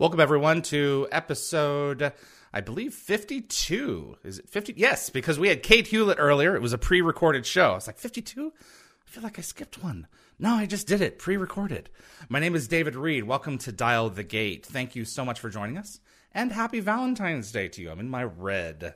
Welcome 0.00 0.20
everyone 0.20 0.62
to 0.62 1.08
episode, 1.10 2.12
I 2.52 2.60
believe, 2.60 2.94
fifty-two. 2.94 4.18
Is 4.22 4.38
it 4.38 4.48
fifty? 4.48 4.72
Yes, 4.76 5.10
because 5.10 5.40
we 5.40 5.48
had 5.48 5.64
Kate 5.64 5.88
Hewlett 5.88 6.18
earlier. 6.20 6.54
It 6.54 6.62
was 6.62 6.72
a 6.72 6.78
pre-recorded 6.78 7.44
show. 7.44 7.72
I 7.72 7.74
was 7.74 7.88
like, 7.88 7.98
fifty-two. 7.98 8.52
I 8.56 9.10
feel 9.10 9.24
like 9.24 9.40
I 9.40 9.42
skipped 9.42 9.82
one. 9.82 10.06
No, 10.38 10.54
I 10.54 10.66
just 10.66 10.86
did 10.86 11.00
it 11.00 11.18
pre-recorded. 11.18 11.90
My 12.28 12.38
name 12.38 12.54
is 12.54 12.68
David 12.68 12.94
Reed. 12.94 13.24
Welcome 13.24 13.58
to 13.58 13.72
Dial 13.72 14.08
the 14.08 14.22
Gate. 14.22 14.64
Thank 14.64 14.94
you 14.94 15.04
so 15.04 15.24
much 15.24 15.40
for 15.40 15.50
joining 15.50 15.76
us, 15.76 15.98
and 16.32 16.52
happy 16.52 16.78
Valentine's 16.78 17.50
Day 17.50 17.66
to 17.66 17.82
you. 17.82 17.90
I'm 17.90 17.98
in 17.98 18.08
my 18.08 18.22
red. 18.22 18.94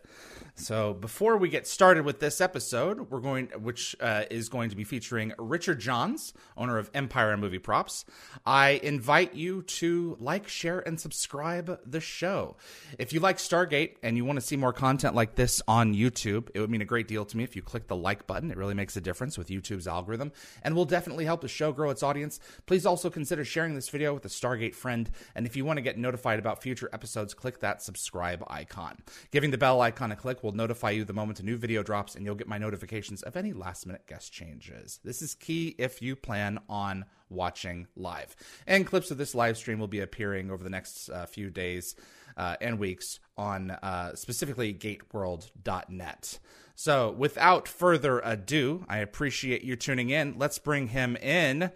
So 0.55 0.93
before 0.93 1.39
we 1.39 1.49
get 1.49 1.67
started 1.67 2.05
with 2.05 2.21
this 2.21 2.41
episode, 2.41 3.11
we're 3.11 3.21
going, 3.21 3.49
which 3.61 3.97
uh, 4.01 4.25
is 4.31 4.51
going 4.51 4.69
to 4.69 4.77
be 4.77 4.85
featuring 4.85 5.33
Richard 5.39 5.81
Johns, 5.81 6.35
owner 6.59 6.77
of 6.77 6.91
Empire 6.93 7.37
Movie 7.39 7.59
Props. 7.59 8.05
I 8.45 8.81
invite 8.83 9.35
you 9.35 9.63
to 9.63 10.17
like, 10.21 10.47
share, 10.47 10.81
and 10.81 11.01
subscribe 11.01 11.81
the 11.87 12.01
show. 12.01 12.57
If 12.99 13.15
you 13.15 13.21
like 13.21 13.39
Stargate 13.39 13.97
and 14.03 14.17
you 14.17 14.27
want 14.27 14.39
to 14.39 14.45
see 14.45 14.57
more 14.57 14.75
content 14.75 15.15
like 15.15 15.37
this 15.37 15.63
on 15.67 15.95
YouTube, 15.95 16.51
it 16.55 16.61
would 16.61 16.71
mean 16.71 16.83
a 16.83 16.87
great 16.87 17.09
deal 17.09 17.25
to 17.25 17.37
me 17.37 17.45
if 17.45 17.57
you 17.57 17.63
click 17.63 17.89
the 17.89 17.97
like 17.97 18.27
button. 18.27 18.51
It 18.51 18.59
really 18.59 18.75
makes 18.75 18.95
a 18.97 19.01
difference 19.01 19.39
with 19.39 19.49
YouTube's 19.49 19.89
algorithm, 19.89 20.33
and 20.63 20.77
will 20.77 20.85
definitely 20.85 21.25
help 21.25 21.41
the 21.41 21.49
show 21.49 21.73
grow 21.73 21.89
its 21.89 22.03
audience. 22.03 22.39
Please 22.67 22.85
also 22.85 23.09
consider 23.09 23.45
sharing 23.45 23.75
this 23.75 23.89
video 23.89 24.13
with 24.13 24.25
a 24.27 24.29
Stargate 24.29 24.75
friend, 24.75 25.11
and 25.35 25.47
if 25.47 25.57
you 25.57 25.65
want 25.65 25.79
to 25.79 25.83
get 25.83 25.97
notified 25.97 26.39
about 26.39 26.63
future 26.63 26.91
episodes, 26.93 27.33
click 27.33 27.61
that 27.61 27.83
subscribe 27.83 28.45
icon. 28.49 28.99
Giving 29.31 29.51
the 29.51 29.59
bell 29.59 29.81
icon 29.81 30.13
a 30.13 30.17
click 30.17 30.42
will 30.43 30.53
notify 30.53 30.91
you 30.91 31.05
the 31.05 31.13
moment 31.13 31.41
a 31.41 31.45
new 31.45 31.57
video 31.57 31.83
drops, 31.83 32.15
and 32.15 32.25
you'll 32.25 32.35
get 32.35 32.49
my 32.49 32.59
notifications 32.59 33.23
of 33.23 33.37
any 33.37 33.53
last 33.53 33.87
minute 33.87 34.07
guest 34.07 34.33
changes. 34.33 35.01
This 35.05 35.23
is 35.23 35.35
key 35.35 35.75
if 35.79 36.03
you 36.03 36.17
plan 36.17 36.59
on 36.69 37.05
watching 37.29 37.87
live. 37.97 38.37
And 38.67 38.87
clips 38.87 39.11
of 39.11 39.19
this 39.19 39.35
live 39.35 39.57
stream 39.57 39.79
will 39.79 39.89
be 39.89 40.01
appearing 40.01 40.51
over 40.51 40.63
the 40.63 40.71
next 40.71 41.09
uh, 41.09 41.27
few 41.27 41.51
days 41.51 41.97
uh, 42.37 42.57
and 42.61 42.79
weeks 42.79 43.21
on 43.37 43.71
uh, 43.71 44.15
specifically 44.15 44.73
gateworld.net. 44.75 46.39
So, 46.75 47.11
without 47.13 47.69
further 47.69 48.21
ado, 48.21 48.85
I 48.89 48.99
appreciate 48.99 49.63
you 49.63 49.77
tuning 49.77 50.11
in. 50.11 50.37
Let's 50.39 50.59
bring 50.59 50.89
him 50.89 51.17
in. 51.17 51.71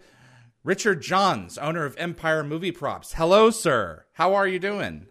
Richard 0.63 1.01
Johns, 1.01 1.57
owner 1.57 1.85
of 1.85 1.95
Empire 1.97 2.43
Movie 2.43 2.71
Props. 2.71 3.13
Hello, 3.13 3.49
sir. 3.49 4.05
How 4.13 4.33
are 4.33 4.47
you 4.47 4.59
doing? 4.59 5.07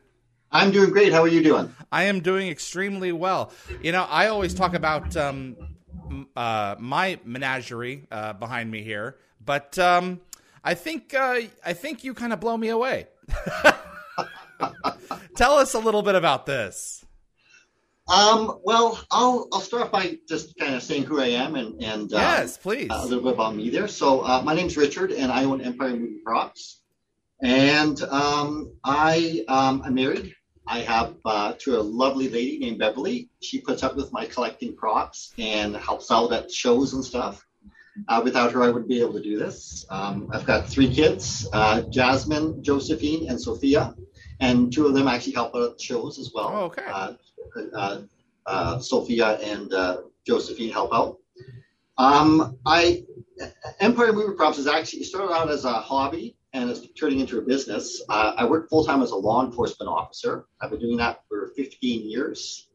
I'm 0.53 0.71
doing 0.71 0.91
great. 0.91 1.13
How 1.13 1.23
are 1.23 1.29
you 1.29 1.43
doing? 1.43 1.75
I 1.91 2.05
am 2.05 2.21
doing 2.21 2.49
extremely 2.49 3.13
well. 3.13 3.53
You 3.83 3.93
know, 3.93 4.07
I 4.09 4.29
always 4.29 4.55
talk 4.55 4.75
about 4.75 5.17
um, 5.17 5.57
uh, 6.37 6.77
my 6.79 7.19
menagerie 7.25 8.07
uh, 8.11 8.35
behind 8.35 8.71
me 8.71 8.83
here, 8.83 9.17
but 9.45 9.79
um, 9.79 10.21
I 10.65 10.75
think 10.75 11.15
uh, 11.15 11.41
I 11.65 11.73
think 11.73 12.05
you 12.05 12.15
kind 12.15 12.33
of 12.33 12.41
blow 12.41 12.57
me 12.57 12.69
away. 12.69 13.09
Tell 15.37 15.55
us 15.55 15.75
a 15.75 15.79
little 15.79 16.03
bit 16.03 16.15
about 16.15 16.47
this. 16.47 17.05
Um, 18.09 18.61
well, 18.63 19.01
I'll 19.11 19.49
I'll 19.53 19.61
start 19.61 19.91
by 19.91 20.19
just 20.29 20.57
kind 20.57 20.75
of 20.75 20.83
saying 20.83 21.05
who 21.05 21.21
I 21.21 21.27
am 21.27 21.57
and 21.57 21.83
and 21.83 22.13
uh, 22.13 22.17
yes, 22.17 22.57
please 22.57 22.89
a 22.91 23.05
little 23.05 23.25
bit 23.25 23.35
about 23.35 23.57
me 23.57 23.69
there. 23.71 23.89
So 23.89 24.21
uh, 24.21 24.43
my 24.43 24.55
name's 24.55 24.77
Richard, 24.77 25.11
and 25.11 25.33
I 25.33 25.45
own 25.45 25.61
Empire 25.61 25.91
Movie 25.91 26.21
Props. 26.25 26.83
And 27.43 28.01
um, 28.03 28.73
I 28.83 29.45
um, 29.49 29.83
I'm 29.85 29.95
married. 29.95 30.35
I 30.67 30.81
have 30.81 31.15
uh, 31.25 31.53
to 31.61 31.79
a 31.79 31.83
lovely 31.83 32.29
lady 32.29 32.59
named 32.59 32.79
Beverly. 32.79 33.29
She 33.41 33.61
puts 33.61 33.83
up 33.83 33.95
with 33.95 34.13
my 34.13 34.27
collecting 34.27 34.75
props 34.75 35.33
and 35.39 35.77
helps 35.77 36.11
out 36.11 36.33
at 36.33 36.51
shows 36.51 36.95
and 36.95 37.05
stuff. 37.05 37.47
Uh, 38.09 38.21
without 38.25 38.53
her, 38.53 38.63
I 38.63 38.69
wouldn't 38.69 38.89
be 38.89 39.01
able 39.01 39.15
to 39.15 39.23
do 39.23 39.39
this. 39.39 39.87
Um, 39.91 40.29
I've 40.33 40.47
got 40.47 40.67
three 40.67 40.93
kids: 40.93 41.47
uh, 41.53 41.83
Jasmine, 41.83 42.63
Josephine, 42.63 43.29
and 43.29 43.41
Sophia, 43.41 43.95
and 44.41 44.73
two 44.73 44.87
of 44.87 44.95
them 44.95 45.07
actually 45.07 45.35
help 45.35 45.55
out 45.55 45.73
at 45.73 45.81
shows 45.81 46.19
as 46.19 46.33
well. 46.35 46.51
Oh, 46.53 46.65
okay. 46.65 46.85
Uh, 46.87 47.13
uh, 47.75 48.01
uh, 48.47 48.79
Sophia 48.79 49.39
and 49.39 49.73
Josephine 50.27 50.73
help 50.73 50.93
out. 50.93 51.19
Um, 51.99 52.59
I 52.67 53.05
Empire 53.81 54.13
Movie 54.13 54.37
Props 54.37 54.59
is 54.59 54.67
actually 54.67 55.05
started 55.05 55.33
out 55.33 55.51
as 55.51 55.65
a 55.65 55.73
hobby 55.73 56.36
and 56.57 56.71
it's 56.71 56.81
turning 56.99 57.21
into 57.21 57.39
a 57.39 57.43
business. 57.43 58.03
Uh, 58.09 58.33
I 58.37 58.47
work 58.47 58.71
full 58.71 58.85
time 58.85 59.03
as 59.03 59.11
a 59.11 59.17
law 59.17 59.45
enforcement 59.45 59.89
officer. 59.89 60.47
I've 60.61 60.71
been 60.71 60.81
doing 60.81 60.97
that 60.97 61.21
for 61.29 61.53
15 61.55 62.11
years. 62.11 62.69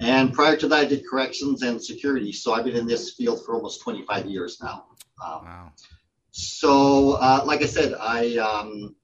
And 0.00 0.32
prior 0.34 0.56
to 0.56 0.68
that, 0.68 0.78
I 0.78 0.84
did 0.84 1.06
corrections 1.08 1.62
and 1.62 1.82
security. 1.82 2.32
So 2.32 2.52
I've 2.52 2.64
been 2.64 2.76
in 2.76 2.86
this 2.86 3.14
field 3.14 3.44
for 3.46 3.54
almost 3.54 3.80
25 3.82 4.26
years 4.26 4.58
now. 4.60 4.86
Um, 5.24 5.44
wow. 5.44 5.72
So, 6.32 7.12
uh, 7.12 7.42
like 7.46 7.62
I 7.62 7.66
said, 7.66 7.94
I 7.98 8.36
um, 8.36 8.94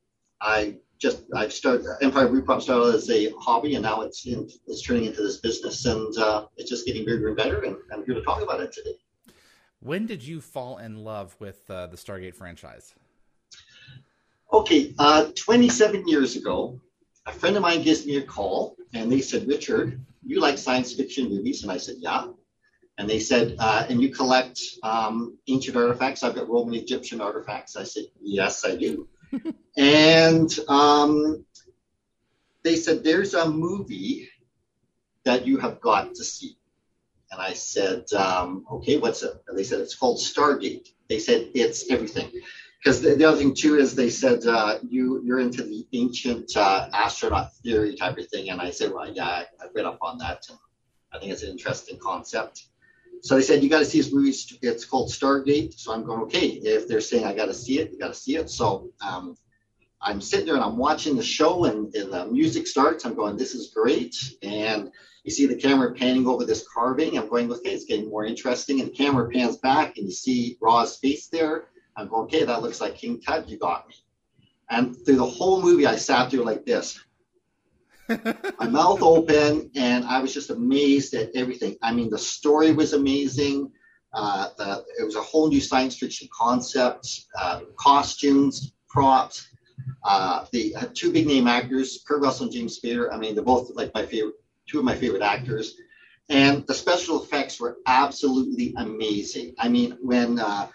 I 0.42 0.76
just 0.98 1.22
I 1.34 1.48
started 1.48 1.86
Empire 2.02 2.28
Movie 2.28 2.44
Prop 2.44 2.60
started 2.60 2.94
as 2.94 3.08
a 3.08 3.30
hobby, 3.38 3.74
and 3.76 3.84
now 3.84 4.02
it's 4.02 4.26
in, 4.26 4.50
it's 4.66 4.82
turning 4.82 5.06
into 5.06 5.22
this 5.22 5.38
business, 5.38 5.86
and 5.86 6.14
uh, 6.19 6.46
it's 6.58 6.69
just 6.69 6.84
getting 6.84 7.06
bigger 7.06 7.28
and 7.28 7.36
better. 7.36 7.62
And 7.62 7.76
I'm 7.90 8.04
here 8.04 8.14
to 8.14 8.22
talk 8.22 8.42
about 8.42 8.60
it 8.60 8.72
today. 8.72 8.96
When 9.80 10.04
did 10.04 10.22
you 10.22 10.42
fall 10.42 10.76
in 10.76 11.04
love 11.04 11.34
with 11.38 11.70
uh, 11.70 11.86
the 11.86 11.96
Stargate 11.96 12.34
franchise? 12.34 12.94
Okay, 14.52 14.94
uh, 14.98 15.30
27 15.34 16.06
years 16.06 16.36
ago, 16.36 16.78
a 17.24 17.32
friend 17.32 17.56
of 17.56 17.62
mine 17.62 17.80
gives 17.80 18.04
me 18.04 18.16
a 18.16 18.22
call 18.22 18.76
and 18.92 19.10
they 19.10 19.22
said, 19.22 19.48
Richard, 19.48 20.04
you 20.26 20.40
like 20.40 20.58
science 20.58 20.92
fiction 20.92 21.30
movies? 21.30 21.62
And 21.62 21.72
I 21.72 21.78
said, 21.78 21.96
yeah. 22.00 22.26
And 22.98 23.08
they 23.08 23.18
said, 23.18 23.56
uh, 23.58 23.86
and 23.88 24.02
you 24.02 24.10
collect 24.10 24.60
um, 24.82 25.38
ancient 25.48 25.74
artifacts? 25.74 26.22
I've 26.22 26.34
got 26.34 26.50
Roman 26.50 26.74
Egyptian 26.74 27.22
artifacts. 27.22 27.76
I 27.76 27.84
said, 27.84 28.04
yes, 28.20 28.66
I 28.66 28.76
do. 28.76 29.08
and 29.78 30.50
um, 30.69 31.46
they 32.62 32.76
said, 32.76 33.02
there's 33.02 33.32
a 33.32 33.48
movie 33.48 34.28
that 35.24 35.46
you 35.46 35.56
have 35.56 35.80
got 35.80 36.14
to 36.14 36.24
see. 36.24 36.58
And 37.30 37.40
I 37.40 37.54
said, 37.54 38.12
um, 38.12 38.66
okay, 38.70 38.98
what's 38.98 39.22
it? 39.22 39.32
And 39.48 39.56
they 39.56 39.64
said, 39.64 39.80
it's 39.80 39.94
called 39.94 40.19
Stargate. 40.19 40.88
They 41.08 41.20
said, 41.20 41.48
it's 41.54 41.90
everything 41.90 42.30
because 42.82 43.00
the, 43.00 43.15
the, 43.15 43.25
other 43.25 43.37
thing 43.37 43.54
too 43.54 43.76
is 43.76 43.94
they 43.94 44.10
said 44.10 44.44
uh, 44.44 44.78
you 44.88 45.22
you're 45.25 45.38
into 45.38 45.62
the 45.62 45.87
ancient 45.93 46.56
uh, 46.56 46.88
astronaut 46.93 47.54
theory 47.56 47.94
type 47.94 48.19
of 48.19 48.26
thing, 48.28 48.50
and 48.50 48.60
I 48.60 48.70
said, 48.70 48.93
well, 48.93 49.10
yeah, 49.12 49.26
I, 49.26 49.47
I 49.60 49.66
read 49.75 49.84
up 49.84 49.98
on 50.03 50.19
that, 50.19 50.44
I 51.12 51.19
think 51.19 51.32
it's 51.32 51.43
an 51.43 51.50
interesting 51.50 51.98
concept. 51.98 52.65
So 53.22 53.37
they 53.37 53.43
said 53.43 53.62
you 53.62 53.70
got 53.70 53.81
to 53.81 53.84
see 53.84 53.98
this 53.98 54.12
movie. 54.12 54.34
It's 54.62 54.84
called 54.84 55.09
Stargate. 55.10 55.78
So 55.78 55.93
I'm 55.93 56.04
going, 56.04 56.22
okay. 56.22 56.47
If 56.47 56.88
they're 56.88 57.00
saying 57.00 57.25
I 57.25 57.34
got 57.34 57.47
to 57.47 57.54
see 57.54 57.78
it, 57.78 57.93
you 57.93 57.98
got 57.98 58.09
to 58.09 58.15
see 58.15 58.37
it. 58.37 58.50
So 58.50 58.91
um, 59.00 59.37
I'm 60.00 60.20
sitting 60.20 60.47
there 60.47 60.56
and 60.56 60.64
I'm 60.64 60.76
watching 60.76 61.14
the 61.14 61.22
show, 61.22 61.66
and, 61.66 61.94
and 61.94 62.12
the 62.12 62.26
music 62.26 62.66
starts. 62.66 63.04
I'm 63.04 63.14
going, 63.14 63.37
this 63.37 63.54
is 63.54 63.72
great, 63.72 64.16
and 64.43 64.91
you 65.22 65.31
see 65.31 65.47
the 65.47 65.54
camera 65.54 65.94
panning 65.94 66.26
over 66.26 66.44
this 66.44 66.66
carving. 66.75 67.16
I'm 67.16 67.28
going, 67.28 67.53
okay, 67.53 67.70
it's 67.70 67.84
getting 67.84 68.10
more 68.10 68.25
interesting. 68.25 68.81
And 68.81 68.91
the 68.91 68.94
camera 68.94 69.31
pans 69.31 69.59
back, 69.59 69.99
and 69.99 70.06
you 70.06 70.12
see 70.12 70.58
Ra's 70.61 70.96
face 70.96 71.28
there 71.28 71.67
I'm 71.96 72.08
going, 72.08 72.24
okay, 72.24 72.44
that 72.44 72.62
looks 72.62 72.80
like 72.80 72.96
King 72.96 73.20
Tut. 73.20 73.48
You 73.48 73.58
got 73.58 73.88
me. 73.88 73.94
And 74.70 74.96
through 75.04 75.16
the 75.16 75.26
whole 75.26 75.60
movie, 75.60 75.86
I 75.86 75.96
sat 75.96 76.30
there 76.30 76.42
like 76.42 76.64
this, 76.64 76.98
my 78.58 78.68
mouth 78.68 79.02
open, 79.02 79.70
and 79.74 80.04
I 80.04 80.20
was 80.20 80.32
just 80.32 80.50
amazed 80.50 81.14
at 81.14 81.30
everything. 81.34 81.76
I 81.82 81.92
mean, 81.92 82.10
the 82.10 82.18
story 82.18 82.72
was 82.72 82.92
amazing. 82.92 83.70
Uh, 84.12 84.48
the, 84.58 84.84
it 84.98 85.04
was 85.04 85.16
a 85.16 85.22
whole 85.22 85.48
new 85.48 85.60
science 85.60 85.96
fiction 85.96 86.28
concept, 86.32 87.24
uh, 87.38 87.60
costumes, 87.76 88.72
props. 88.88 89.48
Uh, 90.04 90.44
the 90.52 90.74
two 90.94 91.12
big 91.12 91.26
name 91.26 91.46
actors, 91.46 92.04
Kurt 92.06 92.22
Russell 92.22 92.44
and 92.44 92.52
James 92.52 92.78
Spader. 92.78 93.12
I 93.12 93.16
mean, 93.16 93.34
they're 93.34 93.44
both 93.44 93.70
like 93.74 93.92
my 93.94 94.04
favorite, 94.04 94.34
two 94.68 94.78
of 94.78 94.84
my 94.84 94.94
favorite 94.94 95.22
actors. 95.22 95.74
And 96.28 96.66
the 96.66 96.74
special 96.74 97.22
effects 97.22 97.60
were 97.60 97.78
absolutely 97.86 98.74
amazing. 98.76 99.54
I 99.58 99.68
mean, 99.68 99.96
when 100.00 100.38
uh, 100.38 100.68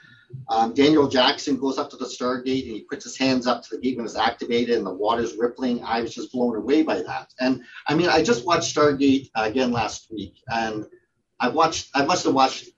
um, 0.49 0.73
Daniel 0.73 1.07
Jackson 1.07 1.57
goes 1.57 1.77
up 1.77 1.89
to 1.89 1.97
the 1.97 2.05
Stargate 2.05 2.63
and 2.63 2.75
he 2.75 2.85
puts 2.89 3.03
his 3.03 3.17
hands 3.17 3.47
up 3.47 3.63
to 3.63 3.75
the 3.75 3.81
gate 3.81 3.97
when 3.97 4.05
it's 4.05 4.15
activated 4.15 4.77
and 4.77 4.85
the 4.85 4.93
water's 4.93 5.35
rippling. 5.37 5.83
I 5.83 6.01
was 6.01 6.13
just 6.13 6.31
blown 6.31 6.55
away 6.55 6.83
by 6.83 7.01
that. 7.01 7.33
And 7.39 7.63
I 7.87 7.95
mean, 7.95 8.09
I 8.09 8.23
just 8.23 8.45
watched 8.45 8.73
Stargate 8.75 9.29
uh, 9.35 9.43
again 9.43 9.71
last 9.71 10.11
week, 10.11 10.35
and 10.47 10.85
I 11.39 11.49
watched. 11.49 11.89
I 11.93 12.05
must 12.05 12.25
have 12.25 12.33
watched 12.33 12.69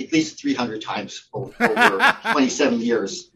at 0.00 0.12
least 0.12 0.40
300 0.40 0.82
times 0.82 1.28
over, 1.32 1.54
over 1.60 2.16
27 2.32 2.80
years. 2.80 3.30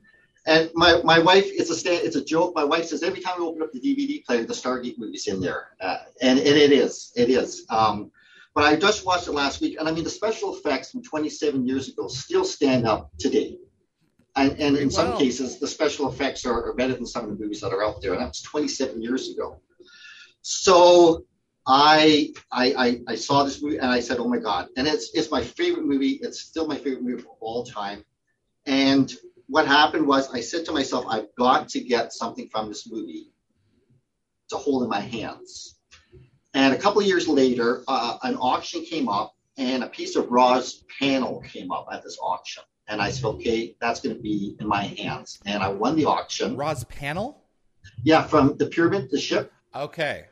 And 0.46 0.70
my, 0.74 1.00
my 1.04 1.18
wife, 1.18 1.44
it's 1.46 1.70
a 1.70 1.76
stand, 1.76 2.04
it's 2.04 2.16
a 2.16 2.24
joke. 2.24 2.54
My 2.54 2.64
wife 2.64 2.86
says 2.86 3.02
every 3.02 3.20
time 3.20 3.34
we 3.38 3.46
open 3.46 3.62
up 3.62 3.72
the 3.72 3.80
DVD 3.80 4.24
player, 4.24 4.44
the 4.44 4.54
Stargate 4.54 4.98
movie's 4.98 5.26
in 5.26 5.40
there, 5.40 5.68
uh, 5.80 5.98
and, 6.22 6.38
and 6.38 6.48
it 6.48 6.72
is, 6.72 7.12
it 7.14 7.28
is. 7.28 7.66
Um, 7.68 8.10
but 8.54 8.64
I 8.64 8.76
just 8.76 9.06
watched 9.06 9.28
it 9.28 9.32
last 9.32 9.60
week, 9.60 9.76
and 9.78 9.88
I 9.88 9.92
mean 9.92 10.04
the 10.04 10.10
special 10.10 10.54
effects 10.54 10.90
from 10.90 11.02
27 11.02 11.66
years 11.66 11.88
ago 11.88 12.08
still 12.08 12.44
stand 12.44 12.86
up 12.86 13.10
today. 13.18 13.58
And, 14.36 14.58
and 14.60 14.76
in 14.76 14.90
some 14.90 15.18
cases, 15.18 15.58
the 15.58 15.66
special 15.66 16.08
effects 16.08 16.46
are, 16.46 16.64
are 16.64 16.74
better 16.74 16.94
than 16.94 17.06
some 17.06 17.24
of 17.24 17.30
the 17.30 17.42
movies 17.42 17.60
that 17.62 17.72
are 17.72 17.84
out 17.84 18.00
there, 18.00 18.12
and 18.12 18.20
that 18.20 18.28
was 18.28 18.42
27 18.42 19.02
years 19.02 19.28
ago. 19.28 19.60
So 20.42 21.24
I, 21.66 22.32
I, 22.50 22.72
I 22.76 23.00
I 23.08 23.14
saw 23.16 23.44
this 23.44 23.62
movie 23.62 23.76
and 23.76 23.86
I 23.90 24.00
said, 24.00 24.18
oh 24.18 24.28
my 24.28 24.38
god! 24.38 24.68
And 24.76 24.86
it's 24.86 25.10
it's 25.14 25.30
my 25.30 25.42
favorite 25.42 25.84
movie. 25.84 26.20
It's 26.22 26.40
still 26.40 26.66
my 26.66 26.76
favorite 26.76 27.02
movie 27.02 27.22
of 27.22 27.26
all 27.40 27.64
time. 27.64 28.04
And 28.66 29.12
what 29.48 29.66
happened 29.66 30.06
was 30.06 30.32
I 30.32 30.40
said 30.40 30.64
to 30.66 30.72
myself, 30.72 31.04
I've 31.08 31.34
got 31.36 31.68
to 31.70 31.80
get 31.80 32.12
something 32.12 32.48
from 32.48 32.68
this 32.68 32.90
movie 32.90 33.32
to 34.50 34.56
hold 34.56 34.84
in 34.84 34.88
my 34.88 35.00
hands. 35.00 35.79
And 36.54 36.74
a 36.74 36.78
couple 36.78 37.00
of 37.00 37.06
years 37.06 37.28
later, 37.28 37.82
uh, 37.86 38.18
an 38.22 38.36
auction 38.36 38.84
came 38.84 39.08
up 39.08 39.34
and 39.56 39.84
a 39.84 39.88
piece 39.88 40.16
of 40.16 40.30
Ra's 40.30 40.84
panel 40.98 41.40
came 41.40 41.70
up 41.70 41.88
at 41.92 42.02
this 42.02 42.18
auction. 42.20 42.62
And 42.88 43.00
I 43.00 43.10
said, 43.10 43.26
okay, 43.26 43.76
that's 43.80 44.00
going 44.00 44.16
to 44.16 44.20
be 44.20 44.56
in 44.58 44.66
my 44.66 44.82
hands. 44.82 45.38
And 45.46 45.62
I 45.62 45.68
won 45.68 45.94
the 45.94 46.06
auction. 46.06 46.56
Ra's 46.56 46.84
panel? 46.84 47.44
Yeah, 48.02 48.22
from 48.22 48.56
the 48.56 48.66
pyramid, 48.66 49.10
the 49.10 49.20
ship. 49.20 49.52
Okay. 49.74 50.26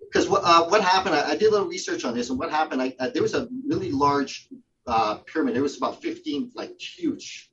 Because 0.00 0.28
what, 0.28 0.42
uh, 0.42 0.64
what 0.68 0.82
happened, 0.82 1.14
I, 1.14 1.30
I, 1.30 1.36
did 1.36 1.48
a 1.48 1.50
little 1.50 1.68
research 1.68 2.06
on 2.06 2.14
this, 2.14 2.30
and 2.30 2.38
what 2.38 2.50
happened, 2.50 2.80
I, 2.80 2.94
uh, 2.98 3.10
there 3.10 3.20
was 3.20 3.34
a 3.34 3.46
really 3.66 3.92
large 3.92 4.48
uh, 4.86 5.16
pyramid. 5.16 5.56
It 5.56 5.60
was 5.60 5.76
about 5.76 6.00
15, 6.00 6.52
like 6.54 6.80
huge. 6.80 7.50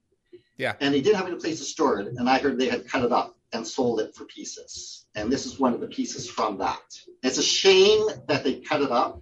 Yeah. 0.58 0.76
And 0.80 0.94
they 0.94 1.02
didn't 1.02 1.18
have 1.18 1.28
any 1.28 1.36
place 1.36 1.60
to 1.60 1.66
store 1.66 2.00
it. 2.00 2.08
And 2.16 2.30
I 2.30 2.40
heard 2.40 2.58
they 2.58 2.70
had 2.70 2.88
cut 2.88 3.04
it 3.04 3.12
up 3.12 3.38
and 3.52 3.68
sold 3.68 4.00
it 4.00 4.16
for 4.16 4.24
pieces. 4.26 5.05
And 5.16 5.32
this 5.32 5.46
is 5.46 5.60
one 5.60 5.74
of 5.74 5.80
the 5.80 5.88
pieces 5.88 6.30
from 6.30 6.58
that. 6.58 7.00
It's 7.24 7.38
a 7.38 7.44
shame 7.44 8.06
that 8.28 8.44
they 8.44 8.56
cut 8.56 8.82
it 8.82 8.92
up. 8.92 9.22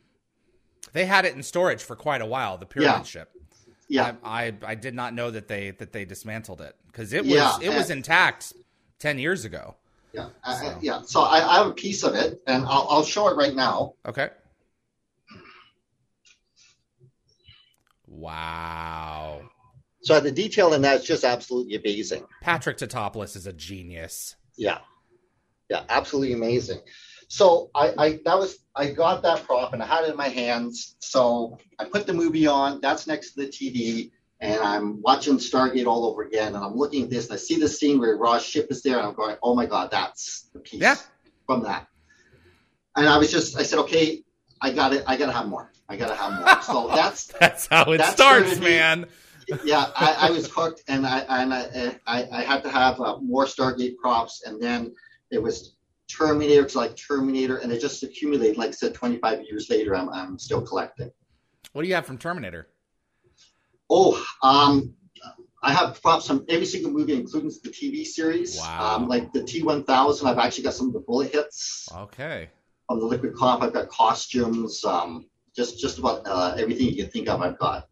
They 0.91 1.05
had 1.05 1.25
it 1.25 1.35
in 1.35 1.43
storage 1.43 1.83
for 1.83 1.95
quite 1.95 2.21
a 2.21 2.25
while, 2.25 2.57
the 2.57 2.65
pyramid 2.65 2.99
yeah. 2.99 3.03
ship. 3.03 3.29
Yeah, 3.87 4.13
I, 4.23 4.45
I, 4.45 4.53
I 4.63 4.75
did 4.75 4.95
not 4.95 5.13
know 5.13 5.29
that 5.29 5.47
they 5.47 5.71
that 5.71 5.91
they 5.91 6.05
dismantled 6.05 6.61
it 6.61 6.75
because 6.87 7.13
it 7.13 7.23
was 7.23 7.33
yeah, 7.33 7.57
it 7.61 7.69
was 7.69 7.89
intact 7.89 8.53
ten 8.97 9.19
years 9.19 9.45
ago. 9.45 9.75
Yeah, 10.13 10.25
uh, 10.25 10.29
uh, 10.43 10.53
so. 10.53 10.67
I, 10.67 10.77
yeah. 10.81 11.01
So 11.01 11.21
I, 11.21 11.47
I, 11.47 11.57
have 11.57 11.67
a 11.67 11.73
piece 11.73 12.03
of 12.03 12.15
it, 12.15 12.41
and 12.47 12.65
I'll, 12.65 12.87
I'll 12.89 13.03
show 13.03 13.27
it 13.27 13.35
right 13.35 13.53
now. 13.53 13.93
Okay. 14.05 14.29
Wow. 18.07 19.41
So 20.01 20.19
the 20.19 20.31
detail 20.31 20.73
in 20.73 20.81
that 20.83 21.01
is 21.01 21.05
just 21.05 21.23
absolutely 21.23 21.75
amazing. 21.75 22.25
Patrick 22.41 22.77
Tatopoulos 22.77 23.35
is 23.35 23.47
a 23.47 23.53
genius. 23.53 24.35
Yeah, 24.55 24.79
yeah, 25.73 25.83
absolutely 25.89 26.33
amazing. 26.33 26.79
So 27.27 27.71
I, 27.73 27.93
I 27.97 28.19
that 28.25 28.37
was 28.37 28.59
I 28.75 28.91
got 28.91 29.23
that 29.23 29.43
prop 29.43 29.73
and 29.73 29.81
I 29.81 29.87
had 29.87 30.03
it 30.03 30.11
in 30.11 30.17
my 30.17 30.27
hands. 30.27 30.97
So 30.99 31.57
I 31.79 31.85
put 31.85 32.05
the 32.05 32.13
movie 32.13 32.45
on. 32.45 32.79
That's 32.79 33.07
next 33.07 33.33
to 33.33 33.41
the 33.41 33.47
TV, 33.47 34.11
and 34.39 34.61
I'm 34.61 35.01
watching 35.01 35.37
Stargate 35.37 35.87
all 35.87 36.05
over 36.05 36.21
again. 36.21 36.53
And 36.53 36.63
I'm 36.63 36.75
looking 36.75 37.03
at 37.03 37.09
this, 37.09 37.25
and 37.25 37.33
I 37.33 37.37
see 37.37 37.59
the 37.59 37.67
scene 37.67 37.99
where 37.99 38.15
Ra's 38.17 38.45
ship 38.45 38.67
is 38.69 38.83
there, 38.83 38.99
and 38.99 39.07
I'm 39.07 39.15
going, 39.15 39.35
"Oh 39.41 39.55
my 39.55 39.65
God, 39.65 39.89
that's 39.89 40.49
the 40.53 40.59
piece 40.59 40.81
yeah. 40.81 40.95
from 41.47 41.63
that." 41.63 41.87
And 42.95 43.09
I 43.09 43.17
was 43.17 43.31
just, 43.31 43.57
I 43.57 43.63
said, 43.63 43.79
"Okay, 43.79 44.21
I 44.61 44.71
got 44.71 44.93
it. 44.93 45.03
I 45.07 45.17
got 45.17 45.25
to 45.25 45.31
have 45.31 45.47
more. 45.47 45.71
I 45.89 45.97
got 45.97 46.09
to 46.09 46.15
have 46.15 46.39
more." 46.39 46.61
So 46.61 46.87
that's 46.95 47.25
that's 47.39 47.65
how 47.65 47.91
it 47.93 47.97
that 47.97 48.13
starts, 48.13 48.59
man. 48.59 49.07
yeah, 49.63 49.87
I, 49.95 50.27
I, 50.27 50.29
was 50.29 50.47
hooked, 50.47 50.83
and 50.87 51.07
I 51.07 51.19
and 51.29 51.51
I 51.51 51.95
I, 52.05 52.27
I 52.31 52.41
had 52.43 52.61
to 52.63 52.69
have 52.69 53.01
uh, 53.01 53.17
more 53.21 53.45
Stargate 53.45 53.97
props, 53.97 54.43
and 54.45 54.61
then 54.61 54.93
it 55.33 55.41
was 55.41 55.75
Terminator, 56.07 56.61
it's 56.61 56.75
like 56.75 56.95
Terminator, 56.95 57.57
and 57.57 57.71
it 57.71 57.81
just 57.81 58.03
accumulated. 58.03 58.57
Like 58.57 58.69
I 58.69 58.73
said, 58.73 58.93
25 58.93 59.43
years 59.43 59.69
later, 59.69 59.95
I'm, 59.95 60.09
I'm 60.09 60.37
still 60.37 60.61
collecting. 60.61 61.11
What 61.71 61.81
do 61.81 61.87
you 61.87 61.95
have 61.95 62.05
from 62.05 62.17
Terminator? 62.17 62.67
Oh, 63.89 64.23
um, 64.43 64.93
I 65.63 65.73
have 65.73 66.01
props 66.01 66.27
from 66.27 66.45
every 66.49 66.65
single 66.65 66.91
movie, 66.91 67.13
including 67.13 67.51
the 67.63 67.69
TV 67.69 68.05
series. 68.05 68.57
Wow. 68.57 68.95
Um, 68.95 69.07
like 69.07 69.31
the 69.33 69.41
T1000, 69.41 70.25
I've 70.25 70.37
actually 70.37 70.65
got 70.65 70.73
some 70.73 70.87
of 70.87 70.93
the 70.93 70.99
bullet 70.99 71.31
hits. 71.31 71.89
Okay. 71.95 72.49
On 72.89 72.99
the 72.99 73.05
Liquid 73.05 73.33
Cop, 73.33 73.63
I've 73.63 73.73
got 73.73 73.87
costumes. 73.87 74.83
Um, 74.83 75.25
just 75.55 75.79
just 75.79 75.99
about 75.99 76.23
uh, 76.25 76.55
everything 76.57 76.87
you 76.87 77.03
can 77.03 77.11
think 77.11 77.29
of, 77.29 77.41
I've 77.41 77.57
got. 77.57 77.87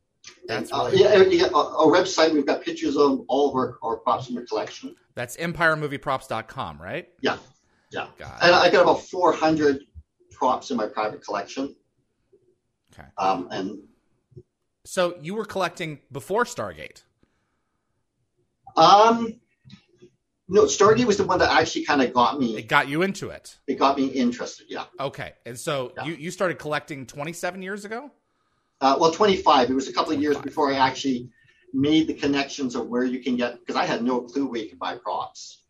That's 0.47 0.71
uh, 0.71 0.91
yeah, 0.93 1.15
yeah, 1.23 1.45
our 1.53 1.87
website, 1.87 2.33
we've 2.33 2.45
got 2.45 2.61
pictures 2.61 2.97
of 2.97 3.23
all 3.27 3.49
of 3.49 3.55
our, 3.55 3.77
our 3.81 3.97
props 3.97 4.29
in 4.29 4.35
the 4.35 4.43
collection. 4.43 4.95
That's 5.15 5.37
empiremovieprops.com, 5.37 6.81
right? 6.81 7.09
Yeah. 7.21 7.37
Yeah. 7.91 8.07
God. 8.17 8.37
And 8.41 8.55
I 8.55 8.69
got 8.69 8.83
about 8.83 9.01
400 9.01 9.81
props 10.31 10.71
in 10.71 10.77
my 10.77 10.87
private 10.87 11.23
collection. 11.23 11.75
Okay. 12.93 13.07
Um, 13.17 13.47
and 13.51 13.79
so 14.85 15.17
you 15.21 15.35
were 15.35 15.45
collecting 15.45 15.99
before 16.11 16.43
Stargate? 16.45 17.03
Um, 18.75 19.39
no, 20.47 20.63
Stargate 20.63 21.05
was 21.05 21.17
the 21.17 21.23
one 21.23 21.39
that 21.39 21.51
actually 21.51 21.85
kind 21.85 22.01
of 22.01 22.13
got 22.13 22.39
me. 22.39 22.57
It 22.57 22.67
got 22.67 22.89
you 22.89 23.03
into 23.03 23.29
it. 23.29 23.57
It 23.67 23.79
got 23.79 23.97
me 23.97 24.07
interested. 24.07 24.65
Yeah. 24.69 24.85
Okay, 24.99 25.33
and 25.45 25.57
so 25.57 25.93
yeah. 25.95 26.05
you 26.05 26.15
you 26.15 26.31
started 26.31 26.59
collecting 26.59 27.05
27 27.05 27.61
years 27.61 27.85
ago. 27.85 28.11
Uh, 28.81 28.97
well, 28.99 29.11
25. 29.11 29.69
It 29.69 29.73
was 29.73 29.87
a 29.87 29.93
couple 29.93 30.11
of 30.11 30.21
years 30.21 30.37
before 30.37 30.71
I 30.71 30.77
actually 30.77 31.29
made 31.73 32.07
the 32.07 32.13
connections 32.13 32.75
of 32.75 32.87
where 32.87 33.03
you 33.03 33.19
can 33.19 33.35
get 33.35 33.59
because 33.59 33.75
I 33.75 33.85
had 33.85 34.03
no 34.03 34.21
clue 34.21 34.47
where 34.47 34.61
you 34.61 34.69
could 34.69 34.79
buy 34.79 34.97
props. 34.97 35.63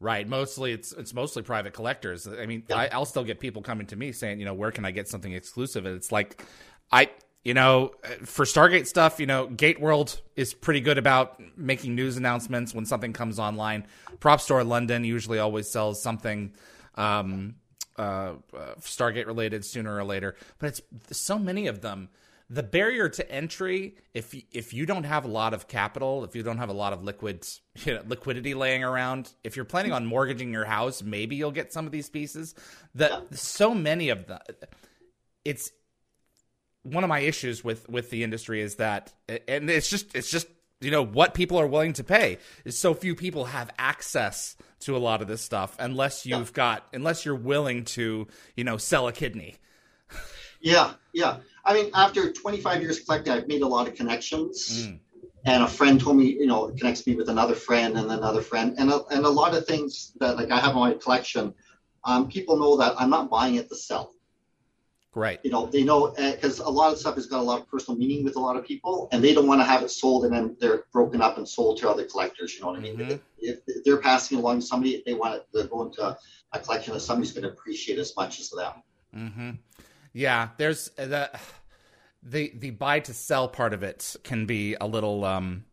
Right. 0.00 0.28
Mostly 0.28 0.72
it's 0.72 0.92
it's 0.92 1.12
mostly 1.12 1.42
private 1.42 1.72
collectors. 1.72 2.28
I 2.28 2.46
mean, 2.46 2.62
I, 2.72 2.96
will 2.96 3.04
still 3.04 3.24
get 3.24 3.40
people 3.40 3.62
coming 3.62 3.86
to 3.88 3.96
me 3.96 4.12
saying, 4.12 4.38
you 4.38 4.44
know, 4.44 4.54
where 4.54 4.70
can 4.70 4.84
I 4.84 4.92
get 4.92 5.08
something 5.08 5.32
exclusive? 5.32 5.86
And 5.86 5.96
it's 5.96 6.12
like, 6.12 6.44
I, 6.92 7.10
you 7.42 7.52
know, 7.52 7.92
for 8.24 8.44
Stargate 8.44 8.86
stuff, 8.86 9.18
you 9.18 9.26
know, 9.26 9.48
Gate 9.48 9.80
World 9.80 10.20
is 10.36 10.54
pretty 10.54 10.80
good 10.80 10.98
about 10.98 11.40
making 11.56 11.96
news 11.96 12.16
announcements 12.16 12.74
when 12.74 12.84
something 12.84 13.12
comes 13.12 13.40
online. 13.40 13.86
Prop 14.20 14.40
Store 14.40 14.62
London 14.62 15.02
usually 15.02 15.40
always 15.40 15.68
sells 15.68 16.00
something. 16.00 16.52
Um, 16.94 17.56
uh, 17.98 18.34
uh, 18.56 18.74
Stargate 18.78 19.26
related 19.26 19.64
sooner 19.64 19.96
or 19.96 20.04
later, 20.04 20.36
but 20.60 20.68
it's 20.68 20.82
so 21.10 21.36
many 21.36 21.66
of 21.66 21.80
them 21.80 22.08
the 22.50 22.62
barrier 22.62 23.08
to 23.08 23.30
entry 23.30 23.96
if 24.14 24.34
if 24.52 24.72
you 24.72 24.86
don't 24.86 25.04
have 25.04 25.24
a 25.24 25.28
lot 25.28 25.52
of 25.52 25.68
capital 25.68 26.24
if 26.24 26.34
you 26.34 26.42
don't 26.42 26.58
have 26.58 26.70
a 26.70 26.74
lot 26.74 26.92
of 26.92 27.02
liquid 27.02 27.46
you 27.84 27.94
know, 27.94 28.02
liquidity 28.06 28.54
laying 28.54 28.82
around 28.82 29.32
if 29.44 29.56
you're 29.56 29.64
planning 29.64 29.92
on 29.92 30.06
mortgaging 30.06 30.52
your 30.52 30.64
house 30.64 31.02
maybe 31.02 31.36
you'll 31.36 31.50
get 31.50 31.72
some 31.72 31.86
of 31.86 31.92
these 31.92 32.08
pieces. 32.08 32.54
That 32.94 33.36
so 33.36 33.74
many 33.74 34.08
of 34.08 34.26
them 34.26 34.40
it's 35.44 35.70
one 36.82 37.04
of 37.04 37.08
my 37.08 37.20
issues 37.20 37.62
with 37.62 37.88
with 37.88 38.10
the 38.10 38.22
industry 38.22 38.60
is 38.60 38.76
that 38.76 39.12
and 39.46 39.68
it's 39.68 39.90
just 39.90 40.14
it's 40.14 40.30
just 40.30 40.46
you 40.80 40.90
know 40.90 41.04
what 41.04 41.34
people 41.34 41.58
are 41.58 41.66
willing 41.66 41.92
to 41.94 42.04
pay. 42.04 42.38
Is 42.64 42.78
so 42.78 42.94
few 42.94 43.14
people 43.14 43.46
have 43.46 43.70
access 43.78 44.56
to 44.80 44.96
a 44.96 44.98
lot 44.98 45.20
of 45.20 45.28
this 45.28 45.42
stuff 45.42 45.76
unless 45.78 46.24
you've 46.24 46.52
got 46.52 46.86
unless 46.92 47.24
you're 47.24 47.34
willing 47.34 47.84
to 47.84 48.26
you 48.56 48.64
know 48.64 48.76
sell 48.76 49.08
a 49.08 49.12
kidney 49.12 49.56
yeah 50.60 50.92
yeah 51.12 51.38
I 51.68 51.74
mean, 51.74 51.90
after 51.92 52.32
25 52.32 52.80
years 52.80 53.00
collecting, 53.00 53.34
I've 53.34 53.46
made 53.46 53.60
a 53.60 53.66
lot 53.66 53.86
of 53.86 53.94
connections. 53.94 54.88
Mm. 54.88 55.00
And 55.44 55.62
a 55.62 55.68
friend 55.68 56.00
told 56.00 56.16
me, 56.16 56.24
you 56.24 56.46
know, 56.46 56.68
connects 56.68 57.06
me 57.06 57.14
with 57.14 57.28
another 57.28 57.54
friend 57.54 57.96
and 57.98 58.10
another 58.10 58.40
friend, 58.40 58.74
and 58.78 58.90
a, 58.90 59.04
and 59.06 59.24
a 59.24 59.28
lot 59.28 59.54
of 59.54 59.66
things 59.66 60.12
that 60.18 60.36
like 60.36 60.50
I 60.50 60.58
have 60.58 60.72
in 60.72 60.80
my 60.80 60.94
collection. 60.94 61.54
Um, 62.04 62.28
people 62.28 62.56
know 62.56 62.76
that 62.78 62.94
I'm 62.98 63.10
not 63.10 63.28
buying 63.28 63.56
it 63.56 63.68
to 63.68 63.76
sell. 63.76 64.14
Right. 65.14 65.40
You 65.42 65.50
know, 65.50 65.66
they 65.66 65.84
know 65.84 66.14
because 66.16 66.60
uh, 66.60 66.64
a 66.66 66.70
lot 66.70 66.92
of 66.92 66.98
stuff 66.98 67.16
has 67.16 67.26
got 67.26 67.40
a 67.40 67.42
lot 67.42 67.60
of 67.60 67.68
personal 67.68 67.98
meaning 67.98 68.24
with 68.24 68.36
a 68.36 68.40
lot 68.40 68.56
of 68.56 68.64
people, 68.64 69.08
and 69.12 69.22
they 69.22 69.34
don't 69.34 69.46
want 69.46 69.60
to 69.60 69.64
have 69.64 69.82
it 69.82 69.90
sold 69.90 70.24
and 70.24 70.32
then 70.34 70.56
they're 70.60 70.84
broken 70.92 71.20
up 71.20 71.36
and 71.36 71.46
sold 71.46 71.78
to 71.78 71.90
other 71.90 72.04
collectors. 72.04 72.54
You 72.54 72.62
know 72.62 72.68
what 72.68 72.78
I 72.78 72.82
mean? 72.82 72.96
Mm-hmm. 72.96 73.16
If, 73.38 73.60
if, 73.66 73.84
they're 73.84 73.98
passing 73.98 74.38
along 74.38 74.60
to 74.60 74.66
somebody, 74.66 75.02
they 75.04 75.14
want 75.14 75.34
it 75.34 75.46
to 75.54 75.64
go 75.64 75.84
into 75.84 76.16
a 76.52 76.58
collection 76.60 76.94
that 76.94 77.00
somebody's 77.00 77.32
going 77.32 77.44
to 77.44 77.50
appreciate 77.50 77.98
as 77.98 78.14
much 78.16 78.40
as 78.40 78.50
them. 78.50 78.72
Mm-hmm. 79.14 79.50
Yeah, 80.18 80.48
there's 80.56 80.90
uh, 80.98 81.06
the 81.06 81.30
the 82.24 82.52
the 82.56 82.70
buy 82.70 82.98
to 83.00 83.14
sell 83.14 83.46
part 83.46 83.72
of 83.72 83.84
it 83.84 84.16
can 84.24 84.46
be 84.46 84.74
a 84.74 84.86
little 84.86 85.24
um, 85.24 85.64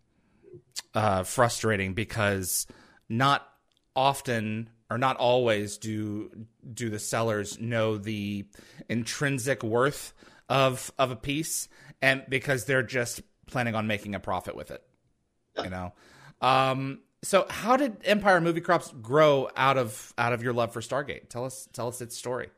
uh, 0.94 1.24
frustrating 1.24 1.96
because 1.96 2.68
not 3.10 3.48
often 3.96 4.70
or 4.92 5.00
not 5.00 5.18
always 5.18 5.80
do 5.80 6.30
do 6.72 6.92
the 6.92 7.00
sellers 7.00 7.60
know 7.60 7.98
the 7.98 8.46
intrinsic 8.88 9.64
worth 9.64 10.14
of 10.48 10.92
of 11.00 11.10
a 11.10 11.16
piece 11.16 11.68
and 12.04 12.24
because 12.30 12.66
they're 12.66 12.84
just 12.84 13.24
planning 13.48 13.74
on 13.74 13.88
making 13.88 14.14
a 14.14 14.20
profit 14.20 14.56
with 14.56 14.70
it 14.70 14.84
you 15.64 15.70
know? 15.70 15.94
Um, 16.42 17.00
so 17.24 17.48
how 17.50 17.78
did 17.78 17.98
Empire 18.06 18.42
Movie 18.42 18.62
Props 18.62 18.92
grow 19.02 19.50
out 19.56 19.78
of 19.78 20.14
out 20.18 20.34
of 20.34 20.44
your 20.44 20.54
love 20.54 20.72
for 20.72 20.82
stargate? 20.82 21.30
Tell 21.30 21.46
us 21.46 21.68
tell 21.74 21.88
us 21.88 22.02
its 22.02 22.16
story. 22.16 22.50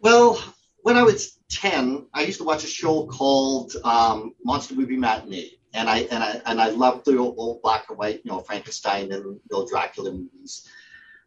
Well 0.00 0.42
when 0.82 0.96
I 0.96 1.02
was 1.02 1.38
10, 1.50 2.06
I 2.12 2.22
used 2.22 2.38
to 2.38 2.44
watch 2.44 2.64
a 2.64 2.68
show 2.68 3.06
called 3.06 3.72
um, 3.84 4.34
Monster 4.44 4.74
Movie 4.74 4.96
Matinee. 4.96 5.58
and 5.74 5.88
I 5.88 6.00
and 6.10 6.22
I 6.22 6.40
and 6.46 6.60
I 6.60 6.68
loved 6.70 7.06
the 7.06 7.16
old, 7.16 7.34
old 7.38 7.62
black 7.62 7.86
and 7.88 7.98
white, 7.98 8.20
you 8.24 8.30
know, 8.30 8.40
Frankenstein 8.40 9.10
and 9.12 9.40
Bill 9.48 9.66
Dracula 9.66 10.12
movies. 10.12 10.68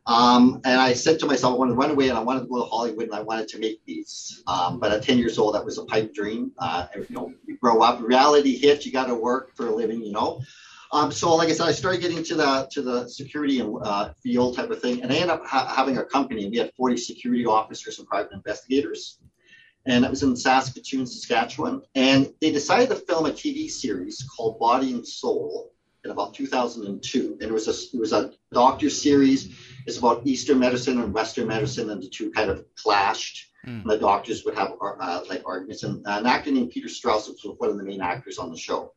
Um, 0.07 0.61
and 0.65 0.79
I 0.79 0.93
said 0.93 1.17
to 1.19 1.25
myself, 1.25 1.55
I 1.55 1.57
wanted 1.57 1.71
to 1.71 1.77
run 1.77 1.89
away 1.89 2.09
and 2.09 2.17
I 2.17 2.21
wanted 2.21 2.41
to 2.41 2.45
go 2.45 2.59
to 2.59 2.69
Hollywood 2.69 3.05
and 3.05 3.15
I 3.15 3.21
wanted 3.21 3.47
to 3.49 3.59
make 3.59 3.83
these. 3.85 4.43
Um, 4.45 4.79
but 4.79 4.91
at 4.91 5.01
10 5.01 5.17
years 5.17 5.39
old, 5.39 5.55
that 5.55 5.65
was 5.65 5.79
a 5.79 5.85
pipe 5.85 6.13
dream. 6.13 6.51
Uh, 6.59 6.85
you 6.95 7.07
know, 7.09 7.33
you 7.47 7.57
grow 7.57 7.81
up, 7.81 7.99
reality 8.01 8.55
hits, 8.55 8.85
you 8.85 8.91
got 8.91 9.07
to 9.07 9.15
work 9.15 9.55
for 9.55 9.67
a 9.67 9.75
living, 9.75 10.03
you 10.03 10.11
know. 10.11 10.41
Um, 10.91 11.11
so, 11.11 11.35
like 11.35 11.49
I 11.49 11.53
said, 11.53 11.67
I 11.67 11.71
started 11.71 12.01
getting 12.01 12.23
to 12.23 12.35
the 12.35 12.67
to 12.71 12.81
the 12.81 13.07
security 13.09 13.59
and 13.59 13.75
uh, 13.81 14.13
field 14.21 14.55
type 14.55 14.69
of 14.69 14.79
thing, 14.79 15.01
and 15.01 15.11
I 15.11 15.15
ended 15.15 15.31
up 15.31 15.45
ha- 15.45 15.73
having 15.75 15.97
a 15.97 16.05
company. 16.05 16.43
And 16.43 16.51
we 16.51 16.57
had 16.57 16.71
40 16.77 16.97
security 16.97 17.45
officers 17.45 17.97
and 17.97 18.07
private 18.07 18.31
investigators, 18.31 19.19
and 19.85 20.03
it 20.03 20.09
was 20.09 20.23
in 20.23 20.35
Saskatoon, 20.35 21.05
Saskatchewan. 21.05 21.81
And 21.93 22.33
they 22.41 22.51
decided 22.51 22.89
to 22.89 22.95
film 22.95 23.25
a 23.25 23.31
TV 23.31 23.69
series 23.69 24.27
called 24.35 24.59
Body 24.59 24.93
and 24.93 25.07
Soul 25.07 25.71
in 26.03 26.11
about 26.11 26.33
2002. 26.33 27.37
And 27.39 27.49
it 27.49 27.53
was 27.53 27.67
a 27.67 27.95
it 27.95 27.99
was 27.99 28.13
a 28.13 28.31
doctor 28.51 28.89
series. 28.89 29.55
It's 29.85 29.97
about 29.97 30.25
Eastern 30.25 30.59
medicine 30.59 30.99
and 30.99 31.13
Western 31.13 31.47
medicine, 31.47 31.89
and 31.91 32.01
the 32.01 32.09
two 32.09 32.31
kind 32.31 32.49
of 32.49 32.65
clashed. 32.75 33.51
Mm. 33.67 33.81
And 33.81 33.89
the 33.89 33.97
doctors 33.97 34.43
would 34.45 34.55
have 34.55 34.73
uh, 34.81 35.21
like 35.29 35.43
arguments. 35.45 35.83
And 35.83 36.05
uh, 36.07 36.17
an 36.19 36.25
actor 36.25 36.51
named 36.51 36.71
Peter 36.71 36.89
Strauss 36.89 37.27
was 37.27 37.55
one 37.57 37.69
of 37.69 37.77
the 37.77 37.83
main 37.83 38.01
actors 38.01 38.37
on 38.37 38.51
the 38.51 38.57
show. 38.57 38.93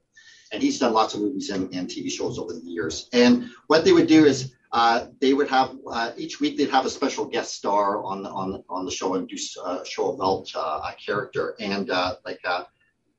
And 0.51 0.63
he's 0.63 0.79
done 0.79 0.95
lots 0.95 1.15
of 1.15 1.21
movies 1.21 1.51
and, 1.51 1.75
and 1.75 1.89
TV 1.89 2.11
shows 2.11 2.39
over 2.39 2.55
the 2.55 2.61
years. 2.61 3.09
And 3.13 3.51
what 3.67 3.85
they 3.85 3.93
would 3.93 4.07
do 4.07 4.25
is 4.25 4.55
uh, 4.73 5.07
they 5.21 5.33
would 5.33 5.49
have 5.49 5.77
uh, 5.91 6.13
each 6.17 6.41
week 6.41 6.57
they'd 6.57 6.71
have 6.71 6.85
a 6.85 6.91
special 6.91 7.25
guest 7.25 7.55
star 7.55 8.05
on 8.05 8.27
on 8.27 8.63
on 8.69 8.85
the 8.85 8.91
show 8.91 9.15
and 9.15 9.29
do 9.29 9.37
uh, 9.65 9.83
show 9.85 10.13
about 10.13 10.47
uh, 10.55 10.91
a 10.91 10.95
character 11.05 11.55
and 11.59 11.91
uh, 11.91 12.17
like 12.25 12.41
uh, 12.45 12.65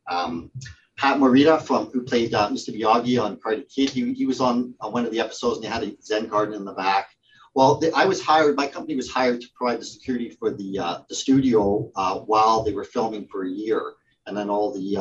um, 0.09 0.51
Pat 0.97 1.17
Morita 1.17 1.61
from 1.61 1.87
who 1.87 2.03
played 2.03 2.31
Mr. 2.31 2.75
Miyagi 2.75 3.21
on 3.21 3.37
Karate 3.37 3.73
Kid. 3.73 3.89
He, 3.89 4.13
he 4.13 4.25
was 4.25 4.41
on 4.41 4.75
one 4.79 5.05
of 5.05 5.11
the 5.11 5.19
episodes 5.19 5.57
and 5.57 5.63
they 5.63 5.69
had 5.69 5.83
a 5.83 5.95
Zen 6.03 6.27
garden 6.27 6.53
in 6.53 6.65
the 6.65 6.73
back. 6.73 7.09
Well, 7.55 7.77
the, 7.77 7.91
I 7.93 8.05
was 8.05 8.21
hired. 8.21 8.55
My 8.55 8.67
company 8.67 8.95
was 8.95 9.09
hired 9.09 9.41
to 9.41 9.47
provide 9.55 9.79
the 9.79 9.85
security 9.85 10.29
for 10.29 10.51
the 10.51 11.03
the 11.09 11.15
studio 11.15 11.89
while 12.25 12.63
they 12.63 12.73
were 12.73 12.83
filming 12.83 13.27
for 13.27 13.43
a 13.43 13.49
year, 13.49 13.93
and 14.27 14.37
then 14.37 14.51
all 14.51 14.71
the 14.71 14.97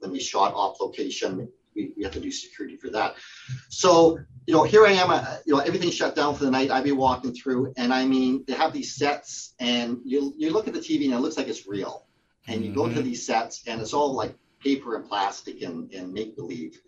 when 0.00 0.12
they 0.12 0.20
shot 0.20 0.54
off 0.54 0.80
location 0.80 1.48
we, 1.76 1.92
we 1.96 2.02
have 2.02 2.12
to 2.12 2.20
do 2.20 2.30
security 2.30 2.76
for 2.76 2.88
that. 2.90 3.14
So, 3.68 4.18
you 4.46 4.54
know, 4.54 4.64
here 4.64 4.86
I 4.86 4.92
am, 4.92 5.10
uh, 5.10 5.36
you 5.44 5.54
know, 5.54 5.60
everything's 5.60 5.94
shut 5.94 6.16
down 6.16 6.34
for 6.34 6.44
the 6.44 6.50
night. 6.50 6.70
I'd 6.70 6.84
be 6.84 6.92
walking 6.92 7.34
through, 7.34 7.74
and 7.76 7.92
I 7.92 8.06
mean, 8.06 8.44
they 8.46 8.54
have 8.54 8.72
these 8.72 8.96
sets, 8.96 9.54
and 9.60 9.98
you 10.04 10.34
you 10.36 10.52
look 10.52 10.66
at 10.66 10.74
the 10.74 10.80
TV 10.80 11.04
and 11.04 11.14
it 11.14 11.18
looks 11.18 11.36
like 11.36 11.48
it's 11.48 11.66
real. 11.66 12.06
And 12.48 12.62
you 12.62 12.70
mm-hmm. 12.70 12.78
go 12.78 12.86
to 12.86 12.94
mm-hmm. 12.94 13.02
these 13.02 13.26
sets, 13.26 13.62
and 13.66 13.80
it's 13.80 13.92
all 13.92 14.14
like 14.14 14.34
paper 14.62 14.96
and 14.96 15.08
plastic 15.08 15.62
and, 15.62 15.92
and 15.92 16.12
make 16.12 16.36
believe. 16.36 16.80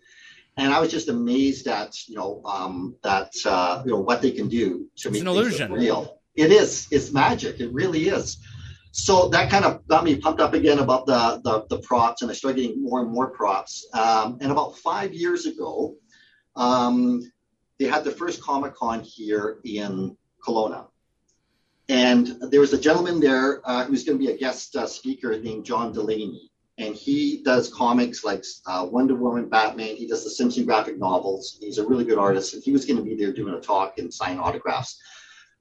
And 0.57 0.73
I 0.73 0.79
was 0.79 0.91
just 0.91 1.09
amazed 1.09 1.67
at, 1.67 1.95
you 2.07 2.15
know, 2.15 2.41
um, 2.45 2.95
that, 3.03 3.31
uh, 3.45 3.81
you 3.85 3.91
know, 3.91 3.99
what 3.99 4.21
they 4.21 4.31
can 4.31 4.49
do 4.49 4.89
to 4.97 5.07
it's 5.07 5.13
make 5.13 5.21
an 5.21 5.27
illusion. 5.27 5.71
real. 5.71 6.19
It 6.35 6.51
is. 6.51 6.87
It's 6.91 7.11
magic. 7.11 7.59
It 7.59 7.71
really 7.73 8.07
is 8.09 8.37
so 8.99 9.29
that 9.29 9.49
kind 9.49 9.65
of 9.65 9.87
got 9.87 10.03
me 10.03 10.15
pumped 10.15 10.41
up 10.41 10.53
again 10.53 10.79
about 10.79 11.05
the, 11.05 11.41
the, 11.43 11.65
the 11.75 11.81
props, 11.81 12.21
and 12.21 12.29
I 12.29 12.33
started 12.33 12.61
getting 12.61 12.83
more 12.83 13.01
and 13.01 13.09
more 13.09 13.29
props. 13.29 13.87
Um, 13.93 14.37
and 14.41 14.51
about 14.51 14.77
five 14.77 15.13
years 15.13 15.45
ago, 15.45 15.95
um, 16.55 17.31
they 17.79 17.85
had 17.85 18.03
the 18.03 18.11
first 18.11 18.41
Comic 18.41 18.75
Con 18.75 19.01
here 19.01 19.59
in 19.63 20.17
Kelowna. 20.45 20.87
And 21.87 22.27
there 22.51 22.59
was 22.59 22.73
a 22.73 22.79
gentleman 22.79 23.19
there 23.19 23.61
uh, 23.63 23.85
who's 23.85 24.03
going 24.03 24.19
to 24.19 24.23
be 24.23 24.31
a 24.31 24.37
guest 24.37 24.75
uh, 24.75 24.85
speaker 24.85 25.39
named 25.39 25.65
John 25.65 25.91
Delaney. 25.91 26.51
And 26.77 26.95
he 26.95 27.41
does 27.43 27.73
comics 27.73 28.23
like 28.23 28.43
uh, 28.67 28.87
Wonder 28.89 29.15
Woman, 29.15 29.49
Batman. 29.49 29.95
He 29.95 30.07
does 30.07 30.23
the 30.23 30.29
Simpson 30.29 30.65
graphic 30.65 30.97
novels. 30.97 31.57
He's 31.59 31.77
a 31.77 31.87
really 31.87 32.05
good 32.05 32.19
artist. 32.19 32.53
And 32.53 32.63
he 32.63 32.71
was 32.71 32.85
going 32.85 32.97
to 32.97 33.03
be 33.03 33.15
there 33.15 33.33
doing 33.33 33.55
a 33.55 33.59
talk 33.59 33.97
and 33.97 34.13
sign 34.13 34.37
autographs. 34.37 35.01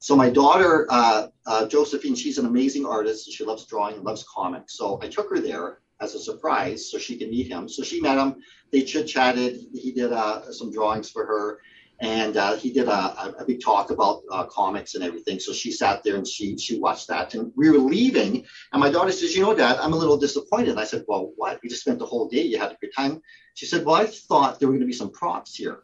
So 0.01 0.15
my 0.15 0.31
daughter, 0.31 0.87
uh, 0.91 1.27
uh, 1.47 1.67
Josephine, 1.67 2.15
she's 2.15 2.39
an 2.39 2.47
amazing 2.47 2.87
artist. 2.87 3.31
She 3.33 3.45
loves 3.45 3.67
drawing 3.67 3.97
and 3.97 4.05
loves 4.05 4.25
comics. 4.33 4.77
So 4.77 5.01
I 5.03 5.09
took 5.09 5.29
her 5.31 5.41
there 5.41 5.81
as 6.01 6.15
a 6.15 6.21
surprise 6.21 6.91
so 6.91 6.99
she 6.99 7.19
could 7.19 7.31
meet 7.31 7.49
him. 7.49 7.69
So 7.69 7.83
she 7.83 8.01
met 8.01 8.19
him. 8.19 8.37
They 8.71 8.83
chit 8.83 9.09
chatted. 9.09 9.59
He 9.75 9.93
did 9.93 10.13
uh, 10.13 10.53
some 10.53 10.71
drawings 10.71 11.11
for 11.11 11.27
her, 11.27 11.61
and 12.01 12.37
uh, 12.37 12.55
he 12.57 12.73
did 12.73 12.87
a, 12.87 13.37
a, 13.41 13.45
big 13.45 13.61
talk 13.61 13.91
about 13.91 14.23
uh, 14.31 14.45
comics 14.45 14.95
and 14.95 15.03
everything. 15.03 15.41
So 15.41 15.53
she 15.53 15.73
sat 15.73 16.05
there 16.05 16.15
and 16.15 16.27
she 16.27 16.57
she 16.59 16.79
watched 16.79 17.09
that. 17.09 17.35
And 17.35 17.53
we 17.57 17.71
were 17.71 17.79
leaving, 17.79 18.45
and 18.73 18.81
my 18.81 18.91
daughter 18.91 19.11
says, 19.11 19.35
"You 19.35 19.43
know, 19.43 19.55
Dad, 19.55 19.79
I'm 19.79 19.95
a 19.95 19.97
little 19.97 20.19
disappointed." 20.19 20.71
And 20.71 20.81
I 20.81 20.85
said, 20.85 21.05
"Well, 21.09 21.33
what? 21.37 21.59
We 21.63 21.69
just 21.69 21.81
spent 21.81 21.99
the 21.99 22.07
whole 22.07 22.29
day. 22.29 22.43
You 22.43 22.59
had 22.59 22.73
a 22.73 22.77
good 22.81 22.93
time." 22.95 23.21
She 23.55 23.67
said, 23.67 23.85
"Well, 23.85 23.97
I 23.97 24.07
thought 24.07 24.61
there 24.61 24.69
were 24.69 24.75
going 24.75 24.83
to 24.83 24.87
be 24.87 24.93
some 24.93 25.11
props 25.11 25.57
here." 25.57 25.83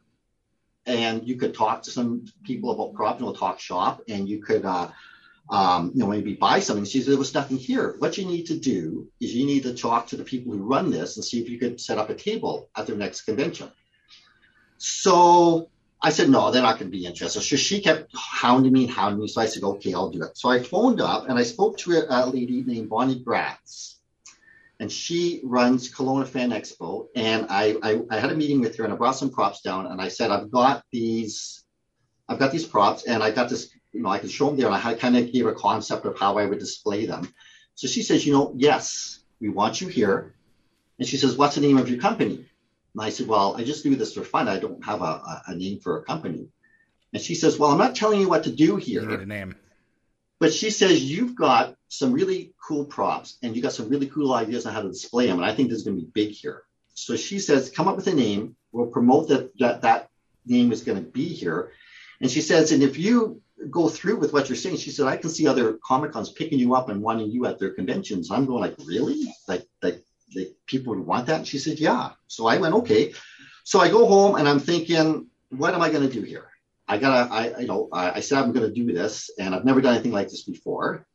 And 0.86 1.26
you 1.26 1.36
could 1.36 1.54
talk 1.54 1.82
to 1.82 1.90
some 1.90 2.26
people 2.44 2.70
about 2.70 3.20
know, 3.20 3.32
talk 3.32 3.58
shop, 3.60 4.02
and 4.08 4.28
you 4.28 4.42
could, 4.42 4.64
uh, 4.64 4.90
um, 5.50 5.92
you 5.94 6.00
know, 6.00 6.08
maybe 6.08 6.34
buy 6.34 6.60
something. 6.60 6.84
She 6.84 7.00
said, 7.00 7.12
there 7.12 7.18
was 7.18 7.34
nothing 7.34 7.56
here. 7.56 7.96
What 7.98 8.18
you 8.18 8.26
need 8.26 8.46
to 8.46 8.58
do 8.58 9.08
is 9.20 9.34
you 9.34 9.46
need 9.46 9.62
to 9.64 9.74
talk 9.74 10.08
to 10.08 10.16
the 10.16 10.24
people 10.24 10.52
who 10.52 10.62
run 10.62 10.90
this 10.90 11.16
and 11.16 11.24
see 11.24 11.40
if 11.40 11.48
you 11.48 11.58
could 11.58 11.80
set 11.80 11.98
up 11.98 12.10
a 12.10 12.14
table 12.14 12.70
at 12.76 12.86
their 12.86 12.96
next 12.96 13.22
convention. 13.22 13.70
So 14.78 15.70
I 16.02 16.10
said, 16.10 16.28
no, 16.28 16.50
they're 16.50 16.62
not 16.62 16.78
going 16.78 16.90
to 16.90 16.96
be 16.96 17.06
interested. 17.06 17.40
So 17.40 17.56
she 17.56 17.80
kept 17.80 18.10
hounding 18.14 18.72
me 18.72 18.84
and 18.84 18.92
hounding 18.92 19.20
me. 19.20 19.28
So 19.28 19.40
I 19.40 19.46
said, 19.46 19.62
okay, 19.62 19.94
I'll 19.94 20.10
do 20.10 20.22
it. 20.22 20.36
So 20.36 20.50
I 20.50 20.62
phoned 20.62 21.00
up 21.00 21.28
and 21.28 21.38
I 21.38 21.44
spoke 21.44 21.78
to 21.78 21.92
a, 21.92 22.06
a 22.08 22.26
lady 22.26 22.62
named 22.62 22.90
Bonnie 22.90 23.20
Gratz 23.20 23.93
and 24.80 24.90
she 24.90 25.40
runs 25.44 25.92
Kelowna 25.92 26.26
Fan 26.26 26.50
Expo. 26.50 27.06
And 27.14 27.46
I, 27.48 27.76
I, 27.82 28.00
I, 28.10 28.18
had 28.18 28.32
a 28.32 28.36
meeting 28.36 28.60
with 28.60 28.76
her 28.76 28.84
and 28.84 28.92
I 28.92 28.96
brought 28.96 29.16
some 29.16 29.30
props 29.30 29.60
down 29.60 29.86
and 29.86 30.00
I 30.00 30.08
said, 30.08 30.30
I've 30.30 30.50
got 30.50 30.84
these, 30.90 31.64
I've 32.28 32.38
got 32.38 32.50
these 32.50 32.66
props 32.66 33.04
and 33.04 33.22
I 33.22 33.30
got 33.30 33.48
this, 33.48 33.70
you 33.92 34.02
know, 34.02 34.08
I 34.08 34.18
could 34.18 34.30
show 34.30 34.46
them 34.46 34.56
there 34.56 34.66
and 34.66 34.74
I 34.74 34.94
kind 34.94 35.16
of 35.16 35.32
gave 35.32 35.46
a 35.46 35.54
concept 35.54 36.06
of 36.06 36.18
how 36.18 36.38
I 36.38 36.46
would 36.46 36.58
display 36.58 37.06
them. 37.06 37.32
So 37.76 37.86
she 37.86 38.02
says, 38.02 38.26
you 38.26 38.32
know, 38.32 38.52
yes, 38.56 39.20
we 39.40 39.48
want 39.48 39.80
you 39.80 39.88
here. 39.88 40.34
And 40.98 41.06
she 41.06 41.16
says, 41.16 41.36
what's 41.36 41.54
the 41.54 41.60
name 41.60 41.78
of 41.78 41.88
your 41.88 42.00
company? 42.00 42.46
And 42.94 43.02
I 43.02 43.10
said, 43.10 43.26
well, 43.26 43.56
I 43.56 43.64
just 43.64 43.82
do 43.82 43.94
this 43.96 44.14
for 44.14 44.22
fun. 44.22 44.48
I 44.48 44.58
don't 44.58 44.84
have 44.84 45.02
a, 45.02 45.04
a, 45.04 45.42
a 45.48 45.54
name 45.54 45.80
for 45.80 45.98
a 45.98 46.04
company. 46.04 46.48
And 47.12 47.22
she 47.22 47.34
says, 47.34 47.58
well, 47.58 47.70
I'm 47.70 47.78
not 47.78 47.94
telling 47.94 48.20
you 48.20 48.28
what 48.28 48.44
to 48.44 48.52
do 48.52 48.76
here. 48.76 49.02
You 49.02 49.08
need 49.08 49.20
a 49.20 49.26
name. 49.26 49.54
But 50.40 50.52
she 50.52 50.70
says 50.70 51.02
you've 51.02 51.34
got 51.34 51.76
some 51.88 52.12
really 52.12 52.52
cool 52.66 52.84
props 52.84 53.38
and 53.42 53.54
you 53.54 53.62
got 53.62 53.72
some 53.72 53.88
really 53.88 54.06
cool 54.06 54.32
ideas 54.34 54.66
on 54.66 54.74
how 54.74 54.82
to 54.82 54.88
display 54.88 55.26
them. 55.26 55.38
And 55.38 55.46
I 55.46 55.54
think 55.54 55.68
this 55.68 55.78
is 55.78 55.84
going 55.84 55.96
to 55.96 56.04
be 56.04 56.10
big 56.12 56.30
here. 56.34 56.62
So 56.94 57.16
she 57.16 57.38
says, 57.38 57.70
come 57.70 57.88
up 57.88 57.96
with 57.96 58.06
a 58.08 58.14
name. 58.14 58.56
We'll 58.72 58.86
promote 58.86 59.28
that 59.28 59.56
that, 59.58 59.82
that 59.82 60.08
name 60.46 60.72
is 60.72 60.82
going 60.82 60.98
to 60.98 61.10
be 61.10 61.28
here. 61.28 61.72
And 62.20 62.30
she 62.30 62.40
says, 62.40 62.72
and 62.72 62.82
if 62.82 62.98
you 62.98 63.42
go 63.70 63.88
through 63.88 64.16
with 64.16 64.32
what 64.32 64.48
you're 64.48 64.56
saying, 64.56 64.76
she 64.76 64.90
said, 64.90 65.06
I 65.06 65.16
can 65.16 65.30
see 65.30 65.46
other 65.46 65.78
Comic 65.84 66.12
Cons 66.12 66.30
picking 66.30 66.58
you 66.58 66.74
up 66.74 66.88
and 66.88 67.02
wanting 67.02 67.30
you 67.30 67.46
at 67.46 67.58
their 67.58 67.70
conventions. 67.70 68.30
I'm 68.30 68.46
going 68.46 68.60
like, 68.60 68.74
really? 68.84 69.26
Like, 69.48 69.66
like, 69.82 70.02
like 70.34 70.54
people 70.66 70.94
would 70.94 71.06
want 71.06 71.26
that? 71.26 71.38
And 71.38 71.48
she 71.48 71.58
said, 71.58 71.78
yeah. 71.78 72.10
So 72.26 72.46
I 72.46 72.58
went, 72.58 72.74
okay. 72.74 73.12
So 73.64 73.80
I 73.80 73.88
go 73.88 74.06
home 74.06 74.36
and 74.36 74.48
I'm 74.48 74.60
thinking, 74.60 75.26
what 75.50 75.74
am 75.74 75.82
I 75.82 75.90
going 75.90 76.06
to 76.06 76.12
do 76.12 76.22
here? 76.22 76.48
I 76.86 76.98
gotta, 76.98 77.32
I, 77.32 77.60
you 77.60 77.66
know, 77.66 77.88
I, 77.92 78.12
I 78.12 78.20
said 78.20 78.38
I'm 78.38 78.52
going 78.52 78.66
to 78.66 78.72
do 78.72 78.92
this, 78.92 79.30
and 79.38 79.54
I've 79.54 79.64
never 79.64 79.80
done 79.80 79.94
anything 79.94 80.12
like 80.12 80.28
this 80.28 80.42
before. 80.42 81.06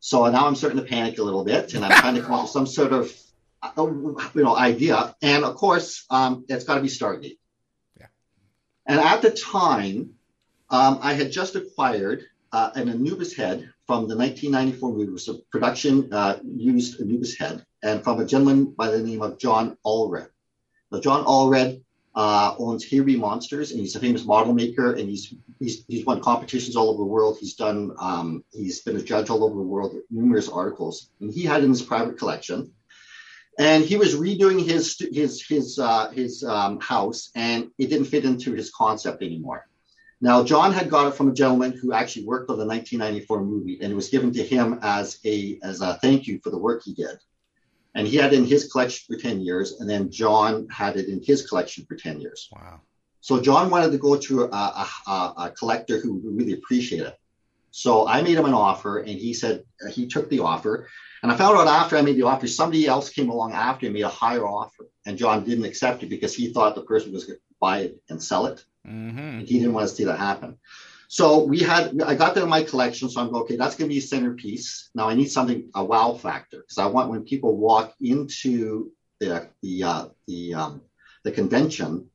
So 0.00 0.26
now 0.30 0.46
I'm 0.46 0.54
starting 0.54 0.78
to 0.78 0.84
panic 0.84 1.18
a 1.18 1.22
little 1.22 1.44
bit, 1.44 1.74
and 1.74 1.84
I'm 1.84 2.00
trying 2.00 2.14
to 2.14 2.22
come 2.22 2.32
up 2.32 2.42
with 2.42 2.50
some 2.50 2.66
sort 2.66 2.92
of, 2.92 3.14
uh, 3.62 3.70
you 3.76 4.42
know, 4.42 4.56
idea. 4.56 5.14
And 5.20 5.44
of 5.44 5.56
course, 5.56 6.06
um, 6.08 6.46
it's 6.48 6.64
got 6.64 6.76
to 6.76 6.80
be 6.80 6.88
Stargate. 6.88 7.38
Yeah. 7.98 8.06
And 8.86 8.98
at 8.98 9.20
the 9.20 9.30
time, 9.30 10.14
um, 10.70 11.00
I 11.02 11.12
had 11.12 11.30
just 11.30 11.54
acquired 11.54 12.24
uh, 12.52 12.70
an 12.74 12.88
Anubis 12.88 13.34
head 13.34 13.70
from 13.86 14.08
the 14.08 14.16
1994 14.16 14.92
movie. 14.92 15.04
It 15.04 15.12
was 15.12 15.28
a 15.28 15.34
production 15.52 16.12
uh, 16.12 16.38
used 16.44 17.00
Anubis 17.00 17.36
head, 17.36 17.66
and 17.82 18.02
from 18.02 18.20
a 18.20 18.24
gentleman 18.24 18.72
by 18.72 18.90
the 18.90 19.02
name 19.02 19.20
of 19.20 19.38
John 19.38 19.76
Allred. 19.84 20.28
Now, 20.90 21.00
John 21.00 21.24
Allred 21.24 21.82
uh, 22.14 22.54
owns 22.58 22.84
Here 22.84 23.04
Monsters, 23.04 23.70
and 23.70 23.80
he's 23.80 23.94
a 23.94 24.00
famous 24.00 24.24
model 24.24 24.52
maker, 24.52 24.92
and 24.94 25.08
he's 25.08 25.34
he's 25.58 25.84
he's 25.86 26.04
won 26.04 26.20
competitions 26.20 26.76
all 26.76 26.90
over 26.90 26.98
the 26.98 27.04
world. 27.04 27.38
He's 27.38 27.54
done 27.54 27.94
um, 27.98 28.44
he's 28.52 28.80
been 28.80 28.96
a 28.96 29.02
judge 29.02 29.30
all 29.30 29.44
over 29.44 29.54
the 29.54 29.62
world, 29.62 29.94
numerous 30.10 30.48
articles, 30.48 31.10
and 31.20 31.32
he 31.32 31.44
had 31.44 31.62
in 31.62 31.70
his 31.70 31.82
private 31.82 32.18
collection. 32.18 32.72
And 33.58 33.84
he 33.84 33.96
was 33.96 34.14
redoing 34.14 34.64
his 34.64 34.96
his 35.12 35.44
his 35.46 35.78
uh, 35.78 36.10
his 36.10 36.42
um, 36.42 36.80
house, 36.80 37.30
and 37.34 37.70
it 37.78 37.90
didn't 37.90 38.06
fit 38.06 38.24
into 38.24 38.54
his 38.54 38.70
concept 38.70 39.22
anymore. 39.22 39.66
Now, 40.22 40.44
John 40.44 40.72
had 40.72 40.90
got 40.90 41.08
it 41.08 41.14
from 41.14 41.30
a 41.30 41.32
gentleman 41.32 41.72
who 41.72 41.92
actually 41.92 42.26
worked 42.26 42.50
on 42.50 42.58
the 42.58 42.66
1994 42.66 43.42
movie, 43.42 43.78
and 43.80 43.90
it 43.90 43.94
was 43.94 44.08
given 44.08 44.32
to 44.32 44.42
him 44.42 44.80
as 44.82 45.18
a 45.24 45.58
as 45.62 45.80
a 45.80 45.94
thank 45.94 46.26
you 46.26 46.40
for 46.42 46.50
the 46.50 46.58
work 46.58 46.82
he 46.84 46.92
did 46.94 47.18
and 47.94 48.06
he 48.06 48.16
had 48.16 48.32
it 48.32 48.38
in 48.38 48.44
his 48.44 48.70
collection 48.70 49.14
for 49.14 49.20
10 49.20 49.40
years 49.40 49.80
and 49.80 49.88
then 49.88 50.10
john 50.10 50.68
had 50.68 50.96
it 50.96 51.08
in 51.08 51.22
his 51.22 51.46
collection 51.46 51.84
for 51.86 51.96
10 51.96 52.20
years 52.20 52.48
wow 52.52 52.80
so 53.20 53.40
john 53.40 53.70
wanted 53.70 53.92
to 53.92 53.98
go 53.98 54.16
to 54.16 54.44
a, 54.44 54.46
a, 54.46 55.10
a, 55.10 55.52
collector 55.58 55.98
who 55.98 56.14
would 56.14 56.36
really 56.36 56.52
appreciate 56.54 57.02
it 57.02 57.18
so 57.70 58.06
i 58.06 58.22
made 58.22 58.36
him 58.36 58.46
an 58.46 58.54
offer 58.54 58.98
and 58.98 59.18
he 59.18 59.34
said 59.34 59.64
he 59.92 60.06
took 60.06 60.28
the 60.30 60.40
offer 60.40 60.88
And 61.22 61.30
I 61.30 61.36
found 61.36 61.58
out 61.58 61.66
after 61.66 61.96
I 61.96 62.02
made 62.02 62.16
the 62.16 62.22
offer, 62.22 62.46
somebody 62.46 62.86
else 62.86 63.10
came 63.10 63.28
along 63.28 63.52
after 63.52 63.86
and 63.86 63.94
made 63.94 64.02
a 64.02 64.08
higher 64.08 64.46
offer. 64.46 64.88
And 65.06 65.18
John 65.18 65.44
didn't 65.44 65.64
accept 65.64 66.02
it 66.02 66.08
because 66.08 66.34
he 66.34 66.52
thought 66.52 66.74
the 66.74 66.82
person 66.82 67.12
was 67.12 67.24
going 67.24 67.38
to 67.38 67.42
buy 67.60 67.80
it 67.80 68.02
and 68.08 68.22
sell 68.22 68.46
it. 68.46 68.64
Mm-hmm. 68.86 69.40
He 69.40 69.58
didn't 69.58 69.74
want 69.74 69.88
to 69.88 69.94
see 69.94 70.04
that 70.04 70.18
happen. 70.18 70.58
So 71.12 71.42
we 71.42 71.58
had, 71.58 72.00
I 72.02 72.14
got 72.14 72.36
that 72.36 72.44
in 72.44 72.48
my 72.48 72.62
collection. 72.62 73.10
So 73.10 73.20
I'm 73.20 73.32
going, 73.32 73.42
okay, 73.42 73.56
that's 73.56 73.74
going 73.74 73.88
to 73.88 73.92
be 73.92 73.98
a 73.98 74.00
centerpiece. 74.00 74.90
Now 74.94 75.08
I 75.08 75.14
need 75.14 75.28
something, 75.28 75.68
a 75.74 75.84
wow 75.84 76.14
factor, 76.14 76.58
because 76.58 76.78
I 76.78 76.86
want 76.86 77.10
when 77.10 77.24
people 77.24 77.56
walk 77.56 77.94
into 78.00 78.92
the, 79.18 79.48
the, 79.60 79.82
uh, 79.82 80.04
the, 80.28 80.54
um, 80.54 80.82
the 81.24 81.32
convention 81.32 82.08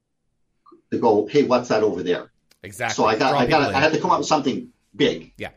to 0.92 0.98
go, 0.98 1.28
hey, 1.28 1.44
what's 1.44 1.68
that 1.68 1.84
over 1.84 2.04
there? 2.04 2.32
Exactly. 2.64 2.96
So 2.96 3.06
I 3.06 3.18
got, 3.18 3.34
I 3.34 3.46
got, 3.48 3.76
I 3.76 3.82
had 3.82 3.92
to 3.92 4.00
come 4.00 4.12
up 4.12 4.20
with 4.20 4.28
something 4.28 4.70
big. 4.96 5.34
Yeah. 5.38 5.50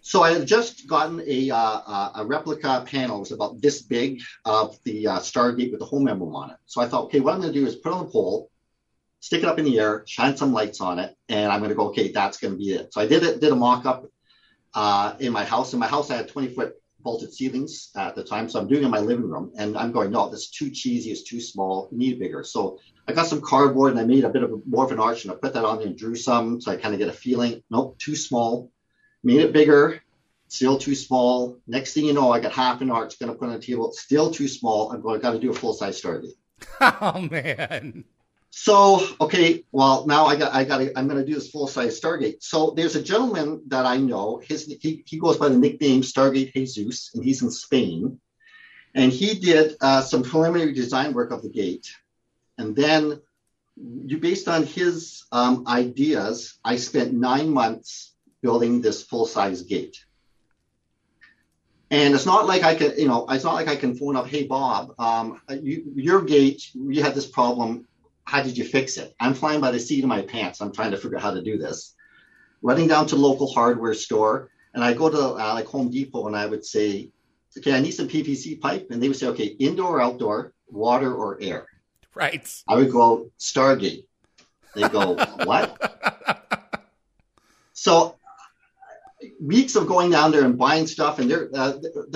So 0.00 0.22
I 0.22 0.34
had 0.34 0.46
just 0.46 0.86
gotten 0.86 1.20
a 1.26 1.50
uh, 1.50 2.10
a 2.14 2.24
replica 2.24 2.84
panel. 2.86 3.16
It 3.16 3.20
was 3.20 3.32
about 3.32 3.60
this 3.60 3.82
big 3.82 4.22
of 4.44 4.78
the 4.84 5.08
uh, 5.08 5.18
Stargate 5.18 5.72
with 5.72 5.80
the 5.80 5.84
home 5.84 6.06
emblem 6.06 6.34
on 6.34 6.50
it. 6.52 6.56
So 6.64 6.80
I 6.80 6.86
thought, 6.86 7.06
okay, 7.06 7.20
what 7.20 7.34
I'm 7.34 7.40
going 7.40 7.52
to 7.52 7.60
do 7.60 7.66
is 7.66 7.74
put 7.74 7.92
on 7.92 8.06
the 8.06 8.10
pole, 8.10 8.50
stick 9.20 9.42
it 9.42 9.48
up 9.48 9.58
in 9.58 9.64
the 9.64 9.78
air, 9.78 10.04
shine 10.06 10.36
some 10.36 10.52
lights 10.52 10.80
on 10.80 10.98
it, 10.98 11.14
and 11.28 11.50
I'm 11.50 11.60
going 11.60 11.70
to 11.70 11.74
go, 11.74 11.88
okay, 11.88 12.12
that's 12.12 12.38
going 12.38 12.54
to 12.54 12.58
be 12.58 12.70
it. 12.70 12.92
So 12.92 13.00
I 13.00 13.06
did 13.06 13.22
it, 13.22 13.40
did 13.40 13.52
a 13.52 13.56
mock 13.56 13.84
up 13.86 14.06
uh, 14.74 15.14
in 15.18 15.32
my 15.32 15.44
house. 15.44 15.72
In 15.72 15.78
my 15.78 15.88
house, 15.88 16.10
I 16.10 16.16
had 16.16 16.28
20 16.28 16.54
foot 16.54 16.74
vaulted 17.02 17.32
ceilings 17.32 17.90
at 17.96 18.14
the 18.14 18.24
time, 18.24 18.48
so 18.48 18.60
I'm 18.60 18.68
doing 18.68 18.82
it 18.82 18.86
in 18.86 18.90
my 18.90 19.00
living 19.00 19.28
room, 19.28 19.52
and 19.56 19.76
I'm 19.76 19.92
going, 19.92 20.10
no, 20.10 20.28
that's 20.28 20.50
too 20.50 20.70
cheesy, 20.70 21.10
it's 21.10 21.22
too 21.22 21.40
small, 21.40 21.88
need 21.92 22.18
bigger. 22.18 22.44
So 22.44 22.78
I 23.06 23.12
got 23.12 23.26
some 23.26 23.40
cardboard 23.40 23.92
and 23.92 24.00
I 24.00 24.04
made 24.04 24.24
a 24.24 24.28
bit 24.28 24.42
of 24.42 24.52
a, 24.52 24.56
more 24.66 24.84
of 24.84 24.92
an 24.92 25.00
arch, 25.00 25.24
and 25.24 25.32
I 25.32 25.36
put 25.36 25.54
that 25.54 25.64
on 25.64 25.82
and 25.82 25.96
drew 25.96 26.16
some, 26.16 26.60
so 26.60 26.72
I 26.72 26.76
kind 26.76 26.94
of 26.94 26.98
get 26.98 27.08
a 27.08 27.12
feeling. 27.12 27.62
Nope, 27.70 27.98
too 27.98 28.16
small. 28.16 28.70
Made 29.24 29.40
it 29.40 29.52
bigger, 29.52 30.00
still 30.48 30.78
too 30.78 30.94
small. 30.94 31.58
Next 31.66 31.94
thing 31.94 32.04
you 32.04 32.12
know, 32.12 32.32
I 32.32 32.40
got 32.40 32.52
half 32.52 32.80
an 32.80 32.90
arch, 32.90 33.18
going 33.18 33.32
to 33.32 33.38
put 33.38 33.48
on 33.48 33.54
the 33.54 33.60
table, 33.60 33.92
still 33.92 34.30
too 34.30 34.48
small. 34.48 34.90
I'm 34.92 35.00
going, 35.00 35.20
to 35.20 35.38
do 35.38 35.50
a 35.50 35.54
full 35.54 35.74
size 35.74 36.00
Stargate. 36.00 36.32
oh 36.80 37.20
man. 37.30 38.04
So 38.50 39.06
okay, 39.20 39.64
well 39.72 40.06
now 40.06 40.26
I 40.26 40.36
got 40.36 40.54
I 40.54 40.64
got 40.64 40.80
I'm 40.96 41.08
going 41.08 41.20
to 41.20 41.26
do 41.26 41.34
this 41.34 41.50
full 41.50 41.66
size 41.66 42.00
Stargate. 42.00 42.42
So 42.42 42.72
there's 42.76 42.96
a 42.96 43.02
gentleman 43.02 43.62
that 43.68 43.86
I 43.86 43.98
know. 43.98 44.40
His 44.44 44.66
he, 44.80 45.02
he 45.06 45.18
goes 45.18 45.36
by 45.36 45.48
the 45.48 45.58
nickname 45.58 46.02
Stargate 46.02 46.52
Jesus, 46.52 47.10
and 47.14 47.24
he's 47.24 47.42
in 47.42 47.50
Spain. 47.50 48.20
And 48.94 49.12
he 49.12 49.34
did 49.34 49.76
uh, 49.80 50.00
some 50.00 50.22
preliminary 50.22 50.72
design 50.72 51.12
work 51.12 51.30
of 51.30 51.42
the 51.42 51.50
gate, 51.50 51.88
and 52.56 52.74
then 52.74 53.20
you 54.06 54.18
based 54.18 54.48
on 54.48 54.64
his 54.64 55.24
um, 55.30 55.64
ideas, 55.66 56.58
I 56.64 56.76
spent 56.76 57.12
nine 57.12 57.50
months 57.50 58.14
building 58.42 58.80
this 58.80 59.02
full 59.02 59.26
size 59.26 59.62
gate. 59.62 60.04
And 61.90 62.14
it's 62.14 62.26
not 62.26 62.46
like 62.46 62.62
I 62.64 62.74
can, 62.74 62.98
you 62.98 63.08
know, 63.08 63.26
it's 63.30 63.44
not 63.44 63.54
like 63.54 63.68
I 63.68 63.76
can 63.76 63.94
phone 63.96 64.16
up, 64.16 64.26
hey 64.26 64.46
Bob, 64.46 64.94
um, 64.98 65.40
you, 65.48 65.84
your 65.94 66.22
gate, 66.22 66.70
you 66.74 67.02
had 67.02 67.14
this 67.14 67.26
problem 67.26 67.87
how 68.28 68.42
did 68.42 68.58
you 68.58 68.64
fix 68.64 68.98
it? 68.98 69.14
I'm 69.18 69.32
flying 69.32 69.58
by 69.58 69.70
the 69.70 69.80
seat 69.80 70.04
of 70.04 70.08
my 70.08 70.20
pants. 70.20 70.60
I'm 70.60 70.70
trying 70.70 70.90
to 70.90 70.98
figure 70.98 71.16
out 71.16 71.22
how 71.22 71.32
to 71.32 71.42
do 71.42 71.56
this. 71.56 71.94
Running 72.60 72.86
down 72.86 73.06
to 73.06 73.16
local 73.16 73.50
hardware 73.50 73.94
store, 73.94 74.50
and 74.74 74.84
I 74.84 74.92
go 74.92 75.08
to 75.08 75.18
uh, 75.18 75.54
like 75.54 75.64
Home 75.66 75.90
Depot, 75.90 76.26
and 76.26 76.36
I 76.36 76.44
would 76.44 76.62
say, 76.62 77.10
"Okay, 77.56 77.74
I 77.74 77.80
need 77.80 77.92
some 77.92 78.06
PVC 78.06 78.60
pipe," 78.60 78.88
and 78.90 79.02
they 79.02 79.08
would 79.08 79.16
say, 79.16 79.28
"Okay, 79.28 79.46
indoor, 79.58 79.96
or 79.96 80.02
outdoor, 80.02 80.52
water 80.68 81.14
or 81.14 81.38
air." 81.40 81.68
Right. 82.14 82.46
I 82.68 82.76
would 82.76 82.92
go 82.92 83.30
Stargate. 83.38 84.04
They 84.74 84.88
go 84.88 85.14
what? 85.44 85.64
So 87.72 88.17
weeks 89.40 89.76
of 89.76 89.86
going 89.86 90.10
down 90.10 90.32
there 90.32 90.44
and 90.44 90.58
buying 90.58 90.86
stuff, 90.86 91.18
and 91.18 91.30
there, 91.30 91.48
uh, 91.54 91.74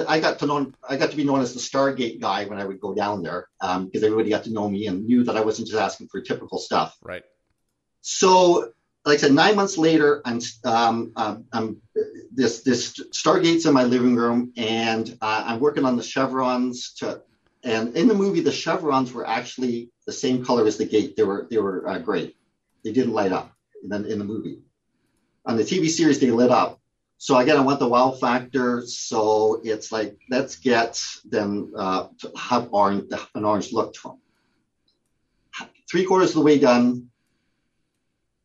I 0.09 0.21
got 0.21 0.39
to 0.41 0.47
know, 0.47 0.73
I 0.89 0.97
got 0.97 1.11
to 1.11 1.17
be 1.17 1.25
known 1.25 1.41
as 1.41 1.55
the 1.55 1.61
Stargate 1.61 2.21
guy 2.21 2.45
when 2.45 2.59
I 2.59 2.65
would 2.65 2.81
go 2.81 2.95
down 2.95 3.23
there, 3.23 3.49
because 3.61 3.77
um, 3.77 3.91
everybody 3.95 4.31
got 4.31 4.45
to 4.45 4.53
know 4.53 4.69
me 4.69 4.87
and 4.87 5.07
knew 5.07 5.25
that 5.25 5.37
I 5.37 5.41
wasn't 5.41 5.69
just 5.69 5.81
asking 5.81 6.09
for 6.09 6.21
typical 6.21 6.59
stuff. 6.59 6.97
Right. 7.03 7.23
So, 8.01 8.73
like 9.05 9.19
I 9.19 9.21
said, 9.23 9.33
nine 9.33 9.57
months 9.57 9.79
later, 9.79 10.23
I'm, 10.25 10.41
um, 10.65 11.13
um, 11.17 11.45
I'm 11.53 11.83
this 12.33 12.63
this 12.63 12.99
Stargate's 13.13 13.67
in 13.67 13.75
my 13.75 13.85
living 13.85 14.17
room, 14.17 14.53
and 14.57 15.17
uh, 15.21 15.45
I'm 15.47 15.61
working 15.61 15.85
on 15.85 15.97
the 15.97 16.03
chevrons 16.03 16.95
to. 16.95 17.23
And 17.65 17.97
in 17.97 18.09
the 18.09 18.15
movie, 18.15 18.41
the 18.41 18.51
chevrons 18.51 19.13
were 19.13 19.25
actually 19.25 19.91
the 20.05 20.13
same 20.13 20.45
color 20.45 20.67
as 20.67 20.79
the 20.79 20.85
gate. 20.85 21.15
They 21.17 21.23
were 21.23 21.47
they 21.49 21.59
were 21.59 21.89
uh, 21.89 21.99
gray. 21.99 22.35
They 22.83 22.93
didn't 22.93 23.13
light 23.13 23.31
up. 23.31 23.53
In 23.85 23.93
in 23.93 24.19
the 24.19 24.25
movie, 24.25 24.63
on 25.45 25.57
the 25.57 25.65
TV 25.65 25.89
series, 25.89 26.21
they 26.21 26.31
lit 26.31 26.51
up. 26.51 26.81
So 27.23 27.37
again, 27.37 27.57
I 27.57 27.61
want 27.61 27.79
the 27.79 27.87
wow 27.87 28.11
factor. 28.11 28.83
So 28.85 29.61
it's 29.63 29.93
like 29.93 30.19
let's 30.29 30.57
get 30.57 31.01
them 31.25 31.73
uh, 31.77 32.09
to 32.19 32.33
have 32.37 32.71
orange, 32.73 33.13
an 33.37 33.45
orange 33.45 33.73
look 33.73 33.95
to 33.95 34.03
them. 34.09 35.69
Three 35.89 36.05
quarters 36.05 36.31
of 36.31 36.35
the 36.35 36.41
way 36.41 36.59
done, 36.59 37.11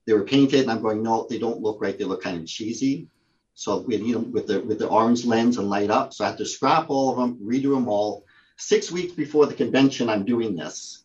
they 0.05 0.13
were 0.13 0.25
painted, 0.25 0.61
and 0.61 0.69
I'm 0.69 0.83
going, 0.83 1.01
no, 1.01 1.25
they 1.27 1.39
don't 1.39 1.59
look 1.59 1.81
right. 1.81 1.97
They 1.97 2.03
look 2.03 2.21
kind 2.21 2.39
of 2.39 2.45
cheesy. 2.45 3.07
So 3.55 3.79
we 3.79 3.97
need 3.97 4.13
them 4.13 4.31
with 4.31 4.45
the 4.45 4.61
with 4.61 4.77
the 4.77 4.87
orange 4.87 5.25
lens 5.25 5.57
and 5.57 5.71
light 5.71 5.89
up. 5.89 6.13
So 6.13 6.23
I 6.23 6.27
have 6.27 6.37
to 6.37 6.45
scrap 6.45 6.91
all 6.91 7.09
of 7.09 7.17
them, 7.17 7.39
redo 7.43 7.73
them 7.73 7.89
all. 7.89 8.25
Six 8.57 8.91
weeks 8.91 9.13
before 9.13 9.47
the 9.47 9.55
convention, 9.55 10.07
I'm 10.07 10.23
doing 10.23 10.55
this. 10.55 11.03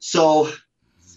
So 0.00 0.50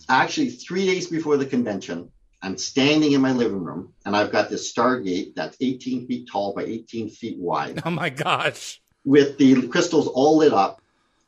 actually, 0.07 0.51
three 0.51 0.85
days 0.85 1.07
before 1.07 1.37
the 1.37 1.47
convention, 1.47 2.11
I'm 2.41 2.57
standing 2.57 3.11
in 3.11 3.21
my 3.21 3.31
living 3.31 3.63
room 3.63 3.93
and 4.05 4.15
I've 4.15 4.31
got 4.31 4.49
this 4.49 4.73
Stargate 4.73 5.35
that's 5.35 5.57
18 5.61 6.07
feet 6.07 6.27
tall 6.31 6.53
by 6.53 6.63
18 6.63 7.09
feet 7.09 7.37
wide 7.37 7.81
Oh 7.85 7.91
my 7.91 8.09
gosh. 8.09 8.81
with 9.05 9.37
the 9.37 9.67
crystals 9.67 10.07
all 10.07 10.37
lit 10.37 10.53
up. 10.53 10.79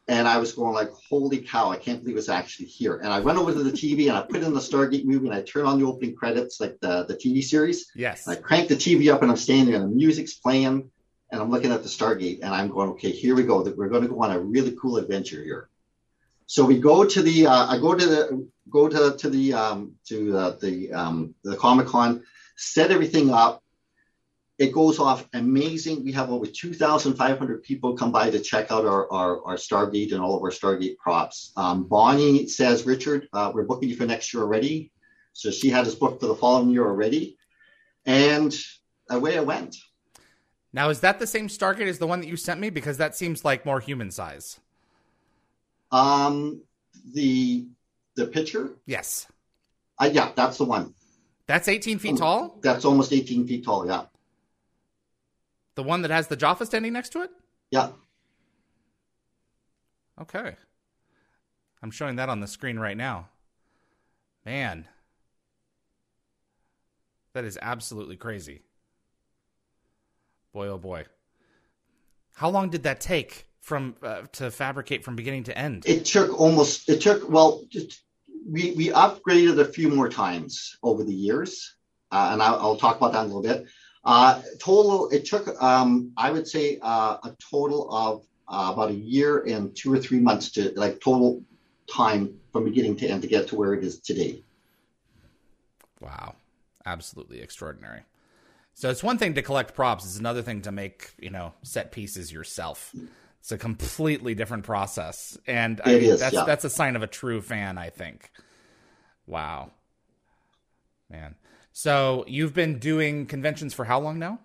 And 0.10 0.28
I 0.28 0.38
was 0.38 0.52
going 0.52 0.73
like, 0.73 0.91
holy 1.10 1.38
cow, 1.38 1.71
I 1.71 1.78
can't 1.78 2.02
believe 2.02 2.17
it's 2.17 2.28
actually 2.28 2.65
here. 2.65 2.97
And 2.97 3.08
I 3.08 3.21
run 3.21 3.38
over 3.38 3.54
to 3.54 3.63
the 3.63 3.71
TV 3.71 4.10
and 4.10 4.17
I 4.17 4.21
put 4.21 4.43
in 4.43 4.54
the 4.54 4.60
Stargate 4.60 5.06
movie 5.06 5.28
and 5.28 5.36
I 5.36 5.41
turn 5.43 5.65
on 5.65 5.80
the 5.80 5.86
opening 5.86 6.13
credits, 6.13 6.60
like 6.60 6.78
the, 6.82 7.06
the 7.06 7.15
TV 7.15 7.41
series. 7.41 7.89
Yes. 7.95 8.28
I 8.28 8.36
crank 8.36 8.67
the 8.67 8.76
TV 8.76 9.13
up 9.13 9.21
and 9.21 9.32
I'm 9.32 9.38
standing 9.38 9.67
there 9.71 9.82
and 9.82 9.89
the 9.89 9.95
music's 9.95 10.34
playing 10.34 10.91
and 11.32 11.41
I'm 11.41 11.49
looking 11.49 11.71
at 11.71 11.84
the 11.84 11.89
Stargate 11.89 12.39
and 12.43 12.54
I'm 12.54 12.67
going, 12.67 12.89
okay, 12.89 13.12
here 13.12 13.34
we 13.34 13.43
go. 13.43 13.62
We're 13.78 13.88
going 13.88 14.02
to 14.04 14.10
go 14.10 14.21
on 14.21 14.32
a 14.32 14.39
really 14.39 14.76
cool 14.80 14.97
adventure 14.97 15.41
here. 15.41 15.69
So 16.45 16.65
we 16.65 16.79
go 16.79 17.06
to 17.06 17.21
the, 17.21 17.47
uh, 17.47 17.67
I 17.67 17.77
go 17.79 17.95
to 17.95 18.06
the, 18.06 18.49
go 18.69 18.88
to, 18.88 19.17
to 19.17 19.29
the, 19.29 19.53
um, 19.53 19.93
to 20.08 20.38
uh, 20.38 20.56
the, 20.62 20.91
um, 20.93 21.36
the 21.43 21.56
Comic 21.56 21.88
Con, 21.88 22.23
set 22.58 22.91
everything 22.91 23.32
up. 23.32 23.62
It 24.60 24.71
goes 24.71 24.99
off 24.99 25.27
amazing. 25.34 26.03
We 26.03 26.12
have 26.12 26.29
over 26.29 26.45
2,500 26.45 27.63
people 27.63 27.97
come 27.97 28.12
by 28.12 28.29
to 28.29 28.39
check 28.39 28.71
out 28.71 28.86
our, 28.86 29.12
our, 29.12 29.43
our 29.45 29.56
Stargate 29.56 30.12
and 30.13 30.21
all 30.21 30.36
of 30.36 30.43
our 30.43 30.51
Stargate 30.51 30.97
props. 30.97 31.51
Um, 31.58 31.86
Bonnie 31.86 32.47
says, 32.47 32.86
Richard, 32.86 33.27
uh, 33.34 33.51
we're 33.53 33.63
booking 33.63 33.89
you 33.89 33.95
for 33.95 34.06
next 34.06 34.34
year 34.34 34.43
already. 34.43 34.91
So 35.34 35.49
she 35.49 35.69
had 35.69 35.88
us 35.88 35.95
booked 35.95 36.21
for 36.21 36.27
the 36.27 36.36
following 36.36 36.69
year 36.69 36.86
already. 36.86 37.38
And 38.06 38.56
away 39.10 39.38
I 39.38 39.41
went. 39.41 39.75
Now, 40.71 40.89
is 40.89 40.99
that 41.01 41.19
the 41.19 41.27
same 41.27 41.47
Stargate 41.47 41.88
as 41.88 41.99
the 41.99 42.08
one 42.08 42.19
that 42.19 42.27
you 42.27 42.36
sent 42.36 42.60
me? 42.60 42.69
Because 42.69 42.97
that 42.97 43.15
seems 43.15 43.45
like 43.45 43.65
more 43.65 43.79
human 43.79 44.12
size. 44.12 44.60
Um, 45.93 46.62
the 47.13 47.67
the 48.15 48.27
picture, 48.27 48.75
Yes. 48.86 49.27
uh, 49.99 50.10
yeah, 50.12 50.32
that's 50.36 50.58
the 50.58 50.65
one. 50.65 50.93
That's 51.47 51.67
18 51.67 51.97
Oh. 51.97 51.99
feet 51.99 52.17
tall? 52.17 52.60
That's 52.62 52.84
almost 52.86 53.13
18 53.13 53.47
feet 53.47 53.63
tall. 53.63 53.86
Yeah, 53.88 54.06
The 55.75 55.84
one 55.84 56.01
that 56.01 56.12
has 56.12 56.27
the 56.27 56.36
Jaffa 56.36 56.65
standing 56.65 56.93
next 56.93 57.10
to 57.13 57.21
it? 57.21 57.32
yeah. 57.71 57.91
Okay. 60.21 60.56
I'm 61.82 61.89
showing 61.91 62.15
that 62.17 62.29
on 62.29 62.39
the 62.39 62.47
screen 62.47 62.77
right 62.79 62.95
now. 62.97 63.29
Man. 64.45 64.88
That 67.34 67.45
is 67.45 67.58
absolutely 67.62 68.15
crazy. 68.15 68.62
Boy, 70.53 70.67
oh 70.67 70.77
boy. 70.77 71.06
How 72.36 72.49
long 72.49 72.69
did 72.69 72.84
that 72.84 73.01
take 73.01 73.47
from 73.63 73.95
uh, 74.04 74.21
to 74.34 74.52
fabricate 74.52 75.04
from 75.04 75.15
beginning 75.15 75.45
to 75.45 75.58
end? 75.58 75.84
It 75.88 76.06
took 76.06 76.39
almost. 76.39 76.88
It 76.88 77.02
took 77.02 77.28
well. 77.28 77.63
Just, 77.69 78.04
we 78.47 78.73
we 78.73 78.89
upgraded 78.89 79.60
a 79.60 79.65
few 79.65 79.89
more 79.89 80.10
times 80.10 80.78
over 80.84 81.04
the 81.04 81.13
years, 81.13 81.76
uh, 82.12 82.30
and 82.32 82.43
I'll, 82.43 82.60
I'll 82.60 82.78
talk 82.78 82.97
about 82.97 83.13
that 83.13 83.26
in 83.26 83.32
a 83.32 83.36
little 83.36 83.41
bit. 83.41 83.65
Uh, 84.06 84.41
total, 84.60 85.10
it 85.10 85.26
took 85.26 85.62
um, 85.62 86.12
I 86.15 86.30
would 86.30 86.47
say 86.47 86.78
uh, 86.82 87.17
a 87.23 87.36
total 87.49 87.91
of 87.91 88.23
uh, 88.47 88.71
about 88.73 88.91
a 88.91 88.95
year 88.95 89.39
and 89.39 89.76
two 89.76 89.91
or 89.91 89.97
three 89.97 90.19
months 90.19 90.52
to 90.52 90.71
like 90.76 90.99
total 90.99 91.41
time 91.91 92.38
from 92.52 92.65
beginning 92.65 92.95
to 92.97 93.08
end 93.08 93.21
to 93.23 93.28
get 93.28 93.47
to 93.47 93.56
where 93.56 93.73
it 93.73 93.84
is 93.84 93.99
today. 93.99 94.43
Wow. 95.99 96.36
Absolutely 96.86 97.41
extraordinary. 97.41 98.02
So 98.73 98.89
it's 98.89 99.04
one 99.04 99.17
thing 99.17 99.36
to 99.36 99.41
collect 99.41 99.76
props, 99.76 100.04
it's 100.06 100.17
another 100.17 100.41
thing 100.41 100.62
to 100.63 100.71
make, 100.71 101.12
you 101.19 101.30
know, 101.30 101.54
set 101.62 101.91
pieces 101.91 102.32
yourself. 102.32 102.93
It's 103.43 103.51
a 103.51 103.58
completely 103.58 104.36
different 104.36 104.63
process. 104.63 105.38
And 105.45 105.82
I 105.84 105.95
mean, 105.95 106.03
is, 106.03 106.21
that's 106.21 106.34
yeah. 106.34 106.45
that's 106.45 106.63
a 106.63 106.69
sign 106.69 106.95
of 106.95 107.03
a 107.03 107.08
true 107.08 107.41
fan, 107.41 107.77
I 107.77 107.89
think. 107.89 108.32
Wow. 109.27 109.71
Man. 111.10 111.36
So 111.73 112.23
you've 112.25 112.53
been 112.53 112.79
doing 112.79 113.25
conventions 113.25 113.73
for 113.73 113.84
how 113.84 113.99
long 113.99 114.17
now? 114.17 114.39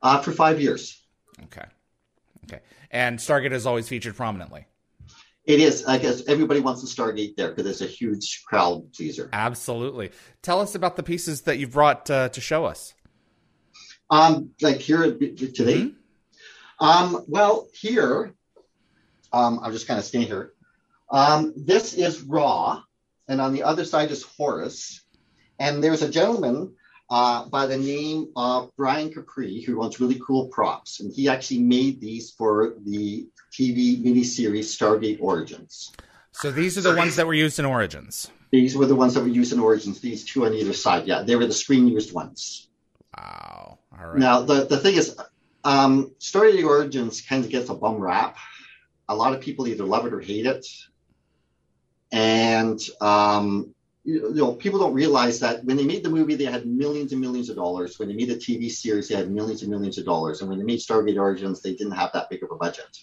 Uh, 0.00 0.22
for 0.22 0.32
five 0.32 0.62
years. 0.62 0.98
Okay. 1.44 1.66
Okay. 2.44 2.62
And 2.90 3.18
Stargate 3.18 3.52
is 3.52 3.66
always 3.66 3.86
featured 3.86 4.16
prominently. 4.16 4.66
It 5.44 5.60
is. 5.60 5.84
I 5.84 5.98
guess 5.98 6.22
everybody 6.26 6.60
wants 6.60 6.80
to 6.80 6.86
Stargate 6.86 7.36
there 7.36 7.50
because 7.50 7.66
it's 7.66 7.82
a 7.82 7.86
huge 7.86 8.44
crowd 8.46 8.94
pleaser. 8.94 9.28
Absolutely. 9.34 10.10
Tell 10.40 10.58
us 10.60 10.74
about 10.74 10.96
the 10.96 11.02
pieces 11.02 11.42
that 11.42 11.58
you've 11.58 11.72
brought 11.72 12.08
uh, 12.08 12.30
to 12.30 12.40
show 12.40 12.64
us. 12.64 12.94
Um, 14.08 14.52
like 14.62 14.78
here 14.78 15.02
today. 15.02 15.80
Mm-hmm. 15.80 15.96
Um, 16.82 17.24
well, 17.28 17.68
here, 17.72 18.34
um, 19.32 19.60
I'm 19.62 19.70
just 19.70 19.86
kind 19.86 19.98
of 19.98 20.04
staying 20.04 20.26
here. 20.26 20.52
Um, 21.08 21.54
this 21.56 21.94
is 21.94 22.22
Ra, 22.22 22.82
and 23.28 23.40
on 23.40 23.52
the 23.52 23.62
other 23.62 23.84
side 23.84 24.10
is 24.10 24.24
Horus. 24.24 25.00
And 25.60 25.82
there's 25.82 26.02
a 26.02 26.10
gentleman 26.10 26.74
uh, 27.08 27.46
by 27.46 27.66
the 27.66 27.76
name 27.76 28.32
of 28.34 28.72
Brian 28.76 29.12
Capri 29.12 29.60
who 29.60 29.78
runs 29.80 30.00
really 30.00 30.20
cool 30.26 30.48
props, 30.48 30.98
and 30.98 31.12
he 31.14 31.28
actually 31.28 31.60
made 31.60 32.00
these 32.00 32.32
for 32.32 32.74
the 32.84 33.28
TV 33.52 34.02
miniseries 34.02 34.64
Stargate 34.64 35.18
Origins. 35.20 35.92
So 36.32 36.50
these 36.50 36.76
are 36.78 36.80
the 36.80 36.96
ones 36.96 37.14
that 37.14 37.28
were 37.28 37.34
used 37.34 37.60
in 37.60 37.64
Origins. 37.64 38.28
These 38.50 38.76
were 38.76 38.86
the 38.86 38.96
ones 38.96 39.14
that 39.14 39.20
were 39.20 39.28
used 39.28 39.52
in 39.52 39.60
Origins. 39.60 40.00
These 40.00 40.24
two 40.24 40.46
on 40.46 40.54
either 40.54 40.72
side, 40.72 41.06
yeah, 41.06 41.22
they 41.22 41.36
were 41.36 41.46
the 41.46 41.52
screen 41.52 41.86
used 41.86 42.12
ones. 42.12 42.68
Wow. 43.16 43.78
All 43.96 44.08
right. 44.08 44.18
Now 44.18 44.42
the 44.42 44.64
the 44.64 44.78
thing 44.78 44.96
is, 44.96 45.16
um, 45.64 46.12
Story 46.18 46.50
of 46.50 46.56
the 46.56 46.64
Origins 46.64 47.20
kind 47.20 47.44
of 47.44 47.50
gets 47.50 47.70
a 47.70 47.74
bum 47.74 47.96
rap. 47.96 48.36
A 49.08 49.14
lot 49.14 49.34
of 49.34 49.40
people 49.40 49.66
either 49.66 49.84
love 49.84 50.06
it 50.06 50.12
or 50.12 50.20
hate 50.20 50.46
it, 50.46 50.66
and 52.12 52.80
um, 53.00 53.74
you 54.04 54.34
know, 54.34 54.52
people 54.52 54.80
don't 54.80 54.94
realize 54.94 55.38
that 55.40 55.64
when 55.64 55.76
they 55.76 55.84
made 55.84 56.02
the 56.02 56.10
movie, 56.10 56.34
they 56.34 56.44
had 56.44 56.66
millions 56.66 57.12
and 57.12 57.20
millions 57.20 57.48
of 57.48 57.56
dollars. 57.56 57.98
When 57.98 58.08
they 58.08 58.14
made 58.14 58.30
the 58.30 58.34
TV 58.34 58.70
series, 58.70 59.08
they 59.08 59.14
had 59.14 59.30
millions 59.30 59.62
and 59.62 59.70
millions 59.70 59.98
of 59.98 60.04
dollars. 60.04 60.40
And 60.40 60.50
when 60.50 60.58
they 60.58 60.64
made 60.64 60.80
Stargate 60.80 61.18
Origins, 61.18 61.62
they 61.62 61.74
didn't 61.74 61.92
have 61.92 62.10
that 62.12 62.28
big 62.28 62.42
of 62.42 62.50
a 62.50 62.56
budget. 62.56 62.98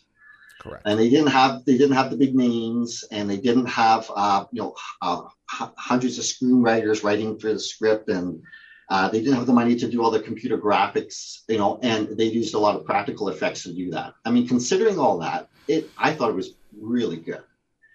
Correct. 0.59 0.83
And 0.85 0.99
they 0.99 1.09
didn't 1.09 1.29
have 1.29 1.63
they 1.63 1.77
didn't 1.77 1.95
have 1.95 2.11
the 2.11 2.17
big 2.17 2.35
names, 2.35 3.05
and 3.11 3.29
they 3.29 3.37
didn't 3.37 3.67
have 3.67 4.11
uh, 4.13 4.45
you 4.51 4.61
know 4.61 4.75
uh, 5.01 5.21
hundreds 5.47 6.17
of 6.17 6.25
screenwriters 6.25 7.01
writing 7.03 7.39
for 7.39 7.53
the 7.53 7.59
script, 7.59 8.09
and 8.09 8.41
uh, 8.89 9.07
they 9.09 9.19
didn't 9.19 9.35
have 9.35 9.45
the 9.45 9.53
money 9.53 9.75
to 9.75 9.87
do 9.87 10.03
all 10.03 10.09
the 10.09 10.19
computer 10.19 10.57
graphics, 10.57 11.41
you 11.47 11.57
know, 11.57 11.79
and 11.83 12.17
they 12.17 12.25
used 12.25 12.55
a 12.55 12.59
lot 12.59 12.75
of 12.75 12.85
practical 12.85 13.29
effects 13.29 13.63
to 13.63 13.73
do 13.73 13.91
that. 13.91 14.13
I 14.25 14.31
mean, 14.31 14.47
considering 14.47 14.97
all 14.97 15.19
that, 15.19 15.49
it 15.67 15.89
I 15.97 16.13
thought 16.13 16.29
it 16.29 16.35
was 16.35 16.55
really 16.75 17.17
good. 17.17 17.43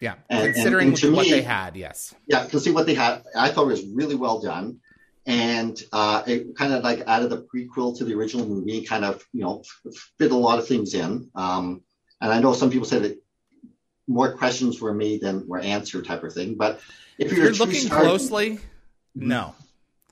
Yeah, 0.01 0.15
and, 0.29 0.55
considering 0.55 0.89
and, 0.89 1.03
and 1.03 1.17
what 1.17 1.27
me, 1.27 1.33
they 1.33 1.43
had, 1.43 1.77
yes. 1.77 2.15
Yeah, 2.27 2.47
considering 2.47 2.75
what 2.75 2.87
they 2.87 2.95
had, 2.95 3.25
I 3.37 3.49
thought 3.51 3.65
it 3.65 3.69
was 3.69 3.87
really 3.87 4.15
well 4.15 4.41
done, 4.41 4.81
and 5.27 5.83
uh, 5.93 6.23
it 6.27 6.57
kind 6.57 6.73
of 6.73 6.85
like 6.85 7.03
added 7.07 7.33
a 7.33 7.39
prequel 7.39 7.97
to 7.99 8.05
the 8.05 8.15
original 8.15 8.47
movie, 8.47 8.85
kind 8.85 9.05
of 9.05 9.27
you 9.33 9.43
know 9.43 9.63
fit 10.19 10.31
a 10.31 10.37
lot 10.37 10.59
of 10.59 10.69
things 10.69 10.95
in. 10.95 11.31
Um, 11.35 11.83
and 12.21 12.33
I 12.33 12.39
know 12.39 12.53
some 12.53 12.71
people 12.71 12.87
said 12.87 13.03
that 13.03 13.21
more 14.07 14.37
questions 14.37 14.81
were 14.81 14.95
made 14.95 15.23
than 15.23 15.49
were 15.49 15.59
answered, 15.59 16.05
type 16.05 16.23
of 16.23 16.33
thing. 16.33 16.55
But 16.55 16.81
if, 17.19 17.33
if 17.33 17.33
you're, 17.33 17.47
you're 17.47 17.55
looking 17.55 17.81
star- 17.81 18.03
closely, 18.03 18.61
no, 19.15 19.55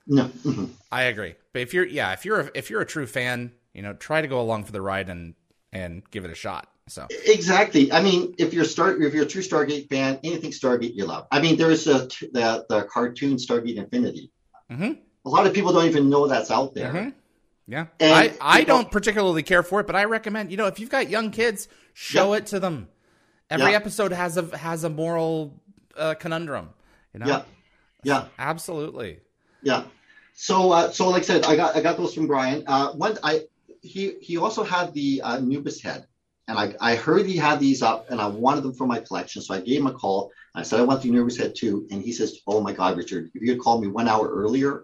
no, 0.06 0.24
mm-hmm. 0.24 0.66
I 0.90 1.04
agree. 1.04 1.34
But 1.52 1.62
if 1.62 1.74
you're, 1.74 1.86
yeah, 1.86 2.12
if 2.12 2.24
you're, 2.24 2.40
a, 2.40 2.50
if 2.54 2.70
you're 2.70 2.80
a 2.80 2.86
true 2.86 3.06
fan, 3.06 3.52
you 3.74 3.82
know, 3.82 3.92
try 3.94 4.20
to 4.20 4.28
go 4.28 4.40
along 4.40 4.64
for 4.64 4.72
the 4.72 4.80
ride 4.80 5.08
and 5.08 5.34
and 5.72 6.02
give 6.10 6.24
it 6.24 6.30
a 6.30 6.34
shot. 6.34 6.68
So 6.88 7.06
exactly. 7.10 7.92
I 7.92 8.02
mean, 8.02 8.34
if 8.38 8.52
you're 8.52 8.64
start 8.64 9.00
if 9.00 9.14
you're 9.14 9.24
a 9.24 9.28
true 9.28 9.42
Stargate 9.42 9.88
fan, 9.88 10.18
anything 10.24 10.50
Stargate 10.50 10.94
you 10.94 11.06
love. 11.06 11.26
I 11.30 11.40
mean, 11.40 11.56
there's 11.56 11.86
a 11.86 12.08
the 12.32 12.66
the 12.68 12.86
cartoon 12.90 13.36
Stargate 13.36 13.76
Infinity. 13.76 14.30
Mm-hmm. 14.70 14.92
A 15.24 15.28
lot 15.28 15.46
of 15.46 15.54
people 15.54 15.72
don't 15.72 15.86
even 15.86 16.10
know 16.10 16.26
that's 16.26 16.50
out 16.50 16.74
there. 16.74 16.92
Mm-hmm. 16.92 17.08
Yeah, 17.68 17.86
and, 18.00 18.12
I 18.12 18.32
I 18.40 18.64
don't 18.64 18.90
particularly 18.90 19.44
care 19.44 19.62
for 19.62 19.80
it, 19.80 19.86
but 19.86 19.94
I 19.94 20.04
recommend 20.04 20.50
you 20.50 20.56
know 20.56 20.66
if 20.66 20.80
you've 20.80 20.90
got 20.90 21.08
young 21.08 21.30
kids, 21.30 21.68
show 21.94 22.32
yeah. 22.32 22.38
it 22.38 22.46
to 22.46 22.60
them. 22.60 22.88
Every 23.48 23.70
yeah. 23.70 23.76
episode 23.76 24.12
has 24.12 24.36
a 24.36 24.56
has 24.56 24.82
a 24.82 24.90
moral 24.90 25.60
uh, 25.96 26.14
conundrum. 26.14 26.70
You 27.14 27.20
know. 27.20 27.26
Yeah. 27.26 27.42
Yeah. 28.02 28.24
Absolutely. 28.38 29.20
Yeah. 29.62 29.84
So 30.34 30.72
uh, 30.72 30.90
so 30.90 31.08
like 31.10 31.22
I 31.22 31.26
said, 31.26 31.44
I 31.44 31.56
got 31.56 31.76
I 31.76 31.82
got 31.82 31.96
those 31.96 32.14
from 32.14 32.26
Brian. 32.26 32.64
Uh, 32.66 32.92
one 32.92 33.18
I 33.22 33.42
he 33.82 34.14
he 34.20 34.38
also 34.38 34.62
had 34.64 34.94
the 34.94 35.22
uh, 35.22 35.36
Anubis 35.36 35.82
head 35.82 36.06
and 36.48 36.58
I, 36.58 36.74
I 36.80 36.96
heard 36.96 37.26
he 37.26 37.36
had 37.36 37.60
these 37.60 37.82
up 37.82 38.10
and 38.10 38.20
I 38.20 38.26
wanted 38.26 38.62
them 38.62 38.74
for 38.74 38.86
my 38.86 38.98
collection. 38.98 39.42
So 39.42 39.54
I 39.54 39.60
gave 39.60 39.80
him 39.80 39.86
a 39.86 39.92
call. 39.92 40.32
I 40.54 40.62
said, 40.62 40.80
I 40.80 40.82
want 40.82 41.02
the 41.02 41.08
Anubis 41.08 41.38
head 41.38 41.54
too. 41.54 41.86
And 41.90 42.02
he 42.02 42.12
says, 42.12 42.40
Oh 42.46 42.60
my 42.60 42.72
God, 42.72 42.96
Richard, 42.96 43.30
if 43.34 43.42
you 43.42 43.52
had 43.52 43.60
called 43.60 43.80
me 43.80 43.88
one 43.88 44.08
hour 44.08 44.28
earlier, 44.28 44.82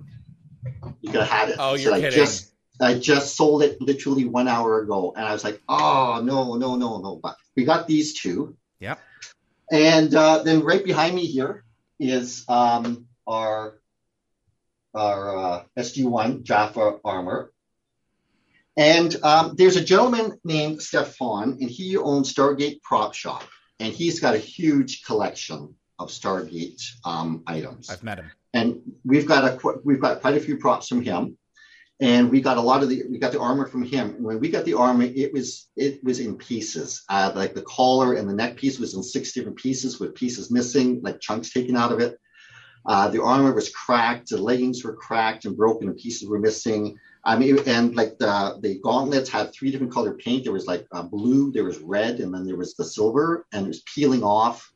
you 1.00 1.10
could 1.10 1.20
have 1.20 1.28
had 1.28 1.48
it. 1.50 1.56
Oh, 1.58 1.74
you're 1.74 1.92
I 1.92 2.00
kidding. 2.00 2.18
Just, 2.18 2.52
I 2.80 2.94
just 2.94 3.36
sold 3.36 3.62
it 3.62 3.80
literally 3.80 4.24
one 4.24 4.46
hour 4.46 4.80
ago. 4.80 5.12
And 5.16 5.26
I 5.26 5.32
was 5.32 5.42
like, 5.42 5.60
Oh, 5.68 6.22
no, 6.24 6.54
no, 6.54 6.76
no, 6.76 7.00
no. 7.00 7.20
But 7.22 7.36
we 7.56 7.64
got 7.64 7.86
these 7.86 8.18
two. 8.18 8.56
Yeah. 8.78 8.94
And 9.70 10.14
uh, 10.14 10.42
then 10.44 10.62
right 10.62 10.84
behind 10.84 11.14
me 11.14 11.26
here 11.26 11.64
is 11.98 12.44
um, 12.48 13.08
our 13.26 13.77
our 14.94 15.36
uh, 15.36 15.62
SG1 15.78 16.42
Jaffa 16.42 16.98
armor. 17.04 17.52
And 18.76 19.14
um, 19.24 19.54
there's 19.56 19.76
a 19.76 19.84
gentleman 19.84 20.38
named 20.44 20.80
Stefan, 20.80 21.58
and 21.60 21.68
he 21.68 21.96
owns 21.96 22.32
Stargate 22.32 22.80
Prop 22.82 23.12
Shop, 23.12 23.42
and 23.80 23.92
he's 23.92 24.20
got 24.20 24.34
a 24.34 24.38
huge 24.38 25.02
collection 25.02 25.74
of 25.98 26.10
Stargate 26.10 26.80
um, 27.04 27.42
items. 27.46 27.90
I've 27.90 28.04
met 28.04 28.18
him, 28.18 28.30
and 28.54 28.80
we've 29.04 29.26
got 29.26 29.44
a 29.44 29.80
we've 29.84 30.00
got 30.00 30.20
quite 30.20 30.36
a 30.36 30.40
few 30.40 30.58
props 30.58 30.86
from 30.86 31.02
him, 31.02 31.36
and 32.00 32.30
we 32.30 32.40
got 32.40 32.56
a 32.56 32.60
lot 32.60 32.84
of 32.84 32.88
the 32.88 33.02
we 33.10 33.18
got 33.18 33.32
the 33.32 33.40
armor 33.40 33.66
from 33.66 33.82
him. 33.82 34.22
When 34.22 34.38
we 34.38 34.48
got 34.48 34.64
the 34.64 34.74
armor, 34.74 35.06
it 35.12 35.32
was 35.32 35.68
it 35.76 36.02
was 36.04 36.20
in 36.20 36.36
pieces. 36.36 37.02
Uh, 37.08 37.32
like 37.34 37.54
the 37.54 37.62
collar 37.62 38.14
and 38.14 38.28
the 38.28 38.34
neck 38.34 38.56
piece 38.56 38.78
was 38.78 38.94
in 38.94 39.02
six 39.02 39.32
different 39.32 39.58
pieces 39.58 39.98
with 39.98 40.14
pieces 40.14 40.52
missing, 40.52 41.00
like 41.02 41.18
chunks 41.18 41.50
taken 41.50 41.76
out 41.76 41.90
of 41.90 41.98
it. 41.98 42.16
Uh, 42.86 43.08
the 43.08 43.22
armor 43.22 43.52
was 43.52 43.70
cracked, 43.70 44.30
the 44.30 44.38
leggings 44.38 44.84
were 44.84 44.94
cracked 44.94 45.44
and 45.44 45.56
broken, 45.56 45.88
and 45.88 45.98
pieces 45.98 46.28
were 46.28 46.38
missing. 46.38 46.98
I 47.24 47.36
mean, 47.36 47.58
and 47.66 47.94
like 47.94 48.18
the 48.18 48.58
the 48.60 48.78
gauntlets 48.82 49.28
had 49.28 49.52
three 49.52 49.70
different 49.70 49.92
color 49.92 50.14
paint. 50.14 50.44
There 50.44 50.52
was 50.52 50.66
like 50.66 50.86
uh, 50.92 51.02
blue, 51.02 51.52
there 51.52 51.64
was 51.64 51.78
red, 51.78 52.20
and 52.20 52.32
then 52.32 52.46
there 52.46 52.56
was 52.56 52.74
the 52.74 52.84
silver, 52.84 53.46
and 53.52 53.64
it 53.64 53.68
was 53.68 53.82
peeling 53.82 54.22
off 54.22 54.72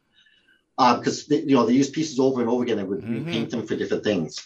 uh, 0.78 0.98
because 0.98 1.26
they, 1.26 1.40
you 1.40 1.54
know 1.54 1.66
they 1.66 1.74
used 1.74 1.92
pieces 1.92 2.18
over 2.18 2.40
and 2.40 2.50
over 2.50 2.62
again 2.62 2.78
and 2.78 2.88
would 2.88 3.00
mm-hmm. 3.00 3.24
repaint 3.24 3.50
them 3.50 3.66
for 3.66 3.76
different 3.76 4.04
things. 4.04 4.36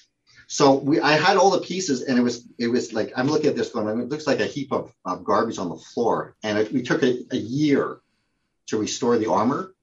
So 0.49 0.75
we, 0.75 1.01
I 1.01 1.13
had 1.13 1.37
all 1.37 1.51
the 1.51 1.61
pieces, 1.61 2.03
and 2.03 2.19
it 2.19 2.23
was 2.23 2.47
it 2.59 2.69
was 2.69 2.93
like 2.93 3.13
I'm 3.17 3.27
looking 3.27 3.49
at 3.49 3.57
this 3.57 3.71
going, 3.71 3.89
I 3.89 3.95
mean, 3.95 4.05
it 4.05 4.11
looks 4.11 4.27
like 4.27 4.41
a 4.41 4.47
heap 4.47 4.73
of, 4.73 4.93
of 5.05 5.25
garbage 5.25 5.59
on 5.59 5.69
the 5.69 5.77
floor, 5.77 6.37
and 6.43 6.59
it, 6.59 6.73
we 6.73 6.83
took 6.83 7.03
a, 7.03 7.25
a 7.33 7.37
year 7.37 8.01
to 8.67 8.79
restore 8.79 9.19
the 9.19 9.31
armor 9.31 9.75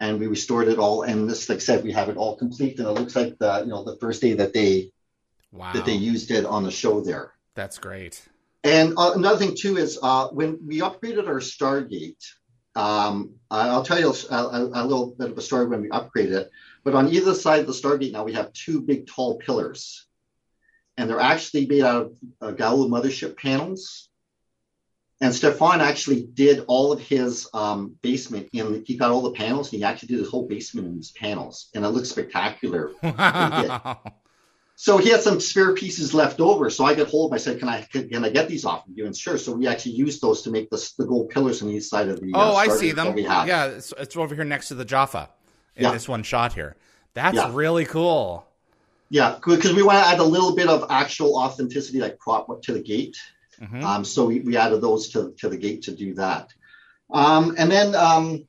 and 0.00 0.20
we 0.20 0.26
restored 0.26 0.68
it 0.68 0.78
all. 0.78 1.02
And 1.02 1.28
this, 1.28 1.48
like 1.48 1.56
I 1.56 1.60
said, 1.60 1.84
we 1.84 1.92
have 1.92 2.08
it 2.08 2.16
all 2.16 2.36
complete, 2.36 2.78
and 2.78 2.88
it 2.88 2.92
looks 2.92 3.16
like 3.16 3.38
the 3.38 3.60
you 3.60 3.70
know 3.70 3.84
the 3.84 3.96
first 3.96 4.20
day 4.20 4.34
that 4.34 4.52
they 4.52 4.92
wow. 5.52 5.72
that 5.72 5.84
they 5.84 5.94
used 5.94 6.30
it 6.30 6.44
on 6.44 6.62
the 6.62 6.70
show 6.70 7.00
there. 7.00 7.32
That's 7.54 7.78
great. 7.78 8.22
And 8.64 8.94
uh, 8.96 9.12
another 9.14 9.38
thing 9.38 9.56
too 9.58 9.76
is 9.76 9.98
uh, 10.02 10.28
when 10.28 10.58
we 10.66 10.80
upgraded 10.80 11.26
our 11.26 11.40
Stargate, 11.40 12.24
um, 12.74 13.34
I'll 13.50 13.84
tell 13.84 13.98
you 13.98 14.12
a, 14.30 14.34
a, 14.34 14.64
a, 14.74 14.84
little 14.84 15.14
bit 15.18 15.30
of 15.30 15.38
a 15.38 15.42
story 15.42 15.66
when 15.66 15.82
we 15.82 15.88
upgraded 15.88 16.32
it. 16.32 16.50
But 16.84 16.94
on 16.94 17.08
either 17.08 17.34
side 17.34 17.60
of 17.60 17.66
the 17.66 17.72
Stargate 17.72 18.12
now 18.12 18.24
we 18.24 18.34
have 18.34 18.52
two 18.52 18.80
big 18.80 19.06
tall 19.06 19.38
pillars, 19.38 20.06
and 20.96 21.08
they're 21.08 21.20
actually 21.20 21.66
made 21.66 21.82
out 21.82 22.06
of 22.06 22.12
uh, 22.40 22.52
Goa'uld 22.52 22.90
mothership 22.90 23.36
panels. 23.36 24.07
And 25.20 25.34
Stefan 25.34 25.80
actually 25.80 26.22
did 26.22 26.64
all 26.68 26.92
of 26.92 27.00
his 27.00 27.48
um, 27.52 27.96
basement 28.02 28.48
in. 28.52 28.84
He 28.86 28.96
got 28.96 29.10
all 29.10 29.22
the 29.22 29.32
panels. 29.32 29.72
And 29.72 29.78
he 29.78 29.84
actually 29.84 30.08
did 30.08 30.20
his 30.20 30.28
whole 30.28 30.46
basement 30.46 30.86
in 30.86 30.96
his 30.96 31.10
panels, 31.10 31.70
and 31.74 31.84
it 31.84 31.88
looks 31.88 32.10
spectacular. 32.10 32.92
Wow. 33.02 34.00
So 34.80 34.96
he 34.96 35.08
had 35.08 35.20
some 35.20 35.40
spare 35.40 35.74
pieces 35.74 36.14
left 36.14 36.38
over. 36.38 36.70
So 36.70 36.84
I 36.84 36.94
got 36.94 37.08
hold 37.08 37.32
of 37.32 37.32
him. 37.32 37.34
I 37.34 37.38
said, 37.38 37.58
"Can 37.58 37.68
I 37.68 37.82
can, 37.82 38.08
can 38.08 38.24
I 38.24 38.28
get 38.28 38.48
these 38.48 38.64
off 38.64 38.86
of 38.86 38.96
you?" 38.96 39.06
And 39.06 39.16
sure. 39.16 39.36
So 39.36 39.50
we 39.50 39.66
actually 39.66 39.96
used 39.96 40.22
those 40.22 40.40
to 40.42 40.52
make 40.52 40.70
the, 40.70 40.92
the 40.98 41.04
gold 41.04 41.30
pillars 41.30 41.60
on 41.62 41.68
each 41.68 41.82
side 41.82 42.08
of 42.08 42.20
the. 42.20 42.30
Oh, 42.32 42.52
uh, 42.52 42.54
I 42.54 42.68
see 42.68 42.92
them. 42.92 43.18
Yeah, 43.18 43.64
it's, 43.64 43.92
it's, 43.98 44.16
over 44.16 44.36
here 44.36 44.44
next 44.44 44.68
to 44.68 44.76
the 44.76 44.84
Jaffa 44.84 45.30
in 45.74 45.82
yeah. 45.82 45.90
this 45.90 46.08
one 46.08 46.22
shot 46.22 46.52
here. 46.52 46.76
That's 47.14 47.34
yeah. 47.34 47.50
really 47.52 47.86
cool. 47.86 48.46
Yeah, 49.10 49.38
because 49.44 49.74
we 49.74 49.82
want 49.82 49.98
to 49.98 50.08
add 50.08 50.20
a 50.20 50.24
little 50.24 50.54
bit 50.54 50.68
of 50.68 50.86
actual 50.90 51.36
authenticity, 51.36 51.98
like 51.98 52.16
prop 52.20 52.62
to 52.62 52.72
the 52.72 52.80
gate. 52.80 53.16
Mm-hmm. 53.60 53.84
Um, 53.84 54.04
so 54.04 54.26
we, 54.26 54.40
we 54.40 54.56
added 54.56 54.80
those 54.80 55.08
to, 55.10 55.34
to 55.38 55.48
the 55.48 55.56
gate 55.56 55.82
to 55.82 55.94
do 55.94 56.14
that. 56.14 56.52
Um, 57.12 57.54
and 57.58 57.70
then 57.70 57.94
um, 57.94 58.46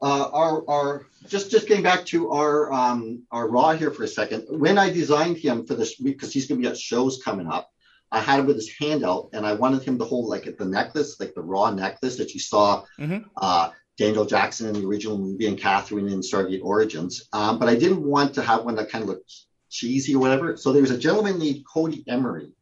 uh, 0.00 0.28
our, 0.32 0.68
our 0.68 1.06
just 1.26 1.50
just 1.50 1.66
getting 1.66 1.82
back 1.82 2.04
to 2.06 2.30
our 2.30 2.72
um, 2.72 3.22
our 3.30 3.48
Ra 3.48 3.72
here 3.72 3.90
for 3.90 4.04
a 4.04 4.08
second. 4.08 4.44
When 4.48 4.78
I 4.78 4.90
designed 4.90 5.38
him 5.38 5.66
for 5.66 5.74
this 5.74 5.96
because 5.96 6.32
he's 6.32 6.46
going 6.46 6.60
to 6.62 6.68
be 6.68 6.70
at 6.70 6.78
shows 6.78 7.22
coming 7.22 7.48
up, 7.48 7.70
I 8.10 8.20
had 8.20 8.40
him 8.40 8.46
with 8.46 8.56
his 8.56 8.72
hand 8.78 9.04
out, 9.04 9.30
and 9.32 9.46
I 9.46 9.54
wanted 9.54 9.82
him 9.82 9.98
to 9.98 10.04
hold 10.04 10.26
like 10.26 10.44
the 10.56 10.64
necklace, 10.64 11.18
like 11.20 11.34
the 11.34 11.42
Ra 11.42 11.70
necklace 11.70 12.16
that 12.16 12.32
you 12.32 12.40
saw 12.40 12.84
mm-hmm. 12.98 13.28
uh, 13.36 13.70
Daniel 13.98 14.24
Jackson 14.24 14.68
in 14.68 14.74
the 14.74 14.86
original 14.86 15.18
movie 15.18 15.46
and 15.46 15.58
Catherine 15.58 16.08
in 16.08 16.20
Stargate 16.20 16.62
Origins. 16.62 17.28
Um, 17.32 17.58
but 17.58 17.68
I 17.68 17.74
didn't 17.74 18.02
want 18.02 18.34
to 18.34 18.42
have 18.42 18.64
one 18.64 18.76
that 18.76 18.90
kind 18.90 19.02
of 19.02 19.08
looked 19.08 19.32
cheesy 19.68 20.14
or 20.14 20.20
whatever. 20.20 20.56
So 20.56 20.72
there 20.72 20.82
was 20.82 20.92
a 20.92 20.98
gentleman 20.98 21.38
named 21.38 21.64
Cody 21.70 22.04
Emery, 22.06 22.52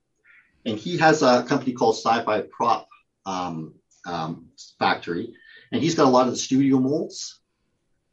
and 0.66 0.78
he 0.78 0.98
has 0.98 1.22
a 1.22 1.44
company 1.44 1.72
called 1.72 1.96
Sci-Fi 1.96 2.42
Prop. 2.50 2.88
Um, 3.24 3.74
um, 4.06 4.46
factory, 4.78 5.34
and 5.72 5.82
he's 5.82 5.94
got 5.94 6.06
a 6.06 6.10
lot 6.10 6.26
of 6.26 6.32
the 6.32 6.38
studio 6.38 6.78
molds. 6.78 7.40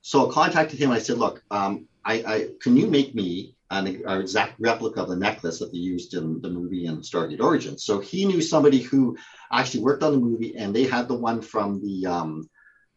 So 0.02 0.30
I 0.30 0.34
contacted 0.34 0.80
him. 0.80 0.90
And 0.90 1.00
I 1.00 1.02
said, 1.02 1.18
"Look, 1.18 1.44
um, 1.52 1.88
I, 2.04 2.14
I, 2.14 2.48
can 2.62 2.76
you 2.76 2.88
make 2.88 3.16
me 3.16 3.56
an, 3.72 3.88
an, 3.88 4.22
exact 4.22 4.60
replica 4.60 5.02
of 5.02 5.10
the 5.10 5.16
necklace 5.16 5.60
that 5.60 5.72
they 5.72 5.78
used 5.78 6.14
in 6.14 6.42
the 6.42 6.50
movie 6.50 6.88
and 6.88 7.00
Stargate 7.00 7.40
Origins?" 7.40 7.84
So 7.86 8.00
he 8.00 8.26
knew 8.26 8.42
somebody 8.42 8.80
who 8.82 9.18
actually 9.52 9.84
worked 9.84 10.04
on 10.04 10.12
the 10.12 10.20
movie, 10.20 10.58
and 10.58 10.76
they 10.76 10.84
had 10.84 11.08
the 11.08 11.16
one 11.16 11.42
from 11.42 11.80
the 11.82 12.08
um, 12.08 12.50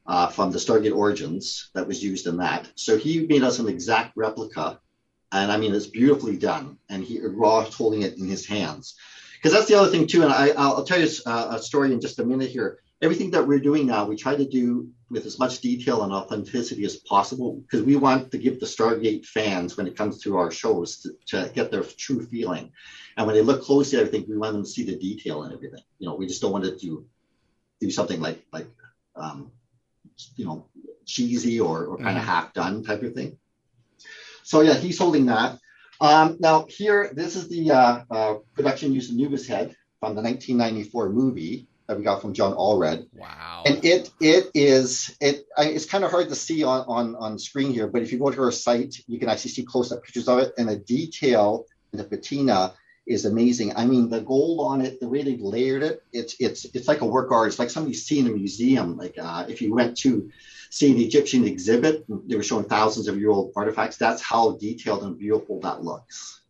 uh, 0.07 0.29
from 0.29 0.51
the 0.51 0.59
Stargate 0.59 0.97
Origins 0.97 1.71
that 1.75 1.87
was 1.87 2.03
used 2.03 2.27
in 2.27 2.39
that. 2.39 2.71
So 2.75 2.97
he 2.97 3.27
made 3.27 3.43
us 3.43 3.59
an 3.59 3.69
exact 3.69 4.17
replica, 4.17 4.81
and 5.31 5.53
I 5.53 5.59
mean 5.59 5.75
it's 5.75 5.87
beautifully 5.87 6.37
done. 6.37 6.79
And 6.89 7.05
he 7.05 7.21
Ra's 7.23 7.75
holding 7.75 8.03
it 8.03 8.19
in 8.19 8.27
his 8.27 8.47
hands, 8.47 8.97
because 9.37 9.53
that's 9.53 9.67
the 9.67 9.75
other 9.75 9.91
thing 9.91 10.07
too. 10.07 10.23
And 10.23 10.33
I, 10.33 10.47
will 10.57 10.85
tell 10.85 11.01
you 11.01 11.09
a, 11.27 11.31
a 11.53 11.59
story 11.59 11.93
in 11.93 12.01
just 12.01 12.19
a 12.19 12.25
minute 12.25 12.51
here. 12.51 12.81
Everything 13.03 13.31
that 13.33 13.47
we're 13.47 13.61
doing 13.61 13.87
now, 13.87 14.07
we 14.07 14.17
try 14.17 14.35
to 14.35 14.49
do 14.49 14.89
with 15.11 15.27
as 15.27 15.39
much 15.39 15.61
detail 15.61 16.03
and 16.03 16.13
authenticity 16.13 16.85
as 16.85 16.97
possible 16.97 17.57
because 17.57 17.83
we 17.85 17.97
want 17.97 18.31
to 18.33 18.39
give 18.39 18.59
the 18.59 18.67
Stargate 18.67 19.27
fans, 19.27 19.77
when 19.77 19.87
it 19.87 19.97
comes 19.97 20.21
to 20.23 20.39
our 20.39 20.51
shows, 20.51 21.01
to, 21.01 21.13
to, 21.27 21.51
get 21.55 21.71
their 21.71 21.83
true 21.83 22.25
feeling. 22.27 22.73
And 23.17 23.27
when 23.27 23.37
they 23.37 23.43
look 23.43 23.63
closely, 23.63 24.01
I 24.01 24.07
think 24.07 24.29
we 24.29 24.39
want 24.39 24.55
them 24.55 24.63
to 24.63 24.69
see 24.69 24.85
the 24.85 24.97
detail 24.97 25.43
and 25.43 25.53
everything. 25.53 25.83
You 25.99 26.09
know, 26.09 26.15
we 26.15 26.27
just 26.27 26.41
don't 26.41 26.53
want 26.53 26.65
to 26.65 26.77
do 26.77 27.07
do 27.79 27.91
something 27.91 28.21
like 28.21 28.43
like 28.53 28.69
um, 29.15 29.53
you 30.37 30.45
know, 30.45 30.67
cheesy 31.05 31.61
or, 31.61 31.87
or 31.87 31.99
kind 31.99 32.17
of 32.17 32.25
half 32.25 32.53
done 32.53 32.83
type 32.83 33.03
of 33.03 33.15
thing. 33.15 33.39
So 34.43 34.61
yeah, 34.61 34.75
he's 34.75 34.99
holding 34.99 35.27
that. 35.27 35.59
Um, 36.01 36.37
now 36.41 36.67
here, 36.69 37.11
this 37.13 37.37
is 37.37 37.49
the 37.49 37.71
uh, 37.71 38.05
uh, 38.11 38.35
production 38.55 38.93
use 38.93 39.11
Anubis 39.11 39.47
head 39.47 39.77
from 40.01 40.15
the 40.15 40.23
1994 40.23 41.11
movie 41.11 41.69
that 41.87 41.97
we 41.97 42.05
got 42.05 42.21
from 42.21 42.35
John 42.35 42.55
Allred. 42.55 43.07
Wow! 43.13 43.63
And 43.65 43.85
it 43.85 44.11
it 44.21 44.51
is 44.55 45.17
it 45.21 45.47
I, 45.57 45.67
it's 45.67 45.87
kind 45.87 46.05
of 46.05 46.11
hard 46.11 46.29
to 46.29 46.35
see 46.35 46.65
on 46.65 46.85
on 46.89 47.17
on 47.17 47.39
screen 47.39 47.73
here, 47.73 47.87
but 47.87 48.03
if 48.03 48.13
you 48.13 48.19
go 48.19 48.31
to 48.31 48.43
our 48.43 48.53
site, 48.53 48.97
you 49.07 49.19
can 49.19 49.29
actually 49.29 49.53
see 49.53 49.65
close 49.65 49.93
up 49.93 50.03
pictures 50.03 50.29
of 50.29 50.39
it, 50.41 50.53
and 50.59 50.69
the 50.69 50.77
detail 50.77 51.67
and 51.93 52.01
the 52.01 52.05
patina 52.05 52.75
is 53.07 53.25
amazing. 53.25 53.77
I 53.77 53.87
mean, 53.87 54.11
the 54.11 54.21
gold 54.21 54.67
on 54.67 54.81
it, 54.81 54.99
the 54.99 55.09
way 55.09 55.23
they've 55.23 55.41
layered 55.41 55.83
it, 55.83 56.03
it's 56.13 56.37
it's 56.41 56.65
it's 56.67 56.89
like 56.89 57.03
a 57.03 57.07
work 57.07 57.31
art. 57.31 57.49
It's 57.49 57.59
like 57.59 57.71
something 57.71 57.93
you 57.93 57.99
see 57.99 58.19
in 58.19 58.27
a 58.27 58.31
museum. 58.31 58.97
Like 58.97 59.17
uh, 59.21 59.47
if 59.49 59.63
you 59.63 59.73
went 59.73 59.97
to 59.99 60.31
see 60.71 60.93
the 60.93 61.05
Egyptian 61.05 61.47
exhibit, 61.47 62.05
they 62.29 62.37
were 62.37 62.43
showing 62.43 62.65
thousands 62.65 63.09
of 63.09 63.19
year 63.19 63.31
old 63.31 63.53
artifacts. 63.57 63.97
That's 63.97 64.23
how 64.23 64.53
detailed 64.53 65.03
and 65.05 65.19
beautiful 65.19 65.61
that 65.61 65.83
looks. 65.83 66.41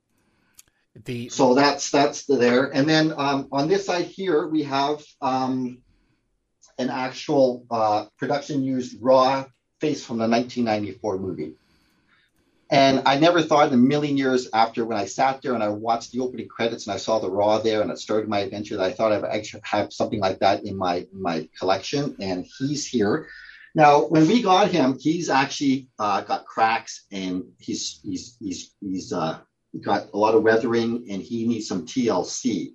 The 1.05 1.29
so 1.29 1.55
that's 1.55 1.91
that's 1.91 2.25
the 2.25 2.37
there. 2.37 2.75
And 2.75 2.89
then 2.89 3.13
um, 3.17 3.49
on 3.53 3.69
this 3.69 3.87
side 3.87 4.07
here, 4.07 4.47
we 4.47 4.63
have 4.63 5.05
um, 5.21 5.83
an 6.79 6.89
actual 6.89 7.67
uh, 7.71 8.07
production 8.19 8.63
used 8.63 8.97
Ra 9.03 9.45
face 9.81 10.05
from 10.05 10.17
the 10.19 10.29
1994 10.29 11.19
movie. 11.19 11.53
And 12.69 13.03
I 13.07 13.19
never 13.19 13.43
thought 13.43 13.69
in 13.69 13.75
a 13.75 13.77
million 13.77 14.17
years 14.17 14.49
after 14.53 14.85
when 14.85 14.99
I 14.99 15.05
sat 15.05 15.41
there 15.41 15.55
and 15.55 15.63
I 15.63 15.69
watched 15.69 16.11
the 16.11 16.21
opening 16.21 16.49
credits 16.49 16.87
and 16.87 16.95
I 16.95 16.97
saw 16.97 17.21
the 17.21 17.31
Ra 17.31 17.59
there 17.59 17.81
and 17.81 17.91
it 17.93 17.99
started 17.99 18.29
my 18.29 18.41
adventure 18.41 18.77
that 18.77 18.85
I 18.85 18.93
thought 18.93 19.13
I 19.13 19.19
would 19.19 19.31
actually 19.31 19.63
have 19.65 19.93
something 19.93 20.19
like 20.19 20.41
that 20.41 20.65
in 20.65 20.77
my 20.77 21.07
my 21.13 21.49
collection. 21.59 22.17
And 22.21 22.45
he's 22.59 22.85
here. 22.85 23.29
Now, 23.77 24.07
when 24.07 24.27
we 24.27 24.43
got 24.43 24.71
him, 24.71 24.99
he's 24.99 25.31
actually 25.31 25.89
uh, 25.99 26.23
got 26.23 26.47
cracks 26.47 27.05
and 27.13 27.45
he's 27.59 28.01
he's 28.03 28.37
he's 28.41 28.75
he's 28.81 29.13
uh, 29.13 29.39
got 29.81 30.09
a 30.13 30.19
lot 30.19 30.35
of 30.35 30.43
weathering 30.43 31.07
and 31.11 31.23
he 31.23 31.47
needs 31.47 31.69
some 31.69 31.87
TLC. 31.87 32.75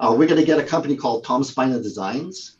Uh, 0.00 0.14
we're 0.16 0.28
going 0.28 0.40
to 0.40 0.46
get 0.46 0.60
a 0.60 0.64
company 0.64 0.96
called 0.96 1.24
Tom 1.24 1.42
Spina 1.42 1.82
Designs 1.82 2.58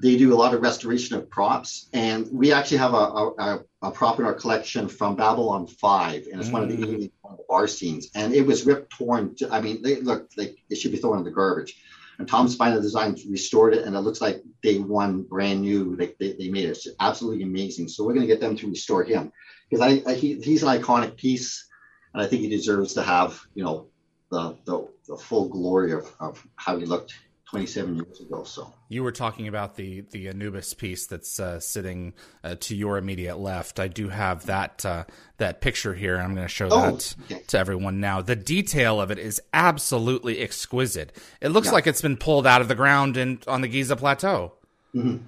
they 0.00 0.16
do 0.16 0.32
a 0.32 0.36
lot 0.36 0.54
of 0.54 0.62
restoration 0.62 1.16
of 1.16 1.28
props, 1.28 1.88
and 1.92 2.28
we 2.32 2.52
actually 2.52 2.78
have 2.78 2.94
a, 2.94 2.96
a, 2.96 3.64
a 3.82 3.90
prop 3.90 4.18
in 4.18 4.24
our 4.24 4.34
collection 4.34 4.88
from 4.88 5.16
Babylon 5.16 5.66
Five, 5.66 6.26
and 6.30 6.40
it's 6.40 6.48
mm. 6.48 6.52
one 6.52 6.62
of 6.62 6.68
the 6.68 6.76
mm. 6.76 7.10
bar 7.48 7.66
scenes, 7.66 8.08
and 8.14 8.32
it 8.34 8.46
was 8.46 8.64
ripped, 8.64 8.90
torn. 8.96 9.34
To, 9.36 9.52
I 9.52 9.60
mean, 9.60 9.82
they 9.82 10.00
look 10.00 10.30
like 10.36 10.56
it 10.70 10.76
should 10.76 10.92
be 10.92 10.98
thrown 10.98 11.18
in 11.18 11.24
the 11.24 11.30
garbage. 11.30 11.76
And 12.18 12.28
Tom 12.28 12.48
Spina 12.48 12.80
Designs 12.80 13.24
restored 13.26 13.74
it, 13.74 13.84
and 13.84 13.96
it 13.96 14.00
looks 14.00 14.20
like 14.20 14.42
day 14.62 14.78
one, 14.78 15.22
brand 15.22 15.62
new. 15.62 15.96
Like 15.96 16.16
they, 16.18 16.32
they 16.32 16.48
made 16.50 16.64
it. 16.64 16.70
It's 16.70 16.88
absolutely 17.00 17.42
amazing. 17.42 17.88
So 17.88 18.04
we're 18.04 18.14
going 18.14 18.26
to 18.26 18.32
get 18.32 18.40
them 18.40 18.56
to 18.56 18.68
restore 18.68 19.04
him 19.04 19.32
because 19.68 19.82
I, 19.82 20.02
I 20.10 20.14
he, 20.14 20.40
he's 20.40 20.62
an 20.62 20.80
iconic 20.80 21.16
piece, 21.16 21.66
and 22.12 22.22
I 22.22 22.26
think 22.26 22.42
he 22.42 22.48
deserves 22.48 22.94
to 22.94 23.02
have 23.02 23.40
you 23.54 23.64
know 23.64 23.86
the 24.30 24.56
the, 24.64 24.88
the 25.08 25.16
full 25.16 25.48
glory 25.48 25.92
of, 25.92 26.12
of 26.20 26.46
how 26.56 26.76
he 26.78 26.84
looked 26.84 27.14
27 27.52 27.96
years 27.96 28.20
ago. 28.20 28.44
So 28.44 28.72
you 28.88 29.02
were 29.02 29.12
talking 29.12 29.46
about 29.46 29.76
the 29.76 30.00
the 30.10 30.28
Anubis 30.28 30.72
piece 30.72 31.06
that's 31.06 31.38
uh, 31.38 31.60
sitting 31.60 32.14
uh, 32.42 32.54
to 32.60 32.74
your 32.74 32.96
immediate 32.96 33.38
left. 33.38 33.78
I 33.78 33.88
do 33.88 34.08
have 34.08 34.46
that 34.46 34.86
uh, 34.86 35.04
that 35.36 35.60
picture 35.60 35.92
here. 35.92 36.16
I'm 36.16 36.34
going 36.34 36.46
to 36.46 36.52
show 36.52 36.68
oh, 36.70 36.92
that 36.92 37.14
okay. 37.24 37.42
to 37.48 37.58
everyone 37.58 38.00
now. 38.00 38.22
The 38.22 38.36
detail 38.36 39.02
of 39.02 39.10
it 39.10 39.18
is 39.18 39.38
absolutely 39.52 40.40
exquisite. 40.40 41.14
It 41.42 41.50
looks 41.50 41.66
yeah. 41.66 41.72
like 41.72 41.86
it's 41.86 42.00
been 42.00 42.16
pulled 42.16 42.46
out 42.46 42.62
of 42.62 42.68
the 42.68 42.74
ground 42.74 43.18
and 43.18 43.44
on 43.46 43.60
the 43.60 43.68
Giza 43.68 43.96
Plateau. 43.96 44.54
Mm-hmm. 44.94 45.18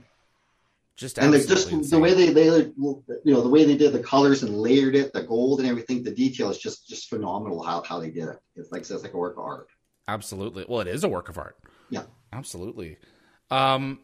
Just 0.97 1.19
and 1.19 1.31
just 1.35 1.71
insane. 1.71 1.91
the 1.91 1.99
way 1.99 2.15
they 2.15 2.33
they 2.33 2.47
you 2.47 3.35
know 3.35 3.43
the 3.43 3.51
way 3.51 3.65
they 3.65 3.77
did 3.77 3.93
the 3.93 4.03
colors 4.03 4.43
and 4.43 4.57
layered 4.57 4.95
it, 4.95 5.13
the 5.13 5.25
gold 5.25 5.61
and 5.61 5.69
everything. 5.69 6.03
The 6.03 6.15
detail 6.15 6.49
is 6.49 6.57
just 6.57 6.89
just 6.89 7.11
phenomenal 7.11 7.63
how 7.63 7.83
how 7.83 8.01
they 8.01 8.11
did 8.11 8.29
it. 8.29 8.41
It's 8.57 8.73
like 8.73 8.81
it's 8.81 8.91
like 8.91 9.13
a 9.13 9.19
work 9.19 9.37
of 9.37 9.45
art. 9.45 9.69
Absolutely. 10.09 10.65
Well, 10.67 10.81
it 10.81 10.89
is 10.89 11.05
a 11.05 11.09
work 11.09 11.29
of 11.29 11.37
art. 11.37 11.59
Yeah. 11.91 12.03
Absolutely. 12.33 12.99
Um, 13.51 13.99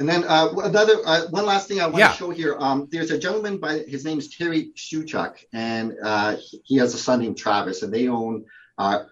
and 0.00 0.08
then 0.08 0.24
uh, 0.24 0.48
another 0.64 0.94
uh, 1.04 1.26
one 1.28 1.44
last 1.44 1.68
thing 1.68 1.80
I 1.80 1.86
want 1.86 1.98
yeah. 1.98 2.08
to 2.08 2.16
show 2.16 2.30
here. 2.30 2.56
Um, 2.58 2.88
there's 2.90 3.10
a 3.10 3.18
gentleman 3.18 3.58
by 3.58 3.80
his 3.80 4.04
name 4.04 4.18
is 4.18 4.34
Terry 4.34 4.70
Shuchuk, 4.74 5.44
and 5.52 5.94
uh, 6.02 6.36
he 6.64 6.76
has 6.78 6.94
a 6.94 6.98
son 6.98 7.20
named 7.20 7.36
Travis, 7.36 7.82
and 7.82 7.92
they 7.92 8.08
own 8.08 8.46
uh, 8.78 9.04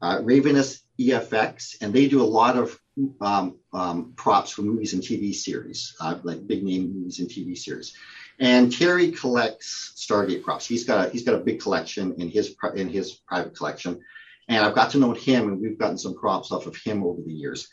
uh, 0.00 0.20
Ravenous 0.22 0.82
EFX, 1.00 1.82
and 1.82 1.92
they 1.92 2.06
do 2.06 2.22
a 2.22 2.24
lot 2.24 2.56
of 2.56 2.78
um, 3.20 3.56
um, 3.72 4.12
props 4.14 4.52
for 4.52 4.62
movies 4.62 4.92
and 4.92 5.02
TV 5.02 5.34
series, 5.34 5.96
uh, 6.00 6.16
like 6.22 6.46
big 6.46 6.62
name 6.62 6.92
movies 6.94 7.18
and 7.18 7.28
TV 7.28 7.58
series. 7.58 7.96
And 8.38 8.72
Terry 8.72 9.10
collects 9.10 9.92
Stargate 9.96 10.44
props. 10.44 10.66
He's 10.66 10.84
got 10.84 11.08
a, 11.08 11.10
he's 11.10 11.24
got 11.24 11.34
a 11.34 11.38
big 11.38 11.60
collection 11.60 12.14
in 12.18 12.28
his 12.28 12.54
in 12.76 12.88
his 12.88 13.12
private 13.12 13.56
collection. 13.56 14.00
And 14.48 14.64
I've 14.64 14.74
got 14.74 14.90
to 14.92 14.98
know 14.98 15.12
him, 15.12 15.48
and 15.48 15.60
we've 15.60 15.78
gotten 15.78 15.98
some 15.98 16.14
crops 16.14 16.50
off 16.52 16.66
of 16.66 16.76
him 16.76 17.04
over 17.04 17.20
the 17.22 17.32
years. 17.32 17.68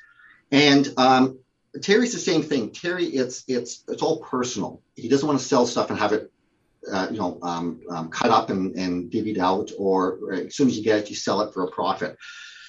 And 0.51 0.87
um, 0.97 1.39
Terry's 1.81 2.13
the 2.13 2.19
same 2.19 2.43
thing. 2.43 2.71
Terry, 2.71 3.05
it's 3.05 3.43
it's 3.47 3.83
it's 3.87 4.01
all 4.01 4.19
personal. 4.19 4.81
He 4.95 5.07
doesn't 5.07 5.27
want 5.27 5.39
to 5.39 5.45
sell 5.45 5.65
stuff 5.65 5.89
and 5.89 5.99
have 5.99 6.13
it, 6.13 6.31
uh, 6.91 7.07
you 7.11 7.17
know, 7.17 7.39
um, 7.41 7.81
um, 7.89 8.09
cut 8.09 8.31
up 8.31 8.49
and, 8.49 8.75
and 8.75 9.11
divvied 9.11 9.39
out, 9.39 9.71
or 9.77 10.33
as 10.33 10.55
soon 10.55 10.67
as 10.67 10.77
you 10.77 10.83
get 10.83 10.99
it, 10.99 11.09
you 11.09 11.15
sell 11.15 11.41
it 11.41 11.53
for 11.53 11.63
a 11.63 11.71
profit. 11.71 12.17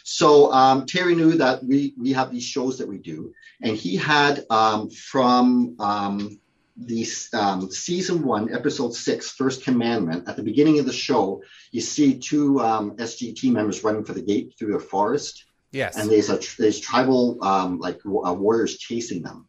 So 0.05 0.53
um, 0.53 0.87
Terry 0.87 1.17
knew 1.17 1.33
that 1.39 1.65
we 1.65 1.95
we 1.99 2.13
have 2.13 2.31
these 2.31 2.45
shows 2.45 2.79
that 2.79 2.89
we 2.89 2.99
do, 2.99 3.33
and 3.61 3.77
he 3.77 3.97
had 3.97 4.47
um, 4.51 4.89
from 4.91 5.77
um, 5.81 6.39
the 6.77 7.07
um, 7.33 7.71
season 7.71 8.23
one, 8.23 8.53
episode 8.53 8.95
six, 8.95 9.31
first 9.31 9.65
commandment. 9.65 10.29
At 10.29 10.37
the 10.37 10.43
beginning 10.43 10.79
of 10.79 10.87
the 10.87 10.93
show, 10.93 11.43
you 11.73 11.81
see 11.81 12.19
two 12.19 12.61
um, 12.61 12.97
SGT 12.97 13.51
members 13.53 13.83
running 13.83 14.05
for 14.05 14.13
the 14.13 14.23
gate 14.23 14.55
through 14.59 14.73
the 14.73 14.81
forest. 14.81 15.45
Yes. 15.73 15.97
And 15.97 16.11
there's 16.11 16.31
a 16.31 16.39
there's 16.59 16.81
tribal 16.81 17.43
um, 17.43 17.79
like 17.79 18.01
uh, 18.05 18.33
warriors 18.33 18.79
chasing 18.79 19.23
them, 19.23 19.49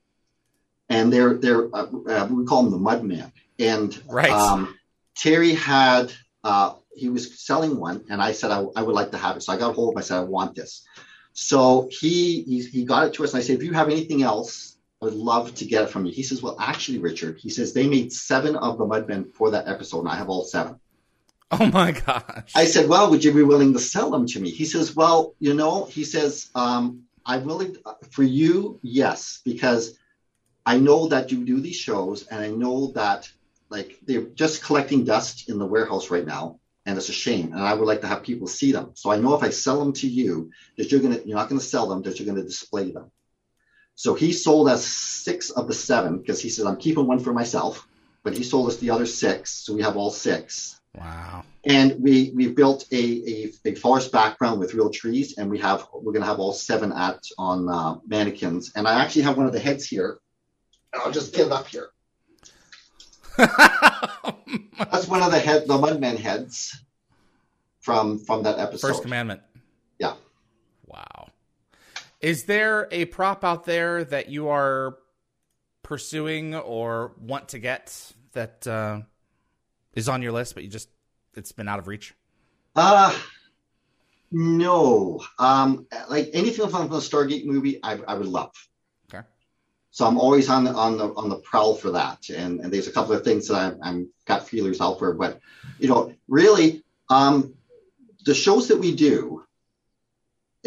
and 0.90 1.12
they're 1.12 1.36
they're 1.36 1.74
uh, 1.76 1.88
uh, 2.08 2.28
we 2.32 2.46
call 2.46 2.63
them 2.63 2.72
the 2.72 2.78
mud 2.78 3.04
Mudman. 3.04 3.32
And 3.60 4.02
right. 4.08 4.30
Um, 4.30 4.76
Terry 5.16 5.54
had 5.54 6.13
uh, 6.44 6.76
he 6.96 7.10
was 7.10 7.44
selling 7.46 7.78
one, 7.78 8.06
and 8.10 8.22
I 8.22 8.32
said 8.32 8.52
I, 8.52 8.66
I 8.76 8.84
would 8.84 8.96
like 8.96 9.12
to 9.12 9.18
have 9.18 9.38
it. 9.38 9.44
So 9.44 9.54
I 9.54 9.58
got 9.58 9.72
a 9.72 9.74
hold 9.74 9.90
of 9.90 9.94
him. 9.96 10.00
I 10.00 10.02
said 10.02 10.18
I 10.18 10.24
want 10.24 10.56
this. 10.56 10.86
So 11.34 11.88
he, 11.92 12.42
he 12.44 12.63
he 12.63 12.86
got 12.86 13.08
it 13.08 13.13
to 13.13 13.24
us, 13.24 13.34
and 13.34 13.42
I 13.42 13.44
said 13.46 13.58
if 13.58 13.63
you 13.63 13.74
have 13.74 13.90
anything 13.90 14.24
else 14.24 14.77
I 15.01 15.05
would 15.05 15.13
love 15.13 15.53
to 15.55 15.65
get 15.65 15.83
it 15.83 15.89
from 15.89 16.05
you. 16.05 16.12
He 16.12 16.23
says, 16.23 16.41
Well, 16.41 16.57
actually, 16.60 16.97
Richard, 16.97 17.38
he 17.38 17.49
says 17.49 17.73
they 17.73 17.88
made 17.88 18.12
seven 18.12 18.55
of 18.55 18.77
the 18.77 18.86
Mudmen 18.86 19.33
for 19.33 19.51
that 19.51 19.67
episode, 19.67 20.01
and 20.01 20.10
I 20.10 20.15
have 20.15 20.29
all 20.29 20.43
seven. 20.43 20.79
Oh 21.51 21.65
my 21.67 21.91
gosh. 21.91 22.51
I 22.55 22.65
said, 22.65 22.89
Well, 22.89 23.10
would 23.12 23.23
you 23.23 23.33
be 23.33 23.43
willing 23.43 23.73
to 23.73 23.79
sell 23.79 24.10
them 24.10 24.25
to 24.27 24.39
me? 24.39 24.49
He 24.49 24.65
says, 24.65 24.95
Well, 24.95 25.36
you 25.39 25.53
know, 25.53 25.86
he 25.86 26.03
says, 26.03 26.49
um, 26.55 27.03
I'm 27.25 27.45
willing 27.45 27.75
for 28.10 28.23
you, 28.23 28.79
yes, 28.81 29.41
because 29.43 29.97
I 30.65 30.79
know 30.79 31.07
that 31.10 31.31
you 31.31 31.45
do 31.45 31.60
these 31.60 31.75
shows, 31.75 32.25
and 32.27 32.41
I 32.41 32.49
know 32.49 32.91
that 32.93 33.29
like 33.69 33.99
they're 34.05 34.23
just 34.23 34.63
collecting 34.63 35.03
dust 35.03 35.49
in 35.49 35.60
the 35.60 35.65
warehouse 35.65 36.10
right 36.10 36.25
now, 36.25 36.60
and 36.86 36.97
it's 36.97 37.10
a 37.10 37.13
shame. 37.13 37.53
And 37.53 37.62
I 37.62 37.73
would 37.73 37.88
like 37.88 38.01
to 38.01 38.07
have 38.07 38.23
people 38.23 38.47
see 38.47 38.71
them. 38.71 38.91
So 38.95 39.12
I 39.12 39.17
know 39.17 39.36
if 39.36 39.43
I 39.43 39.49
sell 39.49 39.79
them 39.79 39.93
to 39.93 40.07
you, 40.07 40.51
that 40.77 40.91
you're 40.91 41.01
gonna 41.01 41.19
you're 41.25 41.38
not 41.38 41.49
gonna 41.49 41.62
sell 41.62 41.88
them, 41.88 42.01
that 42.03 42.19
you're 42.19 42.27
gonna 42.27 42.45
display 42.45 42.91
them. 42.91 43.12
So 43.97 44.13
he 44.13 44.31
sold 44.31 44.69
us 44.69 44.86
six 44.86 45.49
of 45.49 45.67
the 45.67 45.73
seven 45.73 46.19
because 46.19 46.39
he 46.39 46.49
said, 46.49 46.67
I'm 46.67 46.77
keeping 46.77 47.07
one 47.07 47.17
for 47.17 47.33
myself, 47.33 47.88
but 48.23 48.38
he 48.38 48.43
sold 48.43 48.67
us 48.67 48.77
the 48.77 48.91
other 48.91 49.07
six. 49.07 49.51
So 49.51 49.73
we 49.73 49.81
have 49.81 49.97
all 49.97 50.12
six. 50.12 50.79
Wow. 50.93 51.43
And 51.65 51.95
we 51.99 52.31
we 52.36 52.47
built 52.49 52.86
a, 52.91 52.95
a, 52.95 53.51
a 53.65 53.75
forest 53.75 54.12
background 54.12 54.60
with 54.60 54.75
real 54.75 54.91
trees, 54.91 55.39
and 55.39 55.49
we 55.49 55.57
have 55.60 55.88
we're 55.91 56.13
going 56.13 56.21
to 56.21 56.27
have 56.27 56.39
all 56.39 56.53
seven 56.53 56.91
at 56.93 57.23
on 57.39 57.67
uh, 57.67 57.95
mannequins. 58.05 58.71
And 58.75 58.88
I 58.88 59.01
actually 59.01 59.23
have 59.23 59.36
one 59.36 59.47
of 59.47 59.53
the 59.53 59.60
heads 59.60 59.88
here. 59.88 60.19
And 60.93 61.01
I'll 61.01 61.12
just 61.12 61.33
give 61.33 61.47
it 61.47 61.51
up 61.51 61.65
here. 61.65 61.89
That's 63.38 65.07
one 65.07 65.23
of 65.23 65.31
the 65.31 65.39
head, 65.39 65.67
the 65.67 65.77
Mudman 65.77 66.17
heads 66.17 66.79
from 67.79 68.19
from 68.19 68.43
that 68.43 68.60
episode. 68.60 68.89
First 68.89 69.01
Commandment. 69.01 69.41
Yeah. 69.97 70.13
Wow. 70.86 71.27
Is 72.21 72.45
there 72.45 72.88
a 72.91 73.06
prop 73.06 73.43
out 73.43 73.65
there 73.65 74.03
that 74.03 74.30
you 74.30 74.49
are 74.49 74.97
pursuing 75.84 76.56
or 76.56 77.13
want 77.19 77.49
to 77.49 77.60
get 77.60 78.13
that 78.34 78.65
uh, 78.67 79.01
is 79.93 80.10
on 80.10 80.21
your 80.21 80.32
list, 80.32 80.56
but 80.56 80.63
you 80.63 80.69
just 80.69 80.89
it's 81.36 81.51
been 81.51 81.67
out 81.67 81.80
of 81.80 81.88
reach? 81.88 82.13
Uh 82.75 83.17
no. 84.32 85.21
Um, 85.39 85.88
like 86.10 86.30
anything 86.34 86.69
from 86.69 86.89
the 86.89 86.97
Stargate 86.97 87.45
movie, 87.45 87.80
I, 87.82 87.99
I 88.08 88.15
would 88.15 88.27
love. 88.27 88.51
Okay. 89.13 89.25
So 89.91 90.06
I'm 90.06 90.19
always 90.19 90.49
on 90.49 90.65
the 90.65 90.73
on 90.73 90.97
the 90.97 91.13
on 91.13 91.30
the 91.30 91.38
prowl 91.38 91.75
for 91.75 91.91
that, 91.91 92.30
and, 92.30 92.60
and 92.60 92.71
there's 92.71 92.88
a 92.88 92.91
couple 92.91 93.13
of 93.13 93.23
things 93.23 93.47
that 93.47 93.56
I'm, 93.56 93.80
I'm 93.82 94.10
got 94.25 94.47
feelers 94.47 94.82
out 94.82 94.99
for. 94.99 95.13
But 95.13 95.39
you 95.80 95.88
know, 95.88 96.13
really, 96.27 96.84
um, 97.10 97.56
the 98.25 98.34
shows 98.34 98.67
that 98.67 98.80
we 98.80 98.95
do, 98.95 99.45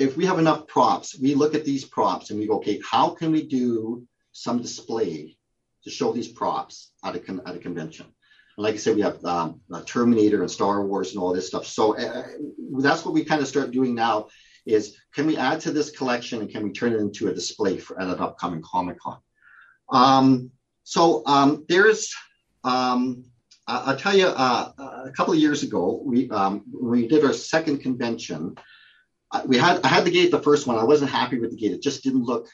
if 0.01 0.17
we 0.17 0.25
have 0.27 0.39
enough 0.39 0.67
props, 0.67 1.19
we 1.19 1.35
look 1.35 1.55
at 1.55 1.65
these 1.65 1.85
props 1.85 2.31
and 2.31 2.39
we 2.39 2.47
go, 2.47 2.57
okay, 2.57 2.81
how 2.91 3.11
can 3.11 3.33
we 3.33 3.43
do 3.43 4.07
some 4.33 4.63
display 4.63 5.37
to 5.85 5.91
show 5.91 6.13
these 6.13 6.29
props 6.29 6.93
at 7.05 7.17
a 7.17 7.19
con- 7.19 7.43
at 7.47 7.55
a 7.55 7.59
convention? 7.59 8.07
And 8.57 8.65
like 8.65 8.75
I 8.75 8.79
said, 8.79 8.97
we 8.97 9.03
have 9.03 9.25
um, 9.25 9.61
Terminator 9.87 10.41
and 10.41 10.51
Star 10.51 10.85
Wars 10.87 11.13
and 11.13 11.23
all 11.23 11.33
this 11.33 11.49
stuff. 11.49 11.67
So 11.67 11.97
uh, 11.97 12.27
that's 12.79 13.05
what 13.05 13.15
we 13.15 13.25
kind 13.25 13.43
of 13.43 13.49
start 13.49 13.71
doing 13.71 13.95
now. 13.95 14.29
Is 14.67 14.97
can 15.15 15.27
we 15.27 15.37
add 15.37 15.61
to 15.61 15.71
this 15.71 15.91
collection 15.91 16.41
and 16.41 16.51
can 16.51 16.63
we 16.65 16.73
turn 16.73 16.93
it 16.93 17.01
into 17.01 17.29
a 17.29 17.35
display 17.35 17.79
for 17.79 18.01
at 18.01 18.09
an 18.09 18.21
upcoming 18.21 18.63
Comic 18.63 18.99
Con? 19.01 19.19
Um, 19.91 20.51
so 20.85 21.23
um, 21.27 21.65
there's, 21.69 22.15
um, 22.65 23.25
I'll 23.67 23.97
tell 23.97 24.17
you, 24.17 24.27
uh, 24.27 24.73
a 25.07 25.13
couple 25.17 25.33
of 25.33 25.41
years 25.41 25.63
ago, 25.63 26.03
we 26.05 26.29
um, 26.31 26.65
we 26.73 27.07
did 27.07 27.25
our 27.25 27.33
second 27.33 27.79
convention, 27.79 28.57
uh, 28.59 28.63
we 29.47 29.57
had 29.57 29.85
I 29.85 29.89
had 29.89 30.05
the 30.05 30.11
gate 30.11 30.31
the 30.31 30.43
first 30.43 30.67
one. 30.67 30.79
I 30.79 30.85
wasn't 30.85 31.11
happy 31.11 31.39
with 31.39 31.51
the 31.51 31.57
gate; 31.57 31.73
it 31.73 31.83
just 31.83 32.03
didn't 32.03 32.25
look 32.25 32.49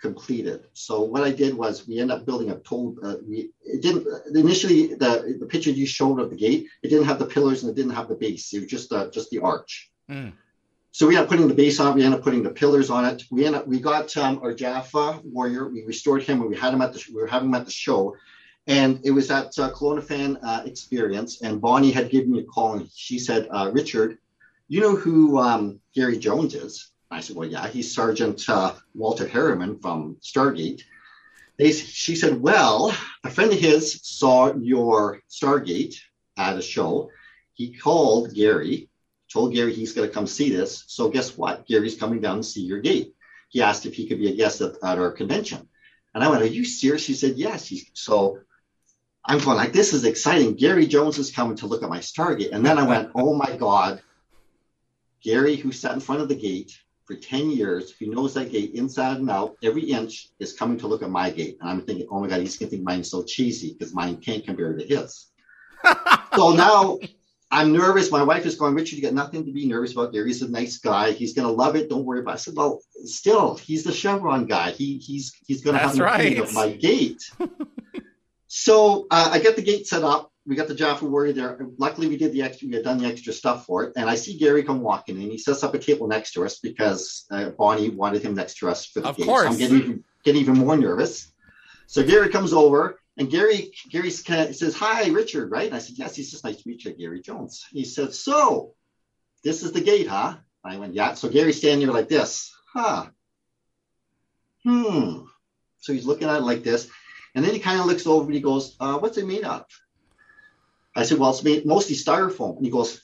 completed. 0.00 0.64
So 0.72 1.00
what 1.00 1.22
I 1.22 1.30
did 1.30 1.54
was 1.54 1.86
we 1.86 2.00
ended 2.00 2.18
up 2.18 2.26
building 2.26 2.50
a 2.50 2.56
total. 2.56 2.96
Uh, 3.02 3.16
we 3.26 3.50
it 3.64 3.80
didn't 3.80 4.06
initially 4.36 4.94
the 4.94 5.36
the 5.38 5.46
picture 5.46 5.70
you 5.70 5.86
showed 5.86 6.20
of 6.20 6.30
the 6.30 6.36
gate. 6.36 6.66
It 6.82 6.88
didn't 6.88 7.06
have 7.06 7.18
the 7.18 7.26
pillars 7.26 7.62
and 7.62 7.70
it 7.70 7.76
didn't 7.76 7.94
have 7.94 8.08
the 8.08 8.14
base. 8.14 8.52
It 8.52 8.60
was 8.60 8.70
just 8.70 8.92
uh, 8.92 9.10
just 9.10 9.30
the 9.30 9.38
arch. 9.38 9.90
Mm. 10.10 10.32
So 10.94 11.06
we 11.06 11.16
ended 11.16 11.24
up 11.24 11.30
putting 11.30 11.48
the 11.48 11.54
base 11.54 11.80
on. 11.80 11.94
We 11.94 12.04
ended 12.04 12.18
up 12.18 12.24
putting 12.24 12.42
the 12.42 12.50
pillars 12.50 12.90
on 12.90 13.06
it. 13.06 13.22
We 13.30 13.46
ended 13.46 13.62
up, 13.62 13.66
we 13.66 13.80
got 13.80 14.14
um, 14.18 14.40
our 14.42 14.52
Jaffa 14.52 15.22
warrior. 15.24 15.68
We 15.70 15.84
restored 15.84 16.22
him. 16.22 16.42
and 16.42 16.50
We 16.50 16.56
had 16.56 16.74
him 16.74 16.82
at 16.82 16.92
the 16.92 17.02
we 17.14 17.22
were 17.22 17.26
having 17.26 17.48
him 17.48 17.54
at 17.54 17.64
the 17.64 17.72
show, 17.72 18.14
and 18.66 19.00
it 19.02 19.12
was 19.12 19.30
at 19.30 19.58
uh, 19.58 19.70
Kelowna 19.70 20.02
Fan 20.02 20.36
uh, 20.42 20.62
Experience. 20.66 21.40
And 21.40 21.62
Bonnie 21.62 21.92
had 21.92 22.10
given 22.10 22.32
me 22.32 22.40
a 22.40 22.44
call 22.44 22.74
and 22.74 22.90
she 22.94 23.18
said, 23.18 23.48
uh, 23.50 23.70
"Richard, 23.72 24.18
you 24.74 24.80
know 24.80 24.96
who 24.96 25.38
um, 25.38 25.80
Gary 25.94 26.18
Jones 26.18 26.54
is?" 26.54 26.92
I 27.12 27.20
said, 27.20 27.36
well, 27.36 27.48
yeah, 27.48 27.68
he's 27.68 27.94
Sergeant 27.94 28.48
uh, 28.48 28.74
Walter 28.94 29.28
Harriman 29.28 29.78
from 29.80 30.16
Stargate. 30.22 30.82
They, 31.58 31.70
she 31.72 32.16
said, 32.16 32.40
well, 32.40 32.96
a 33.22 33.30
friend 33.30 33.52
of 33.52 33.58
his 33.58 34.00
saw 34.02 34.54
your 34.54 35.20
Stargate 35.28 35.96
at 36.38 36.56
a 36.56 36.62
show. 36.62 37.10
He 37.52 37.74
called 37.74 38.34
Gary, 38.34 38.88
told 39.30 39.52
Gary 39.52 39.74
he's 39.74 39.92
going 39.92 40.08
to 40.08 40.14
come 40.14 40.26
see 40.26 40.50
this. 40.50 40.84
So 40.86 41.10
guess 41.10 41.36
what? 41.36 41.66
Gary's 41.66 41.98
coming 41.98 42.22
down 42.22 42.38
to 42.38 42.42
see 42.42 42.62
your 42.62 42.80
gate. 42.80 43.14
He 43.50 43.60
asked 43.60 43.84
if 43.84 43.94
he 43.94 44.06
could 44.08 44.18
be 44.18 44.32
a 44.32 44.36
guest 44.36 44.62
at, 44.62 44.76
at 44.82 44.98
our 44.98 45.12
convention. 45.12 45.68
And 46.14 46.24
I 46.24 46.30
went, 46.30 46.42
are 46.42 46.46
you 46.46 46.64
serious? 46.64 47.06
He 47.06 47.12
said, 47.12 47.36
yes. 47.36 47.68
He's, 47.68 47.90
so 47.92 48.38
I'm 49.22 49.38
going 49.38 49.58
like, 49.58 49.74
this 49.74 49.92
is 49.92 50.06
exciting. 50.06 50.54
Gary 50.54 50.86
Jones 50.86 51.18
is 51.18 51.30
coming 51.30 51.56
to 51.56 51.66
look 51.66 51.82
at 51.82 51.90
my 51.90 51.98
Stargate. 51.98 52.52
And 52.52 52.64
then 52.64 52.78
I 52.78 52.84
went, 52.84 53.10
oh 53.14 53.34
my 53.34 53.54
God, 53.58 54.00
Gary, 55.22 55.56
who 55.56 55.72
sat 55.72 55.94
in 55.94 56.00
front 56.00 56.20
of 56.20 56.28
the 56.28 56.34
gate, 56.34 56.76
for 57.04 57.16
10 57.16 57.50
years, 57.50 57.90
who 57.90 58.06
knows 58.06 58.34
that 58.34 58.50
gate 58.50 58.72
inside 58.74 59.18
and 59.18 59.30
out, 59.30 59.56
every 59.62 59.82
inch 59.82 60.30
is 60.38 60.52
coming 60.52 60.78
to 60.78 60.86
look 60.86 61.02
at 61.02 61.10
my 61.10 61.30
gate. 61.30 61.58
And 61.60 61.68
I'm 61.68 61.82
thinking, 61.82 62.06
oh 62.10 62.20
my 62.20 62.28
God, 62.28 62.40
he's 62.40 62.56
going 62.56 62.70
to 62.70 62.76
think 62.76 62.84
mine's 62.84 63.10
so 63.10 63.22
cheesy 63.22 63.72
because 63.72 63.94
mine 63.94 64.18
can't 64.18 64.44
compare 64.44 64.72
to 64.72 64.84
his. 64.84 65.30
so 66.36 66.52
now 66.52 66.98
I'm 67.50 67.72
nervous. 67.72 68.10
My 68.10 68.22
wife 68.22 68.46
is 68.46 68.54
going, 68.54 68.74
Richard, 68.74 68.96
you 68.96 69.02
got 69.02 69.14
nothing 69.14 69.44
to 69.44 69.52
be 69.52 69.66
nervous 69.66 69.92
about. 69.92 70.12
Gary's 70.12 70.42
a 70.42 70.50
nice 70.50 70.78
guy. 70.78 71.10
He's 71.10 71.34
going 71.34 71.46
to 71.46 71.52
love 71.52 71.76
it. 71.76 71.90
Don't 71.90 72.04
worry 72.04 72.20
about 72.20 72.32
it. 72.32 72.34
I 72.34 72.38
said, 72.38 72.54
well, 72.56 72.80
still, 73.04 73.56
he's 73.56 73.84
the 73.84 73.92
Chevron 73.92 74.46
guy. 74.46 74.70
He, 74.70 74.98
he's, 74.98 75.34
he's 75.46 75.62
going 75.62 75.76
to 75.76 75.82
have 75.82 75.98
right. 75.98 76.38
of 76.38 76.54
my 76.54 76.70
gate. 76.70 77.22
so 78.46 79.06
uh, 79.10 79.30
I 79.32 79.38
get 79.40 79.56
the 79.56 79.62
gate 79.62 79.86
set 79.86 80.04
up 80.04 80.31
we 80.46 80.56
got 80.56 80.66
the 80.68 80.74
Jaffa 80.74 81.04
Warrior 81.04 81.32
there. 81.32 81.66
Luckily, 81.78 82.08
we 82.08 82.16
did 82.16 82.32
the 82.32 82.42
extra. 82.42 82.66
We 82.66 82.74
had 82.74 82.84
done 82.84 82.98
the 82.98 83.06
extra 83.06 83.32
stuff 83.32 83.64
for 83.64 83.84
it, 83.84 83.92
and 83.96 84.10
I 84.10 84.16
see 84.16 84.36
Gary 84.36 84.64
come 84.64 84.80
walking 84.80 85.20
in. 85.20 85.30
He 85.30 85.38
sets 85.38 85.62
up 85.62 85.74
a 85.74 85.78
table 85.78 86.08
next 86.08 86.32
to 86.32 86.44
us 86.44 86.58
because 86.58 87.26
uh, 87.30 87.50
Bonnie 87.50 87.90
wanted 87.90 88.22
him 88.22 88.34
next 88.34 88.58
to 88.58 88.68
us 88.68 88.86
for 88.86 89.00
the 89.00 89.08
of 89.08 89.16
game. 89.16 89.26
Course. 89.26 89.44
So 89.44 89.50
I'm 89.50 89.58
getting 89.58 89.76
even, 89.78 90.04
getting 90.24 90.40
even 90.40 90.58
more 90.58 90.76
nervous. 90.76 91.32
So 91.86 92.02
Gary 92.02 92.28
comes 92.28 92.52
over, 92.52 92.98
and 93.16 93.30
Gary 93.30 93.72
Gary 93.88 94.10
says, 94.10 94.74
"Hi, 94.74 95.08
Richard." 95.10 95.50
Right? 95.50 95.66
And 95.66 95.76
I 95.76 95.78
said, 95.78 95.96
"Yes." 95.96 96.16
He 96.16 96.24
says, 96.24 96.42
"Nice 96.42 96.60
to 96.62 96.68
meet 96.68 96.84
you, 96.84 96.92
Gary 96.92 97.20
Jones." 97.20 97.64
He 97.70 97.84
said, 97.84 98.12
"So, 98.12 98.74
this 99.44 99.62
is 99.62 99.70
the 99.70 99.80
gate, 99.80 100.08
huh?" 100.08 100.38
I 100.64 100.76
went, 100.76 100.94
"Yeah." 100.94 101.14
So 101.14 101.28
Gary's 101.28 101.58
standing 101.58 101.86
there 101.86 101.94
like 101.94 102.08
this, 102.08 102.52
huh? 102.72 103.06
Hmm. 104.64 105.20
So 105.78 105.92
he's 105.92 106.06
looking 106.06 106.28
at 106.28 106.38
it 106.38 106.44
like 106.44 106.64
this, 106.64 106.88
and 107.36 107.44
then 107.44 107.54
he 107.54 107.60
kind 107.60 107.78
of 107.78 107.86
looks 107.86 108.06
over 108.08 108.24
and 108.24 108.34
he 108.34 108.40
goes, 108.40 108.76
uh, 108.80 108.98
"What's 108.98 109.18
it 109.18 109.26
made 109.26 109.44
of?" 109.44 109.66
I 110.94 111.04
said, 111.04 111.18
well, 111.18 111.30
it's 111.30 111.42
made 111.42 111.66
mostly 111.66 111.96
styrofoam. 111.96 112.56
And 112.56 112.64
he 112.64 112.70
goes, 112.70 113.02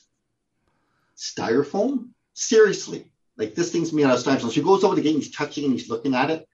styrofoam? 1.17 2.09
Seriously? 2.33 3.11
Like 3.37 3.55
this 3.55 3.71
thing's 3.71 3.93
made 3.93 4.05
out 4.05 4.17
of 4.17 4.23
styrofoam. 4.23 4.41
So 4.41 4.49
he 4.49 4.61
goes 4.61 4.83
over 4.83 4.95
the 4.95 5.01
gate 5.01 5.15
and 5.15 5.23
he's 5.23 5.35
touching 5.35 5.63
and 5.63 5.73
he's 5.73 5.89
looking 5.89 6.13
at 6.13 6.29
it. 6.29 6.47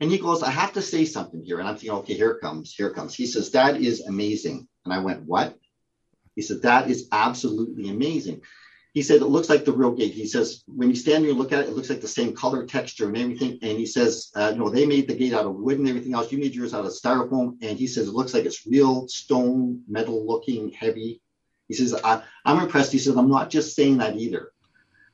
And 0.00 0.10
he 0.10 0.18
goes, 0.18 0.42
I 0.42 0.50
have 0.50 0.72
to 0.74 0.82
say 0.82 1.04
something 1.04 1.42
here. 1.42 1.60
And 1.60 1.68
I'm 1.68 1.74
thinking, 1.74 1.92
okay, 1.98 2.14
here 2.14 2.32
it 2.32 2.40
comes. 2.40 2.74
Here 2.74 2.88
it 2.88 2.94
comes. 2.94 3.14
He 3.14 3.26
says, 3.26 3.50
that 3.52 3.76
is 3.76 4.00
amazing. 4.02 4.66
And 4.84 4.92
I 4.92 4.98
went, 4.98 5.22
what? 5.22 5.56
He 6.34 6.42
said, 6.42 6.62
that 6.62 6.90
is 6.90 7.08
absolutely 7.12 7.90
amazing. 7.90 8.42
He 8.94 9.02
said, 9.02 9.22
it 9.22 9.26
looks 9.26 9.48
like 9.48 9.64
the 9.64 9.72
real 9.72 9.90
gate. 9.90 10.14
He 10.14 10.24
says, 10.24 10.62
when 10.68 10.88
you 10.88 10.94
stand 10.94 11.24
there 11.24 11.30
and 11.30 11.38
look 11.38 11.50
at 11.50 11.64
it, 11.64 11.68
it 11.68 11.74
looks 11.74 11.90
like 11.90 12.00
the 12.00 12.06
same 12.06 12.32
color, 12.32 12.64
texture, 12.64 13.08
and 13.08 13.18
everything. 13.18 13.58
And 13.60 13.76
he 13.76 13.86
says, 13.86 14.30
uh, 14.36 14.52
no, 14.52 14.70
they 14.70 14.86
made 14.86 15.08
the 15.08 15.16
gate 15.16 15.34
out 15.34 15.46
of 15.46 15.56
wood 15.56 15.80
and 15.80 15.88
everything 15.88 16.14
else. 16.14 16.30
You 16.30 16.38
made 16.38 16.54
yours 16.54 16.72
out 16.72 16.84
of 16.84 16.92
styrofoam. 16.92 17.56
And 17.60 17.76
he 17.76 17.88
says, 17.88 18.06
it 18.06 18.14
looks 18.14 18.32
like 18.32 18.44
it's 18.44 18.64
real 18.68 19.08
stone, 19.08 19.82
metal 19.88 20.24
looking, 20.24 20.70
heavy. 20.70 21.20
He 21.66 21.74
says, 21.74 21.92
I, 21.92 22.14
am 22.14 22.22
I'm 22.44 22.60
impressed. 22.60 22.92
He 22.92 23.00
says, 23.00 23.16
I'm 23.16 23.28
not 23.28 23.50
just 23.50 23.74
saying 23.74 23.98
that 23.98 24.14
either. 24.14 24.52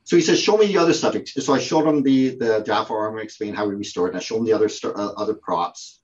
So 0.03 0.15
he 0.15 0.21
says, 0.21 0.39
show 0.39 0.57
me 0.57 0.67
the 0.67 0.77
other 0.77 0.93
stuff. 0.93 1.15
So 1.25 1.53
I 1.55 1.59
showed 1.59 1.87
him 1.87 2.03
the, 2.03 2.35
the 2.35 2.59
Jaffa 2.63 2.93
armor, 2.93 3.19
explained 3.19 3.57
how 3.57 3.67
we 3.67 3.73
restored 3.73 4.09
it. 4.09 4.13
And 4.13 4.17
I 4.19 4.23
showed 4.23 4.37
him 4.37 4.45
the 4.45 4.53
other, 4.53 4.69
uh, 4.85 5.13
other 5.13 5.33
props. 5.33 6.01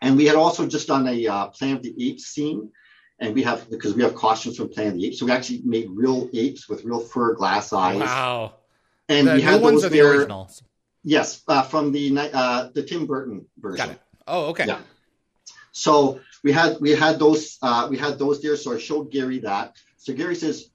And 0.00 0.16
we 0.16 0.26
had 0.26 0.36
also 0.36 0.64
just 0.68 0.86
done 0.86 1.08
a 1.08 1.26
uh, 1.26 1.46
of 1.46 1.58
the 1.58 1.94
Apes 1.98 2.26
scene 2.26 2.70
and 3.20 3.34
we 3.34 3.42
have 3.42 3.68
because 3.70 3.94
we 3.94 4.02
have 4.02 4.14
costumes 4.14 4.56
from 4.56 4.68
Planet 4.70 4.94
of 4.94 5.00
the 5.00 5.06
Apes, 5.06 5.18
so 5.18 5.26
we 5.26 5.32
actually 5.32 5.62
made 5.64 5.88
real 5.90 6.28
apes 6.32 6.68
with 6.68 6.84
real 6.84 7.00
fur 7.00 7.34
glass 7.34 7.72
eyes. 7.72 8.00
Wow! 8.00 8.54
And 9.08 9.28
the 9.28 9.34
we 9.34 9.42
had 9.42 9.60
ones 9.60 9.82
those 9.82 9.84
are 9.84 9.88
the 9.90 9.98
there- 9.98 10.18
originals. 10.18 10.62
Yes, 11.02 11.42
uh, 11.48 11.62
from 11.62 11.92
the 11.92 12.30
uh, 12.34 12.68
the 12.74 12.82
Tim 12.82 13.06
Burton 13.06 13.46
version. 13.58 13.86
Got 13.86 13.94
it. 13.94 14.02
Oh, 14.26 14.46
okay. 14.46 14.66
Yeah. 14.66 14.80
So 15.72 16.20
we 16.44 16.52
had 16.52 16.78
we 16.80 16.90
had 16.90 17.18
those 17.18 17.58
uh, 17.62 17.86
we 17.90 17.96
had 17.96 18.18
those 18.18 18.42
there. 18.42 18.56
So 18.56 18.74
I 18.74 18.78
showed 18.78 19.10
Gary 19.10 19.38
that. 19.40 19.76
So 19.96 20.12
Gary 20.12 20.34
says, 20.34 20.70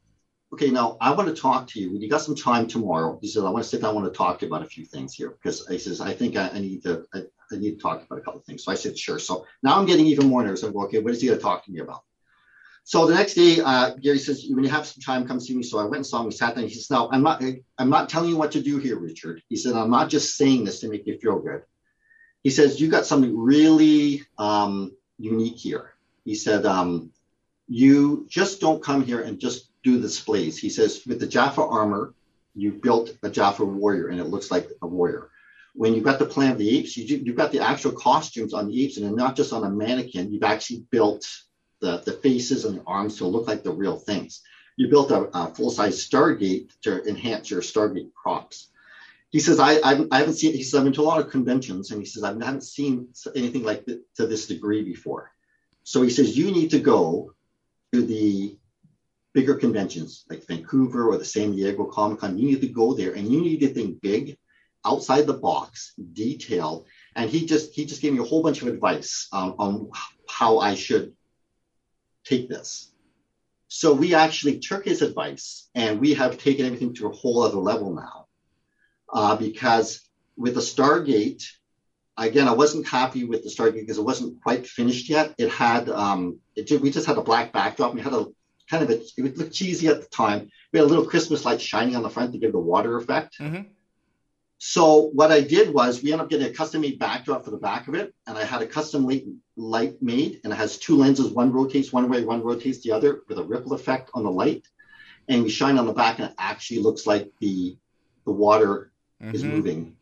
"Okay, 0.51 0.71
now 0.71 0.97
I 0.99 1.11
want 1.11 1.29
to 1.29 1.39
talk 1.39 1.67
to 1.69 1.79
you. 1.79 1.91
You 1.91 2.09
got 2.09 2.21
some 2.21 2.35
time 2.35 2.65
tomorrow?" 2.65 3.19
He 3.21 3.27
says, 3.27 3.43
"I 3.43 3.49
want 3.49 3.63
to 3.65 3.69
sit 3.69 3.81
down. 3.81 3.91
I 3.91 3.93
want 3.93 4.11
to 4.11 4.17
talk 4.17 4.39
to 4.39 4.45
you 4.45 4.51
about 4.51 4.65
a 4.65 4.69
few 4.69 4.85
things 4.85 5.13
here 5.13 5.29
because 5.29 5.67
he 5.67 5.77
says 5.77 6.01
I 6.01 6.13
think 6.13 6.37
I, 6.37 6.49
I 6.49 6.59
need 6.59 6.81
to 6.83 7.05
I, 7.13 7.19
I 7.51 7.57
need 7.57 7.75
to 7.75 7.81
talk 7.81 8.03
about 8.03 8.17
a 8.17 8.21
couple 8.21 8.39
of 8.39 8.45
things." 8.45 8.63
So 8.63 8.71
I 8.71 8.75
said, 8.75 8.97
"Sure." 8.97 9.19
So 9.19 9.45
now 9.61 9.77
I'm 9.77 9.85
getting 9.85 10.07
even 10.07 10.27
more 10.27 10.41
nervous. 10.41 10.63
I'm 10.63 10.73
like, 10.73 10.87
"Okay, 10.87 10.99
what 10.99 11.13
is 11.13 11.21
he 11.21 11.27
going 11.27 11.37
to 11.37 11.43
talk 11.43 11.65
to 11.65 11.71
me 11.71 11.81
about?" 11.81 12.03
So 12.87 13.07
the 13.07 13.15
next 13.15 13.33
day, 13.33 13.59
uh, 13.61 13.95
Gary 13.95 14.19
says, 14.19 14.45
"When 14.47 14.63
you 14.63 14.69
have 14.69 14.85
some 14.85 15.01
time, 15.01 15.27
come 15.27 15.39
see 15.39 15.55
me." 15.55 15.63
So 15.63 15.79
I 15.79 15.85
went 15.85 15.97
and 15.97 16.05
saw 16.05 16.19
him. 16.19 16.27
We 16.27 16.31
sat 16.31 16.55
down. 16.55 16.65
He 16.65 16.73
says, 16.75 16.91
"Now 16.91 17.09
I'm 17.11 17.23
not 17.23 17.43
I'm 17.79 17.89
not 17.89 18.09
telling 18.09 18.29
you 18.29 18.37
what 18.37 18.51
to 18.51 18.61
do 18.61 18.77
here, 18.77 18.99
Richard." 18.99 19.41
He 19.49 19.55
said, 19.55 19.73
"I'm 19.73 19.89
not 19.89 20.07
just 20.07 20.37
saying 20.37 20.65
this 20.65 20.81
to 20.81 20.87
make 20.87 21.07
you 21.07 21.17
feel 21.17 21.39
good." 21.39 21.63
He 22.43 22.51
says, 22.51 22.79
"You 22.79 22.87
got 22.87 23.07
something 23.07 23.35
really 23.35 24.23
um, 24.37 24.91
unique 25.17 25.57
here." 25.57 25.95
He 26.25 26.35
said, 26.35 26.67
um, 26.67 27.11
"You 27.67 28.27
just 28.29 28.61
don't 28.61 28.83
come 28.83 29.03
here 29.03 29.21
and 29.21 29.39
just 29.39 29.71
do 29.83 29.99
displays." 29.99 30.55
He 30.55 30.69
says, 30.69 31.01
"With 31.07 31.19
the 31.19 31.27
Jaffa 31.27 31.63
armor, 31.63 32.13
you 32.53 32.71
built 32.71 33.17
a 33.23 33.31
Jaffa 33.31 33.65
warrior, 33.65 34.09
and 34.09 34.19
it 34.19 34.25
looks 34.25 34.51
like 34.51 34.69
a 34.83 34.87
warrior." 34.87 35.31
When 35.73 35.95
you've 35.95 36.03
got 36.03 36.19
the 36.19 36.25
plan 36.33 36.51
of 36.51 36.59
the 36.59 36.69
Apes, 36.77 36.95
you 36.95 37.17
you've 37.17 37.35
got 37.35 37.51
the 37.51 37.61
actual 37.61 37.93
costumes 37.93 38.53
on 38.53 38.67
the 38.67 38.83
apes, 38.83 38.97
and 38.97 39.15
not 39.15 39.35
just 39.35 39.53
on 39.53 39.63
a 39.63 39.71
mannequin. 39.71 40.31
You've 40.31 40.43
actually 40.43 40.85
built 40.91 41.25
the, 41.85 42.01
the 42.03 42.13
faces 42.13 42.65
and 42.65 42.79
the 42.79 42.83
arms 42.87 43.17
to 43.17 43.27
look 43.27 43.47
like 43.47 43.63
the 43.63 43.71
real 43.71 43.97
things. 43.97 44.41
You 44.75 44.89
built 44.89 45.11
a, 45.11 45.29
a 45.37 45.53
full 45.53 45.69
size 45.69 46.03
Stargate 46.03 46.71
to 46.81 47.03
enhance 47.07 47.51
your 47.51 47.61
Stargate 47.61 48.11
props. 48.13 48.71
He 49.29 49.39
says, 49.39 49.59
I, 49.59 49.73
I, 49.75 50.05
I, 50.11 50.19
haven't 50.19 50.33
seen, 50.33 50.53
he 50.53 50.63
says, 50.63 50.79
I've 50.79 50.83
been 50.83 50.93
to 50.93 51.01
a 51.01 51.03
lot 51.03 51.21
of 51.21 51.29
conventions 51.29 51.91
and 51.91 52.01
he 52.01 52.05
says, 52.05 52.23
I 52.23 52.29
haven't 52.29 52.63
seen 52.63 53.09
anything 53.35 53.63
like 53.63 53.85
this, 53.85 53.99
to 54.15 54.25
this 54.25 54.47
degree 54.47 54.83
before. 54.83 55.31
So 55.83 56.01
he 56.01 56.09
says, 56.09 56.35
you 56.35 56.51
need 56.51 56.71
to 56.71 56.79
go 56.79 57.33
to 57.93 58.01
the 58.01 58.57
bigger 59.33 59.55
conventions 59.55 60.25
like 60.27 60.47
Vancouver 60.47 61.07
or 61.09 61.17
the 61.17 61.25
San 61.25 61.51
Diego 61.51 61.85
Comic 61.85 62.19
Con. 62.19 62.39
You 62.39 62.47
need 62.47 62.61
to 62.61 62.67
go 62.67 62.95
there 62.95 63.13
and 63.13 63.31
you 63.31 63.41
need 63.41 63.59
to 63.59 63.67
think 63.67 64.01
big, 64.01 64.37
outside 64.83 65.27
the 65.27 65.33
box, 65.33 65.93
detailed. 66.13 66.87
And 67.15 67.29
he 67.29 67.45
just 67.45 67.73
he 67.73 67.85
just 67.85 68.01
gave 68.01 68.13
me 68.13 68.19
a 68.19 68.23
whole 68.23 68.41
bunch 68.41 68.61
of 68.61 68.69
advice 68.69 69.27
um, 69.31 69.55
on 69.59 69.91
how 70.27 70.59
I 70.59 70.73
should 70.75 71.13
take 72.25 72.49
this. 72.49 72.91
So 73.67 73.93
we 73.93 74.13
actually 74.13 74.59
took 74.59 74.85
his 74.85 75.01
advice 75.01 75.69
and 75.75 75.99
we 75.99 76.13
have 76.13 76.37
taken 76.37 76.65
everything 76.65 76.93
to 76.95 77.07
a 77.07 77.11
whole 77.13 77.43
other 77.43 77.57
level 77.57 77.93
now. 77.93 78.27
Uh, 79.11 79.35
because 79.35 80.01
with 80.37 80.55
the 80.55 80.61
Stargate, 80.61 81.43
again, 82.17 82.47
I 82.47 82.53
wasn't 82.53 82.87
happy 82.87 83.23
with 83.23 83.43
the 83.43 83.49
Stargate 83.49 83.81
because 83.81 83.97
it 83.97 84.05
wasn't 84.05 84.41
quite 84.41 84.67
finished 84.67 85.09
yet. 85.09 85.35
It 85.37 85.49
had, 85.49 85.89
um, 85.89 86.39
it, 86.55 86.69
we 86.81 86.89
just 86.89 87.07
had 87.07 87.17
a 87.17 87.21
black 87.21 87.53
backdrop. 87.53 87.93
We 87.93 88.01
had 88.01 88.13
a 88.13 88.25
kind 88.69 88.83
of 88.83 88.89
a, 88.89 89.01
it 89.17 89.21
would 89.21 89.37
look 89.37 89.51
cheesy 89.51 89.87
at 89.87 90.01
the 90.01 90.07
time. 90.07 90.49
We 90.71 90.79
had 90.79 90.85
a 90.85 90.89
little 90.89 91.05
Christmas 91.05 91.45
light 91.45 91.61
shining 91.61 91.95
on 91.95 92.03
the 92.03 92.09
front 92.09 92.33
to 92.33 92.39
give 92.39 92.51
the 92.51 92.59
water 92.59 92.97
effect. 92.97 93.37
Mm-hmm. 93.39 93.69
So 94.67 95.11
what 95.13 95.31
I 95.31 95.41
did 95.41 95.71
was 95.71 96.01
we 96.01 96.11
ended 96.11 96.23
up 96.23 96.29
getting 96.31 96.47
a 96.47 96.49
custom 96.49 96.81
made 96.81 96.97
backdrop 96.97 97.45
for 97.45 97.51
the 97.51 97.57
back 97.57 97.87
of 97.87 97.93
it, 97.93 98.15
and 98.25 98.35
I 98.35 98.43
had 98.43 98.63
a 98.63 98.65
custom 98.65 99.05
light, 99.55 100.01
made, 100.01 100.41
and 100.43 100.51
it 100.51 100.55
has 100.55 100.79
two 100.79 100.97
lenses. 100.97 101.29
One 101.29 101.51
rotates 101.51 101.93
one 101.93 102.09
way, 102.09 102.23
one 102.23 102.41
rotates 102.41 102.79
the 102.79 102.91
other, 102.91 103.21
with 103.29 103.37
a 103.37 103.43
ripple 103.43 103.73
effect 103.73 104.09
on 104.15 104.23
the 104.23 104.31
light. 104.31 104.67
And 105.27 105.43
we 105.43 105.49
shine 105.49 105.77
on 105.77 105.85
the 105.85 105.93
back, 105.93 106.17
and 106.17 106.29
it 106.29 106.35
actually 106.39 106.79
looks 106.79 107.05
like 107.05 107.31
the 107.39 107.77
the 108.25 108.31
water 108.31 108.91
mm-hmm. 109.21 109.35
is 109.35 109.43
moving. 109.43 109.97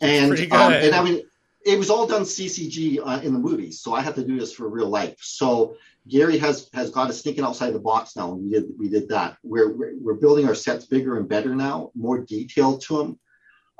And 0.00 0.32
um, 0.32 0.72
and 0.72 0.92
I 0.92 1.04
mean, 1.04 1.22
it 1.64 1.78
was 1.78 1.90
all 1.90 2.08
done 2.08 2.22
CCG 2.22 2.98
uh, 3.00 3.20
in 3.22 3.32
the 3.32 3.38
movies, 3.38 3.80
so 3.80 3.94
I 3.94 4.00
had 4.00 4.16
to 4.16 4.26
do 4.26 4.36
this 4.36 4.52
for 4.52 4.68
real 4.68 4.88
life. 4.88 5.18
So 5.20 5.76
Gary 6.08 6.38
has 6.38 6.68
has 6.74 6.90
got 6.90 7.08
us 7.08 7.22
thinking 7.22 7.44
outside 7.44 7.72
the 7.72 7.78
box 7.78 8.16
now, 8.16 8.32
and 8.32 8.42
we 8.42 8.50
did 8.50 8.64
we 8.76 8.88
did 8.88 9.08
that. 9.10 9.36
We're 9.44 9.72
we're 10.00 10.14
building 10.14 10.48
our 10.48 10.56
sets 10.56 10.86
bigger 10.86 11.18
and 11.18 11.28
better 11.28 11.54
now, 11.54 11.92
more 11.94 12.18
detailed 12.18 12.80
to 12.88 12.98
them. 12.98 13.20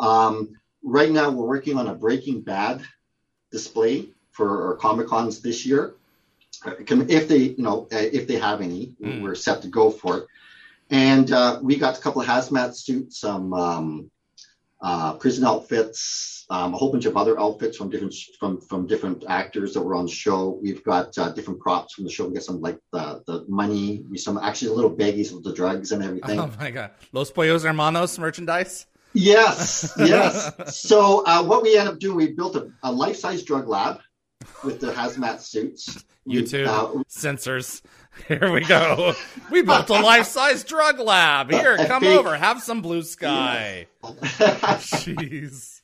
Um, 0.00 0.58
right 0.82 1.10
now, 1.10 1.30
we're 1.30 1.46
working 1.46 1.78
on 1.78 1.86
a 1.86 1.94
Breaking 1.94 2.40
Bad 2.40 2.82
display 3.52 4.08
for 4.30 4.68
our 4.68 4.76
Comic 4.76 5.06
Cons 5.06 5.40
this 5.40 5.66
year. 5.66 5.94
If 6.66 7.28
they, 7.28 7.38
you 7.38 7.62
know, 7.62 7.86
uh, 7.92 7.96
if 7.96 8.26
they 8.26 8.36
have 8.36 8.60
any, 8.60 8.94
mm. 9.00 9.22
we're 9.22 9.34
set 9.34 9.62
to 9.62 9.68
go 9.68 9.90
for 9.90 10.18
it. 10.18 10.26
And 10.90 11.30
uh, 11.30 11.60
we 11.62 11.76
got 11.76 11.98
a 11.98 12.00
couple 12.00 12.20
of 12.20 12.26
hazmat 12.26 12.74
suits, 12.74 13.20
some 13.20 13.54
um, 13.54 14.10
uh, 14.82 15.14
prison 15.14 15.44
outfits, 15.44 16.46
um, 16.50 16.74
a 16.74 16.76
whole 16.76 16.90
bunch 16.90 17.04
of 17.04 17.16
other 17.16 17.38
outfits 17.38 17.76
from 17.76 17.90
different 17.90 18.14
from 18.38 18.60
from 18.60 18.86
different 18.86 19.24
actors 19.28 19.72
that 19.74 19.80
were 19.80 19.94
on 19.94 20.06
the 20.06 20.10
show. 20.10 20.58
We've 20.60 20.82
got 20.82 21.16
uh, 21.16 21.30
different 21.30 21.60
props 21.60 21.94
from 21.94 22.04
the 22.04 22.10
show. 22.10 22.26
We 22.26 22.34
got 22.34 22.42
some 22.42 22.60
like 22.60 22.78
the 22.92 23.22
the 23.26 23.44
money, 23.48 24.02
we 24.10 24.18
some 24.18 24.36
actually 24.38 24.74
little 24.74 24.94
baggies 24.94 25.32
with 25.32 25.44
the 25.44 25.54
drugs 25.54 25.92
and 25.92 26.02
everything. 26.02 26.40
Oh 26.40 26.50
my 26.58 26.70
god, 26.70 26.90
Los 27.12 27.30
Pollos 27.30 27.62
Hermanos 27.62 28.18
merchandise. 28.18 28.86
Yes, 29.12 29.92
yes. 29.98 30.52
so 30.76 31.24
uh, 31.26 31.42
what 31.42 31.62
we 31.62 31.76
end 31.76 31.88
up 31.88 31.98
doing, 31.98 32.16
we 32.16 32.32
built 32.32 32.56
a, 32.56 32.70
a 32.82 32.92
life 32.92 33.16
size 33.16 33.42
drug 33.42 33.68
lab 33.68 34.00
with 34.64 34.80
the 34.80 34.92
hazmat 34.92 35.40
suits. 35.40 36.04
YouTube 36.26 36.66
uh, 36.66 37.02
censors. 37.08 37.82
Here 38.28 38.52
we 38.52 38.60
go. 38.60 39.14
We 39.50 39.62
built 39.62 39.88
a 39.88 39.94
life 39.94 40.26
size 40.26 40.64
drug 40.64 40.98
lab. 40.98 41.50
Here, 41.50 41.76
come 41.86 42.04
over, 42.04 42.36
have 42.36 42.62
some 42.62 42.82
blue 42.82 43.02
sky. 43.02 43.86
Jeez. 44.02 45.80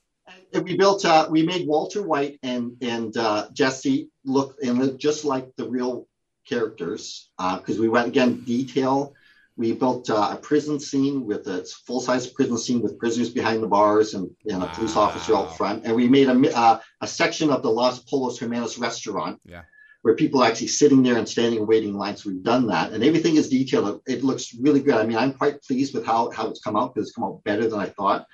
And 0.53 0.65
we 0.65 0.77
built. 0.77 1.05
Uh, 1.05 1.27
we 1.31 1.43
made 1.45 1.67
Walter 1.67 2.03
White 2.03 2.39
and 2.43 2.77
and 2.81 3.17
uh, 3.17 3.49
Jesse 3.53 4.11
look 4.25 4.57
and 4.63 4.79
look 4.79 4.99
just 4.99 5.25
like 5.25 5.49
the 5.57 5.69
real 5.69 6.07
characters 6.47 7.31
because 7.39 7.79
uh, 7.79 7.81
we 7.81 7.89
went 7.89 8.09
again 8.09 8.41
detail 8.45 9.15
we 9.57 9.73
built 9.73 10.11
uh, 10.11 10.31
a 10.33 10.37
prison 10.37 10.79
scene 10.79 11.25
with 11.25 11.47
a 11.47 11.65
full 11.87 12.01
size 12.01 12.27
prison 12.27 12.59
scene 12.59 12.83
with 12.83 12.99
prisoners 12.99 13.31
behind 13.31 13.63
the 13.63 13.67
bars 13.67 14.15
and, 14.15 14.31
and 14.47 14.63
a 14.63 14.67
police 14.67 14.97
officer 14.97 15.35
out 15.35 15.57
front. 15.57 15.85
And 15.85 15.97
we 15.97 16.09
made 16.09 16.29
a, 16.29 16.57
uh, 16.57 16.81
a 17.01 17.07
section 17.07 17.51
of 17.51 17.63
the 17.63 17.71
Los 17.71 18.01
Pollos 18.01 18.39
Hermanos 18.39 18.79
restaurant 18.79 19.41
yeah. 19.47 19.63
where 20.03 20.15
people 20.15 20.43
are 20.43 20.49
actually 20.49 20.69
sitting 20.69 21.03
there 21.03 21.17
and 21.17 21.27
standing 21.27 21.61
and 21.61 21.69
waiting 21.69 21.91
in 21.91 21.97
line. 21.97 22.17
So 22.17 22.31
we've 22.31 22.43
done 22.43 22.67
that. 22.67 22.93
And 22.93 23.03
everything 23.03 23.37
is 23.37 23.49
detailed. 23.49 24.03
It 24.07 24.23
looks 24.23 24.55
really 24.61 24.81
good. 24.81 24.95
I 24.95 25.07
mean, 25.07 25.17
I'm 25.17 25.33
quite 25.33 25.63
pleased 25.63 25.95
with 25.95 26.05
how, 26.05 26.31
how 26.31 26.49
it's 26.49 26.61
come 26.61 26.77
out 26.77 26.95
because 26.95 27.09
it's 27.09 27.17
come 27.17 27.25
out 27.25 27.43
better 27.45 27.67
than 27.67 27.81
I 27.81 27.87
thought. 27.87 28.27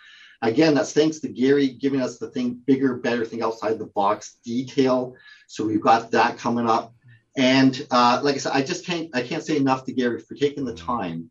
Again, 0.45 0.75
that's 0.75 0.93
thanks 0.93 1.21
to 1.21 1.29
Gary 1.29 1.69
giving 1.69 2.01
us 2.01 2.19
the 2.19 2.29
thing 2.31 2.61
bigger, 2.67 2.97
better 2.97 3.25
thing 3.25 3.45
outside 3.45 3.79
the 3.79 3.87
box 3.87 4.39
detail. 4.45 5.15
So 5.47 5.65
we've 5.65 5.81
got 5.81 6.11
that 6.11 6.37
coming 6.37 6.69
up. 6.69 6.93
And 7.37 7.87
uh, 7.91 8.21
like 8.23 8.35
I 8.35 8.39
said, 8.39 8.53
I 8.53 8.63
just 8.63 8.85
can't 8.85 9.11
I 9.15 9.23
can't 9.23 9.43
say 9.43 9.57
enough 9.57 9.85
to 9.87 9.93
Gary 9.93 10.21
for 10.21 10.35
taking 10.35 10.65
the 10.65 10.75
time 10.75 11.31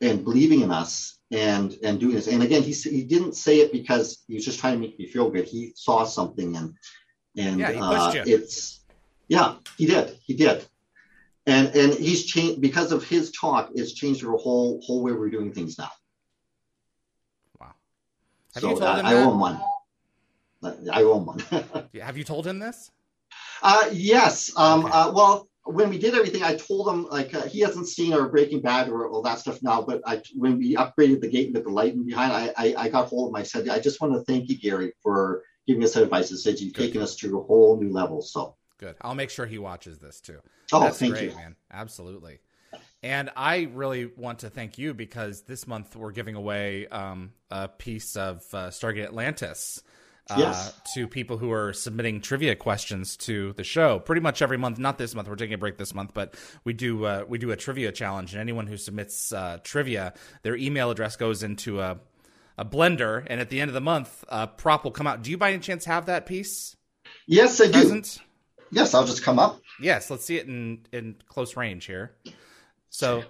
and 0.00 0.24
believing 0.24 0.62
in 0.62 0.70
us 0.70 1.18
and 1.30 1.76
and 1.82 2.00
doing 2.00 2.14
this. 2.14 2.28
And 2.28 2.42
again, 2.42 2.62
he 2.62 2.72
he 2.72 3.04
didn't 3.04 3.34
say 3.34 3.58
it 3.60 3.72
because 3.72 4.24
he 4.26 4.34
was 4.34 4.44
just 4.44 4.60
trying 4.60 4.74
to 4.74 4.80
make 4.80 4.98
me 4.98 5.06
feel 5.06 5.30
good. 5.30 5.44
He 5.44 5.72
saw 5.74 6.04
something 6.04 6.56
and 6.56 6.74
and 7.36 7.60
yeah, 7.60 7.72
uh, 7.80 8.12
it's 8.26 8.84
yeah, 9.28 9.56
he 9.76 9.86
did. 9.86 10.16
He 10.24 10.34
did. 10.34 10.64
And 11.46 11.68
and 11.76 11.92
he's 11.92 12.24
changed 12.24 12.60
because 12.60 12.90
of 12.92 13.04
his 13.04 13.30
talk. 13.32 13.70
It's 13.74 13.92
changed 13.92 14.24
our 14.24 14.36
whole 14.36 14.80
whole 14.82 15.02
way 15.02 15.12
we're 15.12 15.30
doing 15.30 15.52
things 15.52 15.78
now. 15.78 15.90
Wow. 17.60 17.74
Have 18.54 18.62
so 18.62 18.70
you 18.70 18.80
told 18.80 18.98
him 18.98 19.06
I, 19.06 19.12
I 19.12 19.14
own 19.14 19.38
one. 19.38 19.60
I 20.92 21.02
own 21.02 21.26
one. 21.26 21.38
Have 22.00 22.16
you 22.16 22.24
told 22.24 22.46
him 22.46 22.58
this? 22.58 22.90
Uh, 23.62 23.88
yes. 23.92 24.52
Um, 24.56 24.84
okay. 24.84 24.92
uh, 24.92 25.12
well, 25.12 25.48
when 25.64 25.90
we 25.90 25.98
did 25.98 26.14
everything, 26.14 26.42
I 26.42 26.56
told 26.56 26.88
him 26.88 27.06
like 27.08 27.34
uh, 27.34 27.42
he 27.42 27.60
hasn't 27.60 27.88
seen 27.88 28.12
our 28.12 28.28
Breaking 28.28 28.60
Bad 28.60 28.88
or 28.88 29.08
all 29.08 29.22
that 29.22 29.40
stuff 29.40 29.62
now. 29.62 29.82
But 29.82 30.02
I, 30.06 30.22
when 30.34 30.58
we 30.58 30.76
upgraded 30.76 31.20
the 31.20 31.28
gate 31.28 31.52
with 31.52 31.64
the 31.64 31.70
lighting 31.70 32.04
behind, 32.04 32.32
I, 32.32 32.52
I, 32.56 32.74
I 32.76 32.88
got 32.88 33.08
hold 33.08 33.28
of 33.28 33.30
him. 33.32 33.40
I 33.40 33.42
said, 33.42 33.68
I 33.68 33.80
just 33.80 34.00
want 34.00 34.14
to 34.14 34.20
thank 34.20 34.48
you, 34.48 34.58
Gary, 34.58 34.92
for 35.02 35.42
giving 35.66 35.82
us 35.82 35.94
that 35.94 36.04
advice. 36.04 36.30
It 36.30 36.38
said 36.38 36.60
you've 36.60 36.72
Good. 36.72 36.86
taken 36.86 37.02
us 37.02 37.16
to 37.16 37.38
a 37.38 37.42
whole 37.42 37.80
new 37.80 37.90
level. 37.90 38.22
So 38.22 38.56
Good. 38.78 38.96
I'll 39.00 39.14
make 39.14 39.30
sure 39.30 39.46
he 39.46 39.58
watches 39.58 39.98
this 39.98 40.20
too. 40.20 40.38
Oh, 40.72 40.80
That's 40.80 40.98
thank 40.98 41.14
great, 41.14 41.30
you, 41.30 41.36
man. 41.36 41.56
Absolutely. 41.72 42.40
And 43.02 43.30
I 43.36 43.68
really 43.72 44.06
want 44.16 44.40
to 44.40 44.50
thank 44.50 44.78
you 44.78 44.94
because 44.94 45.42
this 45.42 45.66
month 45.66 45.96
we're 45.96 46.12
giving 46.12 46.34
away 46.34 46.86
um, 46.88 47.32
a 47.50 47.68
piece 47.68 48.16
of 48.16 48.42
uh, 48.52 48.68
Stargate 48.68 49.04
Atlantis 49.04 49.82
uh, 50.28 50.36
yes. 50.38 50.80
to 50.94 51.06
people 51.06 51.38
who 51.38 51.52
are 51.52 51.72
submitting 51.72 52.20
trivia 52.20 52.56
questions 52.56 53.16
to 53.16 53.52
the 53.52 53.64
show. 53.64 54.00
Pretty 54.00 54.20
much 54.20 54.42
every 54.42 54.58
month. 54.58 54.78
Not 54.78 54.98
this 54.98 55.14
month. 55.14 55.28
We're 55.28 55.36
taking 55.36 55.54
a 55.54 55.58
break 55.58 55.78
this 55.78 55.94
month, 55.94 56.12
but 56.14 56.34
we 56.64 56.72
do 56.72 57.04
uh, 57.04 57.24
we 57.28 57.38
do 57.38 57.50
a 57.50 57.56
trivia 57.56 57.92
challenge, 57.92 58.32
and 58.32 58.40
anyone 58.40 58.66
who 58.66 58.76
submits 58.76 59.32
uh, 59.32 59.58
trivia, 59.62 60.14
their 60.42 60.56
email 60.56 60.90
address 60.90 61.16
goes 61.16 61.42
into 61.42 61.80
a 61.80 61.98
a 62.58 62.64
blender, 62.64 63.24
and 63.26 63.40
at 63.40 63.50
the 63.50 63.60
end 63.60 63.68
of 63.68 63.74
the 63.74 63.80
month, 63.80 64.24
a 64.28 64.46
prop 64.46 64.84
will 64.84 64.90
come 64.90 65.06
out. 65.06 65.22
Do 65.22 65.30
you 65.30 65.38
by 65.38 65.50
any 65.50 65.60
chance 65.60 65.84
have 65.84 66.06
that 66.06 66.26
piece? 66.26 66.76
Yes, 67.26 67.60
I 67.60 67.70
Present? 67.70 68.18
do. 68.18 68.20
Yes, 68.72 68.94
I'll 68.94 69.06
just 69.06 69.22
come 69.22 69.38
up. 69.38 69.60
Yes, 69.80 70.10
let's 70.10 70.24
see 70.24 70.36
it 70.36 70.46
in 70.46 70.86
in 70.92 71.16
close 71.28 71.56
range 71.56 71.84
here. 71.84 72.12
So, 72.88 73.24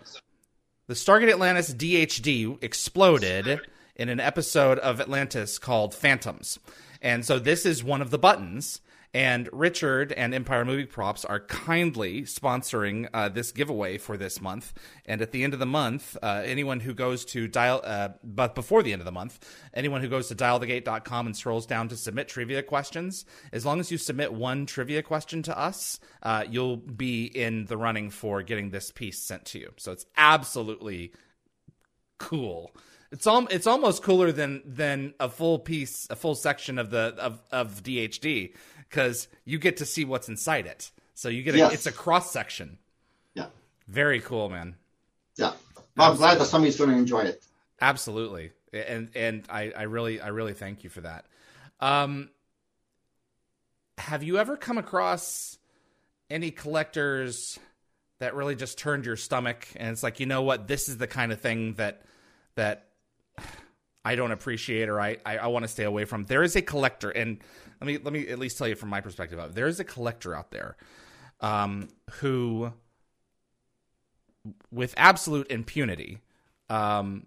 the 0.87 0.95
Stargate 0.95 1.31
Atlantis 1.31 1.75
DHD 1.75 2.63
exploded 2.63 3.61
in 3.97 4.09
an 4.09 4.21
episode 4.21 4.79
of 4.79 5.01
Atlantis 5.01 5.59
called 5.59 5.95
Phantoms. 5.95 6.59
And 7.01 7.25
so 7.25 7.39
this 7.39 7.67
is 7.67 7.85
one 7.85 8.03
of 8.03 8.11
the 8.11 8.19
buttons. 8.19 8.81
And 9.15 9.49
Richard 9.51 10.13
and 10.13 10.35
Empire 10.35 10.65
Movie 10.67 10.85
Props 10.85 11.25
are 11.25 11.41
kindly 11.41 12.25
sponsoring 12.25 13.09
uh, 13.15 13.31
this 13.31 13.51
giveaway 13.51 13.97
for 13.97 14.19
this 14.19 14.43
month. 14.43 14.75
And 15.07 15.23
at 15.23 15.33
the 15.33 15.43
end 15.43 15.55
of 15.55 15.59
the 15.59 15.65
month, 15.65 16.19
uh, 16.23 16.43
anyone 16.45 16.81
who 16.81 16.93
goes 16.93 17.25
to 17.27 17.49
dial, 17.49 17.81
uh, 17.83 18.11
but 18.23 18.55
before 18.55 18.83
the 18.83 18.93
end 18.93 19.01
of 19.01 19.07
the 19.07 19.13
month, 19.13 19.39
anyone 19.73 20.03
who 20.03 20.09
goes 20.09 20.29
to 20.29 20.35
dialthegate.com 20.35 21.27
and 21.27 21.35
scrolls 21.35 21.65
down 21.65 21.89
to 21.89 21.97
submit 21.97 22.29
trivia 22.29 22.63
questions, 22.63 23.25
as 23.53 23.65
long 23.65 23.81
as 23.81 23.91
you 23.91 23.97
submit 23.97 24.35
one 24.35 24.67
trivia 24.67 25.03
question 25.03 25.43
to 25.45 25.59
us, 25.59 25.99
uh, 26.23 26.45
you'll 26.47 26.77
be 26.77 27.25
in 27.25 27.65
the 27.67 27.79
running 27.79 28.11
for 28.11 28.43
getting 28.43 28.69
this 28.69 28.91
piece 28.91 29.23
sent 29.23 29.47
to 29.47 29.59
you. 29.59 29.73
So 29.79 29.93
it's 29.93 30.05
absolutely 30.19 31.13
cool. 32.19 32.77
It's 33.13 33.27
al- 33.27 33.47
it's 33.49 33.67
almost 33.67 34.03
cooler 34.03 34.33
than 34.33 34.63
than 34.65 35.15
a 35.21 35.29
full 35.29 35.59
piece, 35.59 36.07
a 36.11 36.17
full 36.17 36.35
section 36.35 36.79
of 36.79 36.91
the 36.91 37.15
of 37.19 37.41
of 37.53 37.83
DHD 37.83 38.55
because 38.89 39.29
you 39.45 39.59
get 39.59 39.79
to 39.79 39.87
see 39.87 40.05
what's 40.05 40.29
inside 40.29 40.67
it. 40.67 40.91
So 41.15 41.29
you 41.29 41.43
get 41.43 41.55
a, 41.55 41.59
yes. 41.59 41.75
it's 41.75 41.87
a 41.87 41.93
cross 41.93 42.31
section. 42.31 42.79
Yeah. 43.35 43.47
Very 43.89 44.21
cool, 44.21 44.49
man. 44.49 44.77
Yeah. 45.37 45.53
Well, 45.97 46.11
I'm 46.11 46.17
glad 46.17 46.39
that 46.39 46.47
somebody's 46.47 46.77
going 46.77 46.91
to 46.91 46.97
enjoy 46.97 47.21
it. 47.21 47.43
Absolutely, 47.81 48.53
and 48.73 49.11
and 49.15 49.45
I 49.49 49.73
I 49.77 49.83
really 49.83 50.21
I 50.21 50.29
really 50.29 50.55
thank 50.55 50.85
you 50.85 50.91
for 50.91 51.03
that. 51.03 51.27
Um, 51.81 52.31
have 53.99 54.23
you 54.23 54.39
ever 54.39 54.57
come 54.57 54.79
across 54.79 55.59
any 56.31 56.51
collectors 56.51 57.59
that 58.19 58.35
really 58.35 58.57
just 58.57 58.79
turned 58.79 59.07
your 59.07 59.17
stomach 59.17 59.67
and 59.77 59.91
it's 59.91 60.03
like, 60.03 60.21
you 60.21 60.27
know 60.27 60.43
what, 60.43 60.67
this 60.69 60.89
is 60.89 60.97
the 60.97 61.07
kind 61.07 61.33
of 61.33 61.41
thing 61.41 61.75
that 61.75 62.03
that 62.55 62.89
I 64.07 64.15
don't 64.15 64.31
appreciate 64.31 64.89
or 64.89 65.01
I, 65.01 65.17
I, 65.27 65.39
I 65.39 65.47
want 65.49 65.65
to 65.65 65.69
stay 65.69 65.83
away 65.83 66.05
from. 66.05 66.27
There 66.27 66.45
is 66.45 66.55
a 66.55 66.63
collector, 66.63 67.11
and 67.11 67.39
let 67.81 67.87
me 67.89 67.99
let 67.99 68.13
me 68.13 68.29
at 68.29 68.39
least 68.39 68.57
tell 68.57 68.69
you 68.69 68.77
from 68.77 68.89
my 68.89 69.01
perspective 69.01 69.37
of 69.41 69.57
there 69.57 69.67
is 69.67 69.81
a 69.81 69.85
collector 69.85 70.33
out 70.33 70.53
there 70.53 70.77
um, 71.41 71.89
who, 72.21 72.73
with 74.71 74.95
absolute 74.97 75.51
impunity, 75.51 76.21
um, 76.71 77.27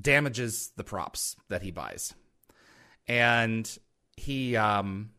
damages 0.00 0.72
the 0.76 0.82
props 0.82 1.36
that 1.50 1.60
he 1.60 1.70
buys, 1.70 2.14
and 3.06 3.78
he 4.16 4.56
um, 4.56 5.10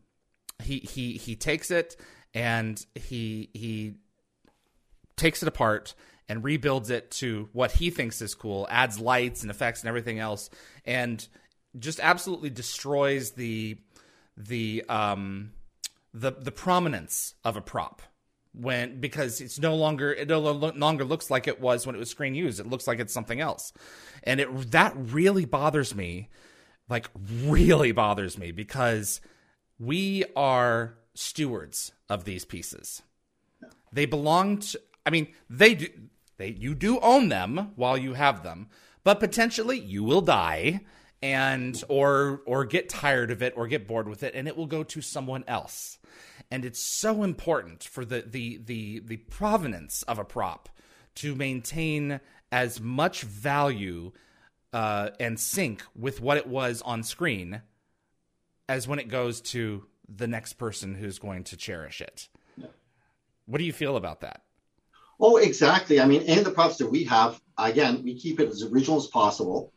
he 0.64 0.80
he 0.80 1.18
he 1.18 1.36
takes 1.36 1.70
it 1.70 1.98
and 2.34 2.84
he 2.96 3.52
he 3.54 3.94
takes 5.18 5.44
it 5.44 5.48
apart 5.48 5.94
and 6.28 6.44
rebuilds 6.44 6.90
it 6.90 7.12
to 7.12 7.50
what 7.54 7.72
he 7.72 7.90
thinks 7.90 8.22
is 8.22 8.36
cool, 8.36 8.68
adds 8.70 9.00
lights 9.00 9.42
and 9.42 9.52
effects 9.52 9.82
and 9.82 9.90
everything 9.90 10.20
else, 10.20 10.50
and 10.86 11.28
just 11.78 12.00
absolutely 12.00 12.50
destroys 12.50 13.32
the 13.32 13.78
the 14.38 14.84
um 14.90 15.52
the 16.14 16.32
the 16.32 16.52
prominence 16.52 17.36
of 17.44 17.58
a 17.58 17.62
prop 17.62 18.02
when 18.54 19.00
because 19.00 19.42
it's 19.42 19.60
no 19.60 19.76
longer 19.76 20.14
it 20.14 20.28
no 20.28 20.40
longer 20.40 21.04
looks 21.04 21.30
like 21.30 21.48
it 21.48 21.60
was 21.60 21.86
when 21.86 21.96
it 21.96 22.00
was 22.00 22.10
screen 22.10 22.36
used. 22.36 22.60
It 22.60 22.68
looks 22.68 22.88
like 22.88 23.00
it's 23.00 23.14
something 23.14 23.42
else, 23.42 23.74
and 24.24 24.40
it 24.40 24.72
that 24.72 24.94
really 24.96 25.46
bothers 25.46 25.94
me, 25.94 26.30
like 26.90 27.10
really 27.44 27.92
bothers 27.92 28.38
me 28.38 28.52
because 28.52 29.22
we 29.78 30.24
are 30.36 30.96
stewards 31.14 31.92
of 32.10 32.24
these 32.24 32.46
pieces. 32.46 33.02
They 33.92 34.06
belong 34.06 34.60
to. 34.60 34.80
I 35.06 35.10
mean, 35.10 35.34
they 35.50 35.76
do. 35.76 35.88
They 36.38 36.50
you 36.50 36.76
do 36.76 37.00
own 37.00 37.30
them 37.30 37.72
while 37.76 37.98
you 37.98 38.14
have 38.14 38.44
them, 38.44 38.68
but 39.04 39.20
potentially 39.20 39.80
you 39.80 40.04
will 40.04 40.22
die 40.22 40.82
and 41.22 41.82
or 41.88 42.42
or 42.46 42.66
get 42.66 42.90
tired 42.90 43.32
of 43.32 43.42
it 43.42 43.54
or 43.56 43.68
get 43.68 43.88
bored 43.88 44.08
with 44.08 44.24
it, 44.24 44.36
and 44.36 44.48
it 44.48 44.58
will 44.58 44.68
go 44.68 44.84
to 44.84 45.02
someone 45.02 45.44
else 45.48 45.98
and 46.52 46.66
it's 46.66 46.80
so 46.80 47.24
important 47.24 47.84
for 47.84 48.06
the 48.06 48.22
the 48.22 48.62
the 48.66 49.00
the 49.00 49.18
provenance 49.18 50.04
of 50.04 50.20
a 50.20 50.26
prop 50.26 50.70
to 51.16 51.36
maintain 51.36 52.20
as 52.52 52.80
much 52.80 53.22
value 53.22 54.12
uh, 54.74 55.10
and 55.20 55.40
sync 55.40 55.84
with 55.96 56.22
what 56.22 56.38
it 56.38 56.48
was 56.48 56.82
on 56.84 57.04
screen 57.04 57.62
as 58.68 58.88
when 58.88 59.00
it 59.00 59.08
goes 59.08 59.42
to 59.42 59.86
the 60.08 60.28
next 60.28 60.54
person 60.54 60.96
who's 60.96 61.20
going 61.20 61.44
to 61.44 61.58
cherish 61.58 62.02
it. 62.02 62.28
Yeah. 62.58 62.68
What 63.46 63.60
do 63.60 63.64
you 63.64 63.74
feel 63.74 63.96
about 63.96 64.22
that? 64.22 64.45
Oh, 65.20 65.38
exactly. 65.38 66.00
I 66.00 66.06
mean, 66.06 66.24
any 66.24 66.40
of 66.40 66.46
the 66.46 66.52
props 66.52 66.78
that 66.78 66.92
we 66.92 67.04
have, 67.06 67.40
again, 67.58 68.02
we 68.04 68.16
keep 68.16 68.40
it 68.40 68.50
as 68.50 68.64
original 68.64 68.98
as 68.98 69.08
possible. 69.08 69.72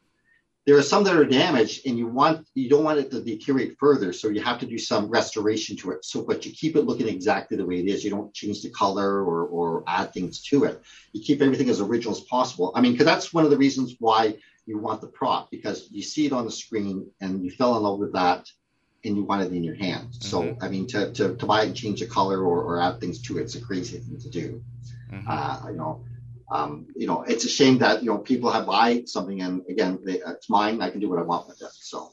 There 0.67 0.77
are 0.77 0.83
some 0.83 1.03
that 1.05 1.17
are 1.17 1.25
damaged 1.25 1.87
and 1.87 1.97
you 1.97 2.07
want 2.07 2.47
you 2.55 2.69
don't 2.69 2.85
want 2.85 2.99
it 2.99 3.11
to 3.13 3.23
deteriorate 3.23 3.79
further 3.79 4.13
so 4.13 4.29
you 4.29 4.43
have 4.43 4.59
to 4.59 4.67
do 4.67 4.77
some 4.77 5.09
restoration 5.09 5.77
to 5.79 5.93
it. 5.93 6.05
So 6.05 6.23
but 6.23 6.45
you 6.45 6.53
keep 6.53 6.77
it 6.77 6.83
looking 6.83 7.09
exactly 7.09 7.57
the 7.57 7.65
way 7.65 7.79
it 7.81 7.87
is. 7.87 8.05
You 8.05 8.11
don't 8.11 8.35
change 8.35 8.61
the 8.61 8.69
color 8.69 9.25
or, 9.25 9.47
or 9.47 9.83
add 9.87 10.13
things 10.13 10.43
to 10.43 10.65
it. 10.65 10.83
You 11.15 11.23
keep 11.23 11.41
everything 11.41 11.71
as 11.71 11.81
original 11.81 12.15
as 12.15 12.21
possible. 12.21 12.73
I 12.75 12.83
mean 12.83 12.93
because 12.93 13.07
that's 13.07 13.33
one 13.33 13.45
of 13.45 13.51
the 13.51 13.57
reasons 13.57 13.97
why 13.99 14.37
you 14.67 14.77
want 14.77 15.01
the 15.01 15.07
prop 15.07 15.51
because 15.51 15.89
you 15.91 16.03
see 16.03 16.27
it 16.27 16.35
on 16.35 16.45
the 16.45 16.51
screen 16.51 17.11
and 17.23 17.43
you 17.43 17.51
fell 17.51 17.75
in 17.79 17.83
love 17.83 17.99
with 17.99 18.13
that 18.13 18.51
and 19.07 19.17
you 19.17 19.25
want 19.25 19.43
it 19.43 19.53
in 19.53 19.65
your 19.65 19.77
hand. 19.77 20.09
Mm-hmm. 20.09 20.29
so 20.29 20.57
i 20.61 20.69
mean 20.69 20.87
to, 20.89 21.11
to, 21.13 21.35
to 21.37 21.47
buy 21.47 21.63
it 21.63 21.69
and 21.69 21.77
change 21.77 22.01
the 22.01 22.07
color 22.07 22.43
or, 22.43 22.63
or 22.63 22.83
add 22.83 23.01
things 23.01 23.23
to 23.23 23.39
it, 23.39 23.43
it's 23.43 23.55
a 23.55 23.61
crazy 23.61 23.99
thing 23.99 24.19
to 24.21 24.29
do 24.29 24.63
mm-hmm. 25.11 25.29
uh, 25.29 25.71
you 25.71 25.77
know 25.77 26.05
um, 26.51 26.87
you 26.97 27.07
know, 27.07 27.23
it's 27.23 27.45
a 27.45 27.49
shame 27.49 27.79
that 27.79 28.03
you 28.03 28.11
know 28.11 28.19
people 28.19 28.51
have 28.51 28.67
buy 28.67 29.03
something 29.05 29.41
and 29.43 29.63
again, 29.69 29.99
they, 30.03 30.15
it's 30.15 30.49
mine. 30.49 30.81
I 30.81 30.91
can 30.91 31.01
do 31.01 31.09
what 31.09 31.19
I 31.19 31.23
want 31.23 31.47
with 31.47 31.61
it. 31.61 31.71
So, 31.73 32.13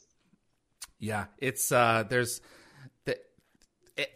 yeah, 1.00 1.26
it's 1.38 1.72
uh, 1.72 2.04
there's 2.10 2.42
the, 3.06 3.18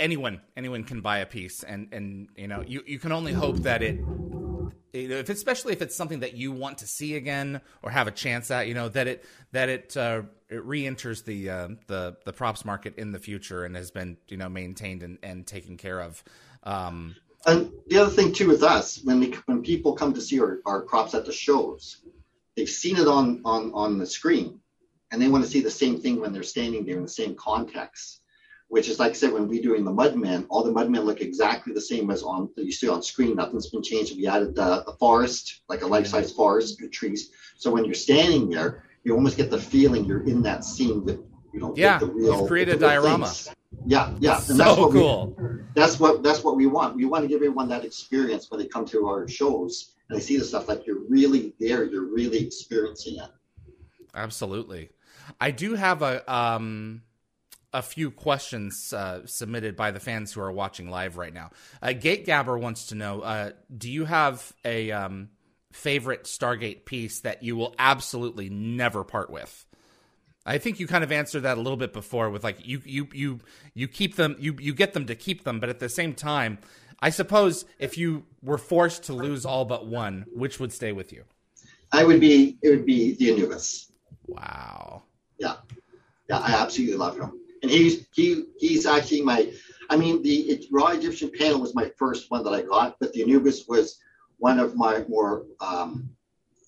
anyone 0.02 0.42
anyone 0.58 0.84
can 0.84 1.02
buy 1.02 1.20
a 1.20 1.26
piece, 1.26 1.64
and 1.64 1.88
and 1.94 2.30
you 2.36 2.48
know, 2.48 2.64
you 2.66 2.84
you 2.86 3.00
can 3.00 3.12
only 3.12 3.34
hope 3.34 3.58
that 3.60 3.82
it. 3.82 4.00
If 4.92 5.30
especially 5.30 5.74
if 5.74 5.84
it's 5.84 5.96
something 5.96 6.22
that 6.22 6.34
you 6.34 6.52
want 6.52 6.80
to 6.80 6.88
see 6.88 7.16
again 7.16 7.62
or 7.84 7.92
have 7.92 8.08
a 8.08 8.12
chance 8.12 8.50
at, 8.50 8.68
you 8.68 8.74
know 8.74 8.90
that 8.90 9.08
it 9.08 9.24
that 9.52 9.70
it 9.70 9.96
uh, 9.96 10.24
it 10.50 10.66
re-enters 10.66 11.22
the 11.22 11.50
uh, 11.50 11.68
the 11.88 12.18
the 12.26 12.34
props 12.34 12.66
market 12.66 12.98
in 12.98 13.12
the 13.12 13.20
future 13.20 13.64
and 13.64 13.76
has 13.76 13.92
been 13.92 14.18
you 14.28 14.36
know 14.36 14.50
maintained 14.50 15.04
and, 15.04 15.18
and 15.24 15.48
taken 15.48 15.78
care 15.78 16.02
of. 16.02 16.24
Um, 16.64 17.16
and 17.46 17.72
the 17.88 17.98
other 17.98 18.12
thing 18.12 18.34
too 18.34 18.48
with 18.48 18.64
us, 18.64 19.02
when 19.04 19.20
they, 19.20 19.34
when 19.46 19.64
people 19.64 19.94
come 19.94 20.14
to 20.14 20.22
see 20.22 20.40
our, 20.40 20.60
our 20.66 20.82
crops 20.82 21.14
at 21.14 21.26
the 21.26 21.32
shows, 21.32 22.02
they've 22.56 22.70
seen 22.70 22.98
it 22.98 23.08
on 23.08 23.42
on 23.46 23.72
on 23.74 23.98
the 23.98 24.06
screen, 24.06 24.60
and 25.12 25.22
they 25.22 25.28
want 25.28 25.44
to 25.44 25.50
see 25.50 25.62
the 25.62 25.72
same 25.72 26.00
thing 26.00 26.20
when 26.20 26.34
they're 26.34 26.44
standing 26.44 26.86
there 26.86 26.98
in 26.98 27.04
the 27.04 27.10
same 27.10 27.36
context. 27.36 28.22
Which 28.68 28.88
is 28.88 29.00
like 29.00 29.12
I 29.12 29.16
said, 29.16 29.34
when 29.34 29.48
we're 29.48 29.64
doing 29.64 29.84
the 29.84 29.92
mudmen, 29.92 30.46
all 30.50 30.64
the 30.64 30.72
mudmen 30.72 31.04
look 31.04 31.22
exactly 31.22 31.74
the 31.74 31.82
same 31.82 32.12
as 32.12 32.22
on 32.22 32.50
you 32.56 32.72
see 32.72 32.88
on 32.88 33.02
screen. 33.02 33.36
Nothing's 33.36 33.70
been 33.70 33.82
changed. 33.82 34.16
We 34.16 34.28
added 34.28 34.54
the, 34.54 34.84
the 34.86 34.94
forest, 35.00 35.62
like 35.68 35.82
a 35.82 35.88
life-size 35.88 36.32
forest, 36.34 36.80
good 36.80 36.92
trees. 36.92 37.32
So 37.58 37.72
when 37.72 37.84
you're 37.84 37.96
standing 37.96 38.48
there, 38.48 38.84
you 39.04 39.16
almost 39.16 39.38
get 39.38 39.50
the 39.50 39.60
feeling 39.60 40.06
you're 40.06 40.28
in 40.28 40.44
that 40.44 40.64
scene 40.64 41.04
with 41.04 41.20
you 41.52 41.60
know, 41.60 41.74
yeah, 41.76 41.98
the 41.98 42.06
real, 42.06 42.42
you've 42.42 42.48
created 42.48 42.76
a 42.76 42.80
diorama. 42.80 43.26
Things. 43.26 43.56
Yeah, 43.86 44.14
yeah, 44.20 44.36
and 44.36 44.44
so 44.44 44.54
that's 44.54 44.78
what 44.78 44.92
cool. 44.92 45.36
We, 45.38 45.60
that's 45.76 46.00
what 46.00 46.24
that's 46.24 46.44
what 46.44 46.56
we 46.56 46.68
want. 46.68 46.96
We 46.96 47.06
want 47.06 47.24
to 47.24 47.28
give 47.28 47.38
everyone 47.38 47.70
that 47.70 47.86
experience 47.86 48.50
when 48.50 48.60
they 48.60 48.68
come 48.68 48.86
to 48.86 49.08
our 49.08 49.28
shows 49.28 49.94
and 50.10 50.18
they 50.18 50.22
see 50.22 50.38
the 50.38 50.46
stuff 50.46 50.68
like 50.68 50.86
you're 50.86 51.04
really 51.08 51.54
there, 51.60 51.84
you're 51.84 52.12
really 52.12 52.46
experiencing 52.46 53.18
it. 53.18 53.30
Absolutely, 54.14 54.90
I 55.40 55.52
do 55.52 55.76
have 55.76 56.02
a 56.02 56.32
um 56.32 57.04
a 57.72 57.82
few 57.82 58.10
questions 58.10 58.92
uh, 58.94 59.26
submitted 59.26 59.76
by 59.76 59.92
the 59.92 60.00
fans 60.00 60.34
who 60.34 60.42
are 60.42 60.52
watching 60.52 60.90
live 60.90 61.18
right 61.18 61.34
now. 61.34 61.52
Uh, 61.82 61.94
Gate 61.94 62.26
Gabber 62.26 62.60
wants 62.60 62.88
to 62.88 62.96
know: 62.96 63.22
uh, 63.22 63.52
Do 63.76 63.92
you 63.92 64.06
have 64.06 64.52
a 64.66 64.92
um, 64.92 65.30
favorite 65.72 66.24
Stargate 66.24 66.86
piece 66.86 67.22
that 67.22 67.44
you 67.44 67.56
will 67.56 67.76
absolutely 67.78 68.50
never 68.50 69.04
part 69.04 69.30
with? 69.30 69.66
I 70.46 70.58
think 70.58 70.80
you 70.80 70.88
kind 70.88 71.04
of 71.04 71.12
answered 71.12 71.42
that 71.42 71.58
a 71.58 71.62
little 71.62 71.78
bit 71.78 71.94
before 71.94 72.30
with 72.30 72.44
like 72.44 72.66
you 72.66 72.82
you 72.86 73.08
you 73.14 73.40
you 73.74 73.88
keep 73.88 74.16
them 74.16 74.36
you 74.40 74.56
you 74.60 74.74
get 74.74 74.94
them 74.94 75.06
to 75.08 75.16
keep 75.16 75.44
them, 75.44 75.60
but 75.60 75.70
at 75.70 75.80
the 75.80 75.90
same 75.90 76.14
time, 76.14 76.60
I 77.00 77.10
suppose 77.10 77.66
if 77.78 77.98
you 77.98 78.26
were 78.42 78.58
forced 78.58 79.04
to 79.04 79.14
lose 79.14 79.46
all 79.46 79.66
but 79.66 79.88
one, 79.88 80.26
which 80.34 80.60
would 80.60 80.72
stay 80.72 80.92
with 80.92 81.12
you? 81.12 81.24
I 81.92 82.04
would 82.04 82.20
be 82.20 82.58
it 82.62 82.70
would 82.70 82.86
be 82.86 83.16
the 83.16 83.32
Anubis. 83.32 83.92
Wow. 84.28 85.04
Yeah, 85.38 85.56
yeah, 86.30 86.40
I 86.40 86.54
absolutely 86.54 86.98
love 86.98 87.18
him, 87.18 87.40
and 87.62 87.72
he's 87.72 88.08
he 88.14 88.46
he's 88.58 88.86
actually 88.86 89.22
my. 89.22 89.52
I 89.92 89.98
mean, 89.98 90.22
the 90.22 90.68
Ra 90.70 90.90
Egyptian 90.90 91.32
panel 91.32 91.60
was 91.60 91.74
my 91.74 91.92
first 91.98 92.30
one 92.30 92.44
that 92.44 92.52
I 92.52 92.62
got, 92.62 92.98
but 93.00 93.12
the 93.12 93.24
Anubis 93.24 93.68
was 93.68 94.00
one 94.38 94.60
of 94.60 94.76
my 94.76 95.04
more 95.08 95.46
um, 95.60 96.10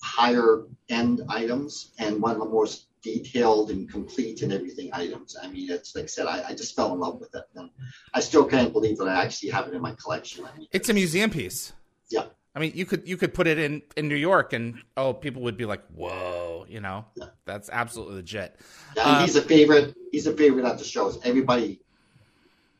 higher 0.01 0.63
end 0.89 1.21
items 1.29 1.91
and 1.99 2.21
one 2.21 2.31
of 2.31 2.39
the 2.39 2.45
most 2.45 2.87
detailed 3.01 3.71
and 3.71 3.89
complete 3.89 4.41
and 4.41 4.53
everything 4.53 4.89
items. 4.93 5.35
I 5.41 5.47
mean, 5.47 5.71
it's 5.71 5.95
like 5.95 6.05
I 6.05 6.07
said, 6.07 6.27
I, 6.27 6.43
I, 6.49 6.53
just 6.53 6.75
fell 6.75 6.93
in 6.93 6.99
love 6.99 7.19
with 7.19 7.33
it. 7.35 7.43
And 7.55 7.69
I 8.13 8.19
still 8.19 8.45
can't 8.45 8.71
believe 8.71 8.97
that 8.99 9.07
I 9.07 9.23
actually 9.23 9.49
have 9.49 9.67
it 9.67 9.73
in 9.73 9.81
my 9.81 9.93
collection. 9.93 10.45
I 10.45 10.57
mean, 10.57 10.67
it's, 10.71 10.89
a 10.89 10.93
museum 10.93 11.29
piece. 11.29 11.73
Yeah. 12.09 12.25
I 12.55 12.59
mean, 12.59 12.73
you 12.75 12.85
could 12.85 13.07
you 13.07 13.15
could 13.15 13.33
put 13.33 13.47
it 13.47 13.57
in 13.57 13.81
in 13.95 14.09
New 14.09 14.15
York, 14.15 14.51
and 14.51 14.75
oh, 14.97 15.13
people 15.13 15.41
would 15.43 15.55
be 15.55 15.63
like, 15.63 15.81
"Whoa!" 15.95 16.65
You 16.67 16.81
know, 16.81 17.05
yeah. 17.15 17.27
that's 17.45 17.69
absolutely 17.69 18.15
legit. 18.15 18.59
Yeah, 18.97 19.03
uh, 19.03 19.21
he's 19.21 19.37
a 19.37 19.41
favorite. 19.41 19.95
He's 20.11 20.27
a 20.27 20.35
favorite 20.35 20.65
at 20.65 20.77
the 20.77 20.83
shows. 20.83 21.17
Everybody 21.23 21.79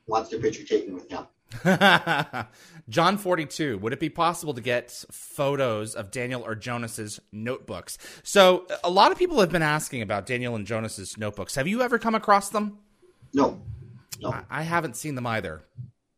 wants 0.08 0.30
their 0.30 0.42
picture 0.42 0.66
taken 0.66 0.94
with 0.94 1.10
him. 1.10 1.26
John 2.90 3.18
42, 3.18 3.78
would 3.78 3.94
it 3.94 4.00
be 4.00 4.10
possible 4.10 4.54
to 4.54 4.62
get 4.62 4.92
photos 5.12 5.96
of 5.96 6.12
Daniel 6.12 6.46
or 6.46 6.56
Jonas's 6.56 7.20
notebooks? 7.32 7.98
So, 8.24 8.68
a 8.84 8.90
lot 8.90 9.12
of 9.12 9.18
people 9.18 9.40
have 9.40 9.52
been 9.52 9.62
asking 9.62 10.02
about 10.02 10.26
Daniel 10.26 10.56
and 10.56 10.66
Jonas's 10.66 11.18
notebooks. 11.18 11.56
Have 11.56 11.68
you 11.68 11.82
ever 11.82 12.00
come 12.00 12.16
across 12.16 12.50
them? 12.50 12.80
No. 13.34 13.62
No. 14.20 14.36
I, 14.50 14.64
haven't 14.64 14.96
seen 14.96 15.16
them 15.16 15.26
either. 15.26 15.64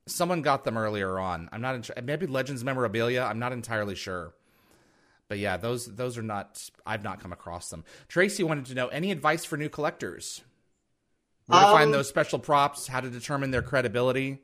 Someone 0.08 0.42
got 0.42 0.64
them 0.66 0.78
earlier 0.78 1.20
on. 1.20 1.50
I'm 1.52 1.62
not 1.62 1.90
maybe 2.04 2.28
Legends 2.28 2.64
memorabilia, 2.64 3.22
I'm 3.22 3.40
not 3.40 3.54
entirely 3.54 3.96
sure. 3.96 4.34
But 5.30 5.40
yeah, 5.40 5.56
those 5.58 5.86
those 5.86 6.18
are 6.18 6.24
not 6.24 6.70
I've 6.86 7.04
not 7.04 7.22
come 7.22 7.32
across 7.32 7.70
them. 7.70 7.86
Tracy 8.10 8.44
wanted 8.44 8.66
to 8.66 8.76
know 8.76 8.90
any 8.90 9.10
advice 9.10 9.46
for 9.46 9.58
new 9.58 9.70
collectors? 9.70 10.42
Where 11.46 11.62
to 11.62 11.68
um, 11.68 11.74
find 11.74 11.94
those 11.94 12.10
special 12.10 12.40
props, 12.40 12.88
how 12.88 13.00
to 13.00 13.10
determine 13.10 13.52
their 13.52 13.62
credibility? 13.62 14.40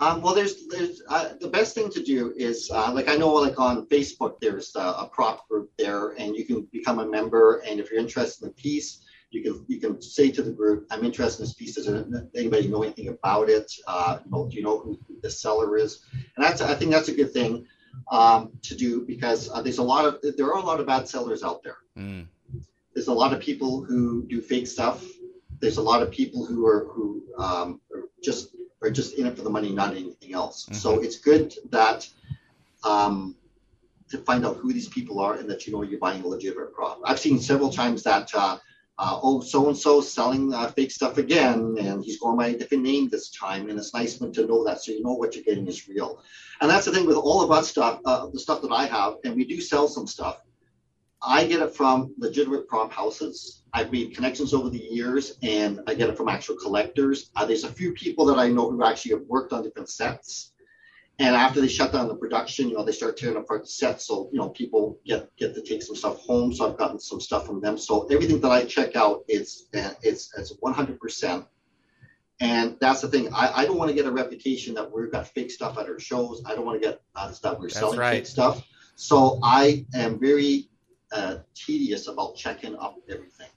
Um, 0.00 0.22
well, 0.22 0.34
there's, 0.34 0.66
there's 0.68 1.02
uh, 1.08 1.30
the 1.40 1.48
best 1.48 1.74
thing 1.74 1.90
to 1.90 2.02
do 2.02 2.32
is 2.36 2.70
uh, 2.72 2.92
like 2.92 3.08
I 3.08 3.16
know 3.16 3.32
like 3.32 3.58
on 3.58 3.86
Facebook 3.86 4.36
there's 4.40 4.74
uh, 4.76 4.94
a 4.98 5.08
prop 5.08 5.48
group 5.48 5.70
there, 5.76 6.10
and 6.10 6.36
you 6.36 6.44
can 6.44 6.68
become 6.72 7.00
a 7.00 7.06
member. 7.06 7.62
And 7.66 7.80
if 7.80 7.90
you're 7.90 8.00
interested 8.00 8.44
in 8.44 8.48
the 8.48 8.54
piece, 8.54 9.04
you 9.30 9.42
can 9.42 9.64
you 9.66 9.80
can 9.80 10.00
say 10.00 10.30
to 10.30 10.42
the 10.42 10.52
group, 10.52 10.86
"I'm 10.90 11.04
interested 11.04 11.42
in 11.42 11.46
this 11.46 11.54
piece. 11.54 11.74
Does 11.74 11.88
anybody 11.88 12.68
know 12.68 12.84
anything 12.84 13.08
about 13.08 13.50
it? 13.50 13.72
Uh, 13.88 14.18
you 14.24 14.30
know, 14.30 14.48
do 14.48 14.56
you 14.56 14.62
know 14.62 14.78
who 14.78 14.98
the 15.20 15.30
seller 15.30 15.76
is?" 15.76 16.04
And 16.12 16.44
that's 16.44 16.60
I 16.60 16.74
think 16.74 16.92
that's 16.92 17.08
a 17.08 17.14
good 17.14 17.32
thing 17.32 17.66
um, 18.10 18.52
to 18.62 18.76
do 18.76 19.04
because 19.04 19.50
uh, 19.50 19.62
there's 19.62 19.78
a 19.78 19.82
lot 19.82 20.04
of 20.04 20.36
there 20.36 20.46
are 20.46 20.58
a 20.58 20.64
lot 20.64 20.78
of 20.78 20.86
bad 20.86 21.08
sellers 21.08 21.42
out 21.42 21.62
there. 21.64 21.78
Mm. 21.96 22.28
There's 22.94 23.08
a 23.08 23.12
lot 23.12 23.32
of 23.32 23.40
people 23.40 23.82
who 23.82 24.26
do 24.28 24.40
fake 24.40 24.66
stuff. 24.66 25.04
There's 25.60 25.78
a 25.78 25.82
lot 25.82 26.02
of 26.02 26.10
people 26.10 26.46
who 26.46 26.66
are 26.66 26.86
who 26.92 27.24
um, 27.36 27.80
are 27.92 28.04
just 28.22 28.54
are 28.82 28.90
just 28.90 29.18
in 29.18 29.26
it 29.26 29.36
for 29.36 29.42
the 29.42 29.50
money, 29.50 29.72
not 29.72 29.96
anything 29.96 30.34
else. 30.34 30.64
Mm-hmm. 30.64 30.74
So 30.74 31.00
it's 31.00 31.18
good 31.18 31.54
that 31.70 32.08
um, 32.84 33.36
to 34.10 34.18
find 34.18 34.46
out 34.46 34.56
who 34.56 34.72
these 34.72 34.88
people 34.88 35.20
are 35.20 35.34
and 35.34 35.48
that 35.50 35.66
you 35.66 35.72
know 35.72 35.82
you're 35.82 35.98
buying 35.98 36.22
a 36.22 36.26
legitimate 36.26 36.72
product. 36.72 37.02
I've 37.04 37.18
seen 37.18 37.38
several 37.38 37.70
times 37.70 38.02
that 38.04 38.30
uh, 38.34 38.58
uh, 38.98 39.20
oh 39.22 39.40
so 39.40 39.68
and 39.68 39.76
so 39.76 40.00
selling 40.00 40.52
uh, 40.52 40.68
fake 40.68 40.90
stuff 40.90 41.18
again, 41.18 41.76
and 41.78 42.02
he's 42.02 42.18
going 42.18 42.36
by 42.36 42.48
a 42.48 42.58
different 42.58 42.82
name 42.82 43.08
this 43.08 43.30
time, 43.30 43.68
and 43.68 43.78
it's 43.78 43.94
nice 43.94 44.18
to 44.18 44.46
know 44.46 44.64
that 44.64 44.82
so 44.82 44.92
you 44.92 45.02
know 45.02 45.12
what 45.12 45.34
you're 45.34 45.44
getting 45.44 45.66
is 45.66 45.88
real. 45.88 46.22
And 46.60 46.70
that's 46.70 46.86
the 46.86 46.92
thing 46.92 47.06
with 47.06 47.16
all 47.16 47.42
of 47.42 47.52
us 47.52 47.68
stuff, 47.68 48.00
uh, 48.04 48.26
the 48.26 48.40
stuff 48.40 48.62
that 48.62 48.72
I 48.72 48.86
have, 48.86 49.14
and 49.24 49.36
we 49.36 49.44
do 49.44 49.60
sell 49.60 49.86
some 49.86 50.06
stuff. 50.06 50.40
I 51.22 51.46
get 51.46 51.60
it 51.60 51.74
from 51.74 52.14
legitimate 52.18 52.68
prop 52.68 52.92
houses. 52.92 53.62
I've 53.72 53.92
made 53.92 54.14
connections 54.14 54.54
over 54.54 54.70
the 54.70 54.78
years, 54.78 55.36
and 55.42 55.80
I 55.86 55.94
get 55.94 56.08
it 56.08 56.16
from 56.16 56.28
actual 56.28 56.56
collectors. 56.56 57.30
Uh, 57.36 57.44
there's 57.44 57.64
a 57.64 57.72
few 57.72 57.92
people 57.92 58.24
that 58.26 58.38
I 58.38 58.48
know 58.48 58.70
who 58.70 58.84
actually 58.84 59.12
have 59.12 59.22
worked 59.22 59.52
on 59.52 59.62
different 59.62 59.90
sets 59.90 60.52
and 61.20 61.34
after 61.34 61.60
they 61.60 61.68
shut 61.68 61.92
down 61.92 62.06
the 62.06 62.14
production, 62.14 62.68
you 62.68 62.76
know, 62.76 62.84
they 62.84 62.92
start 62.92 63.16
tearing 63.16 63.36
apart 63.36 63.62
the 63.62 63.68
set. 63.68 64.00
So, 64.00 64.28
you 64.32 64.38
know, 64.38 64.50
people 64.50 65.00
get 65.04 65.34
get 65.36 65.54
to 65.54 65.62
take 65.62 65.82
some 65.82 65.96
stuff 65.96 66.18
home. 66.18 66.52
So 66.54 66.70
I've 66.70 66.78
gotten 66.78 67.00
some 67.00 67.20
stuff 67.20 67.44
from 67.46 67.60
them. 67.60 67.76
So 67.76 68.06
everything 68.06 68.40
that 68.40 68.50
I 68.50 68.64
check 68.64 68.94
out, 68.94 69.24
is, 69.28 69.68
it's 69.72 70.32
it's 70.38 70.56
100%. 70.56 71.46
And 72.40 72.76
that's 72.80 73.00
the 73.00 73.08
thing. 73.08 73.34
I, 73.34 73.52
I 73.52 73.64
don't 73.64 73.78
want 73.78 73.88
to 73.88 73.96
get 73.96 74.06
a 74.06 74.12
reputation 74.12 74.74
that 74.74 74.92
we've 74.92 75.10
got 75.10 75.26
fake 75.26 75.50
stuff 75.50 75.76
at 75.76 75.86
our 75.86 75.98
shows. 75.98 76.40
I 76.46 76.54
don't 76.54 76.64
want 76.64 76.80
to 76.80 76.88
get 76.88 77.00
uh, 77.16 77.32
stuff 77.32 77.58
we're 77.58 77.66
that's 77.66 77.80
selling 77.80 77.98
right. 77.98 78.18
fake 78.18 78.26
stuff. 78.26 78.64
So 78.94 79.40
I 79.42 79.86
am 79.94 80.20
very 80.20 80.68
uh, 81.12 81.36
tedious 81.54 82.08
about 82.08 82.36
checking 82.36 82.76
up 82.76 82.96
everything. 83.08 83.48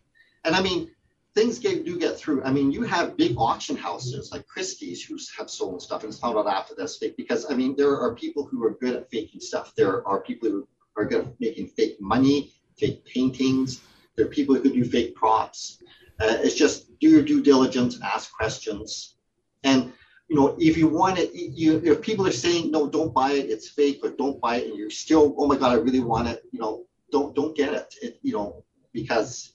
And 0.45 0.55
I 0.55 0.61
mean, 0.61 0.91
things 1.35 1.59
get, 1.59 1.85
do 1.85 1.97
get 1.97 2.17
through. 2.17 2.43
I 2.43 2.51
mean, 2.51 2.71
you 2.71 2.83
have 2.83 3.17
big 3.17 3.35
auction 3.37 3.75
houses 3.75 4.31
like 4.31 4.45
Christie's 4.47 5.03
who 5.03 5.17
have 5.37 5.49
sold 5.49 5.81
stuff 5.81 6.03
and 6.03 6.11
it's 6.11 6.19
found 6.19 6.37
out 6.37 6.47
after 6.47 6.75
this 6.75 6.97
fake 6.97 7.15
because 7.17 7.49
I 7.49 7.55
mean, 7.55 7.75
there 7.75 7.97
are 7.97 8.15
people 8.15 8.45
who 8.45 8.63
are 8.63 8.71
good 8.81 8.95
at 8.95 9.09
faking 9.09 9.41
stuff. 9.41 9.73
There 9.75 10.05
are 10.07 10.21
people 10.21 10.49
who 10.49 10.67
are 10.97 11.05
good 11.05 11.27
at 11.27 11.39
making 11.39 11.67
fake 11.67 11.97
money, 12.01 12.53
fake 12.77 13.05
paintings. 13.05 13.81
There 14.15 14.25
are 14.25 14.29
people 14.29 14.55
who 14.55 14.73
do 14.73 14.83
fake 14.83 15.15
props. 15.15 15.81
Uh, 16.19 16.37
it's 16.41 16.55
just 16.55 16.99
do 16.99 17.09
your 17.09 17.23
due 17.23 17.41
diligence, 17.41 17.99
ask 18.03 18.31
questions, 18.31 19.15
and 19.63 19.91
you 20.27 20.35
know 20.35 20.55
if 20.59 20.77
you 20.77 20.87
want 20.87 21.17
it, 21.17 21.31
you 21.33 21.81
if 21.83 21.99
people 22.01 22.27
are 22.27 22.31
saying 22.31 22.69
no, 22.69 22.87
don't 22.87 23.11
buy 23.11 23.31
it, 23.31 23.49
it's 23.49 23.69
fake, 23.69 24.01
or 24.03 24.09
don't 24.11 24.39
buy 24.39 24.57
it, 24.57 24.67
and 24.67 24.77
you're 24.77 24.91
still 24.91 25.33
oh 25.39 25.47
my 25.47 25.55
god, 25.55 25.71
I 25.71 25.75
really 25.75 25.99
want 25.99 26.27
it, 26.27 26.43
you 26.51 26.59
know, 26.59 26.85
don't 27.11 27.35
don't 27.35 27.55
get 27.55 27.73
it, 27.73 27.95
it 28.01 28.19
you 28.21 28.33
know, 28.33 28.63
because 28.93 29.53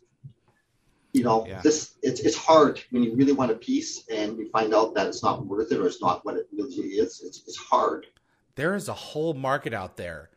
you 1.16 1.24
know, 1.24 1.46
yeah. 1.46 1.62
this 1.62 1.94
it's 2.02 2.20
it's 2.20 2.36
hard 2.36 2.78
when 2.90 3.02
you 3.02 3.14
really 3.14 3.32
want 3.32 3.50
a 3.50 3.54
piece 3.54 4.04
and 4.08 4.36
you 4.36 4.50
find 4.50 4.74
out 4.74 4.94
that 4.94 5.06
it's 5.06 5.22
not 5.22 5.46
worth 5.46 5.72
it 5.72 5.78
or 5.78 5.86
it's 5.86 6.02
not 6.02 6.24
what 6.26 6.36
it 6.36 6.46
really 6.52 6.88
is. 6.88 7.22
It's 7.24 7.42
it's 7.46 7.56
hard. 7.56 8.06
There 8.54 8.74
is 8.74 8.88
a 8.88 8.92
whole 8.92 9.32
market 9.32 9.72
out 9.72 9.96
there 9.96 10.28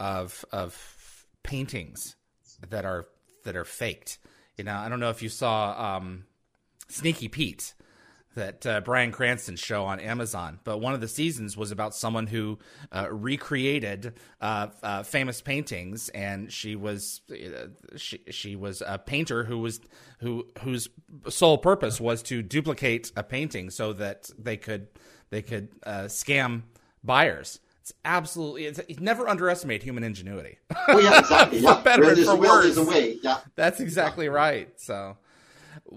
of 0.00 0.44
of 0.50 1.26
paintings 1.44 2.16
that 2.68 2.84
are 2.84 3.06
that 3.44 3.54
are 3.54 3.64
faked. 3.64 4.18
You 4.56 4.64
know, 4.64 4.74
I 4.74 4.88
don't 4.88 4.98
know 4.98 5.10
if 5.10 5.22
you 5.22 5.28
saw 5.28 5.96
um, 5.96 6.24
Sneaky 6.88 7.28
Pete 7.28 7.74
that 8.34 8.66
uh, 8.66 8.80
Bryan 8.80 9.12
Cranston 9.12 9.56
show 9.56 9.84
on 9.84 10.00
Amazon. 10.00 10.58
But 10.64 10.78
one 10.78 10.94
of 10.94 11.00
the 11.00 11.08
seasons 11.08 11.56
was 11.56 11.70
about 11.70 11.94
someone 11.94 12.26
who 12.26 12.58
uh, 12.92 13.08
recreated 13.10 14.14
uh, 14.40 14.68
uh 14.82 15.02
famous 15.02 15.40
paintings, 15.40 16.08
and 16.10 16.52
she 16.52 16.76
was 16.76 17.22
uh, 17.30 17.68
she 17.96 18.20
she 18.30 18.56
was 18.56 18.82
a 18.86 18.98
painter 18.98 19.44
who 19.44 19.58
was 19.58 19.80
who 20.20 20.46
whose 20.60 20.88
sole 21.28 21.58
purpose 21.58 22.00
was 22.00 22.22
to 22.24 22.42
duplicate 22.42 23.12
a 23.16 23.22
painting 23.22 23.70
so 23.70 23.92
that 23.92 24.30
they 24.38 24.56
could 24.56 24.88
they 25.30 25.42
could 25.42 25.68
uh, 25.84 26.04
scam 26.04 26.62
buyers. 27.02 27.60
It's 27.80 27.92
absolutely. 28.02 28.64
It's, 28.64 28.80
never 28.98 29.28
underestimate 29.28 29.82
human 29.82 30.04
ingenuity. 30.04 30.56
Oh 30.88 30.98
yeah, 30.98 31.18
exactly. 31.18 31.58
for 31.60 31.64
yeah. 31.64 31.82
better 31.82 32.10
and 32.10 32.24
for 32.24 32.36
worse. 32.36 32.78
a 32.78 32.82
way. 32.82 33.18
Yeah, 33.22 33.40
that's 33.56 33.80
exactly 33.80 34.24
yeah. 34.24 34.32
right. 34.32 34.80
So. 34.80 35.18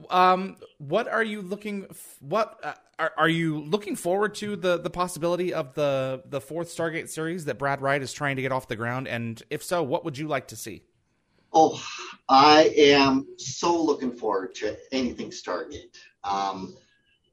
Um, 0.09 0.57
what 0.77 1.07
are 1.07 1.23
you 1.23 1.41
looking? 1.41 1.87
What 2.19 2.59
uh, 2.63 2.73
are, 2.99 3.13
are 3.17 3.29
you 3.29 3.59
looking 3.59 3.95
forward 3.95 4.35
to 4.35 4.55
the 4.55 4.77
the 4.77 4.89
possibility 4.89 5.53
of 5.53 5.73
the 5.73 6.23
the 6.25 6.41
fourth 6.41 6.69
Stargate 6.69 7.09
series 7.09 7.45
that 7.45 7.57
Brad 7.57 7.81
Wright 7.81 8.01
is 8.01 8.13
trying 8.13 8.35
to 8.37 8.41
get 8.41 8.51
off 8.51 8.67
the 8.67 8.75
ground? 8.75 9.07
And 9.07 9.41
if 9.49 9.63
so, 9.63 9.83
what 9.83 10.05
would 10.05 10.17
you 10.17 10.27
like 10.27 10.47
to 10.47 10.55
see? 10.55 10.83
Oh, 11.53 11.81
I 12.27 12.73
am 12.75 13.27
so 13.37 13.81
looking 13.81 14.11
forward 14.11 14.55
to 14.55 14.77
anything 14.91 15.29
Stargate. 15.29 15.97
Um, 16.23 16.75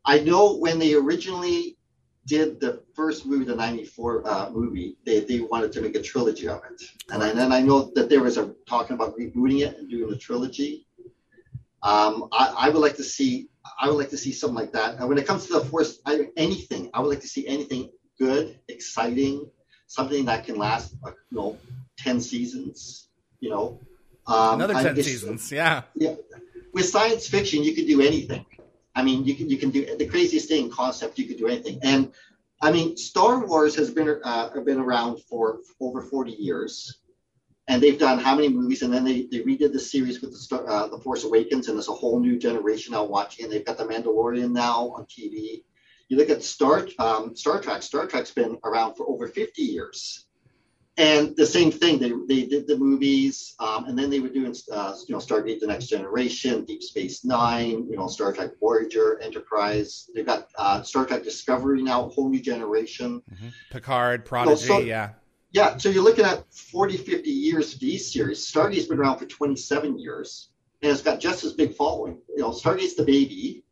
I 0.04 0.20
know 0.20 0.56
when 0.56 0.78
they 0.78 0.94
originally 0.94 1.76
did 2.26 2.60
the 2.60 2.82
first 2.94 3.26
movie, 3.26 3.44
the 3.44 3.54
'94 3.54 4.26
uh, 4.26 4.50
movie, 4.50 4.96
they, 5.04 5.20
they 5.20 5.40
wanted 5.40 5.72
to 5.72 5.80
make 5.80 5.94
a 5.94 6.02
trilogy 6.02 6.48
of 6.48 6.62
it, 6.70 6.82
and 7.10 7.20
then 7.20 7.52
I 7.52 7.60
know 7.60 7.90
that 7.94 8.08
there 8.08 8.22
was 8.22 8.38
a 8.38 8.54
talking 8.66 8.94
about 8.94 9.16
rebooting 9.18 9.60
it 9.60 9.78
and 9.78 9.90
doing 9.90 10.12
a 10.12 10.16
trilogy. 10.16 10.86
Um, 11.84 12.28
I, 12.32 12.54
I, 12.56 12.68
would 12.70 12.80
like 12.80 12.96
to 12.96 13.04
see 13.04 13.48
I 13.78 13.88
would 13.88 13.96
like 13.96 14.08
to 14.08 14.16
see 14.16 14.32
something 14.32 14.56
like 14.56 14.72
that. 14.72 14.94
And 14.94 15.06
when 15.06 15.18
it 15.18 15.26
comes 15.26 15.46
to 15.46 15.52
the 15.52 15.60
force, 15.66 16.00
I, 16.06 16.28
anything 16.34 16.90
I 16.94 17.00
would 17.00 17.08
like 17.08 17.20
to 17.20 17.28
see 17.28 17.46
anything 17.46 17.90
good, 18.18 18.58
exciting, 18.68 19.50
something 19.86 20.24
that 20.24 20.46
can 20.46 20.56
last, 20.56 20.94
uh, 21.04 21.10
you 21.30 21.38
know, 21.38 21.58
ten 21.98 22.22
seasons. 22.22 23.08
You 23.40 23.50
know, 23.50 23.80
um, 24.26 24.54
another 24.62 24.74
ten 24.74 24.96
seasons. 25.02 25.52
Yeah. 25.52 25.82
Yeah. 25.94 26.14
With 26.72 26.86
science 26.86 27.28
fiction, 27.28 27.62
you 27.62 27.74
could 27.74 27.86
do 27.86 28.00
anything. 28.00 28.46
I 28.94 29.02
mean, 29.02 29.24
you 29.26 29.34
can 29.34 29.50
you 29.50 29.58
can 29.58 29.70
do 29.70 29.94
the 29.96 30.06
craziest 30.06 30.48
thing 30.48 30.70
concept. 30.70 31.18
You 31.18 31.26
could 31.26 31.36
do 31.36 31.48
anything. 31.48 31.80
And 31.82 32.12
I 32.62 32.72
mean, 32.72 32.96
Star 32.96 33.46
Wars 33.46 33.76
has 33.76 33.90
been 33.90 34.20
uh, 34.24 34.58
been 34.60 34.78
around 34.80 35.22
for 35.24 35.58
over 35.80 36.00
forty 36.00 36.32
years 36.32 36.98
and 37.68 37.82
they've 37.82 37.98
done 37.98 38.18
how 38.18 38.34
many 38.34 38.48
movies? 38.48 38.82
And 38.82 38.92
then 38.92 39.04
they, 39.04 39.26
they 39.30 39.40
redid 39.40 39.72
the 39.72 39.80
series 39.80 40.20
with 40.20 40.32
the 40.32 40.38
Star, 40.38 40.68
uh, 40.68 40.88
the 40.88 40.98
force 40.98 41.24
awakens 41.24 41.68
and 41.68 41.76
there's 41.76 41.88
a 41.88 41.92
whole 41.92 42.20
new 42.20 42.38
generation 42.38 42.92
now 42.92 43.04
watching 43.04 43.44
and 43.44 43.52
they've 43.52 43.64
got 43.64 43.78
the 43.78 43.84
mandalorian 43.84 44.52
now 44.52 44.90
on 44.96 45.06
tv 45.06 45.62
you 46.08 46.16
look 46.16 46.30
at 46.30 46.42
star 46.42 46.86
um, 46.98 47.34
star 47.34 47.60
trek 47.60 47.82
star 47.82 48.06
trek's 48.06 48.30
been 48.30 48.58
around 48.64 48.94
for 48.94 49.08
over 49.08 49.28
50 49.28 49.62
years. 49.62 50.26
And 50.96 51.34
the 51.36 51.46
same 51.46 51.72
thing 51.72 51.98
they, 51.98 52.12
they 52.28 52.46
did 52.46 52.68
the 52.68 52.76
movies 52.76 53.56
um, 53.58 53.86
and 53.86 53.98
then 53.98 54.10
they 54.10 54.20
were 54.20 54.28
doing 54.28 54.54
uh, 54.70 54.94
you 55.08 55.14
know 55.14 55.20
stargate 55.20 55.58
the 55.58 55.66
next 55.66 55.86
generation 55.86 56.64
deep 56.64 56.84
space 56.84 57.24
nine 57.24 57.88
you 57.90 57.96
know 57.96 58.06
star 58.06 58.32
trek 58.32 58.50
voyager 58.60 59.20
enterprise. 59.20 60.08
They've 60.14 60.26
got 60.26 60.48
uh, 60.56 60.82
star 60.82 61.04
trek 61.04 61.24
discovery 61.24 61.82
now 61.82 62.04
a 62.04 62.08
whole 62.08 62.28
new 62.28 62.40
generation. 62.40 63.22
Mm-hmm. 63.32 63.48
picard 63.70 64.24
prodigy 64.24 64.62
you 64.62 64.68
know, 64.68 64.78
so, 64.78 64.84
yeah 64.84 65.10
yeah, 65.54 65.76
so 65.76 65.88
you're 65.88 66.02
looking 66.02 66.24
at 66.24 66.52
40, 66.52 66.96
50 66.96 67.30
years 67.30 67.74
of 67.74 67.80
these 67.80 68.12
series. 68.12 68.44
Stargate's 68.44 68.86
been 68.86 68.98
around 68.98 69.18
for 69.18 69.26
27 69.26 69.96
years, 70.00 70.50
and 70.82 70.90
it's 70.90 71.00
got 71.00 71.20
just 71.20 71.44
as 71.44 71.52
big 71.52 71.76
following. 71.76 72.18
You 72.28 72.42
know, 72.42 72.50
Stargate's 72.50 72.96
the 72.96 73.04
baby, 73.04 73.62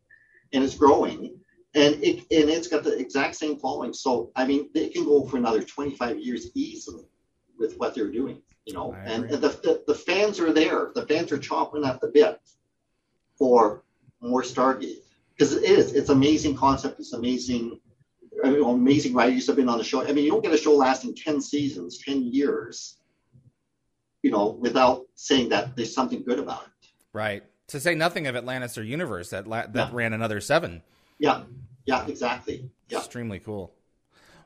and 0.53 0.63
it's 0.63 0.77
growing, 0.77 1.41
and 1.75 1.97
it 1.97 2.19
and 2.31 2.49
it's 2.49 2.69
got 2.69 2.85
the 2.85 2.97
exact 2.97 3.35
same 3.35 3.59
following. 3.59 3.93
So 3.93 4.31
I 4.37 4.47
mean, 4.47 4.71
they 4.73 4.91
can 4.91 5.05
go 5.05 5.27
for 5.27 5.39
another 5.39 5.61
25 5.61 6.21
years 6.21 6.51
easily 6.55 7.05
with 7.59 7.77
what 7.79 7.97
they're 7.97 8.13
doing. 8.13 8.41
You 8.65 8.75
know, 8.75 8.95
and, 9.05 9.25
and 9.25 9.43
the, 9.43 9.49
the 9.49 9.83
the 9.89 9.95
fans 9.95 10.39
are 10.39 10.53
there. 10.53 10.93
The 10.95 11.05
fans 11.07 11.33
are 11.33 11.39
chomping 11.39 11.85
at 11.85 12.01
the 12.01 12.13
bit 12.15 12.39
for 13.37 13.83
more 14.21 14.43
Stargate 14.43 15.03
because 15.35 15.53
it 15.53 15.65
is. 15.65 15.95
It's 15.95 16.11
amazing 16.11 16.55
concept. 16.55 17.01
It's 17.01 17.13
amazing 17.13 17.81
amazing 18.43 19.15
writers 19.15 19.47
have 19.47 19.57
been 19.57 19.69
on 19.69 19.79
the 19.79 19.85
show. 19.85 20.03
I 20.03 20.13
mean, 20.13 20.25
you 20.25 20.31
don't 20.31 20.43
get 20.43 20.53
a 20.53 20.59
show 20.59 20.73
lasting 20.75 21.15
10 21.15 21.41
seasons, 21.41 21.99
10 21.99 22.25
years, 22.25 22.99
you 24.23 24.31
know, 24.31 24.49
without 24.61 25.05
saying 25.15 25.49
that 25.51 25.77
there's 25.77 25.95
something 25.95 26.23
good 26.23 26.39
about 26.39 26.65
it. 26.65 26.89
Right. 27.13 27.45
To 27.69 27.81
say 27.81 27.95
nothing 27.95 28.27
of 28.27 28.37
Atlantis 28.37 28.77
or 28.77 28.83
Universe 28.83 29.31
that 29.31 29.47
la- 29.47 29.67
that 29.67 29.75
yeah. 29.75 29.91
ran 29.93 30.13
another 30.13 30.41
seven. 30.41 30.83
Yeah. 31.19 31.43
Yeah, 31.87 32.07
exactly. 32.07 32.69
Yeah. 32.89 32.99
Extremely 32.99 33.39
cool. 33.39 33.73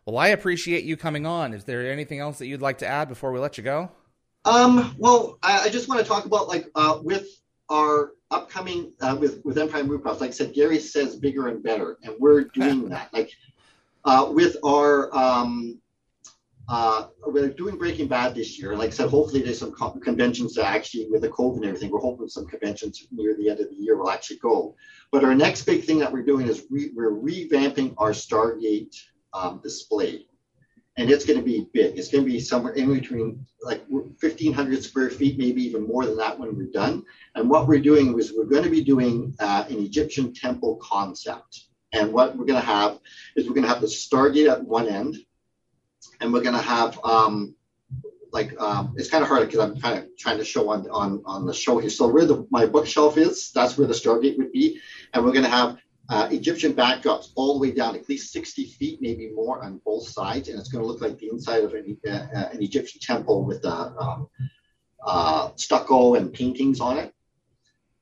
Well, 0.04 0.18
I 0.18 0.28
appreciate 0.28 0.84
you 0.84 0.96
coming 0.96 1.26
on. 1.26 1.52
Is 1.52 1.64
there 1.64 1.90
anything 1.90 2.20
else 2.20 2.38
that 2.38 2.46
you'd 2.46 2.62
like 2.62 2.78
to 2.78 2.86
add 2.86 3.08
before 3.08 3.32
we 3.32 3.40
let 3.40 3.58
you 3.58 3.64
go? 3.64 3.90
Um, 4.44 4.94
well, 4.98 5.38
I, 5.42 5.62
I 5.62 5.68
just 5.68 5.88
want 5.88 6.00
to 6.00 6.06
talk 6.06 6.24
about 6.24 6.46
like 6.46 6.70
uh, 6.76 7.00
with 7.02 7.26
our 7.68 8.12
upcoming 8.30 8.92
uh, 9.00 9.16
with 9.18 9.44
with 9.44 9.58
Empire 9.58 9.82
Move 9.82 10.04
Like 10.04 10.22
I 10.22 10.30
said, 10.30 10.54
Gary 10.54 10.78
says 10.78 11.16
bigger 11.16 11.48
and 11.48 11.62
better, 11.62 11.98
and 12.04 12.14
we're 12.20 12.44
doing 12.54 12.88
that. 12.90 13.12
Like 13.12 13.32
uh, 14.06 14.30
with 14.32 14.56
our 14.64 15.14
um, 15.14 15.80
uh, 16.68 17.06
we're 17.26 17.48
doing 17.48 17.76
Breaking 17.76 18.08
Bad 18.08 18.34
this 18.34 18.58
year. 18.58 18.74
Like 18.74 18.88
I 18.88 18.92
said, 18.92 19.08
hopefully 19.08 19.42
there's 19.42 19.58
some 19.58 19.72
co- 19.72 19.90
conventions 20.02 20.54
that 20.54 20.66
actually, 20.66 21.06
with 21.10 21.22
the 21.22 21.28
COVID 21.28 21.56
and 21.56 21.66
everything, 21.66 21.90
we're 21.90 22.00
hoping 22.00 22.28
some 22.28 22.46
conventions 22.46 23.06
near 23.12 23.36
the 23.36 23.50
end 23.50 23.60
of 23.60 23.68
the 23.68 23.76
year 23.76 23.96
will 23.96 24.10
actually 24.10 24.38
go. 24.38 24.74
But 25.12 25.24
our 25.24 25.34
next 25.34 25.62
big 25.62 25.84
thing 25.84 25.98
that 26.00 26.12
we're 26.12 26.24
doing 26.24 26.48
is 26.48 26.64
re- 26.70 26.90
we're 26.94 27.12
revamping 27.12 27.94
our 27.98 28.10
Stargate 28.10 28.96
um, 29.32 29.60
display. 29.62 30.26
And 30.98 31.10
it's 31.10 31.26
going 31.26 31.38
to 31.38 31.44
be 31.44 31.68
big. 31.72 31.98
It's 31.98 32.08
going 32.08 32.24
to 32.24 32.30
be 32.30 32.40
somewhere 32.40 32.72
in 32.72 32.92
between 32.92 33.46
like 33.62 33.84
1,500 33.88 34.82
square 34.82 35.10
feet, 35.10 35.38
maybe 35.38 35.62
even 35.62 35.86
more 35.86 36.06
than 36.06 36.16
that 36.16 36.38
when 36.38 36.56
we're 36.56 36.70
done. 36.72 37.04
And 37.34 37.50
what 37.50 37.68
we're 37.68 37.80
doing 37.80 38.18
is 38.18 38.32
we're 38.34 38.44
going 38.44 38.64
to 38.64 38.70
be 38.70 38.82
doing 38.82 39.34
uh, 39.38 39.66
an 39.68 39.78
Egyptian 39.78 40.32
temple 40.32 40.76
concept. 40.76 41.66
And 41.96 42.12
what 42.12 42.36
we're 42.36 42.44
going 42.44 42.60
to 42.60 42.66
have 42.66 42.98
is 43.34 43.46
we're 43.46 43.54
going 43.54 43.62
to 43.62 43.68
have 43.68 43.80
the 43.80 43.86
Stargate 43.86 44.50
at 44.50 44.62
one 44.62 44.86
end, 44.86 45.16
and 46.20 46.32
we're 46.32 46.42
going 46.42 46.54
to 46.54 46.62
have 46.62 46.98
um, 47.02 47.54
like 48.32 48.58
um, 48.60 48.94
it's 48.96 49.10
kind 49.10 49.22
of 49.22 49.28
hard 49.28 49.46
because 49.46 49.60
I'm 49.60 49.80
kind 49.80 49.98
of 49.98 50.16
trying 50.18 50.38
to 50.38 50.44
show 50.44 50.68
on 50.68 50.88
on 50.90 51.22
on 51.24 51.46
the 51.46 51.54
show 51.54 51.78
here. 51.78 51.90
So 51.90 52.06
where 52.08 52.26
the 52.26 52.46
my 52.50 52.66
bookshelf 52.66 53.16
is, 53.16 53.50
that's 53.52 53.78
where 53.78 53.86
the 53.86 53.94
Stargate 53.94 54.36
would 54.36 54.52
be, 54.52 54.80
and 55.12 55.24
we're 55.24 55.32
going 55.32 55.44
to 55.44 55.50
have 55.50 55.78
uh, 56.08 56.28
Egyptian 56.30 56.74
backdrops 56.74 57.30
all 57.34 57.54
the 57.54 57.60
way 57.60 57.72
down 57.72 57.96
at 57.96 58.08
least 58.08 58.32
60 58.32 58.66
feet, 58.66 59.00
maybe 59.00 59.30
more 59.34 59.64
on 59.64 59.80
both 59.84 60.06
sides, 60.06 60.48
and 60.48 60.58
it's 60.58 60.68
going 60.68 60.82
to 60.82 60.88
look 60.88 61.00
like 61.00 61.18
the 61.18 61.28
inside 61.28 61.64
of 61.64 61.74
an, 61.74 61.96
uh, 62.06 62.10
uh, 62.10 62.48
an 62.52 62.62
Egyptian 62.62 63.00
temple 63.00 63.44
with 63.44 63.64
uh, 63.64 63.90
um, 63.98 64.28
uh, 65.04 65.50
stucco 65.56 66.14
and 66.14 66.32
paintings 66.32 66.80
on 66.80 66.98
it. 66.98 67.12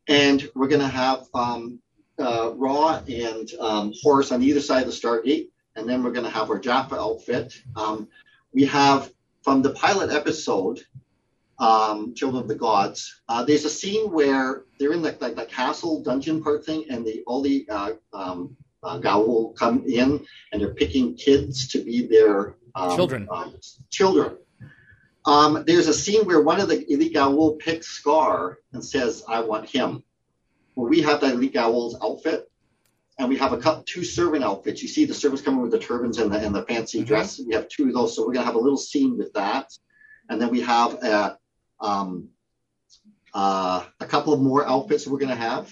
And 0.07 0.47
we're 0.55 0.69
going 0.69 0.83
to 0.83 0.87
have 0.87 1.27
um, 1.33 1.81
uh, 2.19 2.53
Ra 2.55 3.03
and 3.09 3.51
um, 3.61 3.93
Horus 4.03 4.33
on 4.33 4.43
either 4.43 4.61
side 4.61 4.87
of 4.87 4.89
the 4.89 4.93
Stargate, 4.93 5.49
and 5.77 5.89
then 5.89 6.03
we're 6.03 6.13
going 6.13 6.25
to 6.25 6.31
have 6.31 6.51
our 6.51 6.59
Jaffa 6.59 6.97
outfit. 6.97 7.55
Um, 7.77 8.09
we 8.53 8.65
have 8.67 9.11
from 9.43 9.63
the 9.63 9.71
pilot 9.71 10.11
episode, 10.11 10.81
um, 11.59 12.15
Children 12.15 12.43
of 12.43 12.49
the 12.49 12.55
Gods. 12.55 13.23
Uh, 13.29 13.45
there's 13.45 13.65
a 13.65 13.71
scene 13.71 14.11
where 14.11 14.65
they're 14.79 14.93
in 14.93 15.03
the 15.03 15.17
like 15.21 15.37
the 15.37 15.45
castle 15.47 16.03
dungeon 16.03 16.43
part 16.43 16.65
thing, 16.65 16.85
and 16.91 17.05
the 17.05 17.23
all 17.27 17.43
the 17.43 17.67
uh, 17.69 17.93
um, 18.13 18.57
uh, 18.83 18.99
Goa'uld 19.01 19.57
come 19.57 19.85
in, 19.87 20.25
and 20.53 20.61
they're 20.61 20.75
picking 20.75 21.15
kids 21.15 21.69
to 21.69 21.83
be 21.83 22.07
their 22.07 22.57
um, 22.75 22.97
Children. 22.97 23.29
um, 23.31 23.55
children. 23.91 24.37
Um, 25.27 25.65
there's 25.67 25.89
a 25.89 25.95
scene 25.95 26.27
where 26.27 26.43
one 26.43 26.61
of 26.61 26.69
the 26.69 26.91
elite 26.93 27.15
Goa'uld 27.15 27.59
picks 27.59 28.01
Skaara 28.03 28.57
and 28.73 28.85
says, 28.85 29.25
"I 29.29 29.41
want 29.41 29.69
him." 29.69 30.03
Well, 30.75 30.89
we 30.89 31.01
have 31.03 31.21
that 31.21 31.35
elite 31.35 31.57
Owl's 31.57 31.97
outfit, 32.03 32.51
and 33.19 33.29
we 33.29 33.37
have 33.39 33.53
a 33.53 33.59
couple, 33.59 33.85
two 33.85 34.05
servant 34.05 34.45
outfits. 34.45 34.83
You 34.83 34.89
see 34.89 35.05
the 35.05 35.15
servants 35.15 35.43
coming 35.43 35.61
with 35.63 35.71
the 35.71 35.79
turbans 35.79 36.19
and 36.19 36.33
the 36.33 36.39
and 36.39 36.55
the 36.55 36.63
fancy 36.65 37.03
Mhm. 37.03 37.07
dress. 37.07 37.39
We 37.39 37.55
have 37.55 37.69
two 37.69 37.89
of 37.89 37.95
those, 37.95 38.15
so 38.15 38.27
we're 38.27 38.33
gonna 38.33 38.47
have 38.47 38.57
a 38.57 38.61
little 38.61 38.79
scene 38.79 39.17
with 39.17 39.33
that, 39.35 39.73
and 40.29 40.41
then 40.41 40.51
we 40.51 40.61
have 40.63 40.95
a 41.03 41.39
um, 41.81 42.29
uh, 43.35 43.85
a 44.01 44.07
couple 44.07 44.37
more 44.37 44.67
outfits 44.67 45.07
we're 45.07 45.19
gonna 45.19 45.35
have 45.35 45.71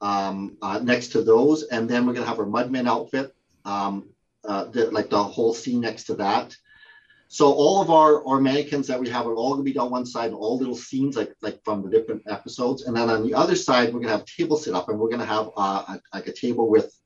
um, 0.00 0.56
uh, 0.60 0.80
next 0.82 1.08
to 1.08 1.22
those, 1.22 1.62
and 1.64 1.88
then 1.88 2.06
we're 2.06 2.12
gonna 2.12 2.26
have 2.26 2.38
our 2.38 2.46
Mudman 2.46 2.88
outfit, 2.88 3.34
um, 3.64 4.08
uh, 4.44 4.64
the, 4.64 4.90
like 4.90 5.08
the 5.08 5.22
whole 5.22 5.54
scene 5.54 5.80
next 5.80 6.04
to 6.04 6.14
that. 6.16 6.56
So 7.28 7.52
all 7.52 7.80
of 7.80 7.90
our, 7.90 8.26
our 8.26 8.40
mannequins 8.40 8.86
that 8.86 9.00
we 9.00 9.08
have 9.08 9.26
are 9.26 9.34
all 9.34 9.52
gonna 9.52 9.64
be 9.64 9.76
on 9.76 9.90
one 9.90 10.06
side, 10.06 10.32
all 10.32 10.58
little 10.58 10.76
scenes 10.76 11.16
like 11.16 11.34
like 11.40 11.64
from 11.64 11.82
the 11.82 11.90
different 11.90 12.22
episodes. 12.28 12.84
And 12.84 12.96
then 12.96 13.10
on 13.10 13.24
the 13.24 13.34
other 13.34 13.56
side, 13.56 13.92
we're 13.92 14.00
gonna 14.00 14.16
have 14.16 14.24
table 14.24 14.56
set 14.56 14.74
up, 14.74 14.88
and 14.88 14.98
we're 14.98 15.08
gonna 15.08 15.24
have 15.24 15.50
uh, 15.56 15.84
a, 15.88 16.00
like 16.12 16.28
a 16.28 16.32
table 16.32 16.70
with 16.70 16.96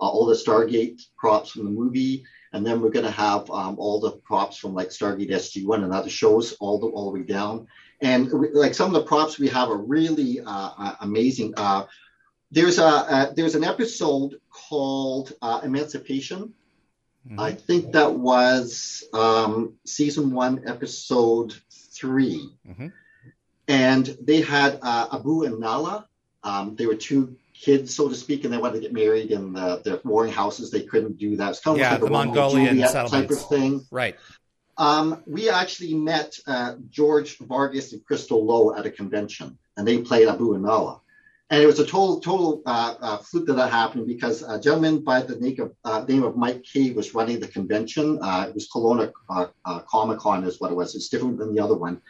uh, 0.00 0.06
all 0.06 0.26
the 0.26 0.34
Stargate 0.34 1.02
props 1.16 1.50
from 1.50 1.64
the 1.64 1.70
movie, 1.70 2.24
and 2.52 2.66
then 2.66 2.80
we're 2.80 2.90
gonna 2.90 3.10
have 3.10 3.50
um, 3.50 3.76
all 3.78 3.98
the 4.00 4.12
props 4.12 4.56
from 4.56 4.74
like 4.74 4.88
Stargate 4.88 5.30
SG 5.30 5.64
One 5.66 5.84
and 5.84 5.92
other 5.92 6.10
shows 6.10 6.52
all 6.60 6.78
the 6.78 6.86
all 6.86 7.10
the 7.10 7.18
way 7.18 7.24
down. 7.24 7.66
And 8.00 8.30
we, 8.32 8.50
like 8.52 8.74
some 8.74 8.94
of 8.94 9.00
the 9.00 9.06
props 9.08 9.38
we 9.38 9.48
have 9.48 9.68
are 9.68 9.78
really 9.78 10.40
uh, 10.40 10.70
uh, 10.78 10.96
amazing. 11.00 11.54
Uh, 11.56 11.86
there's 12.50 12.78
a 12.78 12.84
uh, 12.84 13.32
there's 13.34 13.54
an 13.54 13.64
episode 13.64 14.40
called 14.50 15.32
Emancipation. 15.62 16.52
Mhm. 17.28 17.38
I 17.38 17.52
think 17.52 17.92
that 17.92 18.14
was 18.14 19.04
um, 19.12 19.74
season 19.84 20.32
one, 20.32 20.62
episode 20.66 21.54
3 21.70 22.50
Mhm. 22.68 22.92
And 23.68 24.06
they 24.20 24.40
had 24.40 24.78
uh, 24.82 25.08
Abu 25.12 25.44
and 25.44 25.60
Nala. 25.60 26.08
Um, 26.42 26.74
they 26.74 26.86
were 26.86 26.96
two 26.96 27.36
kids, 27.54 27.94
so 27.94 28.08
to 28.08 28.14
speak, 28.14 28.44
and 28.44 28.52
they 28.52 28.58
wanted 28.58 28.74
to 28.74 28.80
get 28.80 28.92
married 28.92 29.30
in 29.30 29.52
the, 29.52 29.80
the 29.84 30.00
warring 30.04 30.32
houses. 30.32 30.70
They 30.70 30.82
couldn't 30.82 31.18
do 31.18 31.36
that. 31.36 31.50
It's 31.50 31.60
kind 31.60 31.76
of 31.76 31.80
Yeah, 31.80 31.92
like 31.92 32.00
the 32.00 32.10
Mongolian 32.10 32.78
type 32.80 33.30
of 33.30 33.48
thing. 33.48 33.86
Right. 33.92 34.16
Um, 34.76 35.22
we 35.26 35.48
actually 35.48 35.94
met 35.94 36.38
uh, 36.46 36.74
George 36.90 37.38
Vargas 37.38 37.92
and 37.92 38.04
Crystal 38.04 38.44
Lowe 38.44 38.74
at 38.74 38.84
a 38.84 38.90
convention, 38.90 39.58
and 39.76 39.86
they 39.86 39.98
played 39.98 40.26
Abu 40.26 40.54
and 40.54 40.64
Nala. 40.64 41.01
And 41.52 41.62
it 41.62 41.66
was 41.66 41.78
a 41.78 41.84
total, 41.84 42.18
total 42.18 42.62
uh, 42.64 42.94
uh, 42.98 43.16
fluke 43.18 43.46
that 43.48 43.56
that 43.56 43.70
happened 43.70 44.06
because 44.06 44.40
a 44.40 44.58
gentleman 44.58 45.04
by 45.04 45.20
the 45.20 45.36
name 45.36 45.60
of, 45.60 45.74
uh, 45.84 46.02
name 46.08 46.22
of 46.22 46.34
Mike 46.34 46.62
Key 46.62 46.92
was 46.92 47.14
running 47.14 47.40
the 47.40 47.46
convention. 47.46 48.18
Uh, 48.22 48.46
it 48.48 48.54
was 48.54 48.70
Kelowna 48.74 49.12
uh, 49.28 49.48
uh, 49.66 49.80
Comic 49.80 50.20
Con, 50.20 50.44
is 50.44 50.58
what 50.58 50.70
it 50.70 50.74
was. 50.74 50.94
It's 50.94 51.10
different 51.10 51.36
than 51.36 51.54
the 51.54 51.62
other 51.62 51.76
one. 51.76 52.00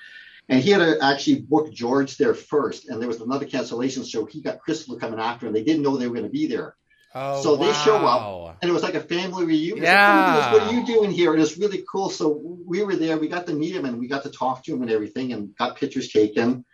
And 0.48 0.62
he 0.62 0.70
had 0.70 0.78
to 0.78 1.04
actually 1.04 1.40
book 1.40 1.72
George 1.72 2.18
there 2.18 2.34
first, 2.34 2.88
and 2.88 3.00
there 3.00 3.08
was 3.08 3.20
another 3.20 3.44
cancellation, 3.44 4.04
so 4.04 4.26
he 4.26 4.42
got 4.42 4.60
Crystal 4.60 4.96
coming 4.96 5.18
after, 5.18 5.46
and 5.48 5.56
they 5.56 5.64
didn't 5.64 5.82
know 5.82 5.96
they 5.96 6.06
were 6.06 6.14
going 6.14 6.26
to 6.26 6.30
be 6.30 6.46
there. 6.46 6.76
Oh, 7.12 7.42
So 7.42 7.56
they 7.56 7.72
show 7.72 7.96
up, 7.96 8.58
and 8.62 8.70
it 8.70 8.72
was 8.72 8.84
like 8.84 8.94
a 8.94 9.00
family 9.00 9.44
reunion. 9.44 9.82
Yeah. 9.82 10.36
Like, 10.36 10.52
"Oh, 10.52 10.52
what 10.52 10.62
are 10.68 10.72
you 10.72 10.86
doing 10.86 11.10
here? 11.10 11.32
And 11.32 11.42
it's 11.42 11.58
really 11.58 11.84
cool. 11.90 12.10
So 12.10 12.40
we 12.64 12.84
were 12.84 12.94
there. 12.94 13.18
We 13.18 13.26
got 13.26 13.48
to 13.48 13.54
meet 13.54 13.74
him, 13.74 13.86
and 13.86 13.98
we 13.98 14.06
got 14.06 14.22
to 14.22 14.30
talk 14.30 14.62
to 14.64 14.72
him 14.72 14.82
and 14.82 14.90
everything, 14.90 15.32
and 15.32 15.54
got 15.56 15.76
pictures 15.76 16.12
taken. 16.12 16.64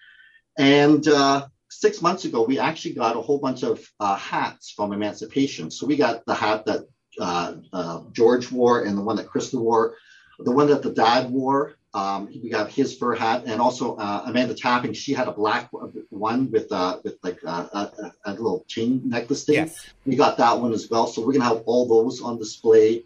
And 0.59 1.07
uh, 1.09 1.47
six 1.69 2.03
months 2.03 2.25
ago, 2.25 2.43
we 2.43 2.59
actually 2.59 2.95
got 2.95 3.17
a 3.17 3.21
whole 3.21 3.39
bunch 3.39 3.63
of 3.63 3.87
uh, 4.01 4.17
hats 4.17 4.71
from 4.71 4.93
Emancipation. 4.93 5.71
So 5.71 5.87
we 5.87 5.97
got 5.97 6.25
the 6.27 6.35
hat 6.35 6.65
that 6.67 6.89
uh, 7.21 7.55
uh, 7.73 8.01
George 8.13 8.51
wore, 8.51 8.85
and 8.85 8.97
the 8.97 9.03
one 9.03 9.17
that 9.17 9.27
Krista 9.27 9.61
wore, 9.61 9.97
the 10.39 10.53
one 10.53 10.69
that 10.69 10.83
the 10.83 10.93
dad 10.93 11.31
wore. 11.31 11.75
Um, 11.95 12.27
we 12.27 12.51
got 12.51 12.71
his 12.71 12.97
fur 12.97 13.15
hat, 13.15 13.45
and 13.47 13.63
also 13.63 13.97
uh, 13.97 14.23
Amanda 14.27 14.55
Tapping. 14.55 14.93
She 14.93 15.15
had 15.15 15.27
a 15.27 15.33
black 15.33 15.71
one 16.11 16.51
with 16.51 16.71
uh, 16.71 16.99
with 17.03 17.17
like 17.23 17.39
uh, 17.45 17.67
a, 17.73 18.13
a, 18.27 18.33
little 18.33 18.65
chain 18.69 19.01
necklace 19.07 19.45
thing 19.45 19.55
Yes. 19.55 19.89
we 20.05 20.15
got 20.15 20.37
that 20.37 20.61
one 20.61 20.75
as 20.75 20.89
well. 20.91 21.07
So 21.07 21.23
we're 21.23 21.33
going 21.33 21.41
to 21.41 21.49
have 21.49 21.63
all 21.65 21.89
those 21.89 22.21
on 22.21 22.39
display. 22.39 23.05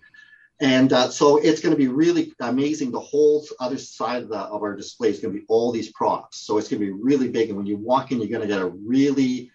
And 0.63 0.93
uh, 0.93 1.11
so 1.11 1.39
it's 1.39 1.61
going 1.61 1.75
to 1.75 1.79
be 1.79 1.89
really 1.89 2.33
amazing. 2.39 2.93
The 2.93 3.01
whole 3.01 3.45
other 3.59 3.77
side 3.79 4.23
of, 4.23 4.29
the, 4.29 4.39
of 4.39 4.63
our 4.63 4.77
display 4.77 5.11
is 5.11 5.19
going 5.19 5.35
to 5.35 5.41
be 5.41 5.47
all 5.49 5.73
these 5.73 5.91
props. 5.91 6.39
So 6.39 6.57
it's 6.57 6.69
going 6.69 6.81
to 6.81 6.87
be 6.87 6.93
really 6.93 7.29
big. 7.29 7.49
And 7.49 7.59
when 7.59 7.67
you 7.67 7.77
walk 7.77 8.13
in, 8.13 8.19
you're 8.19 8.29
going 8.29 8.43
to 8.43 8.47
get 8.47 8.63
a 8.63 8.69
really, 8.69 9.51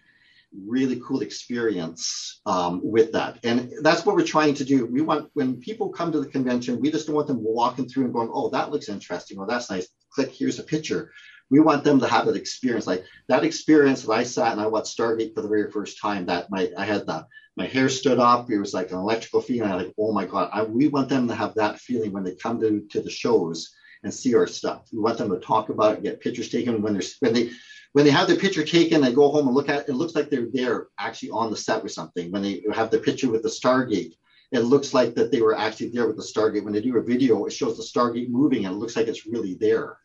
really 0.52 1.00
cool 1.02 1.22
experience 1.22 2.42
um, 2.44 2.82
with 2.84 3.12
that. 3.12 3.38
And 3.42 3.72
that's 3.80 4.04
what 4.04 4.16
we're 4.16 4.22
trying 4.22 4.52
to 4.54 4.66
do. 4.66 4.84
We 4.84 5.00
want, 5.00 5.30
when 5.32 5.56
people 5.56 5.88
come 5.88 6.12
to 6.12 6.20
the 6.20 6.28
convention, 6.28 6.78
we 6.78 6.90
just 6.90 7.06
don't 7.06 7.16
want 7.16 7.28
them 7.28 7.42
walking 7.42 7.88
through 7.88 8.04
and 8.04 8.12
going, 8.12 8.30
oh, 8.30 8.50
that 8.50 8.70
looks 8.70 8.90
interesting. 8.90 9.38
Or 9.38 9.46
that's 9.46 9.70
nice. 9.70 9.88
Click, 10.10 10.30
here's 10.30 10.58
a 10.58 10.62
picture. 10.62 11.10
We 11.50 11.60
want 11.60 11.84
them 11.84 11.98
to 12.00 12.08
have 12.08 12.26
that 12.26 12.36
experience. 12.36 12.86
Like 12.86 13.04
that 13.28 13.44
experience 13.44 14.02
that 14.02 14.12
I 14.12 14.22
sat 14.22 14.52
and 14.52 14.60
I 14.60 14.66
watched 14.66 14.96
Stargate 14.96 15.34
for 15.34 15.42
the 15.42 15.48
very 15.48 15.70
first 15.70 16.00
time, 16.00 16.26
that 16.26 16.50
my, 16.50 16.70
I 16.76 16.84
had 16.84 17.06
the, 17.06 17.26
my 17.56 17.66
hair 17.66 17.88
stood 17.88 18.18
up. 18.18 18.50
It 18.50 18.58
was 18.58 18.74
like 18.74 18.90
an 18.90 18.98
electrical 18.98 19.40
feeling. 19.40 19.70
I 19.70 19.76
was 19.76 19.86
like, 19.86 19.94
oh 19.98 20.12
my 20.12 20.26
God, 20.26 20.50
I, 20.52 20.62
we 20.62 20.88
want 20.88 21.08
them 21.08 21.26
to 21.28 21.34
have 21.34 21.54
that 21.54 21.80
feeling 21.80 22.12
when 22.12 22.24
they 22.24 22.34
come 22.34 22.60
to, 22.60 22.86
to 22.90 23.00
the 23.00 23.10
shows 23.10 23.74
and 24.02 24.12
see 24.12 24.34
our 24.34 24.46
stuff. 24.46 24.88
We 24.92 25.00
want 25.00 25.18
them 25.18 25.30
to 25.30 25.40
talk 25.40 25.68
about 25.68 25.94
it, 25.94 26.02
get 26.02 26.20
pictures 26.20 26.50
taken. 26.50 26.82
When 26.82 26.92
they're 26.94 27.02
when 27.20 27.32
they 27.32 27.50
when 27.92 28.04
they 28.04 28.10
have 28.10 28.28
their 28.28 28.36
picture 28.36 28.64
taken 28.64 29.02
and 29.02 29.14
go 29.14 29.30
home 29.30 29.46
and 29.46 29.56
look 29.56 29.68
at 29.68 29.80
it, 29.80 29.88
it 29.88 29.94
looks 29.94 30.14
like 30.14 30.30
they're 30.30 30.48
there 30.52 30.88
actually 30.98 31.30
on 31.30 31.50
the 31.50 31.56
set 31.56 31.82
with 31.82 31.92
something. 31.92 32.30
When 32.30 32.42
they 32.42 32.62
have 32.72 32.90
the 32.90 32.98
picture 32.98 33.30
with 33.30 33.42
the 33.42 33.48
Stargate, 33.48 34.14
it 34.52 34.60
looks 34.60 34.94
like 34.94 35.14
that 35.14 35.30
they 35.30 35.40
were 35.40 35.56
actually 35.56 35.88
there 35.88 36.06
with 36.06 36.16
the 36.16 36.22
Stargate. 36.22 36.64
When 36.64 36.72
they 36.72 36.80
do 36.80 36.96
a 36.96 37.02
video, 37.02 37.44
it 37.46 37.52
shows 37.52 37.76
the 37.76 37.82
Stargate 37.82 38.28
moving 38.28 38.66
and 38.66 38.74
it 38.74 38.78
looks 38.78 38.96
like 38.96 39.08
it's 39.08 39.26
really 39.26 39.54
there. 39.54 39.98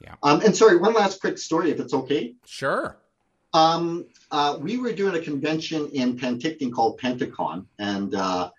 Yeah. 0.00 0.14
Um, 0.22 0.40
and 0.40 0.56
sorry, 0.56 0.78
one 0.78 0.94
last 0.94 1.20
quick 1.20 1.38
story, 1.38 1.70
if 1.70 1.80
it's 1.80 1.94
okay. 1.94 2.34
Sure. 2.46 2.96
Um, 3.52 4.06
uh, 4.30 4.58
we 4.60 4.78
were 4.78 4.92
doing 4.92 5.14
a 5.16 5.20
convention 5.20 5.88
in 5.92 6.16
Penticton 6.16 6.72
called 6.72 6.98
Pentacon, 6.98 7.66
and 7.78 8.14
uh, 8.14 8.50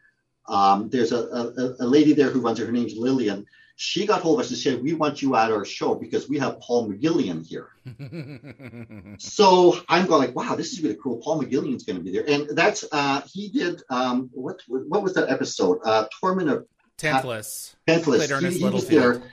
um, 0.48 0.90
there's 0.90 1.12
a, 1.12 1.18
a, 1.18 1.76
a 1.80 1.86
lady 1.86 2.14
there 2.14 2.30
who 2.30 2.42
runs 2.42 2.60
it. 2.60 2.66
Her 2.66 2.72
name's 2.72 2.96
Lillian. 2.96 3.46
She 3.78 4.06
got 4.06 4.22
hold 4.22 4.40
of 4.40 4.46
us 4.46 4.52
and 4.52 4.60
said, 4.60 4.84
"We 4.84 4.94
want 4.94 5.22
you 5.22 5.36
at 5.36 5.52
our 5.52 5.66
show 5.66 5.96
because 5.96 6.30
we 6.30 6.38
have 6.40 6.60
Paul 6.60 6.90
McGillion 6.90 7.46
here." 7.46 7.70
So 9.18 9.78
I'm 9.88 10.08
going 10.08 10.22
like, 10.22 10.36
"Wow, 10.36 10.56
this 10.56 10.74
is 10.74 10.82
really 10.82 10.98
cool. 11.02 11.18
Paul 11.18 11.42
McGillion's 11.42 11.84
going 11.84 11.98
to 11.98 12.04
be 12.04 12.12
there," 12.12 12.28
and 12.28 12.50
that's 12.56 12.86
uh, 12.92 13.22
he 13.32 13.50
did 13.50 13.82
um, 13.90 14.30
what 14.34 14.62
what 14.68 15.04
was 15.04 15.14
that 15.16 15.30
episode? 15.30 15.80
Uh, 15.84 16.06
Torment 16.20 16.50
of 16.50 16.68
Tantalus. 16.98 17.76
Panthless. 17.88 18.18
Played 18.18 18.32
Ernest 18.32 18.58
He, 18.58 18.64
he 18.64 18.70
was 18.70 18.88
there, 18.88 19.24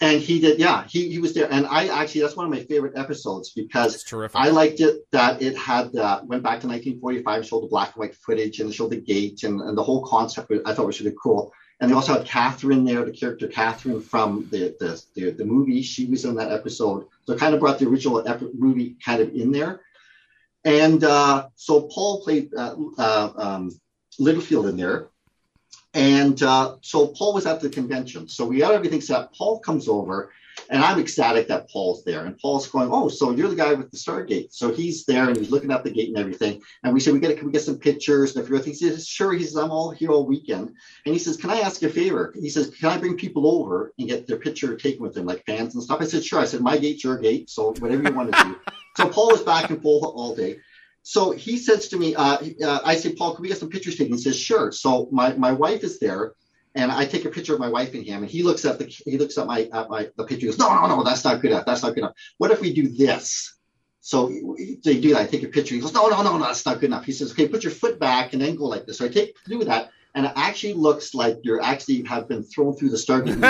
and 0.00 0.20
he 0.20 0.40
did. 0.40 0.58
Yeah, 0.58 0.84
he 0.86 1.08
he 1.10 1.18
was 1.18 1.34
there, 1.34 1.50
and 1.50 1.66
I 1.66 1.88
actually 1.88 2.22
that's 2.22 2.36
one 2.36 2.46
of 2.46 2.52
my 2.52 2.62
favorite 2.64 2.96
episodes 2.96 3.50
because. 3.50 3.94
I 4.34 4.50
liked 4.50 4.80
it 4.80 5.10
that 5.12 5.40
it 5.40 5.56
had 5.56 5.94
uh, 5.96 6.20
went 6.24 6.42
back 6.42 6.60
to 6.60 6.68
1945, 6.68 7.46
showed 7.46 7.62
the 7.62 7.68
black 7.68 7.94
and 7.94 8.00
white 8.00 8.14
footage, 8.14 8.60
and 8.60 8.72
showed 8.72 8.90
the 8.90 9.00
gate, 9.00 9.42
and, 9.42 9.60
and 9.60 9.76
the 9.76 9.82
whole 9.82 10.04
concept. 10.04 10.52
I 10.64 10.74
thought 10.74 10.86
was 10.86 11.00
really 11.00 11.16
cool. 11.22 11.52
And 11.80 11.90
they 11.90 11.94
also 11.94 12.14
had 12.14 12.26
Catherine 12.26 12.84
there, 12.84 13.04
the 13.04 13.12
character 13.12 13.48
Catherine 13.48 14.00
from 14.00 14.48
the 14.50 14.74
the, 14.80 15.02
the, 15.14 15.30
the 15.30 15.44
movie. 15.44 15.82
She 15.82 16.06
was 16.06 16.24
in 16.24 16.34
that 16.36 16.52
episode, 16.52 17.06
so 17.24 17.32
it 17.32 17.38
kind 17.38 17.54
of 17.54 17.60
brought 17.60 17.78
the 17.78 17.88
original 17.88 18.24
movie 18.54 18.96
kind 19.04 19.20
of 19.20 19.34
in 19.34 19.52
there. 19.52 19.80
And 20.64 21.04
uh, 21.04 21.48
so 21.54 21.82
Paul 21.82 22.22
played 22.22 22.52
uh, 22.54 22.74
uh, 22.98 23.30
um, 23.36 23.70
Littlefield 24.18 24.66
in 24.66 24.76
there. 24.76 25.10
And 25.96 26.42
uh, 26.42 26.76
so 26.82 27.06
Paul 27.06 27.32
was 27.32 27.46
at 27.46 27.62
the 27.62 27.70
convention. 27.70 28.28
So 28.28 28.44
we 28.44 28.58
got 28.58 28.74
everything 28.74 29.00
set. 29.00 29.32
Paul 29.32 29.60
comes 29.60 29.88
over 29.88 30.30
and 30.68 30.84
I'm 30.84 31.00
ecstatic 31.00 31.48
that 31.48 31.70
Paul's 31.70 32.04
there. 32.04 32.26
And 32.26 32.38
Paul's 32.38 32.68
going, 32.68 32.90
Oh, 32.92 33.08
so 33.08 33.30
you're 33.30 33.48
the 33.48 33.56
guy 33.56 33.72
with 33.72 33.90
the 33.90 33.96
Stargate. 33.96 34.52
So 34.52 34.74
he's 34.74 35.06
there 35.06 35.26
and 35.26 35.38
he's 35.38 35.50
looking 35.50 35.72
at 35.72 35.84
the 35.84 35.90
gate 35.90 36.08
and 36.08 36.18
everything. 36.18 36.60
And 36.84 36.92
we 36.92 37.00
said, 37.00 37.14
We 37.14 37.20
got 37.20 37.38
to 37.38 37.50
get 37.50 37.62
some 37.62 37.78
pictures 37.78 38.36
and 38.36 38.44
everything. 38.44 38.74
He 38.74 38.78
says, 38.78 39.08
Sure. 39.08 39.32
He 39.32 39.42
says, 39.42 39.56
I'm 39.56 39.70
all 39.70 39.90
here 39.90 40.10
all 40.10 40.26
weekend. 40.26 40.74
And 41.06 41.14
he 41.14 41.18
says, 41.18 41.38
Can 41.38 41.48
I 41.48 41.60
ask 41.60 41.82
a 41.82 41.88
favor? 41.88 42.34
He 42.38 42.50
says, 42.50 42.68
Can 42.68 42.90
I 42.90 42.98
bring 42.98 43.16
people 43.16 43.46
over 43.46 43.94
and 43.98 44.06
get 44.06 44.26
their 44.26 44.38
picture 44.38 44.76
taken 44.76 45.02
with 45.02 45.14
them, 45.14 45.24
like 45.24 45.46
fans 45.46 45.76
and 45.76 45.82
stuff? 45.82 46.02
I 46.02 46.04
said, 46.04 46.22
Sure. 46.22 46.40
I 46.40 46.44
said, 46.44 46.60
My 46.60 46.76
gate's 46.76 47.04
your 47.04 47.16
gate. 47.16 47.48
So 47.48 47.72
whatever 47.78 48.02
you 48.02 48.12
want 48.12 48.34
to 48.34 48.44
do. 48.44 48.56
so 48.98 49.08
Paul 49.08 49.28
was 49.28 49.42
back 49.42 49.70
and 49.70 49.80
forth 49.80 50.04
all 50.04 50.36
day. 50.36 50.58
So 51.08 51.30
he 51.30 51.56
says 51.56 51.86
to 51.90 51.96
me, 51.96 52.16
uh, 52.16 52.38
uh, 52.64 52.80
I 52.84 52.96
say, 52.96 53.14
Paul, 53.14 53.36
can 53.36 53.42
we 53.42 53.48
get 53.48 53.58
some 53.58 53.70
pictures 53.70 53.94
taken? 53.96 54.14
He 54.14 54.20
says, 54.20 54.36
Sure. 54.36 54.72
So 54.72 55.08
my, 55.12 55.34
my 55.34 55.52
wife 55.52 55.84
is 55.84 56.00
there 56.00 56.32
and 56.74 56.90
I 56.90 57.06
take 57.06 57.24
a 57.24 57.30
picture 57.30 57.54
of 57.54 57.60
my 57.60 57.68
wife 57.68 57.94
and 57.94 58.04
him, 58.04 58.22
and 58.22 58.30
he 58.30 58.42
looks 58.42 58.64
at 58.64 58.80
the 58.80 58.84
he 58.84 59.16
looks 59.16 59.38
at 59.38 59.46
my 59.46 59.68
at 59.72 59.88
my 59.88 60.10
the 60.16 60.24
picture. 60.24 60.40
He 60.40 60.46
goes, 60.46 60.58
no, 60.58 60.68
no, 60.68 60.86
no, 60.88 61.04
that's 61.04 61.24
not 61.24 61.40
good 61.40 61.52
enough. 61.52 61.64
That's 61.64 61.82
not 61.84 61.94
good 61.94 62.00
enough. 62.00 62.14
What 62.38 62.50
if 62.50 62.60
we 62.60 62.74
do 62.74 62.88
this? 62.88 63.56
So 64.00 64.28
they 64.84 65.00
do 65.00 65.14
that. 65.14 65.22
I 65.22 65.26
take 65.26 65.44
a 65.44 65.48
picture. 65.48 65.74
He 65.74 65.80
goes, 65.80 65.94
no, 65.94 66.08
no, 66.08 66.22
no, 66.22 66.36
no, 66.36 66.44
that's 66.44 66.66
not 66.66 66.80
good 66.80 66.90
enough. 66.90 67.04
He 67.04 67.12
says, 67.12 67.32
okay, 67.32 67.48
put 67.48 67.64
your 67.64 67.72
foot 67.72 67.98
back 67.98 68.34
and 68.34 68.42
then 68.42 68.56
go 68.56 68.64
like 68.64 68.84
this. 68.84 68.98
So 68.98 69.06
I 69.06 69.08
take 69.08 69.36
do 69.46 69.64
that, 69.64 69.90
and 70.14 70.26
it 70.26 70.32
actually 70.36 70.74
looks 70.74 71.14
like 71.14 71.38
you're 71.42 71.62
actually 71.62 72.02
have 72.02 72.28
been 72.28 72.42
thrown 72.42 72.76
through 72.76 72.90
the 72.90 72.98
stargate. 72.98 73.40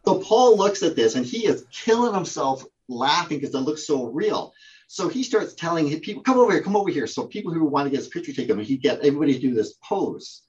so 0.06 0.18
Paul 0.20 0.56
looks 0.56 0.82
at 0.82 0.96
this, 0.96 1.14
and 1.14 1.24
he 1.24 1.46
is 1.46 1.64
killing 1.70 2.14
himself 2.14 2.64
laughing 2.88 3.38
because 3.38 3.54
it 3.54 3.60
looks 3.60 3.86
so 3.86 4.06
real. 4.06 4.52
So 4.88 5.08
he 5.08 5.22
starts 5.22 5.54
telling 5.54 5.98
people, 6.00 6.22
come 6.22 6.38
over 6.38 6.52
here, 6.52 6.62
come 6.62 6.76
over 6.76 6.90
here. 6.90 7.06
So 7.06 7.26
people 7.26 7.52
who 7.52 7.64
want 7.64 7.86
to 7.86 7.90
get 7.90 7.98
his 7.98 8.08
picture 8.08 8.32
taken, 8.32 8.58
he'd 8.60 8.82
get 8.82 9.00
everybody 9.00 9.34
to 9.34 9.40
do 9.40 9.54
this 9.54 9.74
pose. 9.82 10.42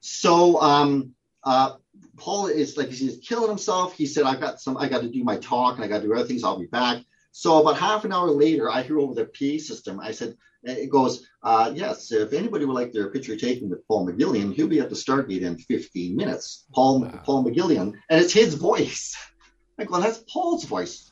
So 0.00 0.60
um, 0.60 1.14
uh, 1.44 1.74
Paul 2.16 2.46
is 2.46 2.76
like 2.76 2.90
he's 2.90 3.18
killing 3.18 3.48
himself. 3.48 3.94
He 3.94 4.06
said, 4.06 4.24
I've 4.24 4.40
got 4.40 4.60
some. 4.60 4.76
I 4.76 4.88
got 4.88 5.02
to 5.02 5.08
do 5.08 5.24
my 5.24 5.36
talk, 5.38 5.76
and 5.76 5.84
I 5.84 5.88
got 5.88 6.02
to 6.02 6.06
do 6.06 6.14
other 6.14 6.26
things. 6.26 6.44
I'll 6.44 6.58
be 6.58 6.66
back." 6.66 7.02
So 7.32 7.60
about 7.60 7.78
half 7.78 8.04
an 8.04 8.12
hour 8.12 8.30
later, 8.30 8.70
I 8.70 8.82
hear 8.82 8.98
over 8.98 9.14
the 9.14 9.24
PA 9.24 9.62
system. 9.62 10.00
I 10.00 10.12
said, 10.12 10.36
"It 10.62 10.90
goes, 10.90 11.26
uh, 11.42 11.72
yes. 11.74 12.12
If 12.12 12.32
anybody 12.32 12.64
would 12.64 12.74
like 12.74 12.92
their 12.92 13.10
picture 13.10 13.36
taken 13.36 13.70
with 13.70 13.86
Paul 13.88 14.06
McGillion, 14.06 14.52
he'll 14.52 14.68
be 14.68 14.80
at 14.80 14.90
the 14.90 14.96
Stargate 14.96 15.42
in 15.42 15.56
15 15.56 16.16
minutes." 16.16 16.66
Paul 16.74 17.02
wow. 17.02 17.20
Paul 17.24 17.44
McGillion, 17.44 17.94
and 18.10 18.20
it's 18.20 18.32
his 18.32 18.54
voice. 18.54 19.16
I 19.78 19.84
go, 19.84 20.00
"That's 20.00 20.24
Paul's 20.28 20.64
voice." 20.64 21.11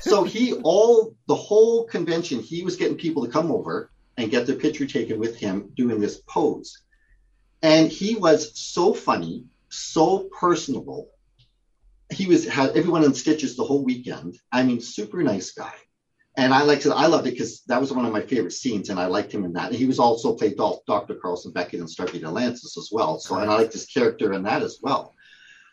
So 0.00 0.24
he 0.24 0.54
all 0.54 1.14
the 1.26 1.34
whole 1.34 1.84
convention, 1.84 2.40
he 2.40 2.62
was 2.62 2.76
getting 2.76 2.96
people 2.96 3.24
to 3.24 3.30
come 3.30 3.52
over 3.52 3.90
and 4.16 4.30
get 4.30 4.46
their 4.46 4.56
picture 4.56 4.86
taken 4.86 5.18
with 5.18 5.36
him 5.36 5.70
doing 5.76 6.00
this 6.00 6.22
pose. 6.26 6.82
And 7.62 7.90
he 7.90 8.14
was 8.14 8.58
so 8.58 8.94
funny, 8.94 9.44
so 9.68 10.30
personable. 10.38 11.10
He 12.10 12.26
was 12.26 12.46
had 12.46 12.76
everyone 12.76 13.04
in 13.04 13.14
stitches 13.14 13.56
the 13.56 13.64
whole 13.64 13.84
weekend. 13.84 14.38
I 14.50 14.62
mean, 14.62 14.80
super 14.80 15.22
nice 15.22 15.52
guy. 15.52 15.72
And 16.36 16.54
I 16.54 16.62
liked 16.62 16.86
it. 16.86 16.92
I 16.92 17.06
loved 17.06 17.26
it 17.26 17.32
because 17.32 17.62
that 17.66 17.80
was 17.80 17.92
one 17.92 18.06
of 18.06 18.12
my 18.12 18.22
favorite 18.22 18.52
scenes, 18.52 18.88
and 18.88 18.98
I 18.98 19.06
liked 19.06 19.32
him 19.32 19.44
in 19.44 19.52
that. 19.54 19.68
And 19.70 19.76
he 19.76 19.86
was 19.86 19.98
also 19.98 20.34
played 20.34 20.56
Dr. 20.56 21.14
Carson 21.16 21.52
Beckett 21.52 21.80
in 21.80 21.86
Stargate 21.86 22.24
Atlantis 22.24 22.76
as 22.78 22.88
well. 22.90 23.18
So, 23.18 23.36
and 23.36 23.50
I 23.50 23.56
liked 23.56 23.72
his 23.72 23.86
character 23.86 24.32
in 24.32 24.44
that 24.44 24.62
as 24.62 24.78
well. 24.80 25.14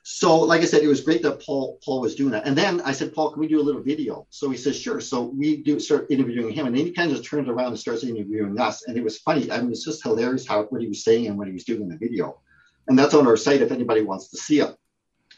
So, 0.10 0.40
like 0.40 0.62
I 0.62 0.64
said, 0.64 0.84
it 0.84 0.88
was 0.88 1.02
great 1.02 1.22
that 1.24 1.44
Paul 1.46 1.80
Paul 1.84 2.00
was 2.00 2.16
doing 2.16 2.32
that. 2.32 2.48
And 2.48 2.58
then 2.58 2.80
I 2.80 2.94
said, 2.94 3.14
Paul, 3.14 3.32
can 3.32 3.42
we 3.42 3.48
do 3.50 3.60
a 3.60 3.62
little 3.62 3.82
video? 3.82 4.26
So 4.30 4.50
he 4.50 4.56
says, 4.56 4.80
sure. 4.80 5.02
So 5.02 5.24
we 5.24 5.58
do 5.58 5.82
start 5.82 6.08
interviewing 6.10 6.54
him, 6.54 6.66
and 6.66 6.78
then 6.78 6.86
he 6.86 6.94
kind 6.94 7.12
of 7.12 7.28
turns 7.28 7.50
around 7.50 7.68
and 7.68 7.80
starts 7.80 8.06
interviewing 8.06 8.58
us. 8.58 8.88
And 8.88 8.98
it 8.98 9.04
was 9.04 9.18
funny. 9.18 9.52
I 9.52 9.60
mean, 9.60 9.70
it's 9.70 9.84
just 9.84 10.02
hilarious 10.02 10.48
how 10.48 10.64
what 10.64 10.82
he 10.82 10.88
was 10.88 11.04
saying 11.04 11.28
and 11.28 11.38
what 11.38 11.48
he 11.48 11.54
was 11.54 11.66
doing 11.66 11.82
in 11.82 11.90
the 11.90 11.98
video. 11.98 12.40
And 12.88 12.98
that's 12.98 13.14
on 13.14 13.28
our 13.28 13.36
site 13.36 13.62
if 13.62 13.70
anybody 13.70 14.02
wants 14.02 14.30
to 14.30 14.38
see 14.38 14.62
it. 14.62 14.74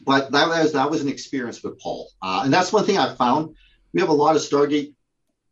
But 0.06 0.30
that 0.30 0.46
was 0.46 0.72
that 0.74 0.88
was 0.88 1.02
an 1.02 1.08
experience 1.08 1.64
with 1.64 1.76
Paul, 1.80 2.08
uh, 2.22 2.42
and 2.44 2.54
that's 2.54 2.72
one 2.72 2.84
thing 2.84 2.96
I 2.96 3.12
found. 3.16 3.56
We 3.92 4.00
have 4.00 4.08
a 4.08 4.12
lot 4.12 4.36
of 4.36 4.42
Stargate, 4.42 4.94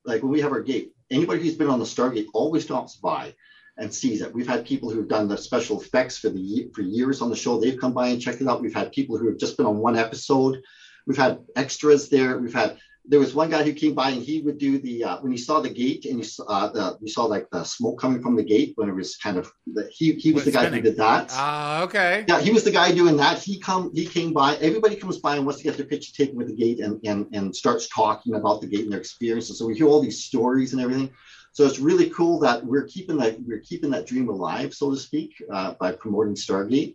like 0.04 0.22
when 0.22 0.30
we 0.30 0.42
have 0.42 0.52
our 0.52 0.62
gate. 0.62 0.92
Anybody 1.10 1.42
who's 1.42 1.56
been 1.56 1.70
on 1.70 1.80
the 1.80 1.86
Stargate 1.86 2.26
always 2.34 2.62
stops 2.62 2.94
by 2.94 3.34
and 3.78 3.94
sees 3.94 4.20
it. 4.22 4.34
We've 4.34 4.48
had 4.48 4.66
people 4.66 4.90
who've 4.90 5.08
done 5.08 5.28
the 5.28 5.38
special 5.38 5.80
effects 5.80 6.18
for 6.18 6.28
the 6.28 6.68
for 6.74 6.82
years 6.82 7.22
on 7.22 7.30
the 7.30 7.36
show. 7.36 7.60
They've 7.60 7.80
come 7.80 7.94
by 7.94 8.08
and 8.08 8.20
checked 8.20 8.40
it 8.40 8.48
out. 8.48 8.60
We've 8.60 8.74
had 8.74 8.92
people 8.92 9.16
who 9.16 9.28
have 9.28 9.38
just 9.38 9.56
been 9.56 9.66
on 9.66 9.78
one 9.78 9.96
episode. 9.96 10.60
We've 11.06 11.16
had 11.16 11.38
extras 11.56 12.08
there. 12.08 12.38
We've 12.38 12.52
had 12.52 12.78
there 13.08 13.18
was 13.18 13.34
one 13.34 13.48
guy 13.48 13.62
who 13.62 13.72
came 13.72 13.94
by 13.94 14.10
and 14.10 14.22
he 14.22 14.42
would 14.42 14.58
do 14.58 14.78
the 14.78 15.02
uh, 15.02 15.20
when 15.20 15.32
he 15.32 15.38
saw 15.38 15.60
the 15.60 15.70
gate 15.70 16.04
and 16.04 16.18
you 16.18 16.24
saw 16.24 16.44
uh, 16.44 16.72
the 16.72 16.98
you 17.00 17.08
saw 17.08 17.24
like 17.24 17.48
the 17.50 17.64
smoke 17.64 17.98
coming 17.98 18.20
from 18.20 18.36
the 18.36 18.42
gate 18.42 18.72
when 18.76 18.88
it 18.88 18.94
was 18.94 19.16
kind 19.16 19.38
of 19.38 19.50
the, 19.66 19.88
he 19.90 20.12
he 20.12 20.32
was 20.32 20.44
the 20.44 20.50
guy 20.50 20.62
spinning. 20.62 20.82
who 20.82 20.90
did 20.90 20.98
that. 20.98 21.30
Ah, 21.32 21.80
uh, 21.80 21.84
okay. 21.84 22.24
Yeah, 22.28 22.40
he 22.40 22.50
was 22.50 22.64
the 22.64 22.70
guy 22.70 22.92
doing 22.92 23.16
that. 23.16 23.42
He 23.42 23.58
come 23.58 23.90
he 23.94 24.04
came 24.04 24.32
by. 24.32 24.56
Everybody 24.56 24.96
comes 24.96 25.18
by 25.18 25.36
and 25.36 25.46
wants 25.46 25.62
to 25.62 25.64
get 25.64 25.76
their 25.76 25.86
picture 25.86 26.12
taken 26.12 26.36
with 26.36 26.48
the 26.48 26.54
gate 26.54 26.80
and 26.80 27.00
and 27.04 27.26
and 27.32 27.56
starts 27.56 27.88
talking 27.88 28.34
about 28.34 28.60
the 28.60 28.66
gate 28.66 28.82
and 28.82 28.92
their 28.92 29.00
experiences. 29.00 29.58
So 29.58 29.66
we 29.66 29.74
hear 29.74 29.86
all 29.86 30.02
these 30.02 30.24
stories 30.24 30.72
and 30.74 30.82
everything. 30.82 31.10
So 31.58 31.66
it's 31.66 31.80
really 31.80 32.08
cool 32.10 32.38
that 32.38 32.64
we're 32.64 32.84
keeping 32.84 33.16
that 33.16 33.36
we're 33.44 33.58
keeping 33.58 33.90
that 33.90 34.06
dream 34.06 34.28
alive, 34.28 34.72
so 34.72 34.92
to 34.92 34.96
speak, 34.96 35.42
uh, 35.52 35.74
by 35.80 35.90
promoting 35.90 36.36
Stargate. 36.36 36.94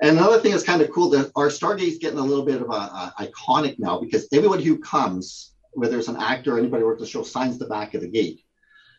And 0.00 0.16
another 0.16 0.38
thing 0.38 0.52
that's 0.52 0.62
kind 0.62 0.80
of 0.80 0.92
cool 0.92 1.10
that 1.10 1.32
our 1.34 1.48
Stargate 1.48 1.88
is 1.88 1.98
getting 1.98 2.20
a 2.20 2.24
little 2.24 2.44
bit 2.44 2.62
of 2.62 2.70
a, 2.70 2.74
a, 2.74 3.14
iconic 3.18 3.80
now 3.80 3.98
because 3.98 4.28
everyone 4.32 4.62
who 4.62 4.78
comes, 4.78 5.54
whether 5.72 5.98
it's 5.98 6.06
an 6.06 6.16
actor 6.16 6.54
or 6.54 6.58
anybody 6.60 6.82
who 6.82 6.86
works 6.86 7.00
the 7.00 7.08
show, 7.08 7.24
signs 7.24 7.58
the 7.58 7.66
back 7.66 7.94
of 7.94 8.02
the 8.02 8.08
gate. 8.08 8.44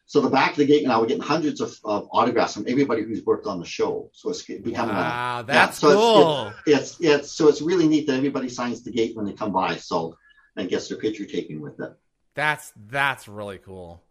So 0.06 0.20
the 0.20 0.30
back 0.30 0.52
of 0.52 0.58
the 0.58 0.66
gate 0.66 0.86
now 0.86 1.00
we're 1.00 1.08
getting 1.08 1.24
hundreds 1.24 1.62
of, 1.62 1.74
of 1.86 2.10
autographs 2.12 2.56
from 2.56 2.66
everybody 2.68 3.04
who's 3.04 3.24
worked 3.24 3.48
on 3.48 3.62
the 3.62 3.66
show. 3.66 4.10
So 4.12 4.32
it's 4.32 4.44
becoming 4.44 4.98
wow, 4.98 5.40
a, 5.40 5.44
that's 5.46 5.82
yeah, 5.82 5.90
so 5.90 5.96
cool. 5.96 6.54
It's, 6.66 6.68
it's, 6.68 7.00
it's 7.00 7.00
it's 7.00 7.32
so 7.32 7.48
it's 7.48 7.62
really 7.62 7.88
neat 7.88 8.06
that 8.08 8.18
everybody 8.18 8.50
signs 8.50 8.84
the 8.84 8.92
gate 8.92 9.16
when 9.16 9.26
they 9.26 9.32
come 9.32 9.54
by. 9.54 9.78
So 9.78 10.18
and 10.58 10.68
gets 10.68 10.90
their 10.90 10.98
picture 10.98 11.24
taken 11.24 11.62
with 11.62 11.80
it. 11.80 11.94
That's 12.36 12.74
that's 12.90 13.30
really 13.30 13.60
cool. 13.60 14.04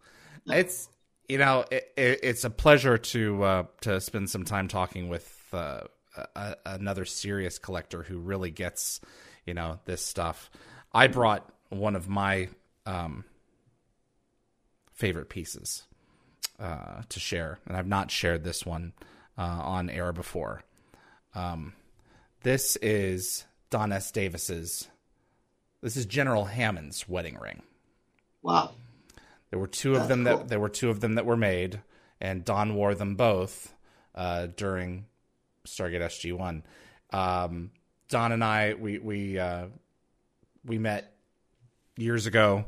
It's 0.47 0.89
you 1.29 1.39
know 1.39 1.65
it, 1.71 1.93
it, 1.97 2.21
it's 2.23 2.45
a 2.45 2.51
pleasure 2.51 2.99
to 2.99 3.43
uh, 3.43 3.65
to 3.83 4.01
spend 4.01 4.29
some 4.29 4.45
time 4.45 4.69
talking 4.69 5.09
with 5.09 5.39
uh, 5.53 5.83
a, 6.35 6.57
another 6.67 7.05
serious 7.05 7.59
collector 7.59 8.03
who 8.03 8.19
really 8.19 8.51
gets 8.51 9.01
you 9.47 9.55
know 9.55 9.79
this 9.85 10.05
stuff. 10.05 10.51
I 10.93 11.07
brought 11.07 11.49
one 11.71 11.97
of 11.97 12.09
my 12.09 12.49
um, 12.87 13.25
favorite 14.93 15.29
pieces 15.29 15.85
uh, 16.59 17.03
to 17.09 17.21
share, 17.21 17.59
and 17.67 17.77
I've 17.77 17.87
not 17.87 18.11
shared 18.11 18.45
this 18.45 18.67
one 18.67 18.93
uh, 19.39 19.43
on 19.43 19.91
air 19.91 20.13
before. 20.13 20.63
Um, 21.35 21.73
this 22.43 22.77
is 22.77 23.45
Don 23.71 23.93
S. 23.93 24.11
Davis's. 24.11 24.89
This 25.81 25.97
is 25.97 26.07
General 26.07 26.45
Hammond's 26.45 27.09
wedding 27.09 27.39
ring. 27.39 27.63
Wow. 28.43 28.73
There 29.53 29.59
were 29.59 29.67
two 29.67 29.97
of 29.97 30.09
them 30.09 30.25
cool. 30.25 30.39
that 30.39 30.49
there 30.49 30.59
were 30.59 30.71
two 30.71 30.89
of 30.89 31.01
them 31.01 31.17
that 31.17 31.27
were 31.27 31.37
made, 31.37 31.83
and 32.23 32.43
Don 32.43 32.75
wore 32.75 32.95
them 32.95 33.17
both 33.17 33.75
uh, 34.15 34.47
during 34.57 35.05
Stargate 35.67 36.01
SG 36.01 36.33
One. 36.33 36.63
Um, 37.11 37.71
Don 38.09 38.33
and 38.33 38.43
I 38.43 38.73
we 38.73 38.99
we 38.99 39.39
uh, 39.39 39.67
we 40.65 40.79
met 40.79 41.15
years 41.99 42.27
ago. 42.27 42.65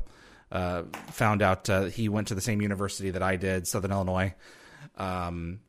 Uh, 0.51 0.83
found 1.07 1.41
out 1.41 1.67
uh, 1.71 1.85
he 1.85 2.07
went 2.07 2.27
to 2.27 2.35
the 2.35 2.41
same 2.41 2.61
university 2.61 3.09
that 3.09 3.23
I 3.23 3.35
did, 3.35 3.67
Southern 3.67 3.91
Illinois. 3.91 4.35
Um, 4.95 5.61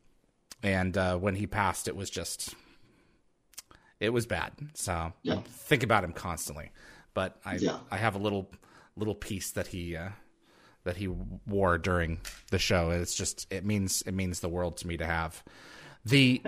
and 0.62 0.99
uh, 0.99 1.17
when 1.17 1.35
he 1.35 1.47
passed, 1.47 1.89
it 1.89 1.97
was 1.97 2.11
just 2.11 2.55
it 4.01 4.11
was 4.11 4.27
bad. 4.27 4.53
So 4.75 5.14
yeah. 5.23 5.41
think 5.47 5.83
about 5.83 6.05
him 6.05 6.12
constantly. 6.12 6.73
But 7.14 7.41
I 7.43 7.55
yeah. 7.55 7.79
I 7.91 7.97
have 7.97 8.17
a 8.17 8.19
little 8.19 8.51
little 8.97 9.14
piece 9.14 9.53
that 9.53 9.69
he 9.69 9.97
uh, 9.97 10.11
that 10.87 10.97
he 10.97 11.09
wore 11.47 11.76
during 11.76 12.20
the 12.51 12.59
show. 12.59 12.91
It's 12.91 13.14
just 13.14 13.47
it 13.53 13.64
means 13.64 14.03
it 14.03 14.12
means 14.12 14.41
the 14.41 14.49
world 14.49 14.78
to 14.78 14.87
me 14.87 14.97
to 14.97 15.05
have 15.05 15.45
the 16.05 16.41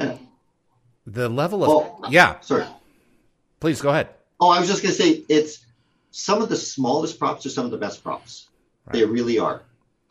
the 1.07 1.29
level 1.29 1.63
of 1.65 1.71
oh, 1.71 2.09
yeah. 2.09 2.41
Sorry, 2.41 2.65
please 3.61 3.83
go 3.83 3.91
ahead. 3.91 4.09
Oh, 4.41 4.49
I 4.49 4.61
was 4.61 4.69
just 4.69 4.83
gonna 4.83 4.95
say 4.95 5.23
it's 5.29 5.65
some 6.11 6.41
of 6.41 6.49
the 6.49 6.57
smallest 6.57 7.19
props 7.19 7.45
are 7.45 7.51
some 7.51 7.67
of 7.67 7.71
the 7.71 7.79
best 7.79 8.03
props. 8.03 8.49
Right. 8.87 8.95
They 8.95 9.05
really 9.05 9.39
are, 9.39 9.63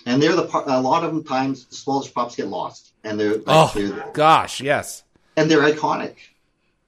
and 0.05 0.21
they're 0.21 0.36
the 0.36 0.45
part. 0.45 0.67
a 0.67 0.80
lot 0.80 1.03
of 1.03 1.13
them 1.13 1.23
times 1.23 1.65
the 1.65 1.75
smallest 1.75 2.13
props 2.13 2.36
get 2.36 2.47
lost, 2.47 2.93
and 3.03 3.19
they're 3.19 3.36
like, 3.36 3.43
oh 3.47 3.71
they're, 3.73 4.11
gosh 4.13 4.61
yes, 4.61 5.03
and 5.36 5.49
they're 5.49 5.61
iconic. 5.61 6.15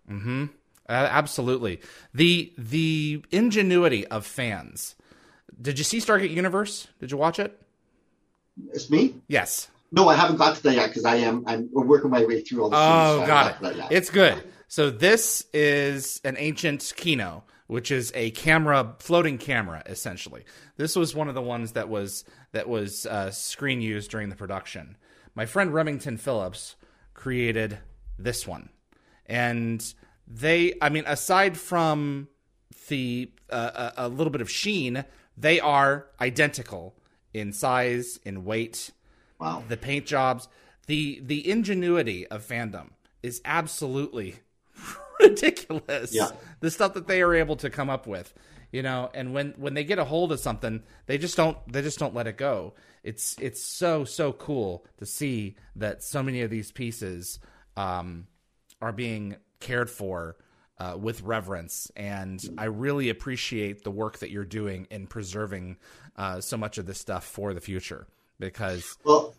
Hmm. 0.08 0.46
Uh, 0.88 1.08
absolutely. 1.10 1.82
The 2.14 2.52
the 2.58 3.24
ingenuity 3.32 4.06
of 4.08 4.26
fans 4.26 4.96
did 5.62 5.78
you 5.78 5.84
see 5.84 5.98
Stargate 5.98 6.32
Universe? 6.32 6.88
Did 7.00 7.12
you 7.12 7.18
watch 7.18 7.40
it? 7.40 7.60
It's 8.74 8.90
me. 8.90 9.16
Yes. 9.28 9.70
No, 9.92 10.08
I 10.08 10.16
haven't 10.16 10.38
got 10.38 10.56
to 10.56 10.64
that 10.64 10.76
yet 10.76 10.90
because 10.90 11.06
I 11.06 11.16
am 11.16 11.44
I'm 11.48 11.70
working 11.72 12.10
my 12.12 12.24
way 12.26 12.42
through 12.42 12.64
all 12.64 12.70
the. 12.70 12.78
Oh, 12.78 13.20
so 13.22 13.28
got 13.28 13.64
it. 13.64 13.86
It's 13.90 14.10
good. 14.10 14.44
So 14.68 14.92
this 14.92 15.46
is 15.52 16.22
an 16.24 16.36
ancient 16.38 16.94
Kino, 16.96 17.44
which 17.66 17.90
is 17.90 18.12
a 18.14 18.30
camera, 18.32 18.96
floating 19.00 19.40
camera, 19.40 19.82
essentially. 19.88 20.46
This 20.78 20.96
was 20.96 21.16
one 21.16 21.28
of 21.28 21.34
the 21.34 21.42
ones 21.42 21.72
that 21.72 21.90
was 21.90 22.24
that 22.52 22.70
was 22.70 23.08
uh, 23.08 23.32
screen 23.32 23.82
used 23.82 24.12
during 24.12 24.30
the 24.30 24.36
production. 24.36 24.96
My 25.34 25.46
friend 25.48 25.74
Remington 25.74 26.18
Phillips 26.18 26.76
created 27.16 27.80
this 28.20 28.46
one, 28.46 28.70
and 29.26 29.94
they, 30.28 30.74
I 30.82 30.90
mean, 30.90 31.04
aside 31.08 31.58
from 31.58 32.28
the 32.90 33.32
uh, 33.50 33.92
a, 33.98 34.06
a 34.06 34.08
little 34.08 34.32
bit 34.32 34.42
of 34.42 34.52
sheen, 34.52 35.04
they 35.40 35.60
are 35.60 36.08
identical 36.20 36.96
in 37.34 37.54
size, 37.54 38.20
in 38.26 38.44
weight, 38.46 38.92
Wow. 39.40 39.64
the 39.68 39.78
paint 39.78 40.06
jobs, 40.06 40.48
the 40.88 41.22
the 41.24 41.50
ingenuity 41.50 42.28
of 42.28 42.46
fandom 42.46 42.90
is 43.24 43.42
absolutely 43.46 44.36
ridiculous. 45.20 46.14
Yeah. 46.14 46.30
The 46.60 46.72
stuff 46.72 46.94
that 46.96 47.08
they 47.08 47.22
are 47.22 47.34
able 47.34 47.56
to 47.58 47.70
come 47.70 47.90
up 47.90 48.08
with, 48.08 48.34
you 48.72 48.82
know, 48.82 49.10
and 49.14 49.34
when 49.34 49.54
when 49.58 49.74
they 49.76 49.84
get 49.84 50.00
a 50.00 50.06
hold 50.06 50.32
of 50.32 50.40
something, 50.40 50.84
they 51.06 51.18
just 51.18 51.38
don't 51.38 51.58
they 51.72 51.82
just 51.82 52.00
don't 52.00 52.14
let 52.16 52.28
it 52.28 52.38
go. 52.38 52.74
It's 53.04 53.38
it's 53.40 53.64
so 53.64 54.04
so 54.04 54.34
cool 54.34 54.86
to 54.98 55.06
see 55.06 55.56
that 55.76 56.04
so 56.04 56.22
many 56.24 56.42
of 56.42 56.50
these 56.50 56.72
pieces 56.72 57.40
um, 57.78 58.28
are 58.82 58.92
being 58.92 59.38
cared 59.60 59.90
for 59.90 60.36
uh, 60.80 60.96
with 60.98 61.22
reverence, 61.24 61.92
and 61.96 62.44
I 62.58 62.66
really 62.66 63.10
appreciate 63.10 63.84
the 63.84 63.92
work 63.92 64.20
that 64.20 64.32
you're 64.32 64.46
doing 64.46 64.88
in 64.90 65.08
preserving 65.08 65.78
uh, 66.16 66.40
so 66.42 66.58
much 66.58 66.78
of 66.78 66.86
this 66.86 67.00
stuff 67.00 67.26
for 67.26 67.54
the 67.54 67.62
future 67.62 68.08
because 68.40 68.98
Well, 69.04 69.36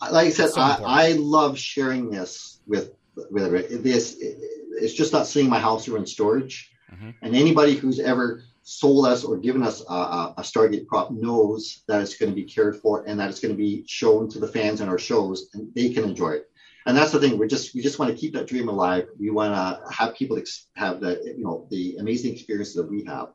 like 0.00 0.26
I 0.26 0.30
said, 0.30 0.50
So 0.50 0.60
I. 0.60 0.78
I 0.84 1.12
love 1.12 1.58
sharing 1.58 2.10
this 2.10 2.60
with 2.66 2.92
with 3.30 3.44
everybody. 3.44 3.76
this. 3.76 4.16
It's 4.20 4.94
just 4.94 5.12
not 5.12 5.34
in 5.36 5.48
my 5.48 5.58
house 5.58 5.88
or 5.88 5.96
in 5.96 6.06
storage. 6.06 6.70
Mhm. 6.92 7.14
And 7.22 7.34
anybody 7.36 7.74
who's 7.74 8.00
ever 8.00 8.42
sold 8.64 9.06
us 9.06 9.24
or 9.24 9.36
given 9.38 9.62
us 9.62 9.82
a, 9.88 9.92
a, 9.92 10.34
a 10.38 10.42
Stargate 10.42 10.86
prop 10.86 11.10
knows 11.10 11.82
that 11.88 12.00
it's 12.00 12.16
going 12.16 12.30
to 12.30 12.36
be 12.36 12.44
cared 12.44 12.76
for 12.76 13.04
and 13.06 13.18
that 13.18 13.28
it's 13.30 13.40
going 13.40 13.52
to 13.52 13.58
be 13.58 13.84
shown 13.86 14.28
to 14.30 14.38
the 14.38 14.48
fans 14.48 14.80
in 14.80 14.88
our 14.88 14.98
shows, 14.98 15.48
and 15.54 15.72
they 15.74 15.88
can 15.90 16.04
enjoy 16.04 16.30
it. 16.32 16.50
And 16.86 16.96
that's 16.96 17.12
the 17.12 17.20
thing. 17.20 17.38
We 17.38 17.46
just 17.46 17.74
we 17.74 17.80
just 17.80 17.98
want 17.98 18.10
to 18.10 18.16
keep 18.16 18.34
that 18.34 18.46
dream 18.46 18.68
alive. 18.68 19.06
We 19.18 19.30
want 19.30 19.54
to 19.54 19.94
have 19.94 20.14
people 20.14 20.38
ex- 20.38 20.68
have 20.74 21.00
the 21.00 21.20
you 21.36 21.44
know 21.44 21.66
the 21.70 21.96
amazing 21.98 22.32
experiences 22.32 22.74
that 22.74 22.90
we 22.90 23.04
have. 23.04 23.28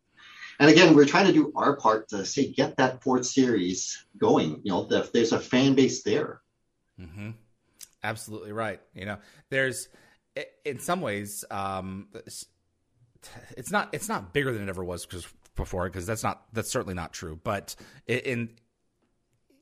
And 0.60 0.70
again, 0.70 0.96
we're 0.96 1.06
trying 1.06 1.28
to 1.28 1.34
do 1.34 1.54
our 1.56 1.76
part 1.78 2.10
to 2.10 2.26
say 2.26 2.52
get 2.52 2.78
that 2.78 3.04
fourth 3.04 3.26
series 3.26 4.06
going. 4.18 4.62
You 4.64 4.72
know, 4.72 4.84
the, 4.86 5.08
there's 5.14 5.32
a 5.32 5.40
fan 5.40 5.76
base 5.76 6.04
there. 6.04 6.42
hmm 7.00 7.32
Absolutely 8.04 8.52
right. 8.52 8.80
You 8.94 9.06
know, 9.06 9.18
there's 9.50 9.90
in 10.66 10.80
some 10.80 11.02
ways, 11.02 11.44
um, 11.50 12.08
it's 13.56 13.72
not 13.72 13.90
it's 13.94 14.10
not 14.10 14.34
bigger 14.34 14.54
than 14.54 14.64
it 14.64 14.70
ever 14.70 14.84
was 14.84 15.06
because 15.06 15.28
before 15.56 15.90
because 15.90 16.06
that's 16.06 16.24
not 16.24 16.44
that's 16.54 16.72
certainly 16.72 16.94
not 16.94 17.14
true. 17.14 17.40
But 17.44 17.76
in 18.08 18.52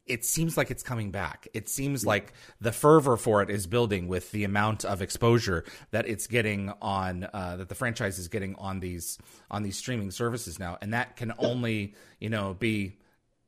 it 0.06 0.24
seems 0.24 0.56
like 0.56 0.70
it's 0.70 0.84
coming 0.84 1.12
back. 1.12 1.48
It 1.54 1.68
seems 1.68 2.06
like 2.06 2.34
the 2.62 2.72
fervor 2.72 3.18
for 3.18 3.42
it 3.42 3.50
is 3.50 3.66
building 3.66 4.08
with 4.08 4.32
the 4.32 4.44
amount 4.44 4.86
of 4.86 5.02
exposure 5.02 5.64
that 5.92 6.08
it's 6.08 6.28
getting 6.28 6.72
on 6.82 7.28
uh, 7.34 7.58
that 7.58 7.70
the 7.70 7.76
franchise 7.76 8.20
is 8.20 8.28
getting 8.28 8.56
on 8.56 8.80
these 8.80 9.18
on 9.50 9.64
these 9.64 9.78
streaming 9.78 10.12
services 10.12 10.60
now, 10.60 10.78
and 10.82 10.94
that 10.94 11.16
can 11.16 11.34
only 11.40 11.96
you 12.20 12.30
know 12.30 12.54
be 12.54 13.00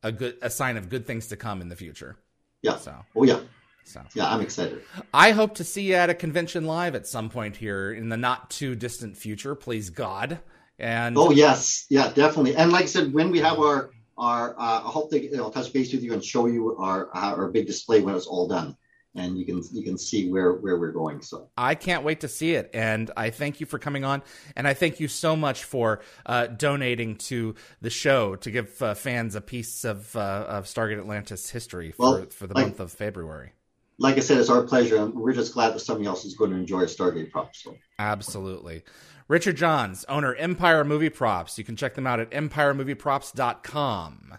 a 0.02 0.10
good 0.10 0.36
a 0.42 0.50
sign 0.50 0.76
of 0.76 0.88
good 0.88 1.06
things 1.06 1.28
to 1.28 1.36
come 1.36 1.60
in 1.60 1.68
the 1.68 1.76
future. 1.76 2.16
Yeah. 2.62 2.76
So 2.76 2.94
Oh 3.14 3.22
yeah. 3.22 3.40
so. 3.84 4.02
Yeah, 4.14 4.28
I'm 4.32 4.40
excited. 4.40 4.82
I 5.14 5.30
hope 5.30 5.54
to 5.56 5.64
see 5.64 5.82
you 5.82 5.94
at 5.94 6.10
a 6.10 6.14
convention 6.14 6.66
live 6.66 6.96
at 6.96 7.06
some 7.06 7.30
point 7.30 7.56
here 7.56 7.92
in 7.92 8.08
the 8.08 8.16
not 8.16 8.50
too 8.50 8.74
distant 8.74 9.16
future, 9.16 9.54
please 9.54 9.90
God. 9.90 10.40
And 10.80 11.16
Oh 11.16 11.30
yes, 11.30 11.86
yeah, 11.88 12.12
definitely. 12.12 12.56
And 12.56 12.72
like 12.72 12.84
I 12.84 12.86
said, 12.86 13.12
when 13.12 13.30
we 13.30 13.38
have 13.40 13.58
our 13.58 13.90
our, 14.18 14.58
uh, 14.58 14.80
I 14.84 14.88
hope 14.88 15.12
you 15.12 15.30
know, 15.36 15.50
touch 15.50 15.72
base 15.72 15.92
with 15.92 16.02
you 16.02 16.12
and 16.12 16.24
show 16.24 16.46
you 16.46 16.76
our 16.76 17.08
uh, 17.16 17.34
our 17.36 17.48
big 17.48 17.66
display 17.66 18.00
when 18.00 18.14
it's 18.16 18.26
all 18.26 18.48
done, 18.48 18.76
and 19.14 19.38
you 19.38 19.46
can 19.46 19.62
you 19.72 19.82
can 19.84 19.96
see 19.96 20.28
where 20.30 20.54
where 20.54 20.78
we're 20.78 20.92
going. 20.92 21.22
So 21.22 21.48
I 21.56 21.74
can't 21.76 22.02
wait 22.04 22.20
to 22.20 22.28
see 22.28 22.54
it. 22.54 22.70
And 22.74 23.10
I 23.16 23.30
thank 23.30 23.60
you 23.60 23.66
for 23.66 23.78
coming 23.78 24.04
on. 24.04 24.22
And 24.56 24.66
I 24.66 24.74
thank 24.74 24.98
you 25.00 25.08
so 25.08 25.36
much 25.36 25.64
for 25.64 26.00
uh, 26.26 26.48
donating 26.48 27.16
to 27.30 27.54
the 27.80 27.90
show 27.90 28.34
to 28.36 28.50
give 28.50 28.82
uh, 28.82 28.94
fans 28.94 29.34
a 29.36 29.40
piece 29.40 29.84
of 29.84 30.14
uh, 30.16 30.44
of 30.48 30.64
Stargate 30.64 30.98
Atlantis 30.98 31.50
history 31.50 31.92
for, 31.92 32.02
Well, 32.02 32.26
for 32.30 32.46
the 32.46 32.54
like- 32.54 32.64
month 32.66 32.80
of 32.80 32.92
February. 32.92 33.52
like 34.00 34.16
I 34.16 34.20
said, 34.20 34.38
it's 34.38 34.50
our 34.50 34.62
pleasure, 34.64 34.96
and 34.96 35.14
we're 35.14 35.32
just 35.32 35.54
glad 35.54 35.74
that 35.74 35.80
somebody 35.80 36.06
else 36.06 36.24
is 36.24 36.34
going 36.36 36.50
to 36.50 36.56
enjoy 36.56 36.82
a 36.82 36.86
Stargate 36.86 37.30
prop. 37.30 37.54
So 37.56 37.76
Absolutely. 38.00 38.82
Richard 39.28 39.56
Johns, 39.56 40.04
owner 40.08 40.34
Empire 40.34 40.84
Movie 40.84 41.10
Props. 41.10 41.58
You 41.58 41.64
can 41.64 41.76
check 41.76 41.94
them 41.94 42.06
out 42.06 42.18
at 42.20 42.30
empiremovieprops.com. 42.30 44.38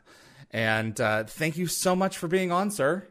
And 0.52 1.00
uh, 1.00 1.24
thank 1.26 1.58
you 1.58 1.68
so 1.68 1.96
much 1.96 2.18
for 2.18 2.28
being 2.28 2.52
on, 2.52 2.72
sir. 2.72 3.08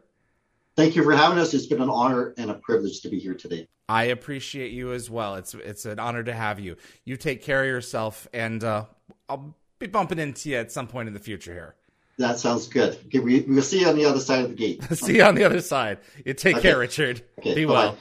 thank 0.77 0.97
you 0.97 1.05
for 1.05 1.13
having 1.15 1.39
us. 1.39 1.55
It's 1.55 1.67
been 1.67 1.81
an 1.81 1.89
honor 1.91 2.35
and 2.37 2.51
a 2.51 2.55
privilege 2.55 3.01
to 3.03 3.09
be 3.09 3.19
here 3.21 3.35
today. 3.35 3.69
I 3.89 4.05
appreciate 4.05 4.73
you 4.73 4.93
as 4.93 5.09
well. 5.09 5.37
It's 5.37 5.55
it's 5.55 5.87
an 5.87 5.99
honor 5.99 6.23
to 6.25 6.35
have 6.35 6.61
you. 6.61 6.77
You 7.05 7.17
take 7.17 7.43
care 7.43 7.63
of 7.63 7.69
yourself, 7.69 8.29
and 8.35 8.63
uh, 8.63 8.85
I'll 9.31 9.55
be 9.79 9.87
bumping 9.87 10.19
into 10.19 10.51
you 10.51 10.57
at 10.57 10.71
some 10.73 10.89
point 10.89 11.09
in 11.09 11.15
the 11.15 11.21
future 11.21 11.55
here. 11.55 11.75
That 12.19 12.39
sounds 12.41 12.67
good. 12.69 12.99
Okay, 13.07 13.21
we, 13.21 13.41
we'll 13.43 13.63
see 13.63 13.81
you 13.81 13.89
on 13.89 13.97
the 13.97 14.05
other 14.05 14.19
side 14.21 14.43
of 14.45 14.51
the 14.51 14.57
gate. 14.57 14.83
See 14.95 15.17
you 15.19 15.23
on 15.23 15.37
the 15.37 15.45
other 15.45 15.61
side. 15.61 15.99
You 16.27 16.35
take 16.35 16.57
Okay. 16.57 16.71
care, 16.71 16.79
Richard. 16.79 17.23
Okay, 17.39 17.55
be 17.55 17.65
bye-bye. 17.65 17.85
well. 17.91 17.99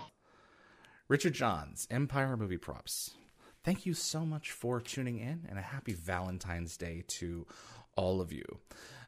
Richard 1.08 1.34
Johns, 1.34 1.88
Empire 1.92 2.36
Movie 2.36 2.58
Props. 2.58 3.12
Thank 3.68 3.86
you 3.86 3.94
so 3.94 4.26
much 4.26 4.52
for 4.52 4.80
tuning 4.80 5.20
in, 5.20 5.46
and 5.50 5.60
a 5.60 5.62
happy 5.62 5.92
Valentine's 5.92 6.78
Day 6.78 7.04
to 7.20 7.46
all 7.98 8.22
of 8.22 8.32
you. 8.32 8.46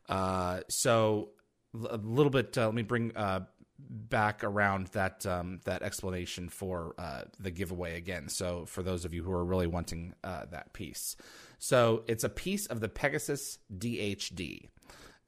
Uh, 0.09 0.59
so, 0.67 1.29
a 1.73 1.95
little 1.95 2.29
bit. 2.29 2.57
Uh, 2.57 2.65
let 2.65 2.73
me 2.73 2.81
bring 2.81 3.15
uh, 3.15 3.45
back 3.79 4.43
around 4.43 4.87
that 4.87 5.25
um, 5.25 5.61
that 5.63 5.81
explanation 5.81 6.49
for 6.49 6.93
uh, 6.97 7.21
the 7.39 7.51
giveaway 7.51 7.95
again. 7.95 8.27
So, 8.27 8.65
for 8.65 8.83
those 8.83 9.05
of 9.05 9.13
you 9.13 9.23
who 9.23 9.31
are 9.31 9.45
really 9.45 9.65
wanting 9.65 10.13
uh, 10.25 10.47
that 10.51 10.73
piece, 10.73 11.15
so 11.57 12.03
it's 12.07 12.25
a 12.25 12.29
piece 12.29 12.65
of 12.65 12.81
the 12.81 12.89
Pegasus 12.89 13.59
DHD 13.73 14.67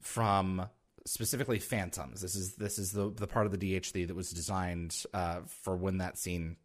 from 0.02 0.66
specifically 1.06 1.58
Phantoms. 1.58 2.20
This 2.20 2.36
is 2.36 2.56
this 2.56 2.78
is 2.78 2.92
the 2.92 3.10
the 3.10 3.26
part 3.26 3.46
of 3.46 3.52
the 3.52 3.56
DHD 3.56 4.06
that 4.08 4.14
was 4.14 4.28
designed 4.28 4.94
uh, 5.14 5.40
for 5.46 5.74
when 5.74 5.96
that 5.98 6.18
scene 6.18 6.56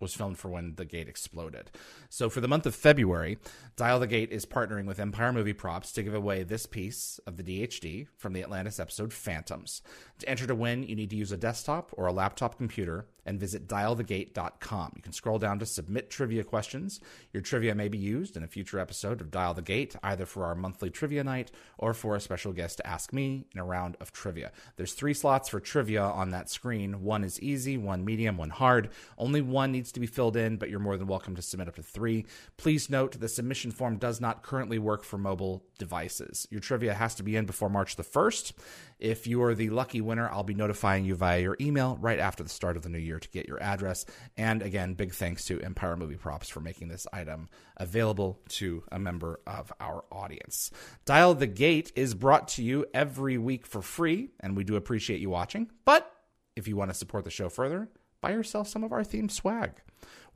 was 0.00 0.14
filmed 0.14 0.38
for 0.38 0.48
when 0.48 0.74
the 0.76 0.84
gate 0.84 1.08
exploded. 1.08 1.70
So 2.08 2.28
for 2.28 2.40
the 2.40 2.48
month 2.48 2.66
of 2.66 2.74
February, 2.74 3.38
Dial 3.76 4.00
the 4.00 4.06
Gate 4.06 4.32
is 4.32 4.46
partnering 4.46 4.86
with 4.86 5.00
Empire 5.00 5.32
Movie 5.32 5.52
Props 5.52 5.92
to 5.92 6.02
give 6.02 6.14
away 6.14 6.42
this 6.42 6.66
piece 6.66 7.18
of 7.26 7.36
the 7.36 7.42
DHD 7.42 8.06
from 8.16 8.32
the 8.32 8.42
Atlantis 8.42 8.80
episode 8.80 9.12
Phantoms. 9.12 9.82
To 10.18 10.28
enter 10.28 10.46
to 10.46 10.54
win, 10.54 10.82
you 10.82 10.96
need 10.96 11.10
to 11.10 11.16
use 11.16 11.32
a 11.32 11.36
desktop 11.36 11.90
or 11.96 12.06
a 12.06 12.12
laptop 12.12 12.56
computer 12.56 13.06
and 13.26 13.38
visit 13.40 13.66
dialthegate.com. 13.66 14.92
You 14.96 15.02
can 15.02 15.12
scroll 15.12 15.38
down 15.38 15.58
to 15.58 15.66
submit 15.66 16.10
trivia 16.10 16.44
questions. 16.44 17.00
Your 17.32 17.42
trivia 17.42 17.74
may 17.74 17.88
be 17.88 17.98
used 17.98 18.36
in 18.36 18.42
a 18.42 18.48
future 18.48 18.78
episode 18.78 19.20
of 19.20 19.30
Dial 19.30 19.52
the 19.52 19.62
Gate, 19.62 19.96
either 20.02 20.24
for 20.24 20.44
our 20.44 20.54
monthly 20.54 20.88
trivia 20.88 21.24
night 21.24 21.50
or 21.76 21.92
for 21.92 22.16
a 22.16 22.20
special 22.20 22.52
guest 22.52 22.78
to 22.78 22.86
ask 22.86 23.12
me 23.12 23.46
in 23.52 23.60
a 23.60 23.64
round 23.64 23.96
of 24.00 24.12
trivia. 24.12 24.52
There's 24.76 24.92
three 24.92 25.14
slots 25.14 25.48
for 25.48 25.60
trivia 25.60 26.02
on 26.02 26.30
that 26.30 26.48
screen. 26.48 27.02
One 27.02 27.24
is 27.24 27.40
easy, 27.42 27.76
one 27.76 28.04
medium, 28.04 28.36
one 28.38 28.50
hard. 28.50 28.90
Only 29.18 29.42
one 29.42 29.72
needs 29.72 29.92
to 29.92 30.00
be 30.00 30.06
filled 30.06 30.36
in, 30.36 30.56
but 30.56 30.70
you're 30.70 30.78
more 30.78 30.96
than 30.96 31.08
welcome 31.08 31.34
to 31.36 31.42
submit 31.42 31.68
up 31.68 31.76
to 31.76 31.82
three. 31.82 32.26
Please 32.56 32.88
note 32.88 33.18
the 33.18 33.28
submission 33.28 33.70
form 33.70 33.98
does 33.98 34.20
not 34.20 34.42
currently 34.42 34.78
work 34.78 35.04
for 35.04 35.18
mobile 35.18 35.64
devices. 35.78 36.46
Your 36.50 36.60
trivia 36.60 36.94
has 36.94 37.14
to 37.16 37.22
be 37.22 37.36
in 37.36 37.46
before 37.46 37.68
March 37.68 37.96
the 37.96 38.04
1st. 38.04 38.52
If 38.98 39.26
you 39.26 39.42
are 39.42 39.54
the 39.54 39.70
lucky 39.70 40.00
winner, 40.00 40.28
I'll 40.30 40.42
be 40.42 40.54
notifying 40.54 41.04
you 41.04 41.14
via 41.14 41.40
your 41.40 41.56
email 41.60 41.98
right 42.00 42.18
after 42.18 42.42
the 42.42 42.48
start 42.48 42.76
of 42.76 42.82
the 42.82 42.88
new 42.88 42.98
year 42.98 43.18
to 43.18 43.28
get 43.28 43.46
your 43.46 43.62
address. 43.62 44.06
And 44.36 44.62
again, 44.62 44.94
big 44.94 45.12
thanks 45.12 45.44
to 45.46 45.60
Empire 45.60 45.96
Movie 45.96 46.16
Props 46.16 46.48
for 46.48 46.60
making 46.60 46.88
this 46.88 47.06
item 47.12 47.48
available 47.76 48.40
to 48.50 48.84
a 48.90 48.98
member 48.98 49.40
of 49.46 49.70
our 49.80 50.04
audience. 50.10 50.70
Dial 51.04 51.34
the 51.34 51.46
Gate 51.46 51.92
is 51.94 52.14
brought 52.14 52.48
to 52.48 52.62
you 52.62 52.86
every 52.94 53.36
week 53.36 53.66
for 53.66 53.82
free, 53.82 54.30
and 54.40 54.56
we 54.56 54.64
do 54.64 54.76
appreciate 54.76 55.20
you 55.20 55.28
watching. 55.28 55.70
But 55.84 56.10
if 56.54 56.66
you 56.66 56.76
want 56.76 56.90
to 56.90 56.94
support 56.94 57.24
the 57.24 57.30
show 57.30 57.50
further, 57.50 57.90
buy 58.22 58.30
yourself 58.30 58.66
some 58.66 58.82
of 58.82 58.92
our 58.92 59.02
themed 59.02 59.30
swag. 59.30 59.72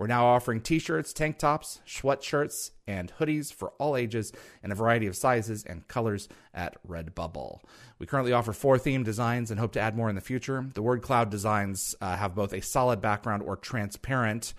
We're 0.00 0.06
now 0.06 0.28
offering 0.28 0.62
t 0.62 0.78
shirts, 0.78 1.12
tank 1.12 1.36
tops, 1.36 1.82
sweatshirts, 1.86 2.70
and 2.86 3.12
hoodies 3.20 3.52
for 3.52 3.72
all 3.72 3.98
ages 3.98 4.32
in 4.62 4.72
a 4.72 4.74
variety 4.74 5.06
of 5.06 5.14
sizes 5.14 5.62
and 5.62 5.86
colors 5.88 6.26
at 6.54 6.82
Redbubble. 6.88 7.60
We 7.98 8.06
currently 8.06 8.32
offer 8.32 8.54
four 8.54 8.78
themed 8.78 9.04
designs 9.04 9.50
and 9.50 9.60
hope 9.60 9.72
to 9.72 9.80
add 9.80 9.94
more 9.94 10.08
in 10.08 10.14
the 10.14 10.22
future. 10.22 10.66
The 10.72 10.80
Word 10.80 11.02
Cloud 11.02 11.28
designs 11.28 11.94
uh, 12.00 12.16
have 12.16 12.34
both 12.34 12.54
a 12.54 12.62
solid 12.62 13.02
background 13.02 13.42
or 13.42 13.56
transparent 13.58 14.54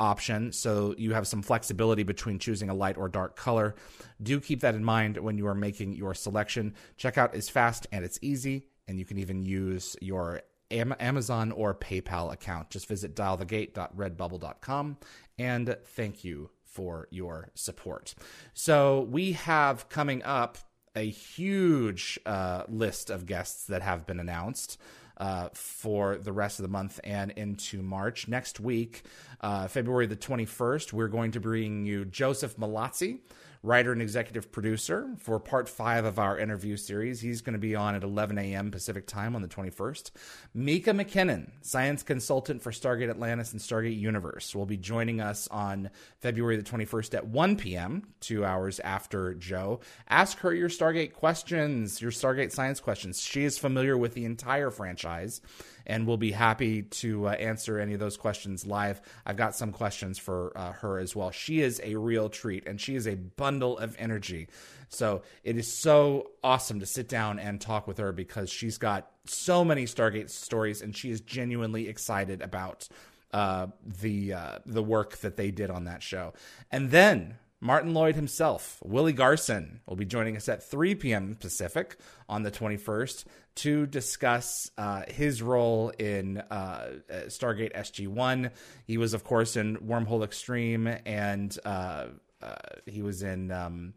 option, 0.00 0.52
so 0.52 0.94
you 0.96 1.12
have 1.12 1.26
some 1.26 1.42
flexibility 1.42 2.02
between 2.02 2.38
choosing 2.38 2.70
a 2.70 2.74
light 2.74 2.96
or 2.96 3.10
dark 3.10 3.36
color. 3.36 3.74
Do 4.22 4.40
keep 4.40 4.62
that 4.62 4.74
in 4.74 4.82
mind 4.82 5.18
when 5.18 5.36
you 5.36 5.48
are 5.48 5.54
making 5.54 5.92
your 5.96 6.14
selection. 6.14 6.76
Checkout 6.98 7.34
is 7.34 7.50
fast 7.50 7.88
and 7.92 8.06
it's 8.06 8.18
easy. 8.22 8.68
and 8.88 8.98
you 8.98 9.04
can 9.04 9.18
even 9.18 9.44
use 9.44 9.96
your 10.00 10.40
Amazon 10.72 11.52
or 11.52 11.74
PayPal 11.74 12.32
account. 12.32 12.70
Just 12.70 12.86
visit 12.88 13.14
dialthegate.redbubble.com 13.14 14.96
and 15.38 15.76
thank 15.84 16.24
you 16.24 16.50
for 16.64 17.08
your 17.10 17.50
support. 17.54 18.14
So 18.54 19.02
we 19.10 19.32
have 19.32 19.88
coming 19.88 20.22
up 20.22 20.58
a 20.94 21.08
huge 21.08 22.18
uh, 22.26 22.64
list 22.68 23.10
of 23.10 23.26
guests 23.26 23.64
that 23.66 23.82
have 23.82 24.06
been 24.06 24.20
announced. 24.20 24.78
Uh, 25.18 25.50
for 25.52 26.16
the 26.16 26.32
rest 26.32 26.58
of 26.58 26.64
the 26.64 26.70
month 26.70 26.98
and 27.04 27.30
into 27.32 27.80
March. 27.82 28.26
Next 28.26 28.58
week, 28.58 29.02
uh, 29.40 29.68
February 29.68 30.06
the 30.06 30.16
21st, 30.16 30.92
we're 30.92 31.06
going 31.06 31.32
to 31.32 31.40
bring 31.40 31.84
you 31.84 32.06
Joseph 32.06 32.56
Mallozzi 32.56 33.20
writer 33.62 33.92
and 33.92 34.02
executive 34.02 34.50
producer 34.50 35.14
for 35.18 35.38
part 35.38 35.68
five 35.68 36.04
of 36.04 36.18
our 36.18 36.36
interview 36.36 36.76
series. 36.76 37.20
He's 37.20 37.40
going 37.40 37.52
to 37.52 37.58
be 37.58 37.76
on 37.76 37.94
at 37.94 38.02
11 38.02 38.36
a.m. 38.38 38.70
Pacific 38.70 39.06
time 39.06 39.36
on 39.36 39.42
the 39.42 39.48
21st. 39.48 40.10
Mika 40.52 40.90
McKinnon, 40.90 41.50
science 41.60 42.02
consultant 42.02 42.60
for 42.60 42.72
Stargate 42.72 43.08
Atlantis 43.10 43.52
and 43.52 43.60
Stargate 43.60 43.98
Universe, 43.98 44.54
will 44.54 44.66
be 44.66 44.76
joining 44.76 45.20
us 45.20 45.46
on 45.48 45.90
February 46.20 46.56
the 46.56 46.62
21st 46.62 47.14
at 47.14 47.26
1 47.26 47.56
p.m., 47.56 48.02
two 48.20 48.44
hours 48.44 48.80
after 48.80 49.34
Joe. 49.34 49.80
Ask 50.08 50.38
her 50.40 50.52
your 50.52 50.68
Stargate 50.68 51.12
questions, 51.12 52.02
your 52.02 52.10
Stargate 52.10 52.50
science 52.50 52.80
questions. 52.80 53.22
She 53.22 53.44
is 53.44 53.58
familiar 53.58 53.96
with 53.96 54.14
the 54.14 54.24
entire 54.24 54.70
franchise 54.70 55.40
and 55.86 56.06
we'll 56.06 56.16
be 56.16 56.32
happy 56.32 56.82
to 56.82 57.28
uh, 57.28 57.32
answer 57.32 57.78
any 57.78 57.94
of 57.94 58.00
those 58.00 58.16
questions 58.16 58.66
live. 58.66 59.00
I've 59.26 59.36
got 59.36 59.54
some 59.54 59.72
questions 59.72 60.18
for 60.18 60.52
uh, 60.56 60.72
her 60.72 60.98
as 60.98 61.14
well. 61.16 61.30
She 61.30 61.60
is 61.60 61.80
a 61.82 61.96
real 61.96 62.28
treat, 62.28 62.66
and 62.66 62.80
she 62.80 62.94
is 62.94 63.06
a 63.06 63.14
bundle 63.14 63.78
of 63.78 63.96
energy. 63.98 64.48
So 64.88 65.22
it 65.42 65.56
is 65.56 65.72
so 65.72 66.32
awesome 66.44 66.80
to 66.80 66.86
sit 66.86 67.08
down 67.08 67.38
and 67.38 67.60
talk 67.60 67.86
with 67.86 67.98
her 67.98 68.12
because 68.12 68.50
she's 68.50 68.78
got 68.78 69.10
so 69.24 69.64
many 69.64 69.84
Stargate 69.84 70.30
stories, 70.30 70.82
and 70.82 70.94
she 70.94 71.10
is 71.10 71.20
genuinely 71.20 71.88
excited 71.88 72.42
about 72.42 72.88
uh, 73.32 73.68
the 74.00 74.34
uh, 74.34 74.58
the 74.66 74.82
work 74.82 75.16
that 75.18 75.36
they 75.36 75.50
did 75.50 75.70
on 75.70 75.84
that 75.84 76.02
show. 76.02 76.34
And 76.70 76.90
then 76.90 77.38
Martin 77.64 77.94
Lloyd 77.94 78.16
himself, 78.16 78.80
Willie 78.84 79.12
Garson, 79.12 79.82
will 79.86 79.94
be 79.94 80.04
joining 80.04 80.36
us 80.36 80.48
at 80.48 80.68
3 80.68 80.96
p.m. 80.96 81.36
Pacific 81.38 81.96
on 82.28 82.42
the 82.42 82.50
21st 82.50 83.24
to 83.54 83.86
discuss 83.86 84.68
uh, 84.76 85.02
his 85.06 85.42
role 85.42 85.90
in 85.90 86.38
uh, 86.50 86.88
Stargate 87.26 87.72
SG 87.72 88.08
1. 88.08 88.50
He 88.84 88.98
was, 88.98 89.14
of 89.14 89.22
course, 89.22 89.56
in 89.56 89.76
Wormhole 89.76 90.24
Extreme, 90.24 90.88
and 91.06 91.56
uh, 91.64 92.06
uh 92.42 92.54
he 92.86 93.00
was 93.00 93.22
in. 93.22 93.52
Um, 93.52 93.94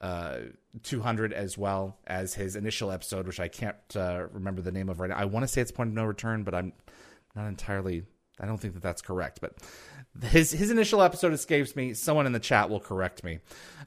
uh, 0.00 0.38
200 0.82 1.34
as 1.34 1.58
well 1.58 1.98
as 2.06 2.32
his 2.32 2.56
initial 2.56 2.90
episode, 2.90 3.26
which 3.26 3.38
I 3.38 3.48
can't 3.48 3.76
uh, 3.94 4.28
remember 4.32 4.62
the 4.62 4.72
name 4.72 4.88
of 4.88 4.98
right 4.98 5.10
now. 5.10 5.16
I 5.16 5.26
want 5.26 5.42
to 5.42 5.48
say 5.48 5.60
it's 5.60 5.72
Point 5.72 5.88
of 5.88 5.94
No 5.94 6.06
Return, 6.06 6.42
but 6.42 6.54
I'm 6.54 6.72
not 7.36 7.48
entirely. 7.48 8.04
I 8.40 8.46
don't 8.46 8.56
think 8.56 8.72
that 8.72 8.82
that's 8.82 9.02
correct. 9.02 9.42
But 9.42 9.56
his 10.22 10.50
his 10.50 10.70
initial 10.70 11.02
episode 11.02 11.32
escapes 11.32 11.76
me. 11.76 11.94
Someone 11.94 12.26
in 12.26 12.32
the 12.32 12.40
chat 12.40 12.68
will 12.68 12.80
correct 12.80 13.22
me. 13.22 13.38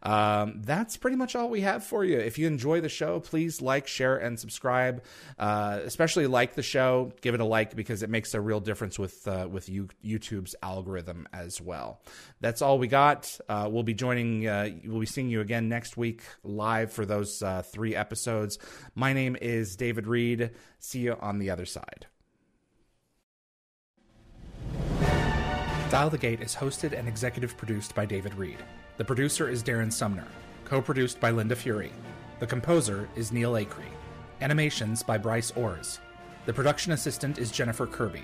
Um, 0.02 0.62
that's 0.64 0.98
pretty 0.98 1.16
much 1.16 1.36
all 1.36 1.50
we 1.50 1.62
have 1.62 1.84
for 1.84 2.04
you. 2.04 2.18
If 2.18 2.38
you 2.38 2.48
enjoy 2.48 2.82
the 2.82 2.90
show, 2.90 3.20
please 3.20 3.62
like, 3.62 3.88
share, 3.88 4.18
and 4.18 4.40
subscribe. 4.40 5.04
Uh, 5.38 5.80
especially 5.84 6.28
like 6.28 6.56
the 6.56 6.64
show. 6.64 7.12
Give 7.22 7.34
it 7.34 7.40
a 7.40 7.46
like 7.46 7.76
because 7.76 8.04
it 8.04 8.10
makes 8.10 8.34
a 8.34 8.42
real 8.42 8.60
difference 8.60 8.98
with 8.98 9.28
uh, 9.28 9.48
with 9.50 9.70
you, 9.70 9.90
YouTube's 10.04 10.56
algorithm 10.62 11.28
as 11.34 11.62
well. 11.62 12.02
That's 12.42 12.62
all 12.62 12.80
we 12.80 12.88
got. 12.88 13.38
Uh, 13.48 13.70
we'll 13.72 13.84
be 13.84 13.94
joining. 13.94 14.48
Uh, 14.48 14.70
we'll 14.86 15.00
be 15.00 15.06
seeing 15.06 15.30
you 15.30 15.42
again 15.42 15.70
next 15.70 15.98
week 15.98 16.22
live 16.44 16.92
for 16.92 17.06
those 17.06 17.42
uh, 17.42 17.64
three 17.64 17.96
episodes. 17.96 18.60
My 18.96 19.14
name 19.14 19.38
is 19.42 19.76
David 19.76 20.08
Read. 20.08 20.52
See 20.80 21.00
you 21.00 21.18
on 21.20 21.40
the 21.40 21.50
other 21.50 21.66
side. 21.66 22.08
Dial 25.94 26.10
the 26.10 26.18
Gate 26.18 26.42
is 26.42 26.56
hosted 26.56 26.98
and 26.98 27.08
executive 27.08 27.56
produced 27.56 27.94
by 27.94 28.04
David 28.04 28.34
Read. 28.34 28.58
The 28.98 29.06
producer 29.06 29.48
is 29.48 29.62
Darren 29.62 29.94
Sumner, 29.94 30.26
co 30.66 30.82
produced 30.82 31.20
by 31.20 31.30
Linda 31.30 31.56
Fury. 31.56 31.92
The 32.40 32.48
composer 32.48 33.08
is 33.16 33.32
Neil 33.32 33.52
Acree. 33.54 33.94
Animations 34.42 35.04
by 35.04 35.20
Bryce 35.20 35.52
Orrs. 35.52 36.00
The 36.48 36.54
production 36.54 36.94
assistant 36.94 37.38
is 37.38 37.52
Jennifer 37.52 37.86
Kirby. 37.86 38.24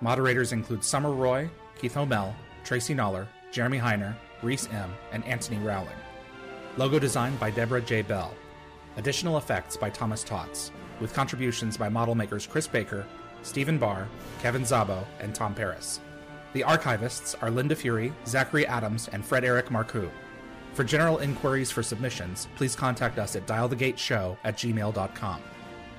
Moderators 0.00 0.52
include 0.52 0.82
Summer 0.82 1.10
Roy, 1.10 1.50
Keith 1.78 1.92
Homel, 1.92 2.34
Tracy 2.64 2.94
Noller, 2.94 3.26
Jeremy 3.50 3.78
Heiner, 3.78 4.14
Reese 4.42 4.70
M., 4.72 4.90
and 5.12 5.22
Anthony 5.26 5.58
Rowling. 5.58 5.92
Logo 6.78 6.98
design 6.98 7.36
by 7.36 7.50
Deborah 7.50 7.82
J. 7.82 8.00
Bell. 8.00 8.32
Additional 8.96 9.36
effects 9.36 9.76
by 9.76 9.90
Thomas 9.90 10.24
Tots, 10.24 10.72
with 10.98 11.12
contributions 11.12 11.76
by 11.76 11.90
model 11.90 12.14
makers 12.14 12.46
Chris 12.46 12.66
Baker, 12.66 13.04
Stephen 13.42 13.76
Barr, 13.76 14.08
Kevin 14.40 14.62
Zabo, 14.62 15.04
and 15.20 15.34
Tom 15.34 15.54
Paris. 15.54 16.00
The 16.52 16.62
archivists 16.62 17.34
are 17.42 17.50
Linda 17.50 17.74
Fury, 17.74 18.12
Zachary 18.26 18.66
Adams, 18.66 19.08
and 19.08 19.24
Frédéric 19.24 19.70
Marcoux. 19.70 20.10
For 20.74 20.84
general 20.84 21.18
inquiries 21.18 21.70
for 21.70 21.82
submissions, 21.82 22.48
please 22.56 22.76
contact 22.76 23.18
us 23.18 23.36
at 23.36 23.46
dialthegateshow 23.46 24.36
at 24.44 24.56
gmail.com. 24.56 25.40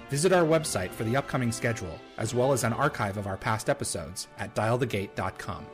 Visit 0.09 0.31
our 0.31 0.43
website 0.43 0.91
for 0.91 1.03
the 1.05 1.15
upcoming 1.15 1.51
schedule, 1.51 1.99
as 2.17 2.35
well 2.35 2.53
as 2.53 2.63
an 2.63 2.73
archive 2.73 3.17
of 3.17 3.25
our 3.25 3.37
past 3.37 3.69
episodes 3.69 4.27
at 4.37 4.53
dialthegate.com. 4.53 5.65